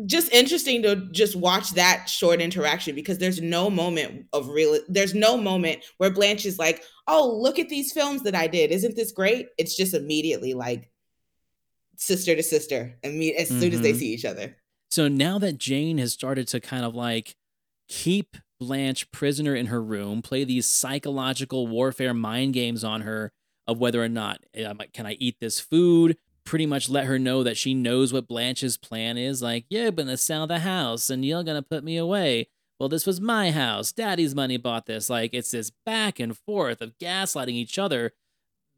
just 0.05 0.31
interesting 0.31 0.83
to 0.83 0.95
just 1.11 1.35
watch 1.35 1.71
that 1.71 2.07
short 2.07 2.41
interaction 2.41 2.95
because 2.95 3.17
there's 3.17 3.41
no 3.41 3.69
moment 3.69 4.25
of 4.33 4.47
real 4.49 4.79
there's 4.87 5.15
no 5.15 5.35
moment 5.35 5.83
where 5.97 6.11
Blanche 6.11 6.45
is 6.45 6.59
like, 6.59 6.83
"Oh, 7.07 7.39
look 7.41 7.57
at 7.57 7.69
these 7.69 7.91
films 7.91 8.21
that 8.23 8.35
I 8.35 8.47
did. 8.47 8.71
Isn't 8.71 8.95
this 8.95 9.11
great?" 9.11 9.47
It's 9.57 9.75
just 9.75 9.93
immediately 9.95 10.53
like 10.53 10.90
sister 12.01 12.35
to 12.35 12.43
sister 12.43 12.97
and 13.03 13.17
me 13.17 13.33
as 13.35 13.47
soon 13.47 13.71
as 13.73 13.81
they 13.81 13.93
Mhm. 13.93 13.97
see 13.99 14.13
each 14.13 14.25
other. 14.25 14.57
So 14.89 15.07
now 15.07 15.37
that 15.39 15.57
Jane 15.57 15.99
has 15.99 16.11
started 16.13 16.47
to 16.49 16.59
kind 16.59 16.83
of 16.83 16.95
like 16.95 17.35
keep 17.87 18.37
Blanche 18.59 19.09
prisoner 19.11 19.55
in 19.55 19.67
her 19.67 19.81
room, 19.81 20.21
play 20.21 20.43
these 20.43 20.65
psychological 20.65 21.67
warfare 21.67 22.13
mind 22.13 22.53
games 22.53 22.83
on 22.83 23.01
her 23.01 23.31
of 23.67 23.79
whether 23.79 24.03
or 24.03 24.09
not 24.09 24.39
um, 24.65 24.79
can 24.93 25.05
I 25.05 25.13
eat 25.13 25.37
this 25.39 25.59
food, 25.59 26.17
pretty 26.43 26.65
much 26.65 26.89
let 26.89 27.05
her 27.05 27.17
know 27.19 27.43
that 27.43 27.57
she 27.57 27.73
knows 27.73 28.11
what 28.11 28.27
Blanche's 28.27 28.77
plan 28.77 29.17
is. 29.17 29.41
Like, 29.41 29.65
you're 29.69 29.91
gonna 29.91 30.17
sell 30.17 30.47
the 30.47 30.59
house 30.59 31.09
and 31.09 31.23
you're 31.23 31.43
gonna 31.43 31.61
put 31.61 31.83
me 31.83 31.97
away. 31.97 32.47
Well, 32.79 32.89
this 32.89 33.05
was 33.05 33.21
my 33.21 33.51
house. 33.51 33.91
Daddy's 33.91 34.33
money 34.33 34.57
bought 34.57 34.87
this. 34.87 35.09
Like, 35.09 35.33
it's 35.33 35.51
this 35.51 35.71
back 35.85 36.19
and 36.19 36.35
forth 36.35 36.81
of 36.81 36.97
gaslighting 36.97 37.53
each 37.53 37.77
other. 37.77 38.13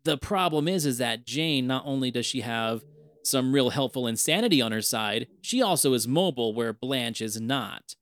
The 0.03 0.17
problem 0.17 0.67
is, 0.67 0.85
is 0.85 0.97
that 0.97 1.25
Jane 1.25 1.65
not 1.67 1.83
only 1.85 2.11
does 2.11 2.25
she 2.25 2.41
have 2.41 2.83
some 3.23 3.53
real 3.53 3.71
helpful 3.71 4.07
insanity 4.07 4.61
on 4.61 4.71
her 4.71 4.81
side, 4.81 5.27
she 5.41 5.61
also 5.61 5.93
is 5.93 6.07
mobile 6.07 6.53
where 6.53 6.73
Blanche 6.73 7.21
is 7.21 7.39
not. 7.39 7.95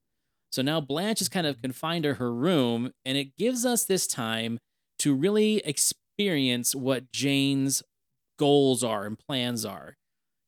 So 0.52 0.62
now 0.62 0.82
Blanche 0.82 1.22
is 1.22 1.30
kind 1.30 1.48
of 1.48 1.62
confined 1.62 2.04
to 2.04 2.16
her 2.16 2.34
room, 2.34 2.92
and 3.06 3.18
it 3.18 3.38
gives 3.38 3.66
us 3.66 3.86
this 3.86 4.08
time 4.08 4.60
to 5.00 5.14
really 5.14 5.58
experience 5.60 6.76
what 6.76 7.12
Jane's 7.12 7.84
goals 8.38 8.84
are 8.84 9.06
and 9.06 9.18
plans 9.18 9.66
are. 9.66 9.96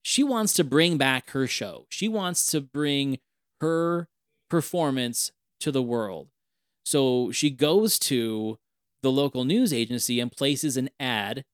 She 0.02 0.24
wants 0.24 0.54
to 0.54 0.64
bring 0.64 0.98
back 0.98 1.30
her 1.30 1.48
show. 1.48 1.86
She 1.90 2.10
wants 2.10 2.52
to 2.52 2.60
bring 2.60 3.20
her 3.62 4.10
performance 4.50 5.32
to 5.62 5.72
the 5.72 5.82
world. 5.82 6.28
So 6.86 7.32
she 7.32 7.50
goes 7.50 7.98
to 8.00 8.58
the 9.02 9.12
local 9.12 9.46
news 9.46 9.72
agency 9.72 10.20
and 10.20 10.32
places 10.32 10.76
an 10.76 10.90
ad 11.00 11.46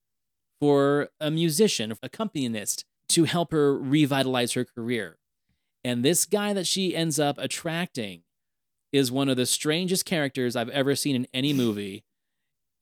for 0.60 1.08
a 1.20 1.30
musician, 1.30 1.92
a 1.92 1.96
accompanist, 2.02 2.84
to 3.10 3.24
help 3.24 3.52
her 3.52 3.76
revitalize 3.76 4.52
her 4.52 4.64
career. 4.64 5.18
And 5.84 6.04
this 6.04 6.24
guy 6.24 6.52
that 6.52 6.66
she 6.66 6.94
ends 6.94 7.18
up 7.18 7.38
attracting 7.38 8.22
is 8.92 9.12
one 9.12 9.28
of 9.28 9.36
the 9.36 9.46
strangest 9.46 10.04
characters 10.04 10.56
I've 10.56 10.68
ever 10.70 10.94
seen 10.96 11.16
in 11.16 11.26
any 11.32 11.52
movie. 11.52 12.04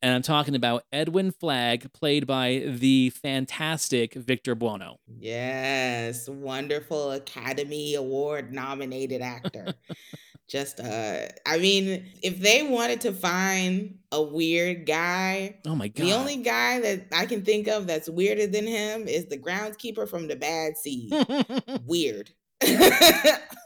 And 0.01 0.15
I'm 0.15 0.23
talking 0.23 0.55
about 0.55 0.85
Edwin 0.93 1.33
Flagg, 1.33 1.93
played 1.93 2.27
by 2.27 2.63
the 2.67 3.11
fantastic 3.11 4.15
Victor 4.15 4.55
Buono. 4.55 4.99
Yes, 5.19 6.29
wonderful 6.29 7.11
Academy 7.13 7.95
Award 7.97 8.53
nominated 8.53 9.21
actor. 9.23 9.75
Just 10.49 10.81
uh 10.81 11.27
I 11.45 11.59
mean, 11.59 12.07
if 12.23 12.39
they 12.41 12.63
wanted 12.63 13.03
to 13.03 13.13
find 13.13 13.99
a 14.13 14.23
weird 14.23 14.87
guy, 14.87 15.57
Oh 15.67 15.75
my 15.75 15.89
god. 15.89 16.07
the 16.07 16.13
only 16.15 16.37
guy 16.37 16.81
that 16.81 17.09
I 17.13 17.27
can 17.27 17.45
think 17.45 17.69
of 17.69 17.87
that's 17.87 18.09
weirder 18.09 18.47
than 18.47 18.67
him 18.67 19.09
is 19.09 19.27
the 19.27 19.37
groundskeeper 19.37 20.09
from 20.09 20.27
the 20.29 20.37
bad 20.37 20.79
seed. 20.79 21.13
weird. 21.85 22.31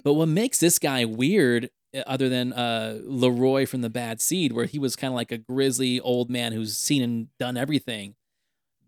But 0.05 0.15
what 0.15 0.27
makes 0.29 0.59
this 0.59 0.79
guy 0.81 1.05
weird, 1.05 1.71
other 2.07 2.29
than 2.29 2.53
uh, 2.53 3.01
Leroy 3.05 3.67
from 3.67 3.83
the 3.83 3.91
Bad 3.91 4.21
Seed, 4.21 4.53
where 4.53 4.67
he 4.67 4.79
was 4.79 4.97
kind 4.97 5.13
of 5.13 5.17
like 5.17 5.33
a 5.33 5.39
grizzly 5.39 6.01
old 6.01 6.31
man 6.31 6.53
who's 6.53 6.77
seen 6.77 7.03
and 7.03 7.29
done 7.39 7.57
everything, 7.57 8.15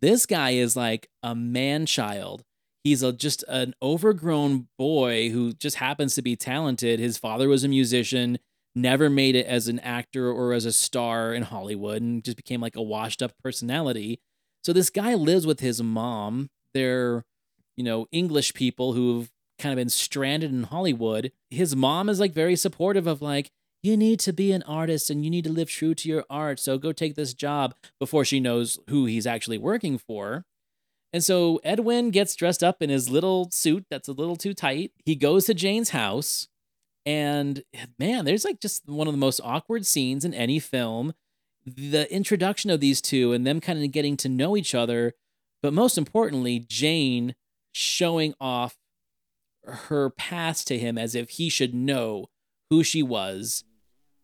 this 0.00 0.26
guy 0.26 0.50
is 0.50 0.76
like 0.76 1.08
a 1.22 1.34
man 1.34 1.86
child. 1.86 2.44
He's 2.82 3.02
a, 3.02 3.12
just 3.12 3.44
an 3.48 3.74
overgrown 3.82 4.68
boy 4.78 5.30
who 5.30 5.52
just 5.54 5.76
happens 5.76 6.14
to 6.14 6.22
be 6.22 6.36
talented. 6.36 7.00
His 7.00 7.16
father 7.16 7.48
was 7.48 7.64
a 7.64 7.68
musician, 7.68 8.38
never 8.74 9.08
made 9.08 9.34
it 9.36 9.46
as 9.46 9.68
an 9.68 9.78
actor 9.80 10.30
or 10.30 10.52
as 10.52 10.66
a 10.66 10.72
star 10.72 11.32
in 11.32 11.44
Hollywood, 11.44 12.02
and 12.02 12.22
just 12.22 12.36
became 12.36 12.60
like 12.60 12.76
a 12.76 12.82
washed 12.82 13.22
up 13.22 13.32
personality. 13.42 14.20
So 14.62 14.72
this 14.72 14.90
guy 14.90 15.14
lives 15.14 15.46
with 15.46 15.60
his 15.60 15.82
mom. 15.82 16.50
They're, 16.74 17.24
you 17.76 17.84
know, 17.84 18.06
English 18.12 18.52
people 18.54 18.92
who've 18.92 19.30
kind 19.58 19.72
of 19.72 19.76
been 19.76 19.88
stranded 19.88 20.50
in 20.50 20.64
Hollywood. 20.64 21.32
His 21.50 21.76
mom 21.76 22.08
is 22.08 22.20
like 22.20 22.32
very 22.32 22.56
supportive 22.56 23.06
of 23.06 23.22
like, 23.22 23.50
you 23.82 23.96
need 23.96 24.18
to 24.20 24.32
be 24.32 24.50
an 24.52 24.62
artist 24.62 25.10
and 25.10 25.24
you 25.24 25.30
need 25.30 25.44
to 25.44 25.52
live 25.52 25.68
true 25.68 25.94
to 25.94 26.08
your 26.08 26.24
art. 26.30 26.58
So 26.58 26.78
go 26.78 26.92
take 26.92 27.16
this 27.16 27.34
job 27.34 27.74
before 28.00 28.24
she 28.24 28.40
knows 28.40 28.78
who 28.88 29.04
he's 29.04 29.26
actually 29.26 29.58
working 29.58 29.98
for. 29.98 30.44
And 31.12 31.22
so 31.22 31.60
Edwin 31.62 32.10
gets 32.10 32.34
dressed 32.34 32.64
up 32.64 32.82
in 32.82 32.90
his 32.90 33.10
little 33.10 33.50
suit 33.50 33.84
that's 33.90 34.08
a 34.08 34.12
little 34.12 34.36
too 34.36 34.54
tight. 34.54 34.92
He 35.04 35.14
goes 35.14 35.44
to 35.46 35.54
Jane's 35.54 35.90
house. 35.90 36.48
And 37.06 37.62
man, 37.98 38.24
there's 38.24 38.44
like 38.44 38.58
just 38.58 38.88
one 38.88 39.06
of 39.06 39.12
the 39.12 39.18
most 39.18 39.40
awkward 39.44 39.84
scenes 39.84 40.24
in 40.24 40.32
any 40.32 40.58
film. 40.58 41.12
The 41.66 42.12
introduction 42.12 42.70
of 42.70 42.80
these 42.80 43.00
two 43.02 43.32
and 43.32 43.46
them 43.46 43.60
kind 43.60 43.84
of 43.84 43.92
getting 43.92 44.16
to 44.18 44.28
know 44.28 44.56
each 44.56 44.74
other. 44.74 45.12
But 45.62 45.74
most 45.74 45.98
importantly, 45.98 46.64
Jane 46.66 47.34
showing 47.72 48.34
off 48.40 48.76
her 49.66 50.10
past 50.10 50.66
to 50.68 50.78
him 50.78 50.98
as 50.98 51.14
if 51.14 51.30
he 51.30 51.48
should 51.48 51.74
know 51.74 52.26
who 52.70 52.82
she 52.82 53.02
was 53.02 53.64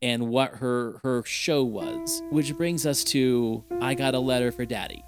and 0.03 0.29
what 0.29 0.57
her 0.57 1.01
her 1.03 1.23
show 1.25 1.63
was 1.63 2.23
which 2.31 2.57
brings 2.57 2.87
us 2.87 3.05
to 3.05 3.65
i 3.81 3.95
got 3.95 4.15
a 4.15 4.19
letter 4.19 4.51
for 4.51 4.65
daddy 4.65 5.05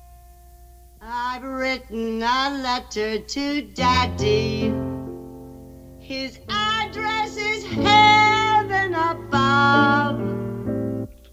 I've 1.05 1.43
written 1.43 2.23
a 2.23 2.61
letter 2.63 3.19
to 3.19 3.63
Daddy. 3.63 4.73
His 5.99 6.39
address 6.49 7.37
is 7.37 7.65
heaven 7.65 8.95
above. 8.95 10.21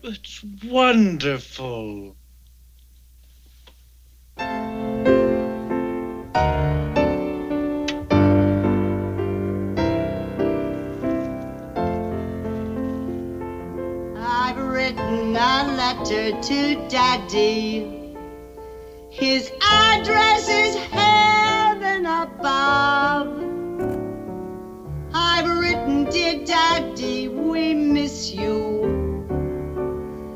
It's 0.04 0.44
wonderful. 0.66 2.16
Letter 16.10 16.42
to 16.42 16.88
Daddy. 16.90 18.16
His 19.12 19.52
address 19.62 20.48
is 20.50 20.76
heaven 20.76 22.06
above. 22.06 23.44
I've 25.14 25.48
written, 25.60 26.06
dear 26.06 26.44
Daddy, 26.46 27.28
we 27.28 27.76
miss 27.76 28.32
you 28.32 28.84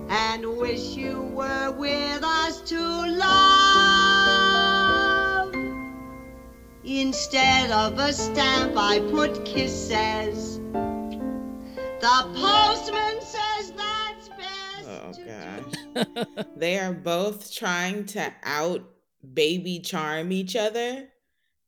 and 0.10 0.46
wish 0.58 0.96
you 0.96 1.22
were 1.34 1.72
with 1.72 2.24
us 2.24 2.62
to 2.62 2.80
love. 2.80 3.34
Instead 6.84 7.72
of 7.72 7.98
a 7.98 8.14
stamp, 8.14 8.78
I 8.78 9.00
put 9.12 9.44
kisses. 9.46 10.60
The 12.02 12.28
postman 12.36 13.22
says 13.22 13.53
Oh, 15.20 16.04
gosh. 16.06 16.46
they 16.58 16.80
are 16.80 16.94
both 16.94 17.54
trying 17.54 18.06
to 18.08 18.34
out 18.44 18.84
baby 19.34 19.80
charm 19.80 20.32
each 20.32 20.56
other 20.56 21.08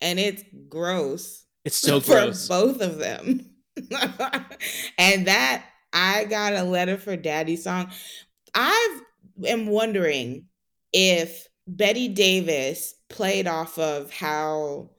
and 0.01 0.19
it's 0.19 0.43
gross. 0.69 1.45
It's 1.63 1.77
so 1.77 1.99
for 2.01 2.13
gross. 2.13 2.47
both 2.47 2.81
of 2.81 2.97
them. 2.97 3.49
and 4.97 5.27
that 5.27 5.65
I 5.93 6.25
got 6.25 6.53
a 6.53 6.63
letter 6.63 6.97
for 6.97 7.15
daddy 7.15 7.55
song. 7.55 7.91
I 8.53 8.99
am 9.45 9.67
wondering 9.67 10.45
if 10.93 11.47
Bette 11.67 12.09
Davis 12.09 12.95
played 13.09 13.47
off 13.47 13.77
of 13.77 14.11
how 14.11 14.91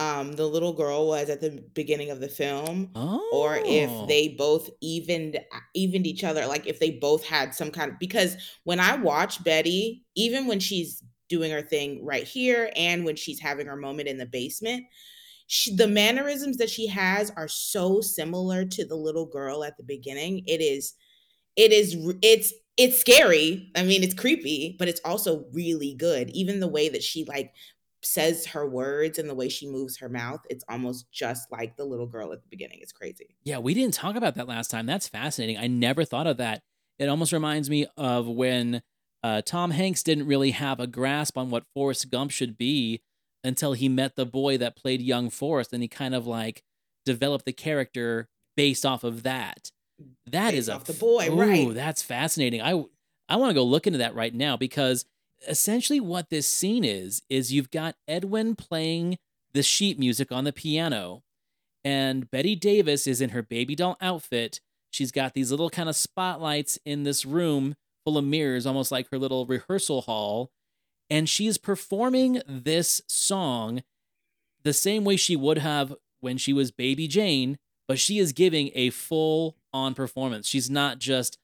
um, 0.00 0.32
the 0.32 0.46
little 0.46 0.72
girl 0.72 1.06
was 1.08 1.28
at 1.28 1.42
the 1.42 1.62
beginning 1.74 2.10
of 2.10 2.20
the 2.20 2.28
film, 2.28 2.90
or 2.94 3.58
Oh. 3.58 3.62
if 3.66 4.08
they 4.08 4.28
both 4.28 4.70
evened 4.80 5.38
evened 5.74 6.06
each 6.06 6.24
other, 6.24 6.46
like 6.46 6.66
if 6.66 6.80
they 6.80 6.92
both 6.92 7.22
had 7.24 7.54
some 7.54 7.70
kind 7.70 7.92
of 7.92 7.98
because 7.98 8.36
when 8.64 8.80
I 8.80 8.96
watch 8.96 9.44
Bette, 9.44 10.02
even 10.16 10.46
when 10.46 10.58
she's 10.58 11.02
doing 11.28 11.50
her 11.50 11.62
thing 11.62 12.04
right 12.04 12.24
here 12.26 12.72
and 12.76 13.04
when 13.04 13.14
she's 13.16 13.38
having 13.40 13.66
her 13.66 13.76
moment 13.76 14.08
in 14.08 14.16
the 14.18 14.26
basement, 14.26 14.84
she, 15.46 15.74
the 15.76 15.86
mannerisms 15.86 16.56
that 16.56 16.70
she 16.70 16.86
has 16.86 17.30
are 17.36 17.48
so 17.48 18.00
similar 18.00 18.64
to 18.64 18.84
the 18.86 18.96
little 18.96 19.26
girl 19.26 19.62
at 19.64 19.76
the 19.76 19.82
beginning. 19.84 20.42
It 20.46 20.60
is, 20.62 20.94
it 21.56 21.72
is, 21.72 21.94
it's 22.22 22.54
it's 22.78 22.98
scary. 22.98 23.70
I 23.76 23.82
mean, 23.82 24.02
it's 24.02 24.14
creepy, 24.14 24.76
but 24.78 24.88
it's 24.88 25.02
also 25.04 25.44
really 25.52 25.94
good. 25.94 26.30
Even 26.30 26.60
the 26.60 26.68
way 26.68 26.88
that 26.88 27.02
she 27.02 27.24
like 27.26 27.52
says 28.02 28.46
her 28.46 28.66
words 28.66 29.18
and 29.18 29.28
the 29.28 29.34
way 29.34 29.48
she 29.48 29.68
moves 29.68 29.98
her 29.98 30.08
mouth, 30.08 30.40
it's 30.48 30.64
almost 30.68 31.10
just 31.10 31.50
like 31.52 31.76
the 31.76 31.84
little 31.84 32.06
girl 32.06 32.32
at 32.32 32.42
the 32.42 32.48
beginning. 32.48 32.78
It's 32.80 32.92
crazy. 32.92 33.36
Yeah, 33.44 33.58
we 33.58 33.74
didn't 33.74 33.94
talk 33.94 34.16
about 34.16 34.34
that 34.36 34.48
last 34.48 34.70
time. 34.70 34.86
That's 34.86 35.08
fascinating. 35.08 35.58
I 35.58 35.66
never 35.66 36.04
thought 36.04 36.26
of 36.26 36.38
that. 36.38 36.62
It 36.98 37.08
almost 37.08 37.32
reminds 37.32 37.68
me 37.68 37.86
of 37.96 38.26
when 38.26 38.82
uh, 39.22 39.42
Tom 39.42 39.70
Hanks 39.70 40.02
didn't 40.02 40.26
really 40.26 40.52
have 40.52 40.80
a 40.80 40.86
grasp 40.86 41.36
on 41.36 41.50
what 41.50 41.64
Forrest 41.74 42.10
Gump 42.10 42.30
should 42.30 42.56
be 42.56 43.02
until 43.44 43.72
he 43.72 43.88
met 43.88 44.16
the 44.16 44.26
boy 44.26 44.58
that 44.58 44.76
played 44.76 45.00
young 45.00 45.30
Forrest, 45.30 45.72
and 45.72 45.82
he 45.82 45.88
kind 45.88 46.14
of 46.14 46.26
like 46.26 46.62
developed 47.04 47.44
the 47.44 47.52
character 47.52 48.28
based 48.56 48.84
off 48.84 49.04
of 49.04 49.22
that. 49.22 49.70
That 50.26 50.54
is 50.54 50.66
Based 50.66 50.68
a 50.68 50.74
off 50.74 50.84
the 50.84 50.92
boy, 50.94 51.28
Ooh, 51.30 51.40
right. 51.40 51.74
That's 51.74 52.02
fascinating. 52.02 52.62
I 52.62 52.84
I 53.28 53.36
want 53.36 53.50
to 53.50 53.54
go 53.54 53.64
look 53.64 53.86
into 53.86 53.98
that 54.00 54.14
right 54.14 54.34
now 54.34 54.56
because 54.56 55.04
essentially 55.48 56.00
what 56.00 56.30
this 56.30 56.46
scene 56.46 56.84
is 56.84 57.22
is 57.28 57.52
you've 57.52 57.70
got 57.70 57.96
Edwin 58.06 58.54
playing 58.54 59.18
the 59.52 59.62
sheet 59.62 59.98
music 59.98 60.30
on 60.30 60.44
the 60.44 60.52
piano 60.52 61.22
and 61.84 62.30
Bette 62.30 62.56
Davis 62.56 63.06
is 63.06 63.20
in 63.20 63.30
her 63.30 63.42
baby 63.42 63.74
doll 63.74 63.96
outfit. 64.00 64.60
She's 64.90 65.12
got 65.12 65.34
these 65.34 65.50
little 65.50 65.70
kind 65.70 65.88
of 65.88 65.96
spotlights 65.96 66.78
in 66.84 67.04
this 67.04 67.24
room 67.24 67.74
full 68.04 68.18
of 68.18 68.24
mirrors, 68.24 68.66
almost 68.66 68.92
like 68.92 69.10
her 69.10 69.18
little 69.18 69.46
rehearsal 69.46 70.02
hall. 70.02 70.50
And 71.08 71.28
she's 71.28 71.58
performing 71.58 72.42
this 72.46 73.00
song 73.08 73.82
the 74.62 74.72
same 74.72 75.04
way 75.04 75.16
she 75.16 75.36
would 75.36 75.58
have 75.58 75.94
when 76.20 76.36
she 76.36 76.52
was 76.52 76.70
baby 76.70 77.08
Jane, 77.08 77.58
but 77.88 77.98
she 77.98 78.18
is 78.18 78.32
giving 78.32 78.70
a 78.74 78.90
full 78.90 79.56
on 79.72 79.94
performance. 79.94 80.46
She's 80.46 80.70
not 80.70 80.98
just 80.98 81.38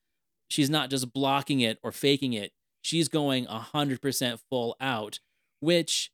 she's 0.48 0.70
not 0.70 0.90
just 0.90 1.12
blocking 1.12 1.60
it 1.60 1.78
or 1.82 1.92
faking 1.92 2.32
it. 2.32 2.52
She's 2.86 3.08
going 3.08 3.46
100% 3.46 4.38
full 4.48 4.76
out, 4.80 5.18
which 5.58 6.12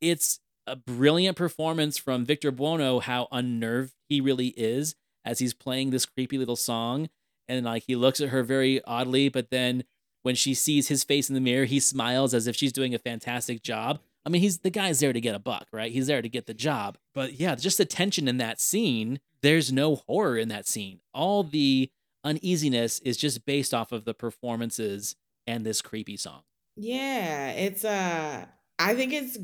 it's 0.00 0.38
a 0.68 0.76
brilliant 0.76 1.36
performance 1.36 1.98
from 1.98 2.24
Victor 2.24 2.52
Buono 2.52 3.00
how 3.00 3.26
unnerved 3.32 3.94
he 4.08 4.20
really 4.20 4.54
is 4.56 4.94
as 5.24 5.40
he's 5.40 5.52
playing 5.52 5.90
this 5.90 6.06
creepy 6.06 6.38
little 6.38 6.54
song 6.54 7.08
and 7.48 7.64
like 7.66 7.82
he 7.88 7.96
looks 7.96 8.20
at 8.20 8.28
her 8.28 8.44
very 8.44 8.80
oddly 8.84 9.30
but 9.30 9.50
then 9.50 9.82
when 10.22 10.36
she 10.36 10.54
sees 10.54 10.86
his 10.86 11.02
face 11.02 11.28
in 11.28 11.34
the 11.34 11.40
mirror 11.40 11.64
he 11.64 11.80
smiles 11.80 12.34
as 12.34 12.46
if 12.46 12.54
she's 12.54 12.72
doing 12.72 12.94
a 12.94 13.00
fantastic 13.00 13.60
job. 13.60 13.98
I 14.24 14.28
mean 14.28 14.42
he's 14.42 14.60
the 14.60 14.70
guy's 14.70 15.00
there 15.00 15.12
to 15.12 15.20
get 15.20 15.34
a 15.34 15.40
buck, 15.40 15.66
right? 15.72 15.90
He's 15.90 16.06
there 16.06 16.22
to 16.22 16.28
get 16.28 16.46
the 16.46 16.54
job. 16.54 16.98
But 17.16 17.40
yeah, 17.40 17.56
just 17.56 17.78
the 17.78 17.84
tension 17.84 18.28
in 18.28 18.36
that 18.36 18.60
scene, 18.60 19.18
there's 19.42 19.72
no 19.72 19.96
horror 19.96 20.38
in 20.38 20.46
that 20.50 20.68
scene. 20.68 21.00
All 21.12 21.42
the 21.42 21.90
uneasiness 22.22 23.00
is 23.00 23.16
just 23.16 23.44
based 23.44 23.74
off 23.74 23.90
of 23.90 24.04
the 24.04 24.14
performances 24.14 25.16
and 25.46 25.64
this 25.64 25.82
creepy 25.82 26.16
song. 26.16 26.42
Yeah, 26.76 27.50
it's 27.50 27.84
uh 27.84 28.46
I 28.78 28.94
think 28.94 29.12
it's 29.12 29.38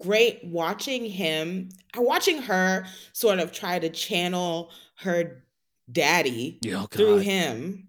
great 0.00 0.40
watching 0.44 1.04
him, 1.04 1.68
watching 1.96 2.42
her 2.42 2.86
sort 3.12 3.38
of 3.38 3.52
try 3.52 3.78
to 3.78 3.88
channel 3.90 4.70
her 4.96 5.44
daddy 5.92 6.58
Oh, 6.74 6.86
through 6.90 7.18
him. 7.18 7.88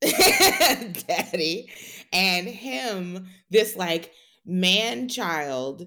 daddy. 0.00 1.70
and 2.12 2.46
him, 2.46 3.26
this 3.50 3.76
like 3.76 4.12
man 4.44 5.08
child, 5.08 5.86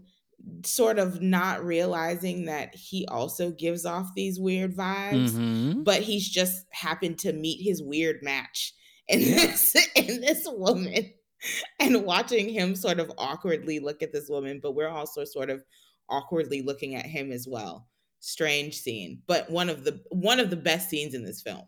sort 0.64 0.99
of 0.99 1.22
not 1.22 1.64
realizing 1.66 2.45
that 2.45 2.76
he 2.76 3.06
also 3.08 3.51
gives 3.51 3.86
off 3.86 4.08
these 4.16 4.39
weird 4.39 4.76
vibes, 4.76 5.32
Mhm. 5.32 5.84
but 5.84 6.01
he's 6.01 6.28
just 6.30 6.66
happened 6.72 7.18
to 7.20 7.34
meet 7.34 7.62
his 7.64 7.82
weird 7.82 8.22
match 8.22 8.74
in 9.08 9.20
this 9.20 9.76
in 9.95 10.22
this 10.22 10.47
woman. 10.49 11.12
And 11.80 12.03
watching 12.06 12.49
him 12.49 12.76
sort 12.76 12.99
of 12.99 13.12
awkwardly 13.18 13.80
look 13.80 14.01
at 14.01 14.12
this 14.12 14.30
woman, 14.30 14.60
but 14.64 14.74
we're 14.74 14.89
also 14.89 15.24
sort 15.26 15.51
of 15.51 15.64
awkwardly 16.10 16.62
looking 16.62 16.95
at 16.95 17.06
him 17.06 17.32
as 17.32 17.47
well. 17.47 17.88
Strange 18.20 18.80
scene, 18.80 19.22
but 19.28 19.49
one 19.51 19.70
of 19.70 19.84
the 19.84 20.01
one 20.10 20.39
of 20.39 20.49
the 20.49 20.56
best 20.56 20.89
scenes 20.89 21.14
in 21.14 21.24
this 21.24 21.41
film. 21.41 21.66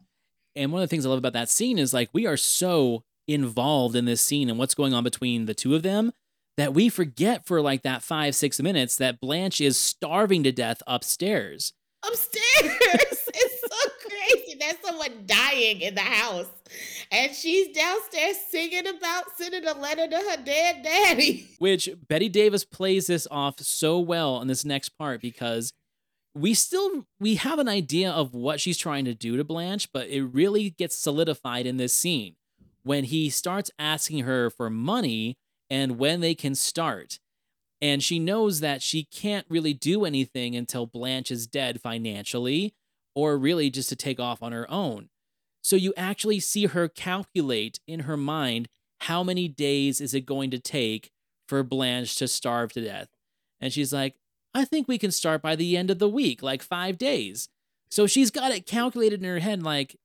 And 0.55 0.71
one 0.71 0.81
of 0.81 0.89
the 0.89 0.91
things 0.91 1.05
I 1.05 1.09
love 1.09 1.19
about 1.19 1.33
that 1.33 1.49
scene 1.49 1.77
is 1.77 1.93
like 1.93 2.09
we 2.13 2.25
are 2.25 2.37
so 2.37 3.03
involved 3.27 3.95
in 3.95 4.05
this 4.05 4.21
scene 4.21 4.49
and 4.49 4.57
what's 4.57 4.73
going 4.73 4.93
on 4.93 5.03
between 5.03 5.45
the 5.45 5.53
two 5.53 5.75
of 5.75 5.83
them 5.83 6.11
that 6.55 6.73
we 6.73 6.89
forget 6.89 7.45
for 7.45 7.61
like 7.61 7.83
that 7.83 8.01
five, 8.01 8.35
six 8.35 8.59
minutes 8.59 8.95
that 8.97 9.19
Blanche 9.19 9.61
is 9.61 9.79
starving 9.79 10.43
to 10.43 10.51
death 10.51 10.81
upstairs. 10.87 11.73
Upstairs, 12.03 12.43
it's 12.61 12.71
so 12.71 12.91
crazy. 12.97 13.16
There's 14.67 14.81
someone 14.83 15.23
dying 15.25 15.79
in 15.79 15.95
the 15.95 16.01
house, 16.01 16.47
and 17.09 17.33
she's 17.33 17.73
downstairs 17.73 18.35
singing 18.49 18.85
about 18.85 19.23
sending 19.37 19.65
a 19.65 19.73
letter 19.73 20.09
to 20.09 20.17
her 20.17 20.43
dead 20.43 20.83
daddy. 20.83 21.47
Which 21.59 21.87
Bette 22.09 22.27
Davis 22.27 22.65
plays 22.65 23.07
this 23.07 23.29
off 23.31 23.61
so 23.61 23.97
well 23.97 24.41
in 24.41 24.49
this 24.49 24.65
next 24.65 24.89
part 24.89 25.21
because 25.21 25.71
we 26.35 26.53
still 26.53 27.05
we 27.17 27.35
have 27.35 27.59
an 27.59 27.69
idea 27.69 28.11
of 28.11 28.33
what 28.33 28.59
she's 28.59 28.77
trying 28.77 29.05
to 29.05 29.13
do 29.13 29.37
to 29.37 29.45
Blanche, 29.45 29.89
but 29.93 30.09
it 30.09 30.23
really 30.23 30.71
gets 30.71 30.97
solidified 30.97 31.65
in 31.65 31.77
this 31.77 31.95
scene 31.95 32.35
when 32.83 33.05
he 33.05 33.29
starts 33.29 33.71
asking 33.79 34.25
her 34.25 34.49
for 34.49 34.69
money 34.69 35.37
and 35.69 35.97
when 35.97 36.19
they 36.19 36.35
can 36.35 36.55
start. 36.55 37.19
And 37.81 38.03
she 38.03 38.19
knows 38.19 38.59
that 38.59 38.81
she 38.81 39.05
can't 39.05 39.45
really 39.47 39.73
do 39.73 40.03
anything 40.03 40.57
until 40.57 40.85
Blanche 40.85 41.31
is 41.31 41.47
dead 41.47 41.79
financially 41.79 42.73
or 43.17 43.35
really 43.35 43.71
just 43.71 43.89
to 43.89 43.95
take 43.95 44.19
off 44.19 44.43
on 44.43 44.51
her 44.51 44.69
own. 44.69 45.09
So 45.63 45.75
you 45.75 45.91
actually 45.97 46.39
see 46.39 46.67
her 46.67 46.87
calculate 46.87 47.79
in 47.87 48.01
her 48.01 48.15
mind 48.15 48.67
how 49.01 49.23
many 49.23 49.47
days 49.47 49.99
is 49.99 50.13
it 50.13 50.27
going 50.27 50.51
to 50.51 50.59
take 50.59 51.09
for 51.47 51.63
Blanche 51.63 52.15
to 52.17 52.27
starve 52.27 52.73
to 52.73 52.81
death. 52.81 53.07
And 53.59 53.73
she's 53.73 53.91
like, 53.91 54.17
I 54.53 54.65
think 54.65 54.87
we 54.87 54.99
can 54.99 55.09
start 55.09 55.41
by 55.41 55.55
the 55.55 55.75
end 55.75 55.89
of 55.89 55.97
the 55.97 56.07
week, 56.07 56.43
like 56.43 56.61
five 56.61 56.99
days. 56.99 57.49
So 57.89 58.05
she's 58.05 58.29
got 58.29 58.51
it 58.51 58.67
calculated 58.67 59.23
in 59.23 59.27
her 59.27 59.39
head, 59.39 59.63
like 59.63 59.95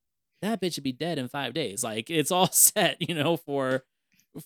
that 0.40 0.62
bitch 0.62 0.74
should 0.74 0.82
be 0.82 0.92
dead 0.92 1.18
in 1.18 1.28
five 1.28 1.52
days. 1.52 1.84
Like 1.92 2.08
it's 2.08 2.30
all 2.30 2.48
set, 2.50 2.96
you 3.06 3.14
know, 3.14 3.36
for 3.36 3.84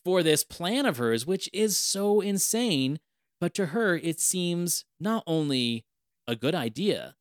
for 0.04 0.24
this 0.24 0.42
plan 0.42 0.86
of 0.86 0.96
hers, 0.96 1.24
which 1.24 1.48
is 1.52 1.78
so 1.78 2.20
insane. 2.20 2.98
But 3.40 3.54
to 3.54 3.66
her, 3.66 3.96
it 3.96 4.18
seems 4.18 4.84
not 4.98 5.22
only 5.24 5.84
a 6.26 6.34
good 6.34 6.56
idea, 6.56 7.14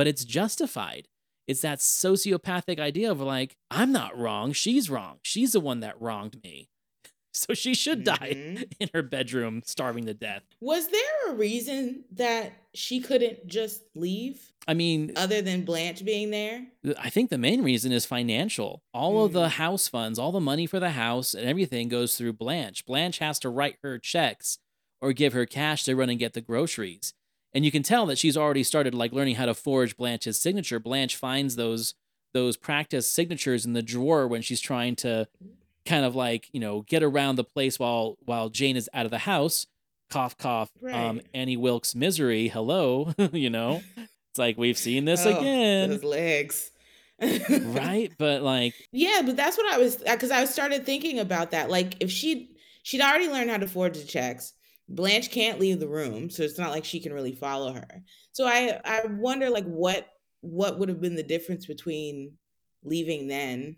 but 0.00 0.08
it's 0.08 0.24
justified. 0.24 1.08
It's 1.46 1.60
that 1.60 1.80
sociopathic 1.80 2.80
idea 2.80 3.10
of 3.10 3.20
like, 3.20 3.58
I'm 3.70 3.92
not 3.92 4.16
wrong. 4.16 4.54
She's 4.54 4.88
wrong. 4.88 5.18
She's 5.20 5.52
the 5.52 5.60
one 5.60 5.80
that 5.80 6.00
wronged 6.00 6.42
me. 6.42 6.70
So 7.32 7.54
she 7.54 7.74
should 7.74 8.02
die 8.02 8.34
mm-hmm. 8.34 8.62
in 8.80 8.88
her 8.92 9.02
bedroom, 9.02 9.62
starving 9.64 10.06
to 10.06 10.14
death. 10.14 10.42
Was 10.60 10.88
there 10.88 11.28
a 11.28 11.34
reason 11.34 12.04
that 12.12 12.52
she 12.74 12.98
couldn't 12.98 13.46
just 13.46 13.82
leave 13.94 14.50
I 14.66 14.74
mean, 14.74 15.12
other 15.14 15.40
than 15.40 15.64
Blanche 15.64 16.04
being 16.04 16.30
there? 16.30 16.66
I 16.98 17.08
think 17.08 17.30
the 17.30 17.38
main 17.38 17.62
reason 17.62 17.92
is 17.92 18.04
financial. 18.04 18.82
All 18.92 19.24
of 19.24 19.32
the 19.32 19.48
hmm. 19.48 19.62
house 19.62 19.86
funds, 19.86 20.18
all 20.18 20.32
the 20.32 20.40
money 20.40 20.66
for 20.66 20.80
the 20.80 20.90
house 20.90 21.34
and 21.34 21.46
everything 21.46 21.88
goes 21.88 22.16
through 22.16 22.32
Blanche. 22.32 22.84
Blanche 22.86 23.18
has 23.18 23.38
to 23.40 23.48
write 23.50 23.76
her 23.84 23.98
checks 23.98 24.58
or 25.00 25.12
give 25.12 25.32
her 25.32 25.46
cash 25.46 25.84
to 25.84 25.94
run 25.94 26.10
and 26.10 26.18
get 26.18 26.32
the 26.32 26.40
groceries. 26.40 27.14
And 27.52 27.64
you 27.64 27.70
can 27.72 27.82
tell 27.82 28.06
that 28.06 28.18
she's 28.18 28.36
already 28.36 28.62
started 28.62 28.94
like 28.94 29.12
learning 29.12 29.34
how 29.36 29.46
to 29.46 29.54
forge 29.54 29.96
Blanche's 29.96 30.40
signature. 30.40 30.78
Blanche 30.78 31.16
finds 31.16 31.56
those 31.56 31.94
those 32.32 32.56
practice 32.56 33.08
signatures 33.08 33.66
in 33.66 33.72
the 33.72 33.82
drawer 33.82 34.28
when 34.28 34.40
she's 34.40 34.60
trying 34.60 34.94
to 34.94 35.26
kind 35.84 36.04
of 36.04 36.14
like, 36.14 36.48
you 36.52 36.60
know, 36.60 36.82
get 36.82 37.02
around 37.02 37.36
the 37.36 37.44
place 37.44 37.78
while 37.78 38.16
while 38.24 38.48
Jane 38.50 38.76
is 38.76 38.88
out 38.94 39.04
of 39.04 39.10
the 39.10 39.18
house. 39.18 39.66
Cough 40.10 40.36
cough. 40.38 40.70
Um 40.92 41.20
Annie 41.34 41.56
Wilkes 41.56 41.94
misery. 41.94 42.48
Hello, 42.48 43.12
you 43.32 43.50
know. 43.50 43.82
It's 43.96 44.38
like 44.38 44.56
we've 44.56 44.78
seen 44.78 45.04
this 45.04 45.26
Oh, 45.26 45.36
again. 45.36 45.90
Those 45.90 46.04
legs. 46.04 46.70
right? 47.50 48.12
But 48.16 48.42
like 48.42 48.74
Yeah, 48.92 49.22
but 49.24 49.36
that's 49.36 49.56
what 49.56 49.72
I 49.72 49.78
was 49.78 49.96
because 49.96 50.30
I 50.30 50.44
started 50.44 50.86
thinking 50.86 51.18
about 51.18 51.50
that. 51.50 51.68
Like 51.68 51.96
if 52.00 52.10
she 52.12 52.50
she'd 52.84 53.00
already 53.00 53.28
learned 53.28 53.50
how 53.50 53.58
to 53.58 53.66
forge 53.68 53.98
the 53.98 54.04
checks, 54.04 54.52
Blanche 54.90 55.30
can't 55.30 55.60
leave 55.60 55.78
the 55.78 55.88
room, 55.88 56.28
so 56.28 56.42
it's 56.42 56.58
not 56.58 56.70
like 56.70 56.84
she 56.84 57.00
can 57.00 57.12
really 57.12 57.34
follow 57.34 57.72
her. 57.72 58.02
So 58.32 58.44
I 58.44 58.80
I 58.84 59.06
wonder 59.06 59.48
like 59.48 59.64
what 59.64 60.08
what 60.40 60.78
would 60.78 60.88
have 60.88 61.00
been 61.00 61.14
the 61.14 61.22
difference 61.22 61.64
between 61.66 62.32
leaving 62.82 63.28
then 63.28 63.76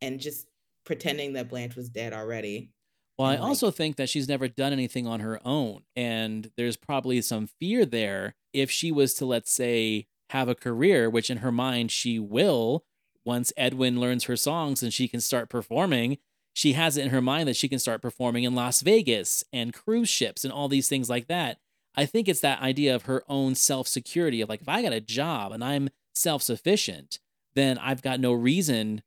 and 0.00 0.20
just 0.20 0.46
pretending 0.84 1.32
that 1.32 1.48
Blanche 1.48 1.74
was 1.74 1.88
dead 1.88 2.12
already. 2.12 2.70
Well, 3.18 3.28
I 3.28 3.34
like- 3.34 3.42
also 3.42 3.70
think 3.70 3.96
that 3.96 4.08
she's 4.08 4.28
never 4.28 4.48
done 4.48 4.72
anything 4.72 5.06
on 5.06 5.20
her 5.20 5.40
own. 5.44 5.82
And 5.96 6.50
there's 6.56 6.76
probably 6.76 7.20
some 7.22 7.46
fear 7.46 7.84
there 7.84 8.34
if 8.52 8.70
she 8.70 8.92
was 8.92 9.14
to, 9.14 9.26
let's 9.26 9.52
say, 9.52 10.06
have 10.30 10.48
a 10.48 10.54
career, 10.54 11.08
which 11.10 11.30
in 11.30 11.38
her 11.38 11.52
mind 11.52 11.90
she 11.90 12.18
will 12.18 12.84
once 13.24 13.52
Edwin 13.56 14.00
learns 14.00 14.24
her 14.24 14.36
songs 14.36 14.82
and 14.82 14.92
she 14.92 15.08
can 15.08 15.20
start 15.20 15.48
performing. 15.48 16.18
She 16.54 16.72
has 16.74 16.96
it 16.96 17.04
in 17.04 17.10
her 17.10 17.22
mind 17.22 17.48
that 17.48 17.56
she 17.56 17.68
can 17.68 17.78
start 17.78 18.02
performing 18.02 18.44
in 18.44 18.54
Las 18.54 18.82
Vegas 18.82 19.42
and 19.52 19.72
cruise 19.72 20.08
ships 20.08 20.44
and 20.44 20.52
all 20.52 20.68
these 20.68 20.88
things 20.88 21.08
like 21.08 21.26
that. 21.28 21.58
I 21.94 22.06
think 22.06 22.28
it's 22.28 22.40
that 22.40 22.60
idea 22.60 22.94
of 22.94 23.04
her 23.04 23.22
own 23.28 23.54
self 23.54 23.88
security 23.88 24.40
of 24.40 24.48
like, 24.48 24.62
if 24.62 24.68
I 24.68 24.82
got 24.82 24.92
a 24.92 25.00
job 25.00 25.52
and 25.52 25.62
I'm 25.64 25.88
self 26.14 26.42
sufficient, 26.42 27.18
then 27.54 27.78
I've 27.78 28.02
got 28.02 28.20
no 28.20 28.32
reason 28.32 29.02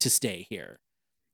to 0.00 0.10
stay 0.10 0.46
here. 0.48 0.78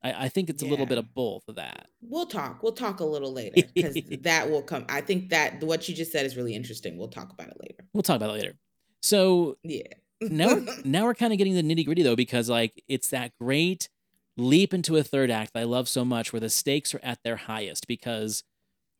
I, 0.02 0.24
I 0.24 0.28
think 0.28 0.50
it's 0.50 0.62
a 0.62 0.66
little 0.66 0.86
bit 0.86 0.98
of 0.98 1.14
both 1.14 1.48
of 1.48 1.56
that. 1.56 1.88
We'll 2.02 2.26
talk. 2.26 2.62
We'll 2.62 2.72
talk 2.72 3.00
a 3.00 3.04
little 3.04 3.32
later 3.32 3.66
because 3.74 3.94
that 4.22 4.50
will 4.50 4.62
come. 4.62 4.84
I 4.88 5.00
think 5.00 5.30
that 5.30 5.62
what 5.62 5.88
you 5.88 5.94
just 5.94 6.12
said 6.12 6.26
is 6.26 6.36
really 6.36 6.54
interesting. 6.54 6.98
We'll 6.98 7.08
talk 7.08 7.32
about 7.32 7.48
it 7.48 7.56
later. 7.60 7.84
We'll 7.92 8.02
talk 8.02 8.16
about 8.16 8.30
it 8.30 8.34
later. 8.34 8.54
So 9.02 9.56
Yeah. 9.62 9.82
now 10.20 10.54
we're, 10.54 10.66
now 10.84 11.04
we're 11.04 11.14
kind 11.14 11.32
of 11.32 11.38
getting 11.38 11.54
the 11.54 11.62
nitty 11.62 11.84
gritty 11.86 12.02
though, 12.02 12.16
because 12.16 12.48
like 12.50 12.82
it's 12.88 13.08
that 13.08 13.32
great 13.40 13.88
leap 14.36 14.74
into 14.74 14.96
a 14.96 15.02
third 15.02 15.30
act 15.30 15.52
that 15.52 15.60
I 15.60 15.64
love 15.64 15.88
so 15.88 16.04
much, 16.04 16.32
where 16.32 16.40
the 16.40 16.50
stakes 16.50 16.94
are 16.94 17.00
at 17.02 17.22
their 17.22 17.36
highest 17.36 17.86
because 17.86 18.42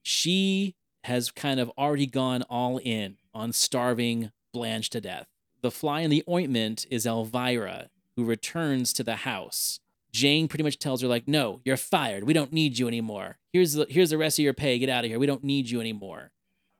she 0.03 0.77
has 1.05 1.31
kind 1.31 1.61
of 1.61 1.71
already 1.77 2.07
gone 2.07 2.43
all 2.43 2.79
in 2.79 3.17
on 3.35 3.53
starving 3.53 4.31
Blanche 4.53 4.91
to 4.91 5.01
death. 5.01 5.27
The 5.63 5.71
fly 5.71 6.01
in 6.01 6.11
the 6.11 6.25
ointment 6.29 6.87
is 6.91 7.07
Elvira, 7.07 7.89
who 8.17 8.25
returns 8.25 8.93
to 8.93 9.03
the 9.03 9.17
house. 9.17 9.81
Jane 10.13 10.47
pretty 10.47 10.63
much 10.63 10.79
tells 10.79 11.03
her 11.03 11.09
like, 11.09 11.27
"No, 11.27 11.61
you're 11.65 11.77
fired. 11.77 12.25
We 12.25 12.33
don't 12.33 12.53
need 12.53 12.79
you 12.79 12.87
anymore. 12.87 13.39
Here's 13.53 13.73
the 13.73 13.87
here's 13.91 14.11
the 14.11 14.19
rest 14.19 14.39
of 14.39 14.45
your 14.45 14.55
pay. 14.55 14.79
Get 14.79 14.89
out 14.89 15.05
of 15.05 15.11
here. 15.11 15.19
We 15.19 15.27
don't 15.27 15.43
need 15.43 15.71
you 15.71 15.81
anymore." 15.81 16.31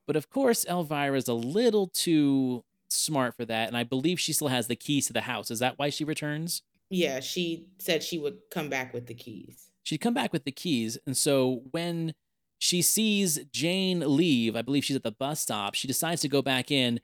But 0.07 0.17
of 0.17 0.31
course, 0.31 0.65
Elvira 0.67 1.17
is 1.17 1.29
a 1.29 1.35
little 1.35 1.89
too 1.89 2.63
smart 2.89 3.35
for 3.35 3.45
that, 3.47 3.67
and 3.69 3.77
I 3.77 3.83
believe 3.83 4.21
she 4.21 4.33
still 4.33 4.49
has 4.49 4.69
the 4.69 4.77
keys 4.77 5.09
to 5.09 5.13
the 5.13 5.23
house. 5.23 5.51
Is 5.51 5.59
that 5.59 5.79
why 5.79 5.91
she 5.91 6.05
returns? 6.05 6.63
Yeah, 6.91 7.21
she 7.21 7.67
said 7.79 8.03
she 8.03 8.19
would 8.19 8.39
come 8.51 8.69
back 8.69 8.93
with 8.93 9.07
the 9.07 9.15
keys. 9.15 9.71
She'd 9.83 9.99
come 9.99 10.15
back 10.15 10.33
with 10.33 10.45
the 10.45 10.53
keys, 10.53 10.99
and 11.07 11.17
so 11.17 11.63
when 11.71 12.15
she 12.59 12.81
sees 12.81 13.39
Jane 13.53 14.01
leave, 14.01 14.57
I 14.57 14.63
believe 14.63 14.85
she's 14.85 14.97
at 14.97 15.03
the 15.03 15.13
bus 15.13 15.41
stop. 15.41 15.75
She 15.75 15.87
decides 15.87 16.23
to 16.23 16.29
go 16.29 16.41
back 16.41 16.71
in, 16.71 17.01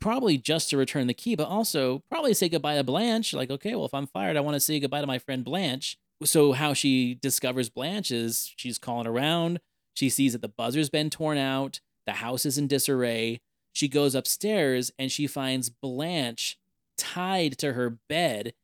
probably 0.00 0.38
just 0.38 0.70
to 0.70 0.76
return 0.76 1.06
the 1.06 1.14
key, 1.14 1.36
but 1.36 1.48
also 1.48 2.02
probably 2.10 2.32
say 2.32 2.48
goodbye 2.48 2.76
to 2.76 2.84
Blanche. 2.84 3.34
Like, 3.34 3.50
okay, 3.50 3.74
well, 3.74 3.84
if 3.84 3.92
I'm 3.92 4.06
fired, 4.06 4.36
I 4.36 4.40
want 4.40 4.54
to 4.54 4.60
say 4.60 4.80
goodbye 4.80 5.02
to 5.02 5.06
my 5.06 5.18
friend 5.18 5.44
Blanche. 5.44 5.98
So, 6.24 6.52
how 6.52 6.72
she 6.72 7.18
discovers 7.20 7.68
Blanche 7.68 8.10
is 8.10 8.52
she's 8.56 8.78
calling 8.78 9.06
around. 9.06 9.60
She 9.94 10.08
sees 10.08 10.32
that 10.32 10.42
the 10.42 10.48
buzzer's 10.48 10.90
been 10.90 11.10
torn 11.10 11.38
out, 11.38 11.80
the 12.06 12.12
house 12.12 12.46
is 12.46 12.56
in 12.56 12.66
disarray. 12.66 13.40
She 13.72 13.88
goes 13.88 14.14
upstairs 14.14 14.90
and 14.98 15.12
she 15.12 15.26
finds 15.26 15.68
Blanche 15.68 16.56
tied 16.96 17.58
to 17.58 17.74
her 17.74 17.90
bed 18.08 18.54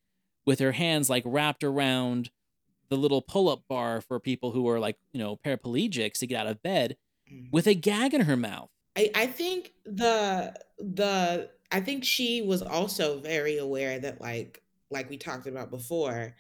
with 0.47 0.59
her 0.59 0.73
hands 0.73 1.09
like 1.11 1.23
wrapped 1.27 1.65
around 1.65 2.31
the 2.89 2.97
little 2.97 3.23
pull-up 3.23 3.63
bar 3.69 4.01
for 4.01 4.21
people 4.21 4.53
who 4.53 4.69
are 4.69 4.79
like, 4.79 4.97
you 5.13 5.19
know, 5.19 5.37
paraplegics 5.37 6.19
to 6.19 6.27
get 6.27 6.41
out 6.41 6.47
of 6.47 6.63
bed 6.63 6.97
mm. 7.33 7.51
with 7.51 7.67
a 7.67 7.75
gag 7.75 8.15
in 8.15 8.23
her 8.23 8.37
mouth. 8.37 8.71
I, 8.97 9.11
I 9.15 9.27
think 9.27 9.73
the 9.85 10.55
the 10.79 11.51
I 11.73 11.81
think 11.81 12.05
she 12.05 12.43
was 12.43 12.63
also 12.63 13.19
very 13.19 13.59
aware 13.59 13.99
that 13.99 14.21
like 14.21 14.63
like 14.91 15.11
we 15.11 15.17
talked 15.17 15.47
about 15.47 15.71
before, 15.71 16.35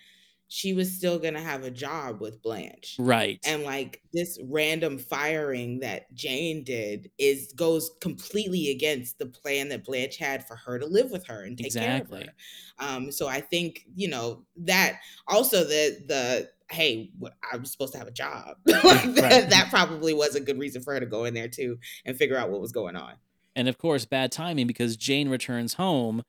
she 0.48 0.72
was 0.74 0.92
still 0.92 1.18
gonna 1.18 1.40
have 1.40 1.64
a 1.64 1.70
job 1.70 2.20
with 2.20 2.40
Blanche. 2.42 2.96
Right. 2.98 3.38
And 3.46 3.62
like 3.64 4.02
this 4.12 4.38
random 4.44 4.98
firing 4.98 5.80
that 5.80 6.12
Jane 6.14 6.62
did 6.64 7.10
is 7.18 7.52
goes 7.56 7.90
completely 8.00 8.70
against 8.70 9.18
the 9.18 9.26
plan 9.26 9.68
that 9.70 9.84
Blanche 9.84 10.16
had 10.16 10.46
for 10.46 10.54
her 10.56 10.78
to 10.78 10.86
live 10.86 11.10
with 11.10 11.26
her 11.26 11.42
and 11.42 11.56
take 11.56 11.66
Exactly. 11.68 12.20
care 12.24 12.28
of 12.28 12.86
her. 12.88 12.96
Um, 12.96 13.12
so 13.12 13.26
I 13.26 13.40
think 13.40 13.84
you 13.94 14.08
know 14.08 14.44
that 14.58 15.00
also 15.26 15.64
the 15.64 16.02
the 16.06 16.50
hey, 16.70 17.10
I'm 17.52 17.64
supposed 17.64 17.92
to 17.92 17.98
have 17.98 18.08
a 18.08 18.12
job. 18.12 18.56
like 18.66 18.82
that, 18.82 19.22
Right. 19.22 19.50
that 19.50 19.66
probably 19.70 20.14
was 20.14 20.34
a 20.34 20.40
good 20.40 20.58
reason 20.58 20.82
for 20.82 20.94
her 20.94 21.00
to 21.00 21.06
go 21.06 21.24
in 21.24 21.34
there 21.34 21.46
too 21.48 21.78
and 22.04 22.16
figure 22.16 22.36
out 22.36 22.50
what 22.50 22.60
was 22.60 22.72
going 22.72 22.96
on. 22.96 23.14
And 23.54 23.68
of 23.68 23.78
course, 23.78 24.04
bad 24.04 24.32
timing 24.32 24.66
because 24.66 24.96
Jane 24.96 25.28
returns 25.28 25.74
home 25.74 26.22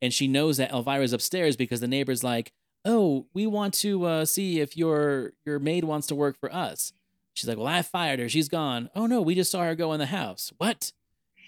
and 0.00 0.12
she 0.14 0.28
knows 0.28 0.56
that 0.58 0.70
Elvira's 0.70 1.12
upstairs 1.12 1.56
because 1.56 1.80
the 1.80 1.88
neighbor's 1.88 2.24
like, 2.24 2.52
"Oh, 2.84 3.26
we 3.32 3.46
want 3.46 3.74
to 3.74 4.04
uh, 4.04 4.24
see 4.24 4.60
if 4.60 4.76
your 4.76 5.32
your 5.44 5.58
maid 5.58 5.84
wants 5.84 6.06
to 6.08 6.14
work 6.14 6.38
for 6.38 6.52
us." 6.52 6.92
She's 7.34 7.48
like, 7.48 7.58
"Well, 7.58 7.66
I 7.66 7.82
fired 7.82 8.20
her. 8.20 8.28
She's 8.28 8.48
gone." 8.48 8.90
"Oh 8.94 9.06
no, 9.06 9.20
we 9.20 9.34
just 9.34 9.50
saw 9.50 9.62
her 9.62 9.74
go 9.74 9.92
in 9.92 9.98
the 9.98 10.06
house." 10.06 10.52
"What?" 10.58 10.92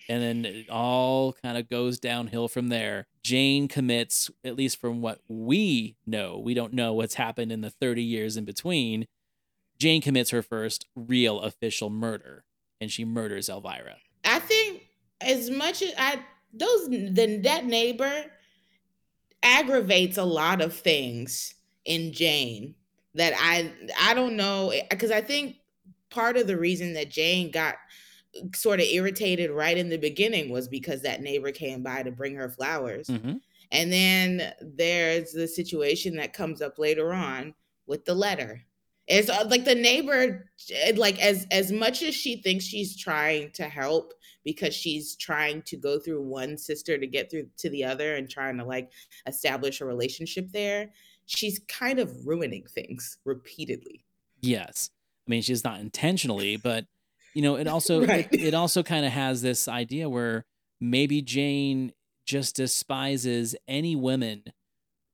And 0.09 0.23
then 0.23 0.45
it 0.45 0.69
all 0.69 1.33
kind 1.33 1.57
of 1.57 1.69
goes 1.69 1.99
downhill 1.99 2.49
from 2.49 2.69
there. 2.69 3.07
Jane 3.23 3.69
commits, 3.69 4.31
at 4.45 4.57
least 4.57 4.81
from 4.81 5.01
what 5.01 5.21
we 5.29 5.97
know, 6.05 6.39
we 6.39 6.55
don't 6.55 6.73
know 6.73 6.93
what's 6.93 7.15
happened 7.15 7.53
in 7.53 7.61
the 7.61 7.71
30 7.71 8.03
years 8.03 8.37
in 8.37 8.45
between. 8.45 9.07
Jane 9.79 10.03
commits 10.03 10.31
her 10.31 10.43
first 10.43 10.87
real 10.97 11.41
official 11.41 11.89
murder 11.89 12.45
and 12.81 12.91
she 12.91 13.05
murders 13.05 13.49
Elvira. 13.49 13.97
I 14.25 14.41
think 14.41 14.83
as 15.21 15.51
much 15.51 15.83
as 15.83 15.95
I 15.97 16.19
those 16.53 16.89
then 16.91 17.43
that 17.43 17.65
neighbor 17.65 18.25
aggravates 19.43 20.19
a 20.19 20.25
lot 20.25 20.61
of 20.61 20.75
things 20.75 21.55
in 21.85 22.13
Jane 22.13 22.75
that 23.15 23.35
I 23.37 23.73
I 24.01 24.15
don't 24.15 24.37
know 24.37 24.73
because 24.91 25.11
I 25.11 25.21
think 25.21 25.57
part 26.11 26.37
of 26.37 26.47
the 26.47 26.59
reason 26.59 26.93
that 26.95 27.11
Jane 27.11 27.51
got 27.51 27.77
sort 28.55 28.81
of 28.81 28.87
irritated 28.87 29.51
right 29.51 29.77
in 29.77 29.89
the 29.89 29.99
beginning 29.99 30.51
was 30.51 30.69
because 30.69 31.03
that 31.03 31.21
neighbor 31.21 31.53
came 31.53 31.83
by 31.83 32.03
to 32.03 32.11
bring 32.11 32.35
her 32.35 32.49
flowers. 32.49 33.09
Mhm. 33.09 33.41
And 33.71 33.93
then 33.93 34.55
there's 34.61 35.33
the 35.33 35.49
situation 35.49 36.17
that 36.17 36.33
comes 36.33 36.63
up 36.63 36.79
later 36.79 37.13
on 37.13 37.55
with 37.87 38.05
the 38.05 38.15
letter. 38.15 38.63
It's 39.07 39.29
uh, 39.29 39.47
like 39.51 39.65
the 39.65 39.75
neighbor 39.75 40.51
eh, 40.71 40.93
like 40.97 41.21
as 41.21 41.47
as 41.51 41.73
much 41.73 42.03
as 42.03 42.15
she 42.15 42.37
thinks 42.41 42.65
she's 42.65 42.97
trying 42.97 43.51
to 43.53 43.65
help 43.65 44.15
because 44.45 44.75
she's 44.75 45.17
trying 45.17 45.63
to 45.63 45.77
go 45.77 45.99
through 45.99 46.23
one 46.23 46.57
sister 46.59 46.99
to 46.99 47.07
get 47.07 47.31
through 47.31 47.47
to 47.59 47.71
the 47.71 47.85
other 47.85 48.17
and 48.17 48.29
trying 48.29 48.59
to 48.59 48.65
like 48.65 48.91
establish 49.27 49.81
a 49.81 49.85
relationship 49.85 50.51
there, 50.53 50.91
she's 51.27 51.61
kind 51.69 51.99
of 51.99 52.27
ruining 52.27 52.65
things 52.67 53.19
repeatedly. 53.25 54.05
Yes. 54.41 54.91
I 55.27 55.31
mean, 55.31 55.43
she's 55.43 55.65
not 55.65 55.81
intentionally, 55.81 56.57
but 56.57 56.87
you 57.35 57.43
know, 57.43 57.57
it 57.57 57.67
also 57.69 58.05
Right. 58.05 58.29
it, 58.33 58.41
it 58.41 58.55
also 58.55 58.83
kind 58.83 59.07
of 59.07 59.13
has 59.13 59.43
this 59.43 59.69
idea 59.69 60.09
where 60.09 60.45
maybe 60.81 61.23
Jane 61.23 61.93
just 62.27 62.57
despises 62.57 63.55
any 63.69 63.95
women 63.97 64.45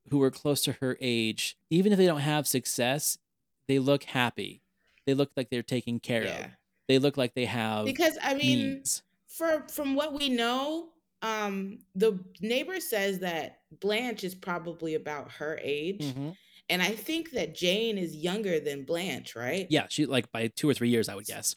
who 0.09 0.21
are 0.23 0.31
close 0.31 0.61
to 0.63 0.73
her 0.81 0.97
age, 0.99 1.55
even 1.69 1.91
if 1.91 1.97
they 1.99 2.05
don't 2.07 2.19
have 2.21 2.47
success, 2.47 3.19
they 3.67 3.77
look 3.77 4.03
happy. 4.05 4.63
They 5.05 5.13
look 5.13 5.29
like 5.37 5.49
they're 5.51 5.61
taken 5.61 5.99
care 5.99 6.23
Yeah. 6.23 6.45
of. 6.45 6.51
They 6.87 6.97
look 6.97 7.17
like 7.17 7.35
they 7.35 7.45
have 7.45 7.85
because 7.85 8.17
I 8.21 8.33
mean, 8.33 8.73
means. 8.73 9.03
For 9.29 9.65
from 9.69 9.95
what 9.95 10.13
we 10.13 10.27
know, 10.29 10.89
um, 11.21 11.79
the 11.95 12.19
neighbor 12.41 12.79
says 12.81 13.19
that 13.19 13.61
Blanche 13.79 14.23
is 14.23 14.35
probably 14.35 14.95
about 14.95 15.31
her 15.33 15.59
age, 15.63 16.03
Mhm. 16.03 16.35
and 16.69 16.81
I 16.81 16.91
think 16.91 17.31
that 17.31 17.55
Jane 17.55 17.97
is 17.97 18.15
younger 18.15 18.59
than 18.59 18.83
Blanche, 18.85 19.35
right? 19.35 19.67
Yeah, 19.69 19.87
she 19.89 20.05
like 20.05 20.31
by 20.31 20.47
two 20.47 20.67
or 20.69 20.73
three 20.73 20.89
years, 20.89 21.07
I 21.09 21.15
would 21.15 21.25
guess. 21.25 21.55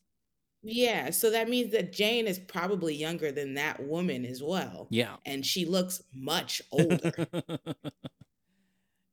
Yeah, 0.65 1.11
so 1.11 1.31
that 1.31 1.49
means 1.49 1.73
that 1.73 1.93
Jane 1.93 2.29
is 2.29 2.39
probably 2.39 2.95
younger 2.95 3.33
than 3.33 3.55
that 3.55 3.83
woman 3.85 4.25
as 4.25 4.43
well. 4.43 4.87
Yeah. 4.91 5.17
and 5.27 5.45
she 5.45 5.65
looks 5.65 6.03
much 6.15 6.63
older. 6.71 7.27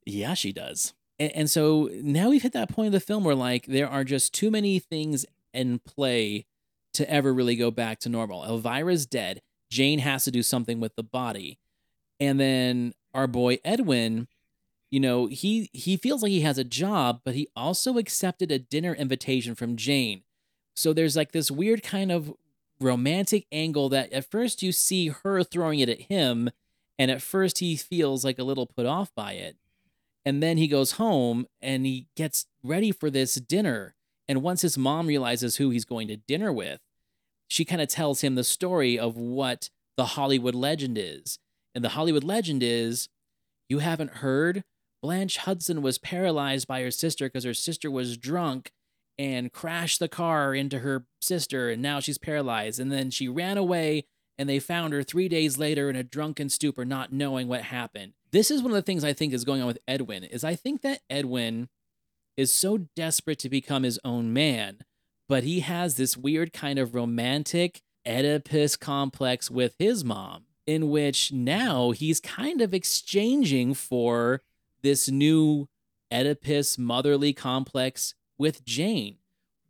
Yeah, 0.06 0.34
she 0.34 0.52
does. 0.52 0.94
And, 1.20 1.32
and 1.36 1.50
so 1.50 1.90
now 1.94 2.30
we've 2.30 2.42
hit 2.44 2.54
that 2.54 2.70
point 2.70 2.88
of 2.88 2.94
the 2.94 3.00
film 3.00 3.24
where 3.24 3.36
like 3.36 3.66
there 3.66 3.88
are 3.90 4.04
just 4.04 4.34
too 4.34 4.50
many 4.52 4.80
things 4.80 5.26
in 5.54 5.80
play 5.80 6.46
to 6.94 7.10
ever 7.10 7.34
really 7.34 7.56
go 7.56 7.72
back 7.72 8.00
to 8.00 8.10
normal. 8.10 8.44
Elvira's 8.44 9.06
dead. 9.06 9.42
Jane 9.70 10.00
has 10.00 10.24
to 10.24 10.32
do 10.32 10.44
something 10.44 10.80
with 10.80 10.96
the 10.96 11.04
body. 11.04 11.60
And 12.20 12.40
then 12.40 12.94
our 13.14 13.28
boy 13.28 13.60
Edwin, 13.64 14.28
you 14.92 15.00
know, 15.00 15.28
he 15.28 15.70
he 15.74 15.98
feels 15.98 16.24
like 16.24 16.32
he 16.32 16.42
has 16.42 16.58
a 16.58 16.64
job, 16.64 17.22
but 17.24 17.36
he 17.36 17.48
also 17.56 17.98
accepted 17.98 18.52
a 18.52 18.60
dinner 18.60 18.94
invitation 18.94 19.56
from 19.56 19.76
Jane. 19.76 20.24
So 20.76 20.94
there's 20.94 21.16
like 21.16 21.32
this 21.32 21.52
weird 21.52 21.84
kind 21.84 22.12
of 22.12 22.34
romantic 22.80 23.46
angle 23.52 23.90
that 23.90 24.12
at 24.14 24.30
first 24.30 24.64
you 24.64 24.72
see 24.72 25.10
her 25.10 25.44
throwing 25.44 25.80
it 25.80 25.90
at 25.90 26.02
him 26.04 26.50
and 26.98 27.12
at 27.12 27.22
first 27.22 27.60
he 27.60 27.76
feels 27.76 28.24
like 28.24 28.40
a 28.40 28.44
little 28.44 28.66
put 28.66 28.86
off 28.86 29.14
by 29.16 29.34
it. 29.34 29.58
And 30.26 30.44
then 30.44 30.58
he 30.58 30.68
goes 30.68 30.94
home 30.94 31.48
and 31.62 31.86
he 31.86 32.08
gets 32.16 32.46
ready 32.64 32.92
for 32.92 33.10
this 33.10 33.36
dinner. 33.36 33.96
And 34.30 34.44
once 34.44 34.62
his 34.62 34.78
mom 34.78 35.08
realizes 35.08 35.56
who 35.58 35.72
he's 35.72 35.86
going 35.86 36.08
to 36.08 36.16
dinner 36.16 36.54
with, 36.54 36.80
she 37.50 37.66
kind 37.66 37.82
of 37.82 37.90
tells 37.90 38.22
him 38.22 38.36
the 38.36 38.44
story 38.44 38.98
of 38.98 39.18
what 39.18 39.72
the 39.98 40.06
Hollywood 40.06 40.54
legend 40.54 41.00
is. 41.00 41.40
And 41.74 41.84
the 41.84 41.90
Hollywood 41.90 42.24
legend 42.24 42.62
is 42.62 43.10
you 43.68 43.80
haven't 43.80 44.18
heard? 44.18 44.64
Blanche 45.02 45.38
Hudson 45.38 45.82
was 45.82 45.98
paralyzed 45.98 46.68
by 46.68 46.84
her 46.84 46.92
sister 46.92 47.26
because 47.26 47.44
her 47.44 47.56
sister 47.56 47.90
was 47.90 48.18
drunk 48.18 48.72
and 49.18 49.52
crashed 49.52 50.00
the 50.00 50.08
car 50.08 50.54
into 50.54 50.80
her 50.80 51.06
sister, 51.22 51.70
and 51.70 51.82
now 51.82 52.00
she's 52.00 52.18
paralyzed. 52.18 52.80
And 52.80 52.92
then 52.92 53.10
she 53.10 53.28
ran 53.28 53.58
away, 53.58 54.06
and 54.38 54.48
they 54.48 54.60
found 54.60 54.94
her 54.94 55.04
three 55.04 55.28
days 55.28 55.58
later 55.58 55.90
in 55.90 55.96
a 55.96 56.04
drunken 56.04 56.50
stupor, 56.50 56.86
not 56.86 57.12
knowing 57.12 57.48
what 57.48 57.64
happened. 57.64 58.14
This 58.32 58.52
is 58.52 58.62
one 58.62 58.72
of 58.72 58.76
the 58.76 58.82
things 58.82 59.04
I 59.04 59.14
think 59.14 59.34
is 59.34 59.44
going 59.44 59.62
on 59.62 59.68
with 59.68 59.80
Edwin. 59.88 60.24
Is 60.24 60.44
I 60.44 60.56
think 60.56 60.82
that 60.84 61.02
Edwin 61.10 61.70
is 62.40 62.54
so 62.54 62.78
desperate 62.96 63.38
to 63.38 63.50
become 63.50 63.84
his 63.84 64.00
own 64.06 64.32
man, 64.32 64.78
but 65.28 65.44
he 65.44 65.60
has 65.60 65.98
this 65.98 66.16
weird 66.16 66.54
kind 66.54 66.80
of 66.80 66.96
romantic 66.96 67.82
Oedipus 68.08 68.78
complex 68.78 69.52
with 69.52 69.76
his 69.78 70.06
mom, 70.06 70.46
in 70.66 70.90
which 70.90 71.34
now 71.34 71.92
he's 71.92 72.22
kind 72.22 72.62
of 72.62 72.74
exchanging 72.74 73.74
for 73.74 74.42
this 74.84 75.10
new 75.10 75.68
Oedipus 76.14 76.78
motherly 76.78 77.34
complex 77.34 78.16
with 78.38 78.64
Jane, 78.64 79.18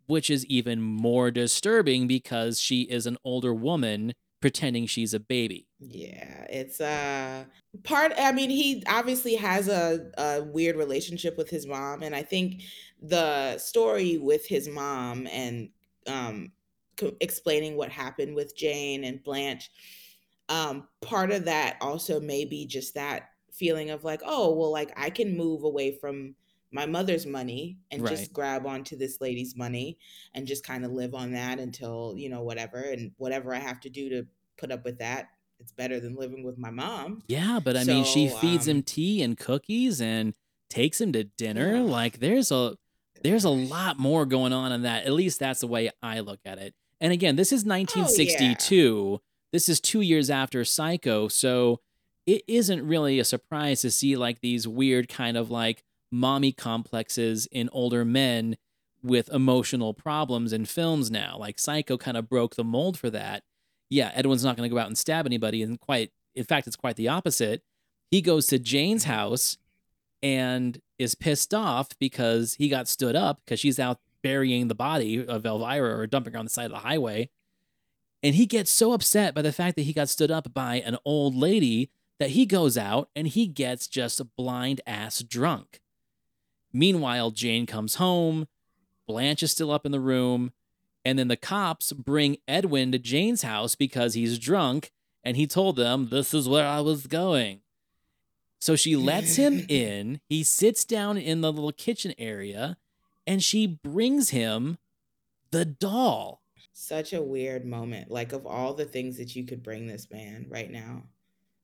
which 0.06 0.30
is 0.30 0.46
even 0.46 0.80
more 0.80 1.32
disturbing 1.32 2.06
because 2.06 2.62
she 2.62 2.84
is 2.84 3.08
an 3.08 3.18
older 3.24 3.52
woman 3.52 4.14
pretending 4.42 4.86
she's 4.86 5.14
a 5.14 5.20
baby. 5.20 5.68
Yeah, 5.80 6.46
it's 6.50 6.82
uh 6.82 7.46
part 7.84 8.14
I 8.18 8.32
mean 8.32 8.50
he 8.50 8.84
obviously 8.88 9.36
has 9.36 9.68
a, 9.68 10.12
a 10.18 10.44
weird 10.44 10.76
relationship 10.76 11.38
with 11.38 11.50
his 11.50 11.66
mom 11.66 12.04
and 12.04 12.16
I 12.16 12.24
think 12.24 12.62
the 13.02 13.58
story 13.58 14.18
with 14.18 14.46
his 14.46 14.68
mom 14.68 15.28
and 15.28 15.70
um 16.08 16.52
co- 16.98 17.16
explaining 17.22 17.76
what 17.76 17.92
happened 17.92 18.36
with 18.36 18.56
Jane 18.56 19.04
and 19.04 19.24
Blanche 19.24 19.72
um 20.50 20.88
part 21.02 21.32
of 21.32 21.46
that 21.46 21.78
also 21.82 22.20
may 22.20 22.46
be 22.46 22.66
just 22.66 22.96
that 22.96 23.30
feeling 23.52 23.90
of 23.90 24.04
like 24.04 24.22
oh 24.26 24.54
well 24.56 24.72
like 24.72 24.92
I 24.98 25.10
can 25.10 25.36
move 25.36 25.64
away 25.64 25.98
from 25.98 26.36
my 26.72 26.86
mother's 26.86 27.26
money 27.26 27.78
and 27.92 28.02
Right. 28.02 28.12
just 28.16 28.32
grab 28.34 28.66
onto 28.66 28.96
this 28.96 29.20
lady's 29.22 29.56
money 29.56 29.98
and 30.34 30.46
just 30.48 30.64
kind 30.64 30.86
of 30.86 30.92
live 30.92 31.14
on 31.16 31.32
that 31.34 31.60
until 31.60 32.14
you 32.18 32.30
know 32.30 32.44
whatever 32.44 32.78
and 32.80 33.12
whatever 33.18 33.54
I 33.54 33.60
have 33.60 33.80
to 33.82 33.90
do 33.90 34.10
to 34.10 34.28
put 34.58 34.72
up 34.72 34.84
with 34.86 35.00
that 35.00 35.30
it's 35.60 35.72
better 35.74 36.00
than 36.00 36.16
living 36.16 36.44
with 36.44 36.58
my 36.58 36.70
mom 36.70 37.22
Yeah, 37.28 37.60
but 37.64 37.76
I 37.76 37.84
mean, 37.84 38.06
she 38.06 38.30
feeds 38.30 38.68
um, 38.70 38.78
him 38.78 38.84
tea 38.84 39.22
and 39.22 39.38
cookies 39.38 40.00
and 40.00 40.34
takes 40.70 41.02
him 41.02 41.12
to 41.14 41.24
dinner. 41.26 41.76
Yeah. 41.76 41.82
Like 41.82 42.20
there's 42.20 42.52
a 42.52 42.78
there's 43.24 43.44
a 43.44 43.50
lot 43.50 44.00
more 44.00 44.26
going 44.26 44.54
on 44.54 44.72
in 44.72 44.84
that. 44.84 45.06
At 45.06 45.12
least 45.12 45.40
that's 45.40 45.60
the 45.60 45.68
way 45.68 45.90
I 46.02 46.22
look 46.22 46.40
at 46.46 46.58
it. 46.60 46.74
And 47.02 47.12
again, 47.12 47.36
this 47.36 47.52
is 47.52 47.66
1962. 47.66 49.20
This 49.52 49.68
is 49.68 49.80
2 49.82 50.02
years 50.02 50.30
after 50.30 50.64
Psycho, 50.64 51.28
so 51.28 51.80
it 52.26 52.44
isn't 52.48 52.88
really 52.88 53.20
a 53.20 53.26
surprise 53.26 53.82
to 53.82 53.90
see 53.92 54.16
like 54.16 54.42
these 54.42 54.68
weird 54.68 55.10
kind 55.10 55.36
of 55.38 55.50
like 55.50 55.84
mommy 56.12 56.52
complexes 56.52 57.48
in 57.52 57.70
older 57.72 58.04
men 58.04 58.58
with 59.02 59.30
emotional 59.30 59.94
problems 59.94 60.52
in 60.52 60.66
films 60.66 61.10
now. 61.10 61.38
Like 61.38 61.60
Psycho 61.60 61.98
kind 61.98 62.18
of 62.18 62.30
broke 62.30 62.56
the 62.56 62.64
mold 62.64 62.98
for 62.98 63.10
that. 63.10 63.44
Yeah, 63.90 64.12
Edwin's 64.14 64.44
not 64.44 64.58
going 64.58 64.70
to 64.70 64.74
go 64.74 64.80
out 64.80 64.88
and 64.88 64.98
stab 64.98 65.26
anybody 65.26 65.64
and 65.64 65.80
quite 65.80 66.12
in 66.36 66.44
fact 66.44 66.68
it's 66.68 66.76
quite 66.76 66.96
the 66.96 67.08
opposite. 67.08 67.64
He 68.12 68.22
goes 68.22 68.48
to 68.48 68.60
Jane's 68.60 69.06
house 69.06 69.58
and 70.22 70.82
is 70.98 71.16
pissed 71.16 71.54
off 71.54 71.90
because 72.00 72.56
he 72.56 72.70
got 72.70 72.88
stood 72.88 73.16
up 73.16 73.42
because 73.46 73.60
she's 73.60 73.80
out 73.80 74.00
burying 74.22 74.68
the 74.68 74.76
body 74.76 75.26
of 75.26 75.46
Elvira 75.46 75.98
or 75.98 76.08
dumping 76.08 76.34
her 76.34 76.40
on 76.40 76.46
the 76.46 76.52
side 76.52 76.66
of 76.66 76.72
the 76.72 76.80
highway. 76.80 77.30
And 78.22 78.36
he 78.36 78.46
gets 78.46 78.70
so 78.70 78.92
upset 78.92 79.34
by 79.34 79.42
the 79.42 79.54
fact 79.54 79.78
that 79.78 79.84
he 79.84 79.94
got 79.94 80.10
stood 80.10 80.30
up 80.30 80.54
by 80.54 80.76
an 80.76 80.98
old 81.06 81.36
lady 81.36 81.90
that 82.20 82.32
he 82.32 82.46
goes 82.46 82.78
out 82.78 83.10
and 83.16 83.28
he 83.28 83.48
gets 83.48 83.88
just 83.88 84.20
a 84.20 84.26
blind 84.26 84.82
ass 84.86 85.24
drunk. 85.24 85.80
Meanwhile, 86.72 87.32
Jane 87.32 87.66
comes 87.66 87.96
home, 87.96 88.48
Blanche 89.08 89.44
is 89.44 89.52
still 89.52 89.72
up 89.72 89.86
in 89.86 89.92
the 89.92 90.00
room, 90.00 90.54
and 91.04 91.18
then 91.18 91.28
the 91.28 91.38
cops 91.38 91.94
bring 91.94 92.38
Edwin 92.48 92.92
to 92.92 93.00
Jane's 93.00 93.42
house 93.42 93.76
because 93.76 94.14
he's 94.14 94.38
drunk 94.38 94.92
and 95.24 95.36
he 95.36 95.48
told 95.48 95.76
them, 95.76 96.10
This 96.10 96.34
is 96.34 96.48
where 96.48 96.68
I 96.68 96.82
was 96.82 97.08
going. 97.08 97.62
So 98.60 98.76
she 98.76 98.96
lets 98.96 99.36
him 99.38 99.66
in. 99.70 100.20
He 100.28 100.44
sits 100.44 100.86
down 100.86 101.18
in 101.18 101.42
the 101.42 101.52
little 101.52 101.72
kitchen 101.72 102.14
area 102.18 102.78
and 103.26 103.44
she 103.44 103.66
brings 103.68 104.30
him 104.30 104.78
the 105.52 105.66
doll. 105.66 106.42
Such 106.74 107.14
a 107.14 107.22
weird 107.22 107.66
moment. 107.66 108.10
Like, 108.10 108.32
of 108.32 108.46
all 108.46 108.74
the 108.74 108.86
things 108.86 109.18
that 109.18 109.36
you 109.36 109.46
could 109.46 109.64
bring 109.64 109.86
this 109.86 110.10
man 110.10 110.46
right 110.50 110.72
now, 110.72 111.04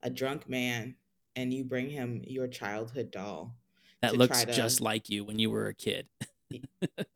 a 0.03 0.09
drunk 0.09 0.49
man, 0.49 0.95
and 1.35 1.53
you 1.53 1.63
bring 1.63 1.89
him 1.89 2.21
your 2.25 2.47
childhood 2.47 3.11
doll. 3.11 3.55
That 4.01 4.15
looks 4.17 4.43
to- 4.43 4.51
just 4.53 4.81
like 4.81 5.09
you 5.09 5.23
when 5.23 5.39
you 5.39 5.49
were 5.49 5.67
a 5.67 5.73
kid. 5.73 6.07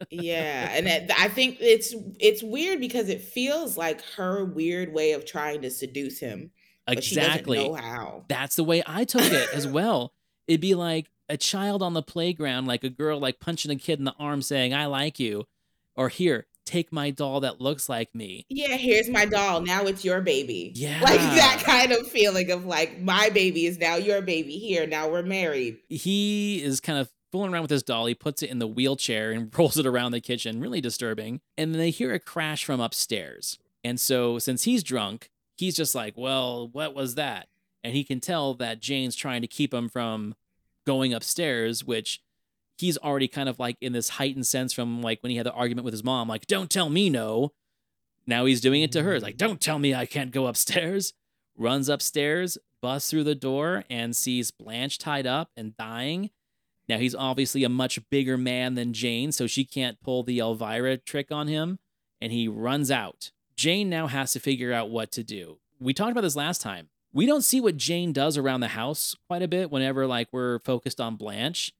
yeah 0.09 0.71
and 0.71 0.88
it- 0.88 1.11
i 1.15 1.27
think 1.30 1.57
it's 1.61 1.93
it's 2.19 2.41
weird 2.41 2.80
because 2.80 3.09
it 3.09 3.21
feels 3.21 3.77
like 3.77 4.01
her 4.17 4.43
weird 4.43 4.91
way 4.91 5.11
of 5.11 5.23
trying 5.23 5.61
to 5.61 5.69
seduce 5.69 6.19
him 6.19 6.49
exactly. 6.97 7.57
know 7.57 7.73
how 7.75 8.23
That's 8.27 8.55
the 8.55 8.63
way 8.63 8.84
I 8.86 9.03
took 9.03 9.21
it 9.21 9.53
as 9.53 9.67
well. 9.67 10.13
It'd 10.47 10.61
be 10.61 10.75
like 10.75 11.07
a 11.27 11.38
child 11.38 11.84
on 11.84 11.93
the 11.93 12.01
playground, 12.01 12.65
like 12.65 12.84
a 12.84 12.89
girl 12.89 13.19
like 13.19 13.39
punching 13.39 13.71
a 13.71 13.75
kid 13.75 13.99
in 13.99 14.05
the 14.05 14.15
arm 14.19 14.41
saying, 14.41 14.73
I 14.73 14.88
like 14.88 15.19
you. 15.19 15.45
Or 15.95 16.09
here, 16.09 16.47
take 16.70 16.91
my 16.93 17.09
doll 17.09 17.39
that 17.41 17.59
looks 17.59 17.89
like 17.89 18.13
me. 18.13 18.45
yeah 18.49 18.78
here's 18.78 19.09
my 19.09 19.26
doll 19.26 19.61
now 19.61 19.84
it's 19.86 20.05
your 20.05 20.22
baby 20.22 20.72
Yeah. 20.76 20.99
like 21.01 21.20
that 21.20 21.61
kind 21.65 21.91
of 21.91 22.07
feeling 22.07 22.51
of 22.51 22.65
like 22.65 22.99
my 23.01 23.30
baby 23.30 23.65
is 23.65 23.78
now 23.80 23.95
your 23.95 24.22
baby 24.22 24.57
here 24.59 24.86
now 24.88 25.09
we're 25.09 25.24
married 25.24 25.78
He 25.89 26.61
is 26.63 26.80
kind 26.80 26.99
of 26.99 27.09
fooling 27.32 27.53
around 27.53 27.61
with 27.61 27.70
his 27.72 27.84
doll. 27.84 28.07
He 28.07 28.15
puts 28.15 28.41
it 28.41 28.49
in 28.49 28.57
the 28.59 28.65
wheelchair 28.67 29.32
and 29.32 29.51
rolls 29.57 29.78
it 29.78 29.86
around 29.86 30.13
the 30.13 30.20
kitchen. 30.20 30.59
Really 30.59 30.82
disturbing. 30.82 31.41
And 31.59 31.72
then 31.74 31.80
they 31.80 31.91
hear 31.91 32.11
a 32.11 32.20
crash 32.20 32.63
from 32.63 32.80
upstairs. 32.80 33.59
And 33.84 33.99
so, 33.99 34.39
since 34.39 34.63
he's 34.63 34.82
drunk, 34.84 35.30
he's 35.55 35.76
just 35.76 35.93
like, 35.93 36.15
Well, 36.17 36.67
what 36.72 36.95
was 36.95 37.13
that? 37.15 37.47
And 37.84 37.93
he 37.93 38.03
can 38.03 38.20
tell 38.20 38.55
that 38.55 38.80
Jane's 38.82 39.15
trying 39.15 39.41
to 39.41 39.47
keep 39.47 39.72
him 39.74 39.89
from 39.89 40.34
going 40.88 41.13
upstairs, 41.13 41.84
which 41.86 42.20
he's 42.80 42.97
already 42.97 43.27
kind 43.27 43.49
of 43.49 43.59
like 43.59 43.77
in 43.82 43.93
this 43.93 44.09
heightened 44.09 44.47
sense 44.47 44.73
from 44.73 45.01
like 45.01 45.21
when 45.21 45.32
he 45.32 45.38
had 45.38 45.45
the 45.45 45.53
argument 45.53 45.86
with 45.86 45.93
his 45.93 46.03
mom, 46.03 46.27
like, 46.27 46.47
Don't 46.47 46.69
tell 46.69 46.89
me 46.89 47.09
no. 47.09 47.53
Now 48.25 48.45
he's 48.45 48.61
doing 48.61 48.82
it 48.82 48.91
to 48.93 49.03
her. 49.03 49.19
Like, 49.19 49.38
Don't 49.38 49.61
tell 49.61 49.80
me 49.80 49.93
I 49.93 50.05
can't 50.05 50.32
go 50.32 50.47
upstairs. 50.47 51.13
Runs 51.57 51.89
upstairs, 51.89 52.57
busts 52.82 53.09
through 53.09 53.25
the 53.25 53.36
door, 53.36 53.84
and 53.89 54.15
sees 54.15 54.49
Blanche 54.49 54.97
tied 54.97 55.27
up 55.27 55.51
and 55.57 55.75
dying. 55.75 56.30
Now 56.88 56.97
he's 56.97 57.13
obviously 57.13 57.63
a 57.63 57.69
much 57.69 57.99
bigger 58.09 58.38
man 58.38 58.75
than 58.75 58.93
Jane, 58.93 59.32
so 59.32 59.45
she 59.45 59.65
can't 59.65 60.01
pull 60.01 60.23
the 60.23 60.39
Elvira 60.39 60.97
trick 60.97 61.32
on 61.32 61.47
him, 61.47 61.80
and 62.21 62.32
he 62.32 62.47
runs 62.47 62.89
out. 62.89 63.32
Jane 63.57 63.89
now 63.89 64.07
has 64.07 64.32
to 64.34 64.39
figure 64.39 64.71
out 64.71 64.89
what 64.89 65.11
to 65.11 65.23
do. 65.23 65.57
We 65.82 65.93
talked 65.93 66.11
about 66.11 66.21
this 66.21 66.36
last 66.36 66.61
time. 66.61 66.88
We 67.11 67.25
don't 67.25 67.43
see 67.43 67.59
what 67.59 67.77
Jane 67.77 68.13
does 68.13 68.38
around 68.38 68.61
the 68.61 68.69
house 68.69 69.15
quite 69.27 69.41
a 69.41 69.47
bit 69.47 69.69
whenever 69.69 70.07
like 70.07 70.30
we're 70.32 70.59
focused 70.59 71.01
on 71.01 71.15
Blanche. 71.15 71.73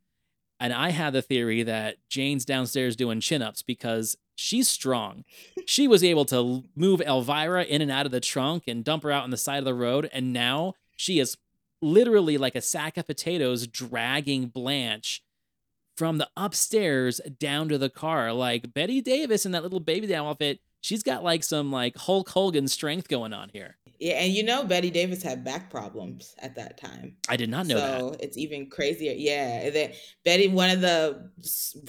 And 0.60 0.74
I 0.74 0.90
had 0.90 1.14
the 1.14 1.22
theory 1.22 1.64
that 1.64 1.98
Jane's 2.10 2.46
downstairs 2.46 2.96
doing 2.96 3.22
chin-ups 3.22 3.62
because 3.62 4.18
she's 4.36 4.68
strong. 4.68 5.24
She 5.66 5.88
was 5.88 6.04
able 6.04 6.26
to 6.26 6.64
move 6.76 7.00
Elvira 7.00 7.64
in 7.64 7.82
and 7.84 7.92
out 7.92 8.08
of 8.08 8.12
the 8.12 8.20
trunk 8.20 8.64
and 8.68 8.84
dump 8.84 9.04
her 9.04 9.12
out 9.12 9.24
on 9.24 9.30
the 9.30 9.38
side 9.38 9.60
of 9.60 9.66
the 9.66 9.74
road, 9.76 10.10
and 10.12 10.34
now 10.34 10.74
she 10.96 11.20
is 11.20 11.38
literally 11.80 12.40
like 12.40 12.56
a 12.56 12.62
sack 12.62 12.98
of 12.98 13.06
potatoes 13.06 13.68
dragging 13.68 14.48
Blanche 14.48 15.22
from 15.96 16.18
the 16.18 16.30
upstairs 16.36 17.22
down 17.38 17.70
to 17.70 17.78
the 17.78 17.90
car. 17.90 18.34
Like 18.34 18.74
Bette 18.74 19.02
Davis 19.02 19.46
in 19.46 19.52
that 19.52 19.62
little 19.62 19.80
baby 19.80 20.08
doll 20.08 20.30
outfit, 20.30 20.60
she's 20.82 21.04
got 21.04 21.24
like 21.24 21.44
some 21.44 21.72
like 21.72 21.98
Hulk 21.98 22.30
Hogan 22.30 22.68
strength 22.68 23.08
going 23.08 23.34
on 23.34 23.50
here. 23.54 23.78
yeah 24.00 24.14
and 24.14 24.32
you 24.34 24.44
know 24.44 24.64
bette 24.64 24.90
davis 24.90 25.22
had 25.22 25.44
back 25.44 25.70
problems 25.70 26.36
at 26.40 26.56
that 26.56 26.78
time 26.80 27.16
I 27.28 27.36
did 27.38 27.50
not 27.50 27.68
know 27.68 27.78
so 27.78 28.10
that. 28.12 28.24
it's 28.24 28.38
even 28.38 28.70
crazier. 28.70 29.14
Yeah, 29.16 29.70
that 29.70 29.94
Bette. 30.26 30.48
One 30.48 30.70
of 30.70 30.82
the 30.82 31.30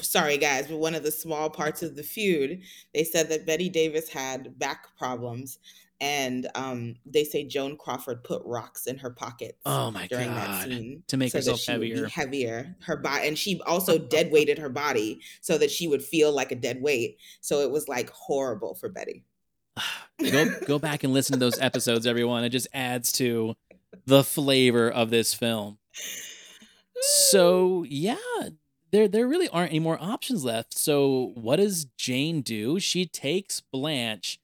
sorry 0.01 0.37
guys, 0.39 0.67
but 0.69 0.79
one 0.79 0.95
of 0.95 1.03
the 1.03 1.11
small 1.13 1.49
parts 1.51 1.83
of 1.83 1.97
the 1.97 2.03
feud, 2.03 2.61
they 2.95 3.05
said 3.05 3.29
that 3.31 3.47
Bette 3.47 3.69
Davis 3.69 4.09
had 4.11 4.59
back 4.59 4.87
problems, 4.99 5.59
and 6.01 6.49
um, 6.55 6.95
they 7.05 7.25
say 7.25 7.45
Joan 7.45 7.77
Crawford 7.77 8.25
put 8.25 8.43
rocks 8.45 8.87
in 8.87 8.97
her 8.99 9.11
pockets. 9.11 9.59
Oh 9.67 9.91
my 9.91 10.07
during 10.07 10.29
God. 10.29 10.37
that 10.37 10.65
scene 10.65 11.03
To 11.09 11.17
make 11.17 11.33
so 11.33 11.39
herself 11.39 11.61
she 11.61 11.73
would 11.73 11.81
be 11.81 11.91
heavier. 11.91 12.09
heavier. 12.09 12.77
Her 12.81 12.97
body, 12.97 13.29
and 13.29 13.39
she 13.39 13.61
also 13.67 13.99
dead 14.11 14.31
weighted 14.33 14.59
her 14.59 14.71
body 14.71 15.21
so 15.41 15.59
that 15.59 15.71
she 15.71 15.87
would 15.87 16.03
feel 16.03 16.33
like 16.33 16.53
a 16.53 16.57
dead 16.57 16.81
weight. 16.81 17.19
So 17.41 17.61
it 17.61 17.71
was 17.71 17.89
like 17.89 18.11
horrible 18.11 18.75
for 18.75 18.89
Bette. 18.89 19.25
go 20.31 20.47
go 20.67 20.79
back 20.79 21.05
and 21.05 21.13
listen 21.13 21.35
to 21.35 21.39
those 21.39 21.61
episodes, 21.61 22.07
everyone. 22.07 22.45
It 22.45 22.51
just 22.51 22.69
adds 22.73 23.13
to 23.13 23.55
the 24.07 24.25
flavor 24.25 24.91
of 24.91 25.11
this 25.11 25.35
film. 25.35 25.79
So 27.03 27.85
yeah, 27.89 28.17
there 28.91 29.09
there 29.09 29.27
really 29.27 29.49
aren't 29.49 29.71
any 29.71 29.81
more 29.81 30.01
options 30.01 30.45
left. 30.45 30.77
So 30.77 31.33
what 31.35 31.57
does 31.57 31.87
Jane 31.97 32.43
do? 32.43 32.81
She 32.81 33.07
takes 33.07 33.61
Blanche 33.61 34.39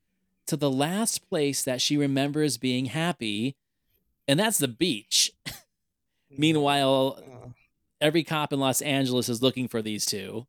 to 0.47 0.57
the 0.57 0.71
last 0.71 1.29
place 1.29 1.63
that 1.65 1.81
she 1.81 1.97
remembers 1.97 2.57
being 2.59 2.87
happy, 2.87 3.57
and 4.29 4.39
that's 4.39 4.59
the 4.59 4.69
beach. 4.69 5.33
Meanwhile, 6.31 7.21
Oh. 7.23 7.53
every 8.01 8.25
cop 8.25 8.53
in 8.53 8.61
Los 8.61 8.81
Angeles 8.83 9.29
is 9.29 9.43
looking 9.43 9.69
for 9.69 9.83
these 9.83 10.05
two. 10.07 10.47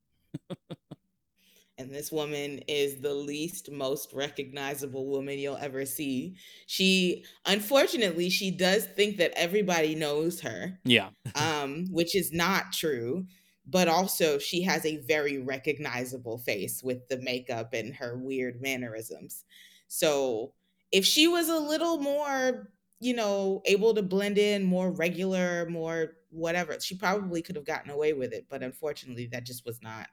and 1.78 1.94
this 1.94 2.12
woman 2.12 2.60
is 2.68 3.02
the 3.02 3.14
least 3.14 3.72
most 3.72 4.12
recognizable 4.14 5.06
woman 5.08 5.38
you'll 5.38 5.58
ever 5.58 5.86
see. 5.86 6.36
She 6.66 7.24
unfortunately 7.46 8.30
she 8.30 8.50
does 8.52 8.86
think 8.86 9.18
that 9.18 9.32
everybody 9.36 9.94
knows 9.96 10.42
her, 10.42 10.80
Yeah. 10.84 11.10
um, 11.36 11.86
which 11.92 12.16
is 12.16 12.34
not 12.34 12.74
true. 12.74 13.26
But 13.70 13.90
also 13.90 14.40
she 14.40 14.62
has 14.64 14.86
a 14.86 14.98
very 15.08 15.40
recognizable 15.40 16.38
face 16.38 16.82
with 16.82 17.08
the 17.10 17.18
makeup 17.22 17.74
and 17.74 17.94
her 17.96 18.18
weird 18.18 18.62
mannerisms. 18.62 19.44
So 19.88 20.54
if 20.92 21.06
she 21.06 21.28
was 21.28 21.50
a 21.50 21.58
little 21.60 22.00
more, 22.00 22.72
you 23.00 23.14
know, 23.16 23.62
able 23.66 23.94
to 23.94 24.02
blend 24.02 24.38
in, 24.38 24.64
more 24.64 24.92
regular, 24.92 25.68
more 25.70 26.14
whatever, 26.30 26.80
she 26.80 26.96
probably 26.96 27.42
could 27.42 27.56
have 27.56 27.66
gotten 27.66 27.92
away 27.92 28.14
with 28.14 28.34
it. 28.34 28.46
But 28.50 28.64
unfortunately, 28.64 29.28
that 29.28 29.46
just 29.46 29.66
was 29.66 29.82
not 29.82 30.08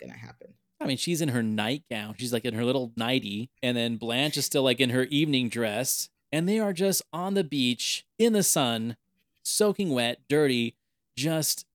gonna 0.00 0.16
happen. 0.16 0.54
I 0.80 0.86
mean, 0.86 0.96
she's 0.96 1.20
in 1.20 1.30
her 1.30 1.42
nightgown. 1.42 2.14
She's 2.18 2.32
like 2.32 2.44
in 2.44 2.54
her 2.54 2.64
little 2.64 2.92
nightie. 2.96 3.50
And 3.62 3.76
then 3.76 3.96
Blanche 3.96 4.36
is 4.36 4.46
still 4.46 4.62
like 4.62 4.80
in 4.80 4.90
her 4.90 5.04
evening 5.04 5.48
dress. 5.48 6.08
And 6.30 6.48
they 6.48 6.60
are 6.60 6.72
just 6.72 7.02
on 7.12 7.34
the 7.34 7.42
beach 7.42 8.04
in 8.18 8.32
the 8.32 8.42
sun, 8.42 8.96
soaking 9.42 9.90
wet, 9.90 10.20
dirty, 10.28 10.76
just 11.16 11.66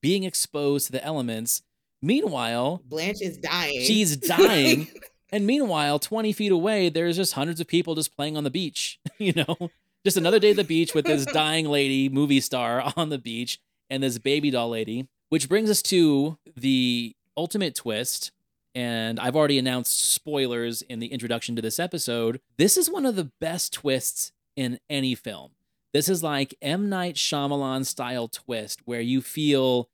being 0.00 0.22
exposed 0.24 0.86
to 0.86 0.92
the 0.92 1.04
elements. 1.04 1.62
Meanwhile, 2.00 2.82
Blanche 2.86 3.20
is 3.20 3.36
dying. 3.36 3.82
she's 3.82 4.16
dying. 4.16 4.88
And 5.30 5.46
meanwhile, 5.46 5.98
20 5.98 6.32
feet 6.32 6.52
away, 6.52 6.88
there's 6.88 7.16
just 7.16 7.32
hundreds 7.32 7.60
of 7.60 7.66
people 7.66 7.94
just 7.94 8.14
playing 8.14 8.36
on 8.36 8.44
the 8.44 8.50
beach. 8.50 9.00
You 9.18 9.32
know, 9.32 9.70
just 10.04 10.18
another 10.18 10.38
day 10.38 10.50
at 10.50 10.56
the 10.56 10.62
beach 10.64 10.94
with 10.94 11.06
this 11.06 11.24
dying 11.32 11.66
lady, 11.66 12.10
movie 12.10 12.40
star 12.40 12.92
on 12.96 13.08
the 13.08 13.18
beach, 13.18 13.58
and 13.88 14.02
this 14.02 14.18
baby 14.18 14.50
doll 14.50 14.68
lady. 14.68 15.08
Which 15.30 15.48
brings 15.48 15.70
us 15.70 15.80
to 15.82 16.38
the 16.54 17.16
ultimate 17.36 17.74
twist. 17.74 18.30
And 18.74 19.18
I've 19.18 19.34
already 19.34 19.58
announced 19.58 20.12
spoilers 20.12 20.82
in 20.82 21.00
the 21.00 21.06
introduction 21.06 21.56
to 21.56 21.62
this 21.62 21.80
episode. 21.80 22.40
This 22.58 22.76
is 22.76 22.90
one 22.90 23.06
of 23.06 23.16
the 23.16 23.30
best 23.40 23.72
twists 23.72 24.32
in 24.54 24.78
any 24.90 25.14
film. 25.14 25.52
This 25.94 26.10
is 26.10 26.22
like 26.22 26.54
M. 26.60 26.90
Night 26.90 27.14
Shyamalan 27.14 27.86
style 27.86 28.28
twist 28.28 28.82
where 28.84 29.00
you 29.00 29.22
feel 29.22 29.88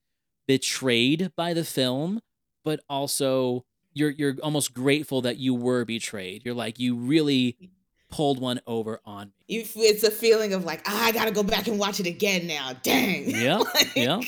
betrayed 0.47 1.31
by 1.37 1.53
the 1.53 1.63
film, 1.63 2.19
but 2.65 2.81
also 2.89 3.63
you're 3.93 4.11
you're 4.11 4.35
almost 4.43 4.73
grateful 4.73 5.21
that 5.21 5.37
you 5.37 5.53
were 5.53 5.85
betrayed. 5.85 6.43
You're 6.45 6.53
like 6.53 6.79
you 6.79 6.95
really 6.95 7.57
pulled 8.09 8.39
one 8.39 8.61
over 8.67 8.99
on 9.05 9.27
me. 9.27 9.33
You, 9.47 9.63
it's 9.75 10.03
a 10.03 10.11
feeling 10.11 10.53
of 10.53 10.65
like, 10.65 10.81
ah, 10.87 11.05
I 11.05 11.11
gotta 11.11 11.31
go 11.31 11.43
back 11.43 11.67
and 11.67 11.79
watch 11.79 11.99
it 11.99 12.07
again 12.07 12.47
now. 12.47 12.73
Dang. 12.83 13.29
Yeah, 13.29 13.63
yeah. 13.95 14.21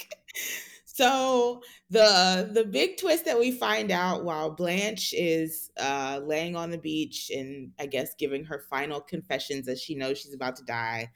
So 0.85 1.61
the 1.89 2.49
the 2.53 2.63
big 2.63 2.97
twist 2.97 3.25
that 3.25 3.37
we 3.37 3.51
find 3.51 3.91
out 3.91 4.23
while 4.23 4.49
Blanche 4.49 5.13
is 5.13 5.69
uh, 5.77 6.21
laying 6.23 6.55
on 6.55 6.71
the 6.71 6.77
beach 6.77 7.31
and 7.35 7.71
I 7.79 7.85
guess 7.85 8.15
giving 8.15 8.45
her 8.45 8.63
final 8.69 9.01
confessions 9.01 9.67
as 9.67 9.81
she 9.81 9.93
knows 9.93 10.19
she's 10.19 10.33
about 10.33 10.55
to 10.55 10.63
die, 10.63 11.11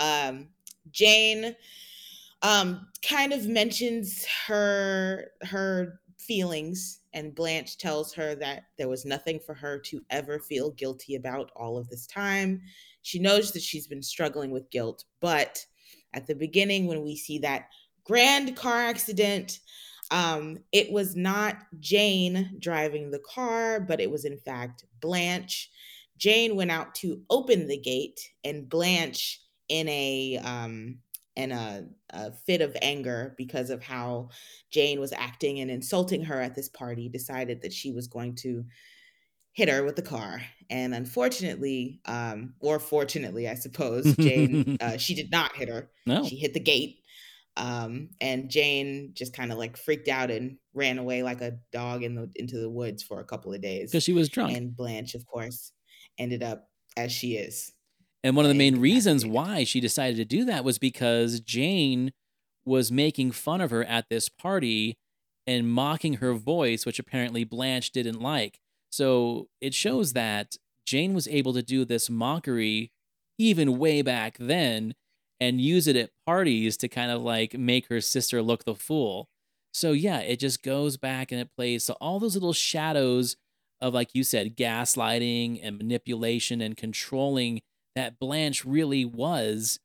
um, 0.00 0.48
Jane 0.90 1.54
um, 2.42 2.88
kind 3.08 3.32
of 3.32 3.46
mentions 3.46 4.26
her 4.46 5.30
her 5.42 6.00
feelings, 6.22 7.00
and 7.12 7.34
Blanche 7.34 7.76
tells 7.78 8.12
her 8.14 8.34
that 8.36 8.64
there 8.78 8.88
was 8.88 9.04
nothing 9.04 9.40
for 9.40 9.54
her 9.54 9.78
to 9.78 10.00
ever 10.10 10.38
feel 10.38 10.70
guilty 10.70 11.16
about 11.16 11.50
all 11.56 11.76
of 11.76 11.88
this 11.88 12.06
time. 12.06 12.62
She 13.02 13.18
knows 13.18 13.52
that 13.52 13.62
she's 13.62 13.86
been 13.86 14.02
struggling 14.02 14.50
with 14.50 14.70
guilt, 14.70 15.04
but 15.20 15.64
at 16.14 16.26
the 16.26 16.34
beginning, 16.34 16.86
when 16.86 17.02
we 17.02 17.16
see 17.16 17.38
that 17.38 17.68
grand 18.04 18.56
car 18.56 18.78
accident. 18.78 19.60
Um, 20.10 20.58
it 20.72 20.92
was 20.92 21.16
not 21.16 21.56
Jane 21.80 22.56
driving 22.58 23.10
the 23.10 23.20
car, 23.20 23.80
but 23.80 24.00
it 24.00 24.10
was 24.10 24.24
in 24.24 24.36
fact 24.36 24.84
Blanche. 25.00 25.70
Jane 26.18 26.54
went 26.54 26.70
out 26.70 26.94
to 26.96 27.22
open 27.30 27.66
the 27.66 27.78
gate, 27.78 28.20
and 28.44 28.68
Blanche, 28.68 29.40
in 29.68 29.88
a 29.88 30.38
um, 30.44 30.98
in 31.36 31.52
a, 31.52 31.86
a 32.10 32.32
fit 32.32 32.60
of 32.60 32.76
anger 32.82 33.34
because 33.38 33.70
of 33.70 33.82
how 33.82 34.28
Jane 34.70 35.00
was 35.00 35.12
acting 35.12 35.60
and 35.60 35.70
insulting 35.70 36.24
her 36.24 36.40
at 36.40 36.54
this 36.54 36.68
party, 36.68 37.08
decided 37.08 37.62
that 37.62 37.72
she 37.72 37.92
was 37.92 38.06
going 38.06 38.34
to 38.36 38.64
hit 39.52 39.68
her 39.68 39.84
with 39.84 39.96
the 39.96 40.02
car. 40.02 40.42
And 40.70 40.94
unfortunately, 40.94 42.00
um, 42.06 42.54
or 42.60 42.78
fortunately, 42.78 43.48
I 43.48 43.54
suppose, 43.54 44.14
Jane, 44.16 44.78
uh, 44.80 44.96
she 44.96 45.14
did 45.14 45.30
not 45.30 45.56
hit 45.56 45.68
her. 45.68 45.90
No. 46.06 46.24
She 46.24 46.36
hit 46.36 46.54
the 46.54 46.60
gate. 46.60 46.98
Um, 47.56 48.10
and 48.20 48.50
Jane 48.50 49.12
just 49.14 49.34
kind 49.34 49.52
of 49.52 49.58
like 49.58 49.76
freaked 49.76 50.08
out 50.08 50.30
and 50.30 50.56
ran 50.72 50.98
away 50.98 51.22
like 51.22 51.42
a 51.42 51.58
dog 51.70 52.02
in 52.02 52.14
the 52.14 52.30
into 52.34 52.58
the 52.58 52.70
woods 52.70 53.02
for 53.02 53.20
a 53.20 53.24
couple 53.24 53.52
of 53.52 53.60
days. 53.60 53.90
Because 53.90 54.04
she 54.04 54.14
was 54.14 54.30
drunk. 54.30 54.56
And 54.56 54.74
Blanche, 54.74 55.14
of 55.14 55.26
course, 55.26 55.72
ended 56.18 56.42
up 56.42 56.68
as 56.96 57.12
she 57.12 57.36
is. 57.36 57.72
And 58.24 58.36
one 58.36 58.44
of 58.44 58.48
the 58.48 58.54
main 58.54 58.80
reasons 58.80 59.26
why 59.26 59.64
she 59.64 59.80
decided 59.80 60.16
to 60.16 60.24
do 60.24 60.44
that 60.44 60.64
was 60.64 60.78
because 60.78 61.40
Jane 61.40 62.12
was 62.64 62.92
making 62.92 63.32
fun 63.32 63.60
of 63.60 63.70
her 63.70 63.84
at 63.84 64.08
this 64.08 64.28
party 64.28 64.96
and 65.46 65.72
mocking 65.72 66.14
her 66.14 66.34
voice, 66.34 66.86
which 66.86 67.00
apparently 67.00 67.42
Blanche 67.42 67.90
didn't 67.90 68.20
like. 68.20 68.60
So 68.90 69.48
it 69.60 69.74
shows 69.74 70.12
that 70.12 70.56
Jane 70.86 71.14
was 71.14 71.26
able 71.28 71.52
to 71.54 71.62
do 71.62 71.84
this 71.84 72.08
mockery 72.08 72.92
even 73.38 73.78
way 73.78 74.02
back 74.02 74.36
then 74.38 74.94
and 75.40 75.60
use 75.60 75.88
it 75.88 75.96
at 75.96 76.10
parties 76.24 76.76
to 76.76 76.88
kind 76.88 77.10
of 77.10 77.22
like 77.22 77.58
make 77.58 77.88
her 77.88 78.00
sister 78.00 78.40
look 78.42 78.64
the 78.64 78.74
fool. 78.74 79.28
So 79.74 79.92
yeah, 79.92 80.18
it 80.20 80.38
just 80.38 80.62
goes 80.62 80.96
back 80.96 81.32
and 81.32 81.40
it 81.40 81.50
plays 81.56 81.84
so 81.84 81.94
all 81.94 82.20
those 82.20 82.34
little 82.34 82.52
shadows 82.52 83.36
of 83.80 83.94
like 83.94 84.10
you 84.14 84.22
said 84.22 84.56
gaslighting 84.56 85.58
and 85.62 85.78
manipulation 85.78 86.60
and 86.60 86.76
controlling 86.76 87.62
that 87.94 88.18
Blanche 88.18 88.64
really 88.64 89.04
was 89.04 89.78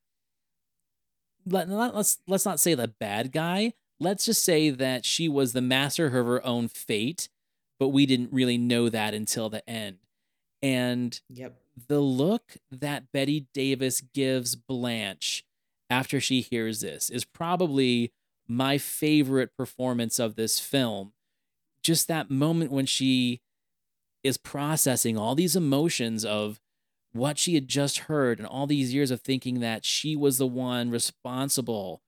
let, 1.46 1.70
let's 1.70 2.18
let's 2.28 2.46
not 2.46 2.60
say 2.60 2.74
the 2.74 2.88
bad 2.88 3.32
guy. 3.32 3.74
Let's 4.00 4.26
just 4.26 4.44
say 4.44 4.70
that 4.70 5.06
she 5.06 5.28
was 5.28 5.54
the 5.54 5.62
master 5.62 6.08
of 6.08 6.14
her 6.14 6.46
own 6.46 6.68
fate, 6.68 7.30
but 7.80 7.90
we 7.90 8.06
didn't 8.06 8.34
really 8.34 8.58
know 8.58 8.90
that 8.90 9.14
until 9.14 9.50
the 9.50 9.68
end. 9.68 9.98
And 10.62 11.20
yep. 11.30 11.56
the 11.88 12.00
look 12.00 12.58
that 12.72 13.12
Bette 13.12 13.48
Davis 13.54 14.02
gives 14.02 14.56
Blanche 14.56 15.44
after 15.90 16.20
she 16.20 16.42
hears 16.42 16.82
this 16.82 17.10
is 17.10 17.24
probably 17.24 18.12
my 18.48 18.78
favorite 18.78 19.56
performance 19.56 20.20
of 20.20 20.36
this 20.36 20.60
film. 20.60 21.14
Just 21.82 22.08
that 22.08 22.30
moment 22.30 22.72
when 22.72 22.86
she 22.86 23.42
is 24.24 24.38
processing 24.38 25.18
all 25.18 25.36
these 25.36 25.56
emotions 25.56 26.26
of 26.26 26.60
what 27.18 27.38
she 27.38 27.56
had 27.56 27.68
just 27.68 28.00
heard 28.00 28.40
and 28.40 28.48
all 28.48 28.68
these 28.68 28.94
years 28.94 29.12
of 29.12 29.22
thinking 29.22 29.60
that 29.60 29.86
she 29.86 30.16
was 30.16 30.38
the 30.38 30.48
one 30.48 30.90
responsible 30.90 32.02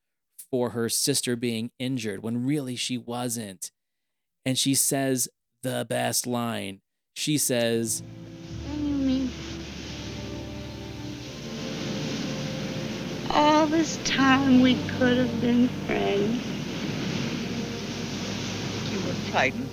for 0.50 0.70
her 0.70 0.88
sister 0.88 1.36
being 1.36 1.70
injured 1.78 2.22
when 2.22 2.44
really 2.44 2.76
she 2.76 2.98
wasn't. 2.98 3.70
And 4.44 4.58
she 4.58 4.74
says 4.74 5.28
the 5.62 5.86
best 5.88 6.26
line. 6.26 6.80
She 7.14 7.38
says, 7.38 8.02
All 13.32 13.66
this 13.66 13.98
time 14.04 14.60
we 14.60 14.74
could 14.88 15.16
have 15.16 15.40
been 15.40 15.68
friends. 15.86 16.44
You 18.90 18.98
were 19.06 19.14
frightened 19.30 19.68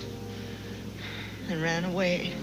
and 1.49 1.61
ran 1.61 1.85
away. 1.85 2.33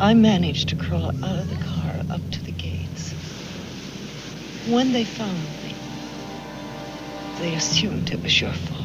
I 0.00 0.12
managed 0.12 0.68
to 0.70 0.76
crawl 0.76 1.08
out 1.24 1.38
of 1.38 1.48
the 1.48 1.64
car 1.64 1.94
up 2.10 2.20
to 2.32 2.44
the 2.44 2.50
gates. 2.50 3.12
When 4.68 4.92
they 4.92 5.04
found 5.04 5.38
me, 5.38 5.74
they 7.38 7.54
assumed 7.54 8.10
it 8.10 8.20
was 8.22 8.40
your 8.40 8.52
fault. 8.52 8.80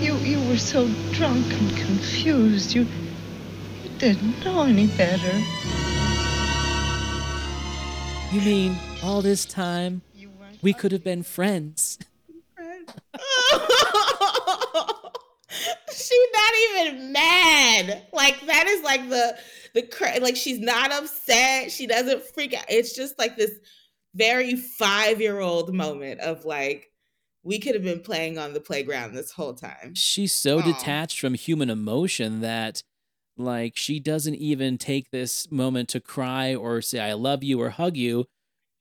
You, 0.00 0.16
you 0.16 0.48
were 0.48 0.56
so 0.56 0.88
drunk 1.12 1.46
and 1.52 1.76
confused. 1.76 2.74
You, 2.74 2.82
you 3.84 3.90
didn't 3.98 4.44
know 4.44 4.62
any 4.62 4.88
better. 4.88 5.38
You 8.32 8.40
mean 8.40 8.76
all 9.04 9.22
this 9.22 9.44
time 9.44 10.02
we 10.62 10.72
could 10.72 10.90
have 10.90 11.04
been 11.04 11.22
friends? 11.22 11.98
she's 16.10 16.28
not 16.32 16.52
even 16.86 17.12
mad. 17.12 18.06
Like 18.12 18.44
that 18.46 18.66
is 18.66 18.82
like 18.82 19.08
the 19.08 19.38
the 19.74 19.82
cra- 19.82 20.20
like 20.20 20.36
she's 20.36 20.60
not 20.60 20.92
upset. 20.92 21.70
She 21.70 21.86
doesn't 21.86 22.22
freak 22.22 22.54
out. 22.54 22.64
It's 22.68 22.94
just 22.94 23.18
like 23.18 23.36
this 23.36 23.58
very 24.14 24.56
five 24.56 25.20
year 25.20 25.40
old 25.40 25.74
moment 25.74 26.20
of 26.20 26.44
like 26.44 26.90
we 27.42 27.58
could 27.58 27.74
have 27.74 27.84
been 27.84 28.00
playing 28.00 28.38
on 28.38 28.52
the 28.52 28.60
playground 28.60 29.14
this 29.14 29.32
whole 29.32 29.54
time. 29.54 29.94
She's 29.94 30.32
so 30.32 30.58
Aw. 30.58 30.62
detached 30.62 31.20
from 31.20 31.34
human 31.34 31.70
emotion 31.70 32.40
that 32.40 32.82
like 33.36 33.76
she 33.76 34.00
doesn't 34.00 34.34
even 34.34 34.76
take 34.76 35.10
this 35.10 35.50
moment 35.50 35.88
to 35.90 36.00
cry 36.00 36.54
or 36.54 36.82
say 36.82 37.00
I 37.00 37.14
love 37.14 37.42
you 37.42 37.60
or 37.60 37.70
hug 37.70 37.96
you. 37.96 38.26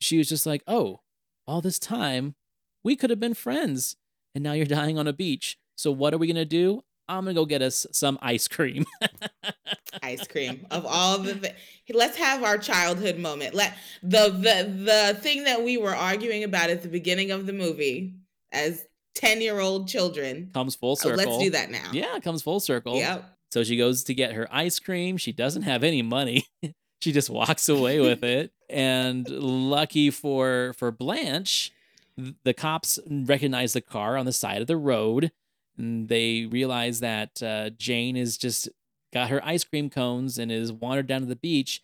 She 0.02 0.18
was 0.18 0.30
just 0.30 0.45
like, 0.45 0.64
"Oh, 0.68 1.02
all 1.47 1.62
this 1.62 1.80
time 1.80 2.36
we 2.84 2.95
could 2.95 3.10
have 3.10 3.20
been 3.20 3.34
friends 3.34 3.95
and 4.34 4.43
now 4.43 4.54
you're 4.54 4.66
dying 4.80 4.97
on 4.97 5.08
a 5.08 5.14
beach. 5.14 5.58
So 5.76 5.91
what 5.91 6.14
are 6.14 6.18
we 6.18 6.28
going 6.28 6.36
to 6.36 6.45
do? 6.45 6.84
I'm 7.10 7.26
to 7.26 7.34
go 7.34 7.45
get 7.45 7.62
us 7.62 7.86
some 7.91 8.18
ice 8.22 8.47
cream." 8.47 8.86
Ice 10.03 10.28
cream 10.28 10.66
of 10.72 10.86
all 10.86 11.18
the 11.18 11.34
th- 11.34 11.55
let's 11.93 12.16
have 12.18 12.43
our 12.43 12.57
childhood 12.57 13.18
moment. 13.18 13.53
Let 13.55 13.76
the 14.03 14.30
the 14.30 15.14
the 15.14 15.20
thing 15.20 15.43
that 15.45 15.64
we 15.64 15.78
were 15.78 15.95
arguing 15.95 16.43
about 16.43 16.70
at 16.70 16.84
the 16.84 16.88
beginning 16.88 17.32
of 17.32 17.45
the 17.47 17.53
movie 17.53 18.14
as 18.51 18.86
10 19.16 19.41
year 19.41 19.60
old 19.60 19.88
children. 19.88 20.51
comes 20.53 20.76
full 20.76 20.91
Oh, 20.91 20.95
circle. 20.95 21.18
let's 21.18 21.43
do 21.43 21.49
that 21.51 21.72
now. 21.72 21.89
Yeah, 21.91 22.16
it 22.16 22.24
comes 22.24 22.41
full 22.43 22.60
circle. 22.60 22.95
Yep. 22.97 23.26
So 23.51 23.64
she 23.64 23.78
goes 23.78 24.03
to 24.05 24.14
get 24.14 24.34
her 24.34 24.47
ice 24.51 24.80
cream. 24.80 25.18
She 25.18 25.32
doesn't 25.32 25.64
have 25.64 25.84
any 25.84 26.03
money. 26.03 26.45
she 27.01 27.12
just 27.12 27.30
walks 27.30 27.68
away 27.68 27.99
with 27.99 28.24
it. 28.24 28.51
And 28.72 29.28
lucky 29.28 30.12
for 30.12 30.74
for 30.78 30.91
Blanche, 30.91 31.72
th- 32.16 32.36
the 32.43 32.53
cops 32.53 32.99
recognize 33.10 33.74
the 33.74 33.82
car 33.82 34.16
on 34.18 34.28
the 34.28 34.32
side 34.34 34.62
of 34.62 34.68
the 34.68 34.78
road. 34.78 35.32
And 35.80 36.09
they 36.09 36.45
realize 36.45 36.99
that 36.99 37.41
uh, 37.41 37.69
Jane 37.71 38.17
is 38.17 38.38
just 38.38 38.69
got 39.13 39.30
her 39.30 39.43
ice 39.43 39.63
cream 39.63 39.89
cones 39.89 40.38
and 40.38 40.51
is 40.51 40.71
wandered 40.71 41.07
down 41.07 41.21
to 41.21 41.27
the 41.27 41.36
beach. 41.36 41.82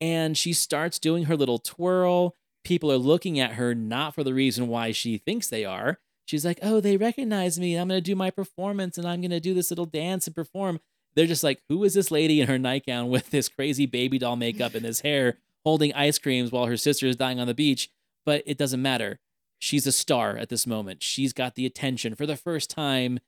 And 0.00 0.36
she 0.36 0.52
starts 0.52 0.98
doing 0.98 1.24
her 1.24 1.36
little 1.36 1.58
twirl. 1.58 2.34
People 2.64 2.90
are 2.90 2.96
looking 2.96 3.38
at 3.38 3.52
her 3.52 3.74
not 3.74 4.14
for 4.14 4.24
the 4.24 4.34
reason 4.34 4.68
why 4.68 4.90
she 4.90 5.18
thinks 5.18 5.48
they 5.48 5.64
are. 5.64 5.98
She's 6.24 6.44
like, 6.44 6.58
oh, 6.62 6.80
they 6.80 6.96
recognize 6.96 7.60
me. 7.60 7.76
I'm 7.76 7.88
going 7.88 7.98
to 7.98 8.02
do 8.02 8.16
my 8.16 8.30
performance 8.30 8.98
and 8.98 9.06
I'm 9.06 9.20
going 9.20 9.30
to 9.30 9.38
do 9.38 9.54
this 9.54 9.70
little 9.70 9.86
dance 9.86 10.26
and 10.26 10.34
perform. 10.34 10.80
They're 11.14 11.26
just 11.26 11.44
like, 11.44 11.62
who 11.68 11.84
is 11.84 11.94
this 11.94 12.10
lady 12.10 12.40
in 12.40 12.48
her 12.48 12.58
nightgown 12.58 13.08
with 13.08 13.30
this 13.30 13.48
crazy 13.48 13.86
baby 13.86 14.18
doll 14.18 14.36
makeup 14.36 14.74
and 14.74 14.84
this 14.84 15.00
hair 15.00 15.38
holding 15.64 15.94
ice 15.94 16.18
creams 16.18 16.50
while 16.50 16.66
her 16.66 16.76
sister 16.76 17.06
is 17.06 17.16
dying 17.16 17.38
on 17.38 17.46
the 17.46 17.54
beach? 17.54 17.90
But 18.24 18.42
it 18.44 18.58
doesn't 18.58 18.82
matter. 18.82 19.20
She's 19.58 19.86
a 19.86 19.92
star 19.92 20.36
at 20.36 20.48
this 20.48 20.66
moment. 20.66 21.02
She's 21.02 21.32
got 21.32 21.54
the 21.54 21.66
attention 21.66 22.14
for 22.14 22.26
the 22.26 22.36
first 22.36 22.70
time 22.70 23.18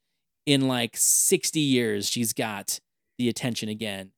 in 0.47 0.68
like 0.68 0.97
60 0.97 1.59
years. 1.61 2.09
She's 2.09 2.33
got 2.33 2.81
the 3.16 3.29
attention 3.29 3.68
again. 3.68 4.12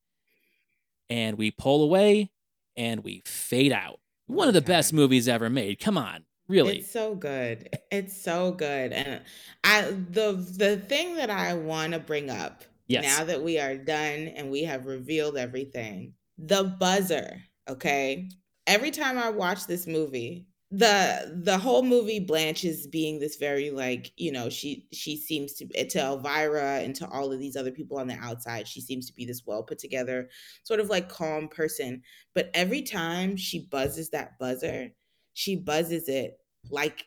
And 1.08 1.38
we 1.38 1.50
pull 1.50 1.82
away 1.82 2.30
and 2.76 3.02
we 3.02 3.22
fade 3.24 3.72
out. 3.72 4.00
One 4.26 4.48
of 4.48 4.54
the 4.54 4.60
best 4.60 4.92
movies 4.92 5.28
ever 5.28 5.50
made. 5.50 5.80
Come 5.80 5.98
on. 5.98 6.24
Really? 6.48 6.78
It's 6.78 6.90
so 6.92 7.14
good. 7.14 7.68
It's 7.92 8.20
so 8.20 8.52
good. 8.52 8.92
And 8.92 9.22
I 9.62 9.82
the 9.82 10.32
the 10.32 10.76
thing 10.78 11.16
that 11.16 11.30
I 11.30 11.54
want 11.54 11.92
to 11.92 12.00
bring 12.00 12.28
up 12.28 12.62
Yes. 12.88 13.04
now 13.04 13.24
that 13.24 13.42
we 13.42 13.60
are 13.60 13.76
done 13.76 14.26
and 14.34 14.50
we 14.50 14.64
have 14.64 14.86
revealed 14.86 15.36
everything. 15.36 16.14
The 16.38 16.64
buzzer, 16.64 17.40
okay? 17.68 18.28
Every 18.66 18.90
time 18.90 19.16
I 19.16 19.30
watch 19.30 19.66
this 19.68 19.86
movie, 19.86 20.46
the 20.72 21.40
the 21.42 21.58
whole 21.58 21.82
movie 21.82 22.20
Blanche 22.20 22.64
is 22.64 22.86
being 22.86 23.18
this 23.18 23.36
very 23.36 23.70
like, 23.70 24.12
you 24.16 24.30
know, 24.30 24.48
she 24.48 24.86
she 24.92 25.16
seems 25.16 25.54
to 25.54 25.66
eh, 25.74 25.84
to 25.88 25.98
Elvira 25.98 26.78
and 26.78 26.94
to 26.96 27.08
all 27.08 27.32
of 27.32 27.40
these 27.40 27.56
other 27.56 27.72
people 27.72 27.98
on 27.98 28.06
the 28.06 28.14
outside, 28.14 28.68
she 28.68 28.80
seems 28.80 29.06
to 29.06 29.12
be 29.12 29.24
this 29.24 29.42
well 29.44 29.64
put 29.64 29.78
together, 29.80 30.28
sort 30.62 30.78
of 30.78 30.88
like 30.88 31.08
calm 31.08 31.48
person. 31.48 32.02
But 32.34 32.50
every 32.54 32.82
time 32.82 33.36
she 33.36 33.66
buzzes 33.66 34.10
that 34.10 34.38
buzzer, 34.38 34.90
she 35.34 35.56
buzzes 35.56 36.08
it 36.08 36.38
like 36.70 37.04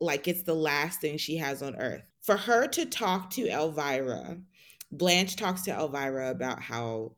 like 0.00 0.28
it's 0.28 0.44
the 0.44 0.54
last 0.54 1.00
thing 1.00 1.18
she 1.18 1.36
has 1.38 1.62
on 1.62 1.74
earth. 1.76 2.02
For 2.22 2.36
her 2.36 2.68
to 2.68 2.86
talk 2.86 3.30
to 3.30 3.48
Elvira, 3.48 4.38
Blanche 4.92 5.34
talks 5.34 5.62
to 5.62 5.72
Elvira 5.72 6.30
about 6.30 6.62
how 6.62 7.12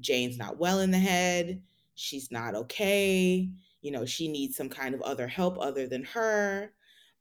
Jane's 0.00 0.38
not 0.38 0.58
well 0.58 0.80
in 0.80 0.90
the 0.90 0.98
head, 0.98 1.62
she's 1.94 2.30
not 2.30 2.54
okay, 2.54 3.50
you 3.88 3.92
know, 3.92 4.06
she 4.06 4.28
needs 4.28 4.56
some 4.56 4.68
kind 4.68 4.94
of 4.94 5.02
other 5.02 5.28
help 5.28 5.58
other 5.58 5.88
than 5.88 6.04
her. 6.04 6.74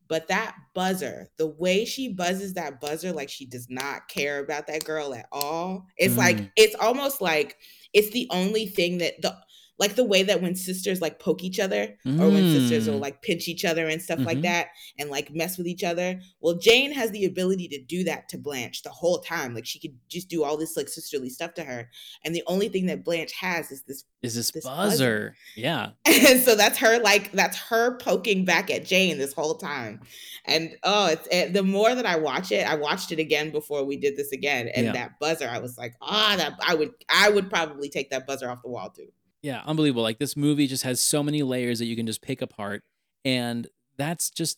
But 0.10 0.28
that 0.30 0.56
buzzer, 0.74 1.30
the 1.38 1.48
way 1.48 1.86
she 1.86 2.14
buzzes 2.14 2.54
that 2.56 2.82
buzzer, 2.82 3.14
like 3.14 3.30
she 3.30 3.46
does 3.46 3.70
not 3.70 4.10
care 4.10 4.40
about 4.40 4.68
that 4.68 4.86
girl 4.86 5.14
at 5.14 5.28
all. 5.34 5.88
It's 5.98 6.18
like 6.18 6.46
Mm. 6.46 6.52
it's 6.58 6.76
almost 6.76 7.22
like 7.22 7.58
it's 7.94 8.12
the 8.12 8.28
only 8.32 8.68
thing 8.68 9.00
that 9.00 9.22
the 9.22 9.38
like 9.80 9.96
the 9.96 10.04
way 10.04 10.24
that 10.24 10.42
when 10.42 10.56
sisters 10.56 11.02
like 11.02 11.20
poke 11.20 11.44
each 11.44 11.60
other 11.60 11.96
or 12.06 12.30
when 12.30 12.52
sisters 12.52 12.88
will 12.90 12.98
Mm. 12.98 13.02
like 13.02 13.22
pinch 13.22 13.48
each 13.48 13.64
other 13.64 13.88
and 13.88 14.02
stuff 14.02 14.20
like 14.20 14.40
Mhm. 14.40 14.44
that 14.44 14.68
and 14.98 15.10
like 15.10 15.34
mess 15.36 15.58
with 15.58 15.68
each 15.68 15.84
other. 15.84 16.20
Well, 16.40 16.56
Jane 16.56 16.92
has 16.94 17.12
the 17.12 17.26
ability 17.26 17.68
to 17.70 17.80
do 17.82 18.04
that 18.06 18.28
to 18.30 18.38
Blanche 18.40 18.82
the 18.82 18.90
whole 18.90 19.20
time. 19.20 19.54
Like 19.54 19.66
she 19.68 19.80
could 19.80 19.96
just 20.10 20.30
do 20.30 20.44
all 20.44 20.58
this 20.58 20.76
like 20.76 20.90
sisterly 20.90 21.30
stuff 21.30 21.54
to 21.56 21.64
her. 21.64 21.90
And 22.26 22.34
the 22.34 22.44
only 22.48 22.70
thing 22.70 22.88
that 22.88 23.04
Blanche 23.04 23.34
has 23.34 23.72
is 23.72 23.84
this 23.84 24.04
Is 24.24 24.34
this, 24.36 24.50
this 24.52 24.64
buzzer? 24.64 24.90
buzzer. 24.90 25.36
Yeah. 25.56 25.90
and 26.06 26.42
so 26.42 26.56
that's 26.56 26.80
her 26.80 26.98
like 27.00 27.32
that's 27.34 27.58
her 27.58 27.98
poking 27.98 28.46
back 28.46 28.72
at 28.72 28.84
Jane 28.86 29.18
this 29.20 29.34
whole 29.34 29.56
time. 29.56 30.02
And 30.46 30.76
oh, 30.84 31.08
it's 31.08 31.28
it, 31.32 31.54
the 31.54 31.62
more 31.64 31.94
that 31.94 32.06
I 32.06 32.16
watch 32.16 32.52
it, 32.52 32.66
I 32.68 32.76
watched 32.76 33.12
it 33.12 33.20
again 33.20 33.52
before 33.52 33.84
we 33.84 33.98
did 33.98 34.16
this 34.18 34.32
again, 34.32 34.70
and 34.70 34.86
Yeah. 34.88 34.94
that 34.94 35.20
buzzer, 35.20 35.48
I 35.48 35.60
was 35.60 35.78
like, 35.78 35.94
ah, 36.02 36.36
that 36.38 36.54
I 36.66 36.74
would 36.74 36.92
I 37.10 37.30
would 37.30 37.50
probably 37.50 37.90
take 37.90 38.10
that 38.10 38.26
buzzer 38.26 38.50
off 38.50 38.64
the 38.64 38.70
wall 38.70 38.90
too. 38.90 39.10
Yeah, 39.42 39.62
unbelievable. 39.66 40.04
Like 40.04 40.20
this 40.20 40.36
movie 40.36 40.68
just 40.68 40.84
has 40.84 41.00
so 41.00 41.24
many 41.24 41.44
layers 41.44 41.80
that 41.80 41.86
you 41.86 41.96
can 41.96 42.08
just 42.08 42.22
pick 42.22 42.42
apart. 42.42 42.84
And 43.24 43.68
that's 43.98 44.30
just 44.30 44.58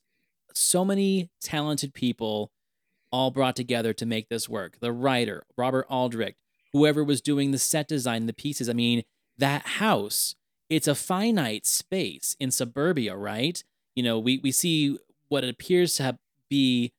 so 0.54 0.84
many 0.86 1.30
talented 1.42 1.94
people 1.94 2.52
all 3.12 3.32
brought 3.32 3.56
together 3.56 3.94
to 3.94 4.06
make 4.06 4.30
this 4.30 4.48
work. 4.48 4.80
The 4.80 4.92
writer, 4.92 5.44
Robert 5.58 5.86
Aldrich, 5.90 6.36
whoever 6.74 7.04
was 7.04 7.22
doing 7.22 7.52
the 7.52 7.58
set 7.58 7.88
design, 7.88 8.26
the 8.26 8.34
pieces. 8.34 8.70
I 8.70 8.74
mean, 8.74 9.04
that 9.38 9.66
house, 9.66 10.36
it's 10.70 10.88
a 10.88 10.96
finite 10.96 11.66
space 11.66 12.36
in 12.40 12.52
suburbia, 12.52 13.16
right? 13.16 13.64
You 13.96 14.04
know, 14.04 14.20
we, 14.20 14.40
we 14.44 14.52
see 14.52 14.98
what 15.28 15.44
appears 15.44 15.96
to 15.96 16.04
have, 16.04 16.18
be 16.50 16.94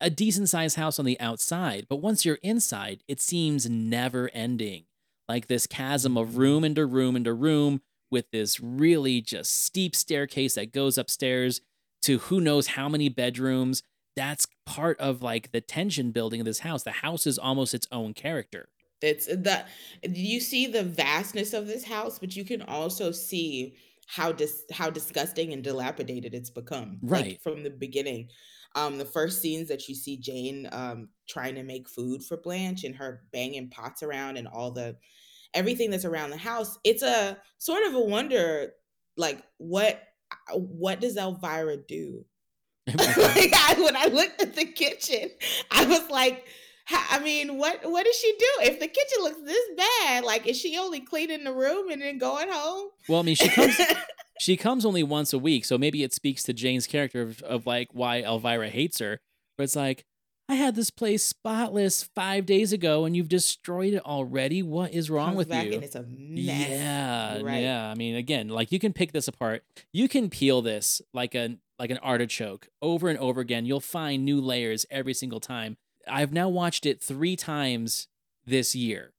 a 0.00 0.10
decent 0.10 0.48
sized 0.48 0.76
house 0.76 0.98
on 0.98 1.04
the 1.04 1.18
outside, 1.20 1.86
but 1.88 1.96
once 1.96 2.24
you're 2.24 2.38
inside, 2.42 3.02
it 3.08 3.20
seems 3.20 3.68
never 3.68 4.30
ending. 4.34 4.84
Like 5.28 5.46
this 5.46 5.66
chasm 5.66 6.16
of 6.16 6.36
room 6.36 6.64
into 6.64 6.84
room 6.86 7.16
into 7.16 7.32
room 7.32 7.80
with 8.10 8.30
this 8.30 8.60
really 8.60 9.20
just 9.20 9.62
steep 9.62 9.96
staircase 9.96 10.54
that 10.54 10.72
goes 10.72 10.98
upstairs 10.98 11.60
to 12.02 12.18
who 12.18 12.40
knows 12.40 12.68
how 12.68 12.88
many 12.88 13.08
bedrooms. 13.08 13.82
That's 14.16 14.46
part 14.66 15.00
of 15.00 15.22
like 15.22 15.50
the 15.52 15.60
tension 15.60 16.12
building 16.12 16.40
of 16.40 16.46
this 16.46 16.60
house. 16.60 16.82
The 16.82 16.92
house 16.92 17.26
is 17.26 17.38
almost 17.38 17.74
its 17.74 17.88
own 17.90 18.14
character. 18.14 18.68
It's 19.02 19.26
the 19.26 19.64
you 20.02 20.40
see 20.40 20.66
the 20.66 20.84
vastness 20.84 21.52
of 21.52 21.66
this 21.66 21.84
house, 21.84 22.18
but 22.18 22.36
you 22.36 22.44
can 22.44 22.62
also 22.62 23.10
see 23.10 23.76
how 24.06 24.32
dis 24.32 24.64
how 24.70 24.90
disgusting 24.90 25.52
and 25.52 25.62
dilapidated 25.64 26.34
it's 26.34 26.50
become. 26.50 26.98
Right. 27.02 27.24
Like 27.24 27.42
from 27.42 27.62
the 27.62 27.70
beginning. 27.70 28.28
Um, 28.76 28.98
the 28.98 29.04
first 29.04 29.40
scenes 29.40 29.68
that 29.68 29.88
you 29.88 29.94
see 29.94 30.16
Jane 30.16 30.68
um 30.72 31.08
trying 31.28 31.54
to 31.54 31.62
make 31.62 31.88
food 31.88 32.22
for 32.22 32.36
Blanche 32.36 32.84
and 32.84 32.96
her 32.96 33.22
banging 33.32 33.70
pots 33.70 34.02
around 34.02 34.36
and 34.36 34.48
all 34.48 34.70
the 34.70 34.96
everything 35.54 35.90
that's 35.90 36.04
around 36.04 36.30
the 36.30 36.36
house, 36.36 36.78
it's 36.84 37.02
a 37.02 37.38
sort 37.58 37.86
of 37.86 37.94
a 37.94 38.00
wonder 38.00 38.72
like 39.16 39.42
what 39.58 40.02
what 40.52 41.00
does 41.00 41.16
Elvira 41.16 41.76
do? 41.76 42.24
like 42.88 43.52
I, 43.54 43.76
when 43.78 43.96
I 43.96 44.06
looked 44.06 44.42
at 44.42 44.54
the 44.54 44.66
kitchen, 44.66 45.30
I 45.70 45.86
was 45.86 46.10
like, 46.10 46.46
I 46.90 47.18
mean, 47.20 47.56
what 47.56 47.80
what 47.90 48.04
does 48.04 48.16
she 48.16 48.32
do 48.38 48.46
if 48.62 48.80
the 48.80 48.88
kitchen 48.88 49.22
looks 49.22 49.40
this 49.42 49.68
bad? 49.76 50.24
Like, 50.24 50.46
is 50.46 50.58
she 50.58 50.76
only 50.76 51.00
cleaning 51.00 51.44
the 51.44 51.52
room 51.52 51.90
and 51.90 52.02
then 52.02 52.18
going 52.18 52.48
home? 52.50 52.90
Well, 53.08 53.20
I 53.20 53.22
mean, 53.22 53.36
she 53.36 53.48
comes 53.48 53.76
she 54.40 54.56
comes 54.56 54.84
only 54.84 55.02
once 55.02 55.32
a 55.32 55.38
week, 55.38 55.64
so 55.64 55.78
maybe 55.78 56.02
it 56.02 56.12
speaks 56.12 56.42
to 56.44 56.52
Jane's 56.52 56.86
character 56.86 57.22
of, 57.22 57.42
of 57.42 57.66
like 57.66 57.88
why 57.92 58.22
Elvira 58.22 58.68
hates 58.68 58.98
her. 58.98 59.20
But 59.56 59.64
it's 59.64 59.76
like, 59.76 60.04
I 60.48 60.56
had 60.56 60.74
this 60.74 60.90
place 60.90 61.22
spotless 61.24 62.02
five 62.02 62.44
days 62.44 62.72
ago, 62.72 63.04
and 63.06 63.16
you've 63.16 63.30
destroyed 63.30 63.94
it 63.94 64.04
already. 64.04 64.62
What 64.62 64.92
is 64.92 65.08
wrong 65.08 65.28
Comes 65.28 65.36
with 65.38 65.48
back 65.48 65.66
you? 65.66 65.74
and 65.74 65.84
it's 65.84 65.94
a 65.94 66.02
mess. 66.02 66.68
Yeah, 66.68 67.40
Right. 67.42 67.62
yeah. 67.62 67.88
I 67.90 67.94
mean, 67.94 68.14
again, 68.16 68.48
like 68.48 68.70
you 68.70 68.78
can 68.78 68.92
pick 68.92 69.12
this 69.12 69.26
apart. 69.26 69.62
You 69.92 70.06
can 70.08 70.28
peel 70.28 70.60
this 70.60 71.00
like 71.14 71.34
a 71.34 71.56
like 71.78 71.90
an 71.90 71.98
artichoke 71.98 72.68
over 72.82 73.08
and 73.08 73.18
over 73.18 73.40
again. 73.40 73.64
You'll 73.64 73.80
find 73.80 74.22
new 74.24 74.38
layers 74.40 74.84
every 74.90 75.14
single 75.14 75.40
time. 75.40 75.76
I've 76.06 76.32
now 76.32 76.50
watched 76.50 76.84
it 76.84 77.02
three 77.02 77.36
times 77.36 78.06
this 78.44 78.74
year. 78.74 79.12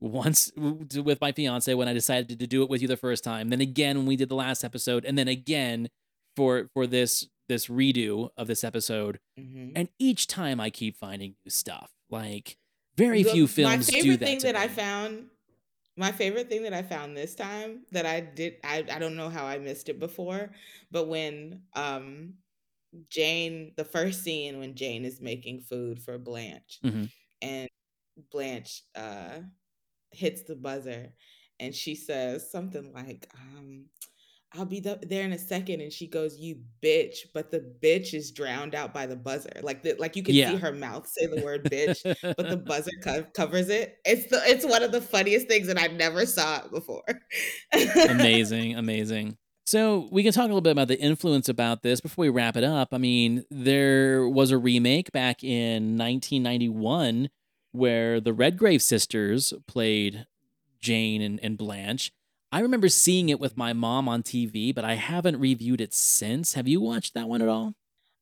Once 0.00 0.52
with 0.56 1.20
my 1.20 1.32
fiance 1.32 1.72
when 1.74 1.88
I 1.88 1.92
decided 1.94 2.38
to 2.38 2.46
do 2.46 2.62
it 2.62 2.68
with 2.68 2.82
you 2.82 2.88
the 2.88 2.96
first 2.96 3.24
time, 3.24 3.48
then 3.48 3.60
again 3.60 3.96
when 3.96 4.06
we 4.06 4.16
did 4.16 4.28
the 4.28 4.34
last 4.34 4.62
episode, 4.64 5.04
and 5.04 5.16
then 5.16 5.28
again 5.28 5.88
for 6.36 6.68
for 6.74 6.86
this 6.86 7.26
this 7.48 7.66
redo 7.68 8.30
of 8.36 8.46
this 8.46 8.62
episode. 8.64 9.20
Mhm. 9.38 9.72
And 9.76 9.88
each 9.98 10.26
time 10.26 10.60
I 10.60 10.68
keep 10.70 10.96
finding 10.96 11.36
new 11.44 11.50
stuff. 11.50 11.92
Like 12.10 12.56
very 12.96 13.22
The- 13.22 13.30
few 13.32 13.46
films 13.46 13.86
My 13.90 13.98
do 13.98 14.02
favorite 14.02 14.20
that. 14.20 14.26
thing 14.26 14.38
that 14.40 14.56
I 14.56 14.68
found, 14.68 15.30
my 15.96 16.12
favorite 16.12 16.48
thing 16.48 16.62
that 16.64 16.74
I 16.74 16.82
found 16.82 17.16
this 17.16 17.34
time 17.34 17.86
that 17.92 18.04
I 18.04 18.20
did, 18.20 18.56
I, 18.64 18.84
I 18.90 18.98
don't 18.98 19.16
know 19.16 19.28
how 19.30 19.46
I 19.46 19.58
missed 19.58 19.88
it 19.88 19.98
before, 19.98 20.52
but 20.90 21.06
when 21.08 21.62
um 21.74 22.34
Jane, 23.10 23.72
the 23.76 23.84
first 23.84 24.22
scene 24.24 24.58
when 24.58 24.74
Jane 24.74 25.04
is 25.04 25.20
making 25.20 25.60
food 25.62 26.02
for 26.02 26.18
Blanche, 26.18 26.80
Mhm. 26.84 27.10
and 27.42 27.68
Blanche 28.30 28.82
uh 28.94 29.40
hits 30.16 30.42
the 30.42 30.56
buzzer, 30.56 31.12
and 31.60 31.74
she 31.74 31.94
says 31.94 32.50
something 32.50 32.92
like, 32.94 33.28
um. 33.34 33.86
I'll 34.54 34.64
be 34.64 34.80
th- 34.80 35.00
there 35.02 35.24
in 35.24 35.32
a 35.32 35.38
second, 35.38 35.80
and 35.82 35.92
she 35.92 36.06
goes, 36.06 36.38
"You 36.38 36.60
bitch!" 36.82 37.16
But 37.34 37.50
the 37.50 37.60
bitch 37.82 38.14
is 38.14 38.30
drowned 38.30 38.74
out 38.74 38.94
by 38.94 39.04
the 39.04 39.16
buzzer. 39.16 39.50
Like 39.60 39.82
the 39.82 39.94
like 39.98 40.16
you 40.16 40.22
can 40.22 40.34
Yeah. 40.34 40.52
see 40.52 40.56
her 40.56 40.72
mouth 40.72 41.06
say 41.06 41.26
the 41.26 41.42
word 41.42 41.64
"bitch," 41.64 42.00
but 42.22 42.48
the 42.48 42.56
buzzer 42.66 42.92
co- 43.02 43.26
covers 43.34 43.68
it. 43.68 43.98
It's 44.06 44.30
the 44.30 44.40
it's 44.46 44.64
one 44.64 44.82
of 44.84 44.92
the 44.92 45.00
funniest 45.02 45.48
things, 45.48 45.68
and 45.68 45.78
I 45.78 45.88
never 45.88 46.24
saw 46.24 46.60
it 46.64 46.70
before. 46.70 47.02
amazing, 48.08 48.74
amazing. 48.78 49.36
So 49.66 50.08
we 50.12 50.22
can 50.22 50.32
talk 50.32 50.44
a 50.44 50.46
little 50.46 50.60
bit 50.60 50.70
about 50.70 50.88
the 50.88 50.98
influence 51.00 51.48
about 51.48 51.82
this 51.82 52.00
before 52.00 52.22
we 52.22 52.28
wrap 52.28 52.56
it 52.56 52.64
up. 52.64 52.90
I 52.92 52.98
mean, 52.98 53.44
there 53.50 54.28
was 54.28 54.52
a 54.52 54.58
remake 54.58 55.10
back 55.10 55.42
in 55.42 55.98
1991 55.98 57.28
where 57.72 58.20
the 58.20 58.32
Redgrave 58.32 58.82
sisters 58.82 59.52
played 59.66 60.26
Jane 60.80 61.20
and, 61.22 61.38
and 61.42 61.56
Blanche. 61.58 62.12
I 62.52 62.60
remember 62.60 62.88
seeing 62.88 63.28
it 63.28 63.40
with 63.40 63.56
my 63.56 63.72
mom 63.72 64.08
on 64.08 64.22
TV, 64.22 64.74
but 64.74 64.84
I 64.84 64.94
haven't 64.94 65.38
reviewed 65.40 65.80
it 65.80 65.92
since. 65.92 66.54
Have 66.54 66.68
you 66.68 66.80
watched 66.80 67.14
that 67.14 67.28
one 67.28 67.42
at 67.42 67.48
all? 67.48 67.74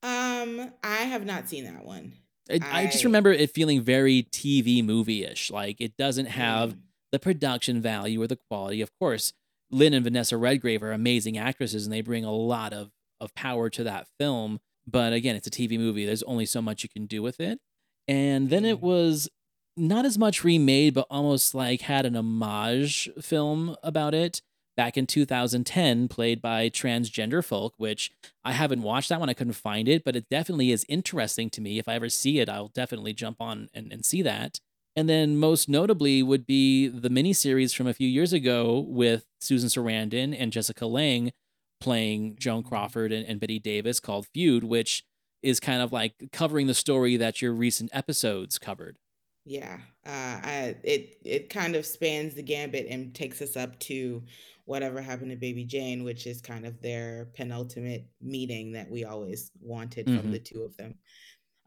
Um, 0.03 0.73
I 0.83 0.97
have 1.05 1.25
not 1.25 1.49
seen 1.49 1.65
that 1.65 1.85
one. 1.85 2.15
I, 2.51 2.61
I 2.63 2.87
just 2.87 3.05
remember 3.05 3.33
it 3.33 3.51
feeling 3.51 3.81
very 3.83 4.25
TV 4.25 4.85
movie 4.85 5.25
ish. 5.25 5.51
Like 5.51 5.81
it 5.81 5.97
doesn't 5.97 6.27
have 6.27 6.75
Mm. 6.75 6.79
the 7.13 7.19
production 7.19 7.81
value 7.81 8.21
or 8.21 8.27
the 8.27 8.37
quality. 8.37 8.81
Of 8.81 8.91
course, 8.99 9.33
Lynn 9.71 9.95
and 9.95 10.05
Vanessa 10.05 10.37
Redgrave 10.37 10.83
are 10.83 10.93
amazing 10.93 11.39
actresses 11.39 11.87
and 11.87 11.93
they 11.93 12.03
bring 12.03 12.25
a 12.25 12.33
lot 12.33 12.73
of, 12.73 12.91
of 13.21 13.35
power 13.35 13.71
to 13.71 13.85
that 13.85 14.09
film. 14.19 14.61
But 14.87 15.13
again, 15.15 15.37
it's 15.37 15.47
a 15.47 15.51
TV 15.51 15.79
movie. 15.79 16.05
There's 16.05 16.23
only 16.25 16.45
so 16.45 16.61
much 16.61 16.83
you 16.83 16.89
can 16.91 17.07
do 17.07 17.23
with 17.23 17.41
it. 17.41 17.61
And 18.07 18.51
then 18.51 18.65
it 18.65 18.79
mm. 18.79 18.83
was 18.83 19.29
not 19.77 20.05
as 20.05 20.19
much 20.19 20.45
remade, 20.45 20.95
but 20.95 21.07
almost 21.11 21.55
like 21.55 21.83
had 21.83 22.07
an 22.07 22.17
homage 22.17 23.09
film 23.21 23.77
about 23.83 24.15
it 24.15 24.41
back 24.77 24.97
in 24.97 25.07
2010, 25.07 26.09
played 26.09 26.43
by 26.43 26.69
transgender 26.69 27.45
folk, 27.45 27.75
which 27.77 28.11
I 28.45 28.53
haven't 28.53 28.83
watched 28.83 29.09
that 29.09 29.21
one. 29.21 29.29
I 29.29 29.35
couldn't 29.35 29.55
find 29.55 29.89
it, 29.89 30.05
but 30.05 30.17
it 30.17 30.29
definitely 30.29 30.73
is 30.73 30.87
interesting 30.89 31.51
to 31.51 31.61
me. 31.61 31.79
If 31.79 31.89
I 31.89 31.95
ever 31.95 32.09
see 32.09 32.41
it, 32.41 32.49
I'll 32.49 32.69
definitely 32.69 33.13
jump 33.13 33.41
on 33.41 33.69
and, 33.73 33.93
and 33.93 34.05
see 34.05 34.23
that. 34.23 34.61
And 34.97 35.09
then 35.09 35.37
most 35.37 35.69
notably 35.69 36.23
would 36.23 36.47
be 36.47 36.87
the 36.87 37.09
miniseries 37.09 37.75
from 37.75 37.89
a 37.89 37.95
few 37.95 38.09
years 38.09 38.33
ago 38.33 38.85
with 38.89 39.27
Susan 39.41 39.69
Sarandon 39.69 40.37
and 40.39 40.53
Jessica 40.53 40.87
Lange 40.87 41.33
playing 41.81 42.37
Joan 42.39 42.63
Crawford 42.63 43.13
and, 43.13 43.27
and 43.27 43.41
Bette 43.41 43.59
Davis 43.59 43.99
called 43.99 44.27
Feud, 44.33 44.65
which 44.65 45.05
is 45.45 45.61
kind 45.61 45.83
of 45.83 45.93
like 45.93 46.31
covering 46.33 46.67
the 46.67 46.75
story 46.75 47.17
that 47.19 47.41
your 47.43 47.53
recent 47.53 47.91
episodes 47.93 48.59
covered. 48.59 48.97
Yeah, 49.45 49.79
uh, 50.07 50.41
I 50.43 50.77
it 50.83 51.19
it 51.23 51.51
kind 51.51 51.77
of 51.77 51.85
spans 51.85 52.35
the 52.35 52.43
gambit 52.43 52.87
and 52.89 53.15
takes 53.15 53.43
us 53.43 53.57
up 53.57 53.79
to 53.81 54.23
whatever 54.65 55.03
happened 55.03 55.31
to 55.31 55.37
Baby 55.37 55.65
Jane, 55.65 56.03
which 56.03 56.27
is 56.27 56.41
kind 56.41 56.65
of 56.65 56.81
their 56.81 57.27
penultimate 57.35 58.07
meeting 58.23 58.73
that 58.73 58.91
we 58.91 59.05
always 59.05 59.51
wanted 59.61 60.07
from 60.07 60.23
Mhm. 60.23 60.33
the 60.33 60.39
two 60.39 60.63
of 60.63 60.75
them. 60.79 60.95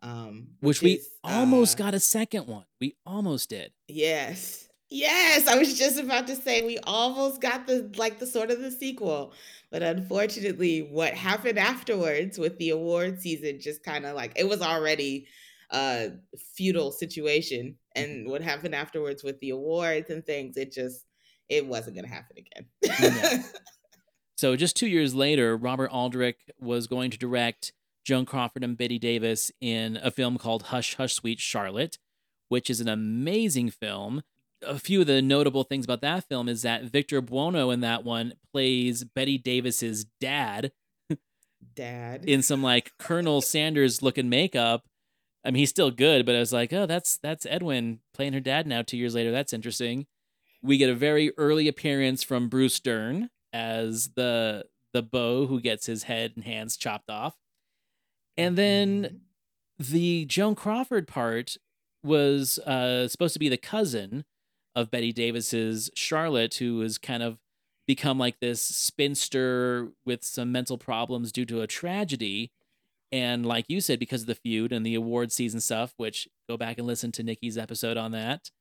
Um, 0.02 0.48
Which 0.60 0.82
we 0.82 0.94
is, 0.94 1.10
almost 1.24 1.80
uh, 1.80 1.84
got 1.86 1.94
a 1.94 2.00
second 2.00 2.48
one. 2.48 2.66
We 2.82 2.96
almost 3.06 3.50
did. 3.50 3.72
Yes. 3.88 4.68
Yes, 4.90 5.48
I 5.48 5.58
was 5.58 5.78
just 5.78 6.00
about 6.00 6.28
to 6.28 6.36
say 6.36 6.66
we 6.66 6.78
almost 6.80 7.42
got 7.42 7.68
the 7.68 7.92
like 7.98 8.20
the 8.20 8.26
sort 8.26 8.50
of 8.52 8.60
the 8.62 8.72
sequel, 8.72 9.34
but 9.72 9.84
unfortunately 9.84 10.88
what 10.92 11.14
happened 11.14 11.60
afterwards 11.60 12.38
with 12.38 12.58
the 12.58 12.70
award 12.70 13.20
season 13.20 13.60
just 13.60 13.84
kind 13.84 14.06
of 14.06 14.16
like 14.16 14.32
it 14.36 14.48
was 14.48 14.62
already 14.62 15.28
a 15.72 16.12
feudal 16.56 16.92
situation 16.92 17.76
mm-hmm. 17.96 18.02
and 18.02 18.30
what 18.30 18.42
happened 18.42 18.74
afterwards 18.76 19.24
with 19.24 19.40
the 19.40 19.50
awards 19.50 20.10
and 20.10 20.26
things 20.26 20.58
it 20.58 20.72
just 20.72 21.06
it 21.50 21.66
wasn't 21.66 21.96
going 21.96 22.06
to 22.06 22.14
happen 22.14 22.36
again. 22.38 23.46
So 24.38 24.56
just 24.56 24.76
two 24.76 24.88
years 24.88 25.16
later, 25.16 25.58
Robert 25.58 25.90
Aldrich 25.92 26.38
was 26.60 26.86
going 26.86 27.10
to 27.10 27.18
direct 27.18 27.74
Joan 28.06 28.26
Crawford 28.26 28.64
and 28.64 28.78
Bette 28.78 29.00
Davis 29.00 29.52
in 29.60 29.98
a 30.04 30.12
film 30.12 30.38
called 30.38 30.64
Hush 30.64 30.96
Hush 30.96 31.16
Sweet 31.16 31.40
Charlotte, 31.40 31.98
which 32.48 32.70
is 32.70 32.80
an 32.80 32.88
amazing 32.88 33.72
film. 33.72 34.22
A 34.64 34.80
few 34.80 35.02
of 35.02 35.08
the 35.08 35.22
notable 35.22 35.64
things 35.64 35.86
about 35.86 36.02
that 36.02 36.28
film 36.28 36.50
is 36.50 36.64
that 36.64 36.84
Victor 36.84 37.22
Buono 37.22 37.70
in 37.70 37.82
that 37.82 38.04
one 38.04 38.34
plays 38.52 39.04
Bette 39.04 39.38
Davis's 39.38 40.06
dad 40.20 40.72
Dad. 41.76 42.26
in 42.26 42.42
some 42.42 42.64
like 42.64 42.92
Colonel 42.98 43.42
Sanders 43.42 44.02
looking 44.02 44.30
makeup. 44.30 44.84
I 45.46 45.52
mean, 45.52 45.60
he's 45.60 45.70
still 45.70 45.92
good, 45.92 46.26
but 46.26 46.36
I 46.36 46.40
was 46.40 46.52
like, 46.52 46.74
oh, 46.74 46.86
that's 46.86 47.18
that's 47.18 47.46
Edwin 47.46 48.00
playing 48.14 48.34
her 48.34 48.40
dad 48.40 48.68
now. 48.68 48.82
Two 48.82 48.98
years 48.98 49.16
later, 49.16 49.32
that's 49.32 49.54
interesting. 49.54 50.08
We 50.62 50.78
get 50.78 50.90
a 50.90 50.96
very 50.96 51.32
early 51.38 51.68
appearance 51.68 52.24
from 52.24 52.50
Bruce 52.50 52.80
Dern 52.80 53.30
as 53.54 54.10
the 54.16 54.66
the 54.94 55.04
beau 55.04 55.46
who 55.46 55.62
gets 55.62 55.86
his 55.86 56.04
head 56.04 56.34
and 56.36 56.44
hands 56.44 56.78
chopped 56.78 57.10
off, 57.10 57.36
and 58.36 58.58
then 58.58 59.22
the 59.78 60.26
Joan 60.26 60.56
Crawford 60.56 61.08
part 61.08 61.58
was 62.04 62.58
uh, 62.60 63.08
supposed 63.08 63.34
to 63.34 63.40
be 63.40 63.50
the 63.50 63.58
cousin 63.58 64.26
of 64.78 64.92
Bette 64.92 65.12
Davis's 65.12 65.90
Charlotte, 65.96 66.54
who 66.54 66.82
has 66.82 67.00
kind 67.00 67.24
of 67.24 67.40
become 67.88 68.20
like 68.20 68.40
this 68.40 68.62
spinster 68.62 69.90
with 70.06 70.24
some 70.24 70.52
mental 70.52 70.78
problems 70.78 71.32
due 71.32 71.46
to 71.46 71.62
a 71.62 71.68
tragedy. 71.68 72.52
And 73.12 73.44
like 73.44 73.66
you 73.70 73.82
said, 73.82 73.98
because 73.98 74.22
of 74.22 74.28
the 74.28 74.36
feud 74.36 74.72
and 74.72 74.86
the 74.86 74.94
award 74.94 75.32
season 75.32 75.62
stuff, 75.62 75.96
which 75.98 76.28
go 76.48 76.58
back 76.58 76.78
and 76.78 76.86
listen 76.86 77.12
to 77.14 77.24
Nikki's 77.24 77.58
episode 77.58 77.98
on 77.98 78.12
that, 78.12 78.52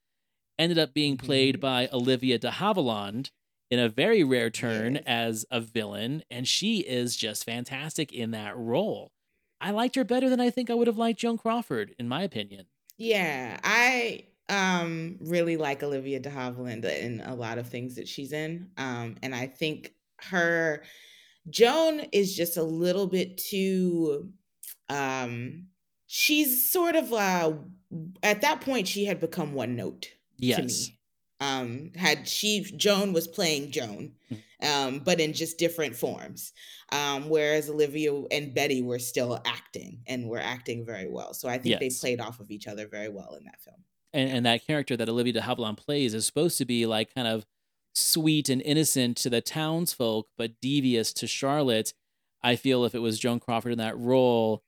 ended 0.59 0.79
up 0.79 0.95
being 0.95 1.19
mm-hmm. 1.19 1.27
played 1.27 1.61
by 1.61 1.87
Olivia 1.93 2.39
de 2.39 2.51
Havilland 2.51 3.31
in 3.71 3.79
a 3.79 3.89
very 3.89 4.25
rare 4.25 4.49
turn 4.49 4.97
as 4.99 5.45
a 5.51 5.61
villain. 5.61 6.23
And 6.31 6.49
she 6.49 6.79
is 6.79 7.15
just 7.15 7.45
fantastic 7.45 8.11
in 8.11 8.31
that 8.31 8.57
role. 8.57 9.13
I 9.61 9.71
liked 9.71 9.97
her 9.97 10.05
better 10.05 10.31
than 10.31 10.41
I 10.41 10.49
think 10.49 10.71
I 10.71 10.75
would 10.75 10.87
have 10.87 10.97
liked 10.97 11.21
Joan 11.21 11.37
Crawford, 11.37 11.95
in 11.99 12.09
my 12.09 12.23
opinion. 12.23 12.67
Yeah, 12.97 13.59
I 13.63 14.25
um 14.49 15.17
really 15.21 15.57
like 15.57 15.83
Olivia 15.83 16.21
de 16.21 16.31
Havilland 16.31 16.85
in 16.85 17.21
a 17.21 17.35
lot 17.35 17.59
of 17.59 17.69
things 17.69 17.97
that 17.97 18.07
she's 18.09 18.33
in. 18.33 18.71
Um 18.77 19.17
and 19.23 19.35
I 19.35 19.47
think 19.47 19.93
her 20.31 20.83
Joan 21.51 22.01
is 22.13 22.35
just 22.35 22.57
a 22.57 22.63
little 22.63 23.07
bit 23.07 23.39
too 23.39 24.31
um 24.89 25.67
she's 26.07 26.71
sort 26.71 26.95
of 26.95 27.13
uh 27.13 27.53
at 28.23 28.43
that 28.43 28.61
point 28.61 28.87
she 28.87 29.05
had 29.05 29.21
become 29.21 29.53
one 29.55 29.75
note 29.77 30.03
to 30.03 30.09
Yes. 30.39 30.89
me. 30.89 30.99
Um 31.41 31.91
had 31.97 32.29
she 32.29 32.63
Joan 32.77 33.13
was 33.13 33.27
playing 33.27 33.73
Joan 33.73 34.13
um 34.63 35.01
but 35.01 35.21
in 35.21 35.33
just 35.33 35.59
different 35.59 35.97
forms. 35.97 36.53
Um 36.93 37.29
whereas 37.29 37.69
Olivia 37.69 38.13
and 38.31 38.55
Bette 38.55 38.83
were 38.83 39.01
still 39.01 39.41
acting 39.45 40.03
and 40.07 40.29
were 40.29 40.39
acting 40.39 40.87
very 40.87 41.09
well. 41.11 41.35
So 41.35 41.49
I 41.49 41.59
think 41.59 41.81
they 41.81 41.91
played 41.91 42.21
off 42.21 42.39
of 42.39 42.51
each 42.53 42.69
other 42.69 42.87
very 42.87 43.09
well 43.09 43.35
in 43.35 43.45
that 43.45 43.61
film. 43.61 43.83
And, 44.17 44.31
and 44.31 44.47
that 44.47 44.67
character 44.67 44.97
that 44.97 45.09
Olivia 45.09 45.35
de 45.35 45.41
Havilland 45.43 45.77
plays 45.77 46.15
is 46.15 46.25
supposed 46.25 46.57
to 46.59 46.65
be 46.65 46.87
like 46.87 47.15
kind 47.15 47.29
of 47.29 47.45
sweet 47.95 48.49
and 48.49 48.63
innocent 48.63 49.17
to 49.19 49.31
the 49.31 49.43
townsfolk, 49.43 50.29
but 50.39 50.61
devious 50.61 51.13
to 51.13 51.27
Charlotte. 51.27 51.93
I 52.43 52.57
feel 52.57 52.85
if 52.85 52.95
it 52.95 53.01
was 53.01 53.19
Joan 53.19 53.41
Crawford 53.41 53.73
in 53.73 53.79
that 53.79 53.99
role, 53.99 54.63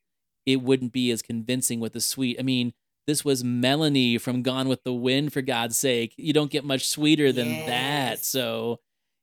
it 0.44 0.60
wouldn't 0.62 0.92
be 0.92 1.10
as 1.10 1.22
convincing 1.22 1.80
with 1.80 1.94
the 1.94 2.00
sweet. 2.00 2.36
I 2.38 2.42
mean, 2.42 2.74
this 3.06 3.24
was 3.24 3.42
Melanie 3.42 4.18
from 4.18 4.42
Gone 4.42 4.68
with 4.68 4.84
the 4.84 4.92
Wind, 4.92 5.32
for 5.32 5.40
God's 5.40 5.78
sake. 5.78 6.12
You 6.18 6.34
don't 6.34 6.50
get 6.50 6.64
much 6.64 6.86
sweeter 6.86 7.32
than 7.32 7.48
that. 7.66 8.24
So, 8.24 8.80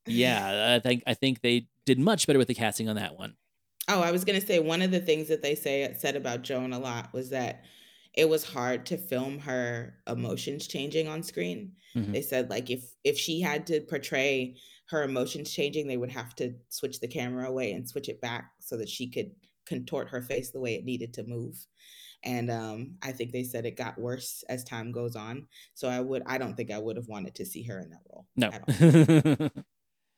yeah, 0.08 0.76
I 0.76 0.80
think 0.80 1.04
I 1.06 1.14
think 1.14 1.42
they 1.42 1.68
did 1.86 2.00
much 2.00 2.26
better 2.26 2.40
with 2.40 2.48
the 2.48 2.56
casting 2.56 2.90
on 2.90 2.96
that 2.96 3.18
one. 3.18 3.36
Oh, 3.88 4.02
I 4.02 4.12
was 4.12 4.26
gonna 4.26 4.42
say 4.42 4.58
one 4.58 4.82
of 4.82 4.90
the 4.90 5.00
things 5.00 5.28
that 5.28 5.44
they 5.44 5.54
say 5.54 5.94
said 6.00 6.16
about 6.16 6.42
Joan 6.42 6.74
a 6.74 6.80
lot 6.80 7.14
was 7.14 7.30
that 7.30 7.64
it 8.16 8.30
was 8.30 8.44
hard 8.44 8.86
to 8.88 8.98
film 8.98 9.40
her 9.40 9.96
emotions 10.08 10.68
changing 10.68 11.08
on 11.08 11.24
screen. 11.24 11.74
Mhm. 11.96 12.14
They 12.14 12.22
said 12.22 12.50
like 12.50 12.70
if 12.70 12.84
if 13.04 13.18
she 13.18 13.42
had 13.42 13.68
to 13.68 13.82
portray 13.82 14.56
her 14.88 15.04
emotions 15.04 15.52
changing, 15.52 15.88
they 15.88 15.98
would 15.98 16.12
have 16.12 16.36
to 16.36 16.54
switch 16.70 17.00
the 17.00 17.08
camera 17.08 17.50
away 17.50 17.72
and 17.72 17.88
switch 17.88 18.10
it 18.10 18.22
back 18.22 18.52
so 18.60 18.78
that 18.78 18.90
she 18.90 19.10
could 19.10 19.32
contort 19.66 20.10
her 20.10 20.22
face 20.22 20.52
the 20.52 20.60
way 20.60 20.76
it 20.76 20.86
needed 20.86 21.14
to 21.16 21.24
move. 21.24 21.56
And 22.24 22.50
um, 22.50 22.98
I 23.02 23.12
think 23.12 23.32
they 23.32 23.44
said 23.44 23.66
it 23.66 23.78
got 23.78 24.00
worse 24.00 24.44
as 24.50 24.64
time 24.64 24.92
goes 24.92 25.16
on. 25.16 25.48
So 25.74 25.88
I 25.88 26.00
would 26.00 26.24
I 26.26 26.38
don't 26.38 26.56
think 26.56 26.72
I 26.72 26.80
would 26.80 26.98
have 26.98 27.08
wanted 27.08 27.36
to 27.36 27.46
see 27.46 27.64
her 27.64 27.80
in 27.80 27.90
that 27.90 28.02
role. 28.10 28.28
No. 28.36 28.52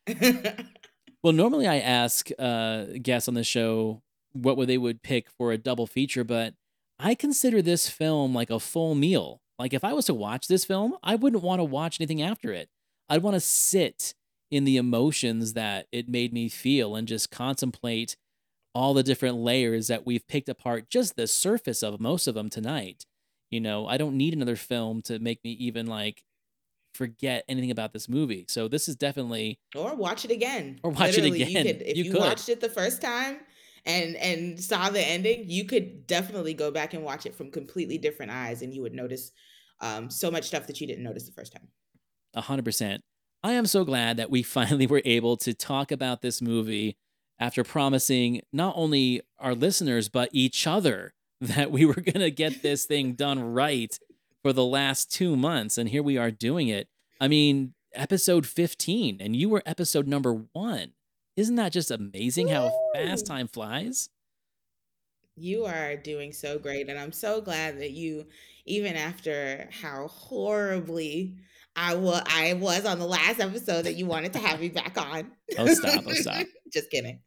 well, 1.23 1.33
normally 1.33 1.67
I 1.67 1.79
ask 1.79 2.29
uh, 2.37 2.85
guests 3.01 3.27
on 3.27 3.33
the 3.33 3.43
show 3.43 4.03
what 4.33 4.57
would 4.57 4.69
they 4.69 4.77
would 4.77 5.01
pick 5.01 5.29
for 5.29 5.51
a 5.51 5.57
double 5.57 5.87
feature, 5.87 6.23
but 6.23 6.53
I 6.99 7.15
consider 7.15 7.61
this 7.61 7.89
film 7.89 8.33
like 8.33 8.49
a 8.49 8.59
full 8.59 8.95
meal. 8.95 9.41
Like 9.59 9.73
if 9.73 9.83
I 9.83 9.93
was 9.93 10.05
to 10.05 10.13
watch 10.13 10.47
this 10.47 10.65
film, 10.65 10.95
I 11.03 11.15
wouldn't 11.15 11.43
want 11.43 11.59
to 11.59 11.63
watch 11.63 11.99
anything 11.99 12.21
after 12.21 12.51
it. 12.51 12.69
I'd 13.09 13.23
want 13.23 13.35
to 13.35 13.39
sit 13.39 14.13
in 14.51 14.63
the 14.63 14.77
emotions 14.77 15.53
that 15.53 15.87
it 15.91 16.07
made 16.09 16.33
me 16.33 16.49
feel 16.49 16.95
and 16.95 17.07
just 17.07 17.31
contemplate 17.31 18.15
all 18.73 18.93
the 18.93 19.03
different 19.03 19.37
layers 19.37 19.87
that 19.87 20.05
we've 20.05 20.27
picked 20.27 20.49
apart 20.49 20.89
just 20.89 21.15
the 21.15 21.27
surface 21.27 21.81
of 21.83 21.99
most 21.99 22.27
of 22.27 22.35
them 22.35 22.49
tonight. 22.49 23.05
You 23.49 23.59
know, 23.61 23.87
I 23.87 23.97
don't 23.97 24.15
need 24.17 24.33
another 24.33 24.55
film 24.55 25.01
to 25.03 25.19
make 25.19 25.43
me 25.43 25.51
even 25.51 25.87
like 25.87 26.23
forget 26.93 27.43
anything 27.47 27.71
about 27.71 27.93
this 27.93 28.09
movie. 28.09 28.45
So 28.47 28.67
this 28.67 28.87
is 28.87 28.95
definitely 28.95 29.59
or 29.75 29.95
watch 29.95 30.25
it 30.25 30.31
again 30.31 30.79
Or 30.83 30.91
watch 30.91 31.17
it 31.17 31.25
again. 31.25 31.49
you 31.49 31.63
could, 31.73 31.81
if 31.81 31.97
You 31.97 32.03
you, 32.05 32.11
could. 32.11 32.19
watched 32.21 32.49
it 32.49 32.59
the 32.59 32.69
first 32.69 33.01
time 33.01 33.37
and 33.87 34.15
and 34.17 34.59
saw 34.59 34.89
the 34.89 35.01
ending 35.01 35.45
you 35.47 35.63
could 35.65 36.05
definitely 36.05 36.53
go 36.53 36.69
back 36.69 36.93
and 36.93 37.03
watch 37.03 37.25
it 37.25 37.33
from 37.33 37.49
completely 37.49 37.97
different 37.97 38.31
eyes 38.31 38.61
and 38.61 38.73
you 38.73 38.81
would 38.81 38.93
notice 38.93 39.31
um, 39.79 40.09
so 40.09 40.29
much 40.29 40.45
stuff 40.45 40.67
that 40.67 40.81
you 40.81 40.85
didn't 40.87 41.03
notice 41.03 41.25
the 41.25 41.31
first 41.31 41.53
time 41.53 41.67
A 42.35 42.41
hundred 42.41 42.65
percent. 42.65 43.01
I 43.43 43.53
am 43.53 43.65
so 43.65 43.83
glad 43.85 44.17
that 44.17 44.29
we 44.29 44.43
finally 44.57 44.85
were 44.87 45.01
able 45.05 45.37
to 45.37 45.53
talk 45.53 45.91
about 45.91 46.21
this 46.21 46.41
movie 46.41 46.97
after 47.39 47.63
promising 47.63 48.41
not 48.51 48.73
only 48.75 49.21
our 49.39 49.55
listeners 49.55 50.09
but 50.09 50.29
each 50.33 50.67
other 50.67 51.13
that 51.41 51.71
we 51.71 51.85
were 51.85 51.93
going 51.93 52.19
to 52.19 52.31
get 52.31 52.61
this 52.61 52.85
thing 52.85 53.13
done 53.13 53.39
right 53.53 53.97
for 54.41 54.51
the 54.53 54.65
last 54.65 55.11
2 55.11 55.35
months 55.35 55.77
and 55.77 55.89
here 55.89 56.03
we 56.03 56.17
are 56.17 56.31
doing 56.31 56.67
it. 56.67 56.87
I 57.21 57.27
mean, 57.27 57.73
episode 57.93 58.45
15 58.45 59.17
and 59.19 59.35
you 59.35 59.49
were 59.49 59.63
episode 59.65 60.07
number 60.07 60.33
1. 60.33 60.93
Isn't 61.37 61.55
that 61.55 61.71
just 61.71 61.91
amazing 61.91 62.49
how 62.49 62.71
fast 62.93 63.25
time 63.25 63.47
flies? 63.47 64.09
you 65.39 65.65
are 65.65 65.95
doing 65.95 66.33
so 66.33 66.57
great 66.57 66.89
and 66.89 66.97
i'm 66.97 67.11
so 67.11 67.39
glad 67.39 67.79
that 67.79 67.91
you 67.91 68.25
even 68.65 68.95
after 68.95 69.69
how 69.71 70.07
horribly 70.07 71.37
I 71.77 71.93
wa- 71.93 72.23
I 72.25 72.53
was 72.53 72.85
on 72.85 72.97
the 72.97 73.05
last 73.05 73.39
episode 73.39 73.83
that 73.85 73.93
you 73.93 74.07
wanted 74.07 74.33
to 74.33 74.39
have 74.39 74.59
me 74.59 74.69
back 74.69 74.97
on. 74.99 75.31
Oh, 75.59 75.67
stop. 75.67 76.03
Oh, 76.07 76.13
stop. 76.13 76.47
Just 76.73 76.89
kidding. 76.89 77.19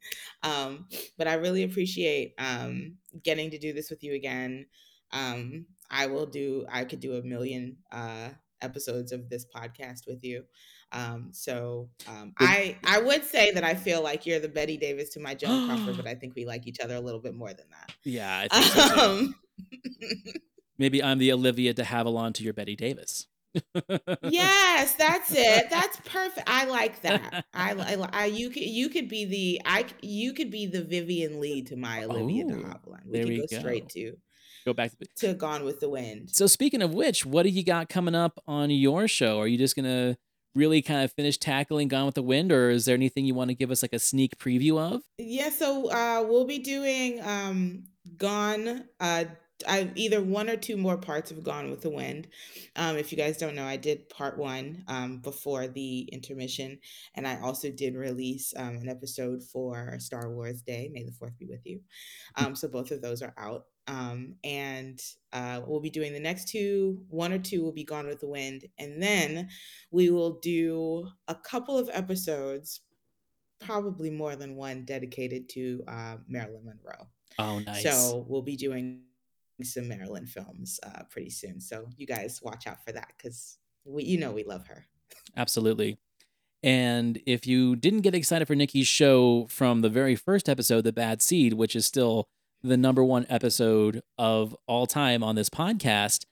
Um, 0.43 0.87
but 1.17 1.29
I 1.29 1.35
really 1.35 1.63
appreciate 1.63 2.33
um, 2.37 2.97
getting 3.23 3.49
to 3.51 3.57
do 3.57 3.71
this 3.71 3.89
with 3.89 4.03
you 4.03 4.13
again. 4.13 4.65
Um, 5.13 5.67
I 5.89 6.07
will 6.07 6.25
do, 6.25 6.65
I 6.69 6.83
could 6.83 6.99
do 6.99 7.15
a 7.15 7.23
million 7.23 7.77
uh, 7.93 8.31
episodes 8.61 9.13
of 9.13 9.29
this 9.29 9.45
podcast 9.45 10.05
with 10.05 10.21
you. 10.21 10.43
Um, 10.91 11.29
so 11.31 11.89
um, 12.07 12.33
I 12.37 12.77
I 12.83 12.99
would 13.01 13.23
say 13.23 13.51
that 13.51 13.63
I 13.63 13.75
feel 13.75 14.01
like 14.03 14.25
you're 14.25 14.39
the 14.39 14.49
Bette 14.49 14.77
Davis 14.77 15.09
to 15.11 15.19
my 15.19 15.33
Joan 15.35 15.67
Crawford, 15.67 15.97
but 15.97 16.07
I 16.07 16.15
think 16.15 16.35
we 16.35 16.45
like 16.45 16.67
each 16.67 16.79
other 16.79 16.95
a 16.95 16.99
little 16.99 17.21
bit 17.21 17.35
more 17.35 17.53
than 17.53 17.65
that. 17.71 17.93
Yeah, 18.03 18.47
I 18.51 18.61
think 18.61 18.65
so. 18.73 19.11
Um, 19.11 19.35
Maybe 20.77 21.03
I'm 21.03 21.19
the 21.19 21.31
Olivia 21.31 21.73
de 21.73 21.83
Havilland 21.83 22.33
to 22.35 22.43
your 22.43 22.53
Bette 22.53 22.75
Davis. 22.75 23.27
yes, 24.23 24.95
that's 24.95 25.31
it. 25.31 25.69
That's 25.69 25.99
perfect. 26.05 26.49
I 26.49 26.65
like 26.65 27.01
that. 27.01 27.45
I, 27.53 27.73
I, 27.73 28.07
I 28.13 28.25
you 28.25 28.49
could 28.49 28.63
you 28.63 28.89
could 28.89 29.09
be 29.09 29.25
the 29.25 29.61
I 29.65 29.85
you 30.01 30.33
could 30.33 30.49
be 30.49 30.65
the 30.65 30.83
Vivien 30.83 31.39
Leigh 31.39 31.61
to 31.63 31.75
my 31.75 32.05
Olivia 32.05 32.45
de 32.45 32.53
Oh, 32.53 32.57
Havilland. 32.57 33.05
We 33.05 33.11
there 33.11 33.23
could 33.23 33.29
we 33.29 33.47
go, 33.47 33.59
straight 33.59 33.89
to 33.89 34.13
Go 34.65 34.73
back 34.73 34.91
to 34.91 35.27
to 35.27 35.33
Gone 35.33 35.63
with 35.63 35.79
the 35.79 35.89
Wind. 35.89 36.29
So 36.31 36.45
speaking 36.47 36.81
of 36.81 36.93
which, 36.93 37.25
what 37.25 37.43
do 37.43 37.49
you 37.49 37.63
got 37.63 37.89
coming 37.89 38.15
up 38.15 38.39
on 38.47 38.69
your 38.69 39.07
show? 39.07 39.39
Are 39.39 39.47
you 39.47 39.57
just 39.57 39.75
gonna 39.75 40.17
really 40.55 40.81
kind 40.81 41.03
of 41.03 41.11
finished 41.11 41.41
tackling 41.41 41.87
Gone 41.87 42.05
with 42.05 42.15
the 42.15 42.23
Wind, 42.23 42.51
or 42.51 42.69
is 42.69 42.85
there 42.85 42.95
anything 42.95 43.25
you 43.25 43.33
want 43.33 43.49
to 43.49 43.55
give 43.55 43.71
us 43.71 43.81
like 43.81 43.93
a 43.93 43.99
sneak 43.99 44.37
preview 44.37 44.77
of? 44.77 45.01
Yeah, 45.17 45.49
so 45.49 45.89
uh, 45.91 46.25
we'll 46.27 46.45
be 46.45 46.59
doing 46.59 47.21
um, 47.21 47.83
Gone. 48.17 48.85
Uh, 48.99 49.25
I 49.67 49.91
either 49.95 50.21
one 50.21 50.49
or 50.49 50.57
two 50.57 50.77
more 50.77 50.97
parts 50.97 51.31
of 51.31 51.43
Gone 51.43 51.69
with 51.69 51.81
the 51.81 51.89
Wind. 51.89 52.27
Um, 52.75 52.97
if 52.97 53.11
you 53.11 53.17
guys 53.17 53.37
don't 53.37 53.55
know, 53.55 53.65
I 53.65 53.77
did 53.77 54.09
part 54.09 54.37
one 54.37 54.83
um, 54.87 55.19
before 55.19 55.67
the 55.67 56.09
intermission, 56.11 56.79
and 57.15 57.27
I 57.27 57.39
also 57.41 57.69
did 57.69 57.95
release 57.95 58.53
um, 58.57 58.77
an 58.77 58.89
episode 58.89 59.43
for 59.43 59.97
Star 59.99 60.31
Wars 60.31 60.61
Day. 60.61 60.89
May 60.91 61.03
the 61.03 61.11
Fourth 61.11 61.37
be 61.37 61.45
with 61.45 61.65
you. 61.65 61.81
Um, 62.35 62.55
so 62.55 62.67
both 62.67 62.91
of 62.91 63.01
those 63.01 63.21
are 63.21 63.33
out. 63.37 63.65
Um, 63.87 64.35
and 64.43 65.01
uh, 65.33 65.61
we'll 65.65 65.79
be 65.79 65.89
doing 65.89 66.13
the 66.13 66.19
next 66.19 66.47
two. 66.47 67.03
One 67.09 67.33
or 67.33 67.39
two 67.39 67.63
will 67.63 67.71
be 67.71 67.83
Gone 67.83 68.07
with 68.07 68.19
the 68.19 68.27
Wind, 68.27 68.65
and 68.77 69.01
then 69.01 69.49
we 69.91 70.09
will 70.09 70.39
do 70.39 71.07
a 71.27 71.35
couple 71.35 71.77
of 71.77 71.89
episodes 71.91 72.81
probably 73.59 74.09
more 74.09 74.35
than 74.35 74.55
one 74.55 74.85
dedicated 74.85 75.49
to 75.49 75.83
uh, 75.87 76.17
Marilyn 76.27 76.65
Monroe. 76.65 77.07
Oh, 77.39 77.59
nice. 77.59 77.83
So 77.83 78.25
we'll 78.27 78.41
be 78.41 78.55
doing 78.55 79.01
some 79.63 79.87
Marilyn 79.87 80.25
films 80.25 80.79
uh, 80.83 81.03
pretty 81.09 81.29
soon. 81.29 81.61
So 81.61 81.87
you 81.95 82.07
guys 82.07 82.41
watch 82.41 82.67
out 82.67 82.83
for 82.83 82.91
that 82.91 83.09
because 83.17 83.57
we, 83.85 84.03
you 84.03 84.19
know 84.19 84.31
we 84.31 84.43
love 84.43 84.67
her. 84.67 84.85
Absolutely. 85.37 85.97
And 86.63 87.19
if 87.25 87.47
you 87.47 87.75
didn't 87.75 88.01
get 88.01 88.13
excited 88.13 88.47
for 88.47 88.55
Nikki's 88.55 88.87
show 88.87 89.47
from 89.49 89.81
the 89.81 89.89
very 89.89 90.15
first 90.15 90.47
episode, 90.47 90.83
The 90.83 90.93
Bad 90.93 91.21
Seed, 91.21 91.53
which 91.53 91.75
is 91.75 91.85
still 91.85 92.27
the 92.63 92.77
number 92.77 93.03
one 93.03 93.25
episode 93.29 94.01
of 94.17 94.55
all 94.67 94.85
time 94.85 95.23
on 95.23 95.35
this 95.35 95.49
podcast, 95.49 96.25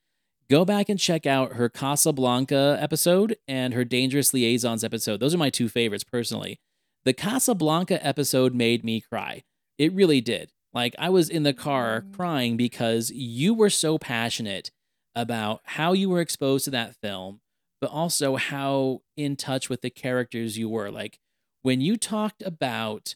go 0.49 0.63
back 0.63 0.89
and 0.89 0.99
check 0.99 1.25
out 1.25 1.53
her 1.53 1.69
Casablanca 1.69 2.77
episode 2.79 3.37
and 3.47 3.73
her 3.73 3.83
Dangerous 3.83 4.33
Liaisons 4.33 4.83
episode. 4.83 5.19
Those 5.19 5.33
are 5.33 5.39
my 5.39 5.49
two 5.49 5.69
favorites 5.69 6.03
personally. 6.03 6.59
The 7.05 7.13
Casablanca 7.13 8.05
episode 8.05 8.53
made 8.53 8.83
me 8.83 9.01
cry. 9.01 9.43
It 9.77 9.93
really 9.93 10.21
did. 10.21 10.51
Like, 10.73 10.95
I 10.99 11.09
was 11.09 11.29
in 11.29 11.43
the 11.43 11.53
car 11.53 12.01
mm-hmm. 12.01 12.13
crying 12.13 12.57
because 12.57 13.09
you 13.09 13.53
were 13.53 13.69
so 13.69 13.97
passionate 13.97 14.71
about 15.15 15.61
how 15.63 15.93
you 15.93 16.09
were 16.09 16.21
exposed 16.21 16.65
to 16.65 16.71
that 16.71 16.95
film, 17.01 17.41
but 17.81 17.89
also 17.89 18.35
how 18.35 19.01
in 19.17 19.35
touch 19.35 19.69
with 19.69 19.81
the 19.81 19.89
characters 19.89 20.57
you 20.57 20.69
were. 20.69 20.91
Like, 20.91 21.19
when 21.61 21.81
you 21.81 21.97
talked 21.97 22.43
about 22.43 23.15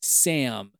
Sam 0.00 0.72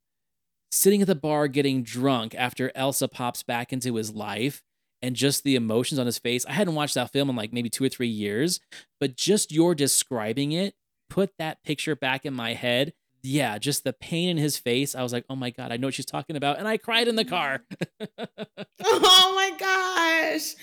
sitting 0.72 1.02
at 1.02 1.06
the 1.06 1.14
bar 1.14 1.46
getting 1.46 1.82
drunk 1.82 2.34
after 2.34 2.72
Elsa 2.74 3.06
pops 3.06 3.42
back 3.42 3.72
into 3.72 3.94
his 3.94 4.14
life 4.14 4.62
and 5.02 5.14
just 5.14 5.44
the 5.44 5.54
emotions 5.54 5.98
on 5.98 6.06
his 6.06 6.18
face. 6.18 6.46
I 6.46 6.52
hadn't 6.52 6.74
watched 6.74 6.94
that 6.94 7.12
film 7.12 7.28
in 7.28 7.36
like 7.36 7.52
maybe 7.52 7.68
two 7.68 7.84
or 7.84 7.88
three 7.88 8.08
years, 8.08 8.58
but 8.98 9.16
just 9.16 9.52
your 9.52 9.74
describing 9.74 10.52
it 10.52 10.74
put 11.10 11.30
that 11.38 11.62
picture 11.62 11.94
back 11.94 12.24
in 12.24 12.32
my 12.32 12.54
head. 12.54 12.94
Yeah, 13.22 13.58
just 13.58 13.84
the 13.84 13.92
pain 13.92 14.30
in 14.30 14.36
his 14.38 14.56
face. 14.56 14.94
I 14.94 15.02
was 15.02 15.12
like, 15.12 15.24
oh 15.28 15.36
my 15.36 15.50
God, 15.50 15.70
I 15.70 15.76
know 15.76 15.88
what 15.88 15.94
she's 15.94 16.06
talking 16.06 16.36
about. 16.36 16.58
And 16.58 16.66
I 16.66 16.78
cried 16.78 17.06
in 17.06 17.16
the 17.16 17.24
car. 17.24 17.62
oh 18.82 19.32
my 19.36 19.50
gosh. 19.58 20.54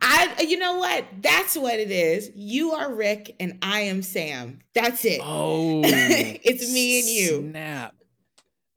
I 0.00 0.46
you 0.46 0.58
know 0.58 0.76
what? 0.76 1.04
That's 1.20 1.56
what 1.56 1.80
it 1.80 1.90
is. 1.90 2.30
You 2.34 2.72
are 2.72 2.94
Rick 2.94 3.34
and 3.40 3.58
I 3.62 3.80
am 3.80 4.02
Sam. 4.02 4.60
That's 4.74 5.04
it. 5.04 5.20
Oh. 5.22 5.82
it's 5.84 6.72
me 6.72 7.00
and 7.00 7.08
you. 7.08 7.50
Snap. 7.50 7.94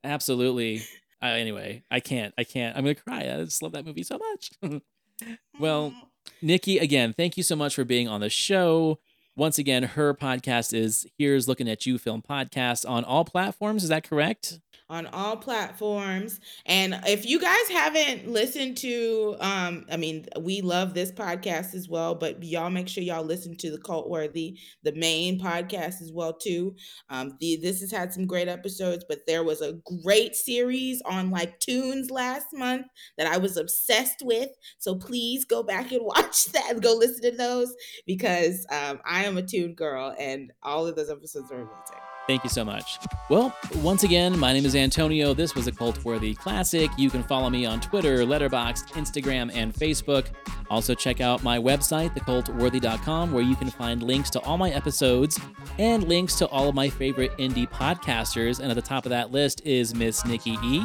Absolutely. 0.06 0.84
Uh, 1.22 1.28
anyway, 1.28 1.84
I 1.90 2.00
can't. 2.00 2.34
I 2.38 2.44
can't. 2.44 2.78
I'm 2.78 2.84
gonna 2.84 2.96
cry. 2.96 3.22
I 3.22 3.44
just 3.44 3.62
love 3.62 3.72
that 3.74 3.86
movie 3.86 4.04
so 4.04 4.20
much. 4.20 4.82
well, 5.60 5.94
Nikki, 6.42 6.78
again, 6.78 7.14
thank 7.14 7.38
you 7.38 7.44
so 7.44 7.56
much 7.56 7.76
for 7.76 7.84
being 7.84 8.08
on 8.08 8.22
the 8.22 8.30
show. 8.30 9.00
Once 9.38 9.58
again, 9.58 9.84
her 9.84 10.14
podcast 10.14 10.74
is 10.74 11.06
Here's 11.18 11.46
Looking 11.46 11.68
at 11.68 11.86
You 11.86 11.98
Film 11.98 12.22
Podcast 12.22 12.90
on 12.90 13.04
all 13.04 13.26
platforms. 13.26 13.84
Is 13.84 13.90
that 13.90 14.08
correct? 14.08 14.60
on 14.90 15.08
all 15.08 15.36
platforms. 15.36 16.40
And 16.68 17.00
if 17.08 17.26
you 17.26 17.40
guys 17.40 17.70
haven't 17.70 18.28
listened 18.28 18.78
to, 18.78 19.36
um, 19.40 19.86
I 19.92 19.98
mean, 19.98 20.28
we 20.40 20.62
love 20.62 20.94
this 20.94 21.12
podcast 21.12 21.74
as 21.74 21.90
well, 21.90 22.14
but 22.14 22.44
y'all 22.44 22.70
make 22.70 22.88
sure 22.88 23.04
y'all 23.04 23.24
listen 23.24 23.58
to 23.58 23.72
the 23.72 23.80
Cult 23.80 24.10
Worthy, 24.10 24.60
the 24.84 24.94
main 24.94 25.40
podcast 25.40 26.02
as 26.02 26.12
well 26.14 26.34
too. 26.34 26.76
Um, 27.10 27.36
the 27.40 27.58
this 27.62 27.82
has 27.82 27.92
had 27.92 28.14
some 28.14 28.28
great 28.28 28.48
episodes, 28.48 29.04
but 29.10 29.20
there 29.26 29.44
was 29.44 29.62
a 29.62 29.80
great 30.04 30.36
series 30.36 31.02
on 31.06 31.32
like 31.32 31.60
tunes 31.60 32.12
last 32.12 32.48
month 32.54 32.86
that 33.18 33.26
I 33.26 33.38
was 33.38 33.58
obsessed 33.58 34.22
with. 34.24 34.50
So 34.78 34.96
please 34.96 35.46
go 35.46 35.64
back 35.64 35.92
and 35.92 36.02
watch 36.06 36.46
that. 36.52 36.80
Go 36.80 36.94
listen 36.94 37.24
to 37.24 37.36
those 37.36 37.74
because 38.06 38.68
um, 38.72 39.00
I 39.04 39.25
am 39.26 39.38
a 39.38 39.44
tune 39.44 39.74
girl, 39.74 40.16
and 40.20 40.52
all 40.64 40.88
of 40.88 40.96
those 40.96 41.10
episodes 41.10 41.52
are 41.52 41.56
amazing. 41.56 42.02
Thank 42.28 42.44
you 42.44 42.50
so 42.50 42.66
much. 42.66 42.98
Well, 43.30 43.56
once 43.76 44.04
again, 44.04 44.38
my 44.40 44.52
name 44.52 44.66
is 44.66 44.76
Antonio. 44.76 45.36
This 45.36 45.54
was 45.54 45.68
a 45.68 45.72
Cult 45.72 46.04
Worthy 46.04 46.34
Classic. 46.34 46.90
You 46.98 47.12
can 47.12 47.22
follow 47.22 47.52
me 47.52 47.68
on 47.68 47.80
Twitter, 47.80 48.18
Letterboxd, 48.26 48.94
Instagram, 48.94 49.52
and 49.54 49.72
Facebook. 49.72 50.26
Also, 50.72 50.96
check 50.96 51.22
out 51.22 51.44
my 51.44 51.60
website, 51.60 52.16
thecultworthy.com, 52.16 53.32
where 53.32 53.44
you 53.44 53.56
can 53.56 53.70
find 53.70 54.02
links 54.02 54.32
to 54.32 54.40
all 54.40 54.58
my 54.58 54.72
episodes 54.72 55.40
and 55.78 56.08
links 56.08 56.36
to 56.38 56.48
all 56.48 56.68
of 56.68 56.74
my 56.74 56.90
favorite 56.90 57.32
indie 57.38 57.70
podcasters. 57.70 58.60
And 58.60 58.72
at 58.72 58.76
the 58.76 58.82
top 58.82 59.06
of 59.06 59.12
that 59.12 59.32
list 59.32 59.62
is 59.64 59.94
Miss 59.94 60.26
Nikki 60.26 60.58
E. 60.64 60.84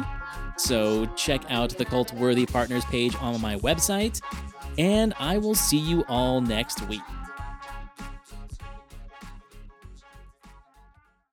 So 0.57 1.07
check 1.15 1.41
out 1.49 1.75
the 1.75 1.85
Cult 1.85 2.13
Worthy 2.13 2.45
Partners 2.45 2.85
page 2.85 3.15
on 3.19 3.41
my 3.41 3.55
website. 3.57 4.21
And 4.77 5.15
I 5.19 5.39
will 5.39 5.55
see 5.55 5.79
you 5.79 6.05
all 6.07 6.39
next 6.39 6.87
week. 6.87 7.01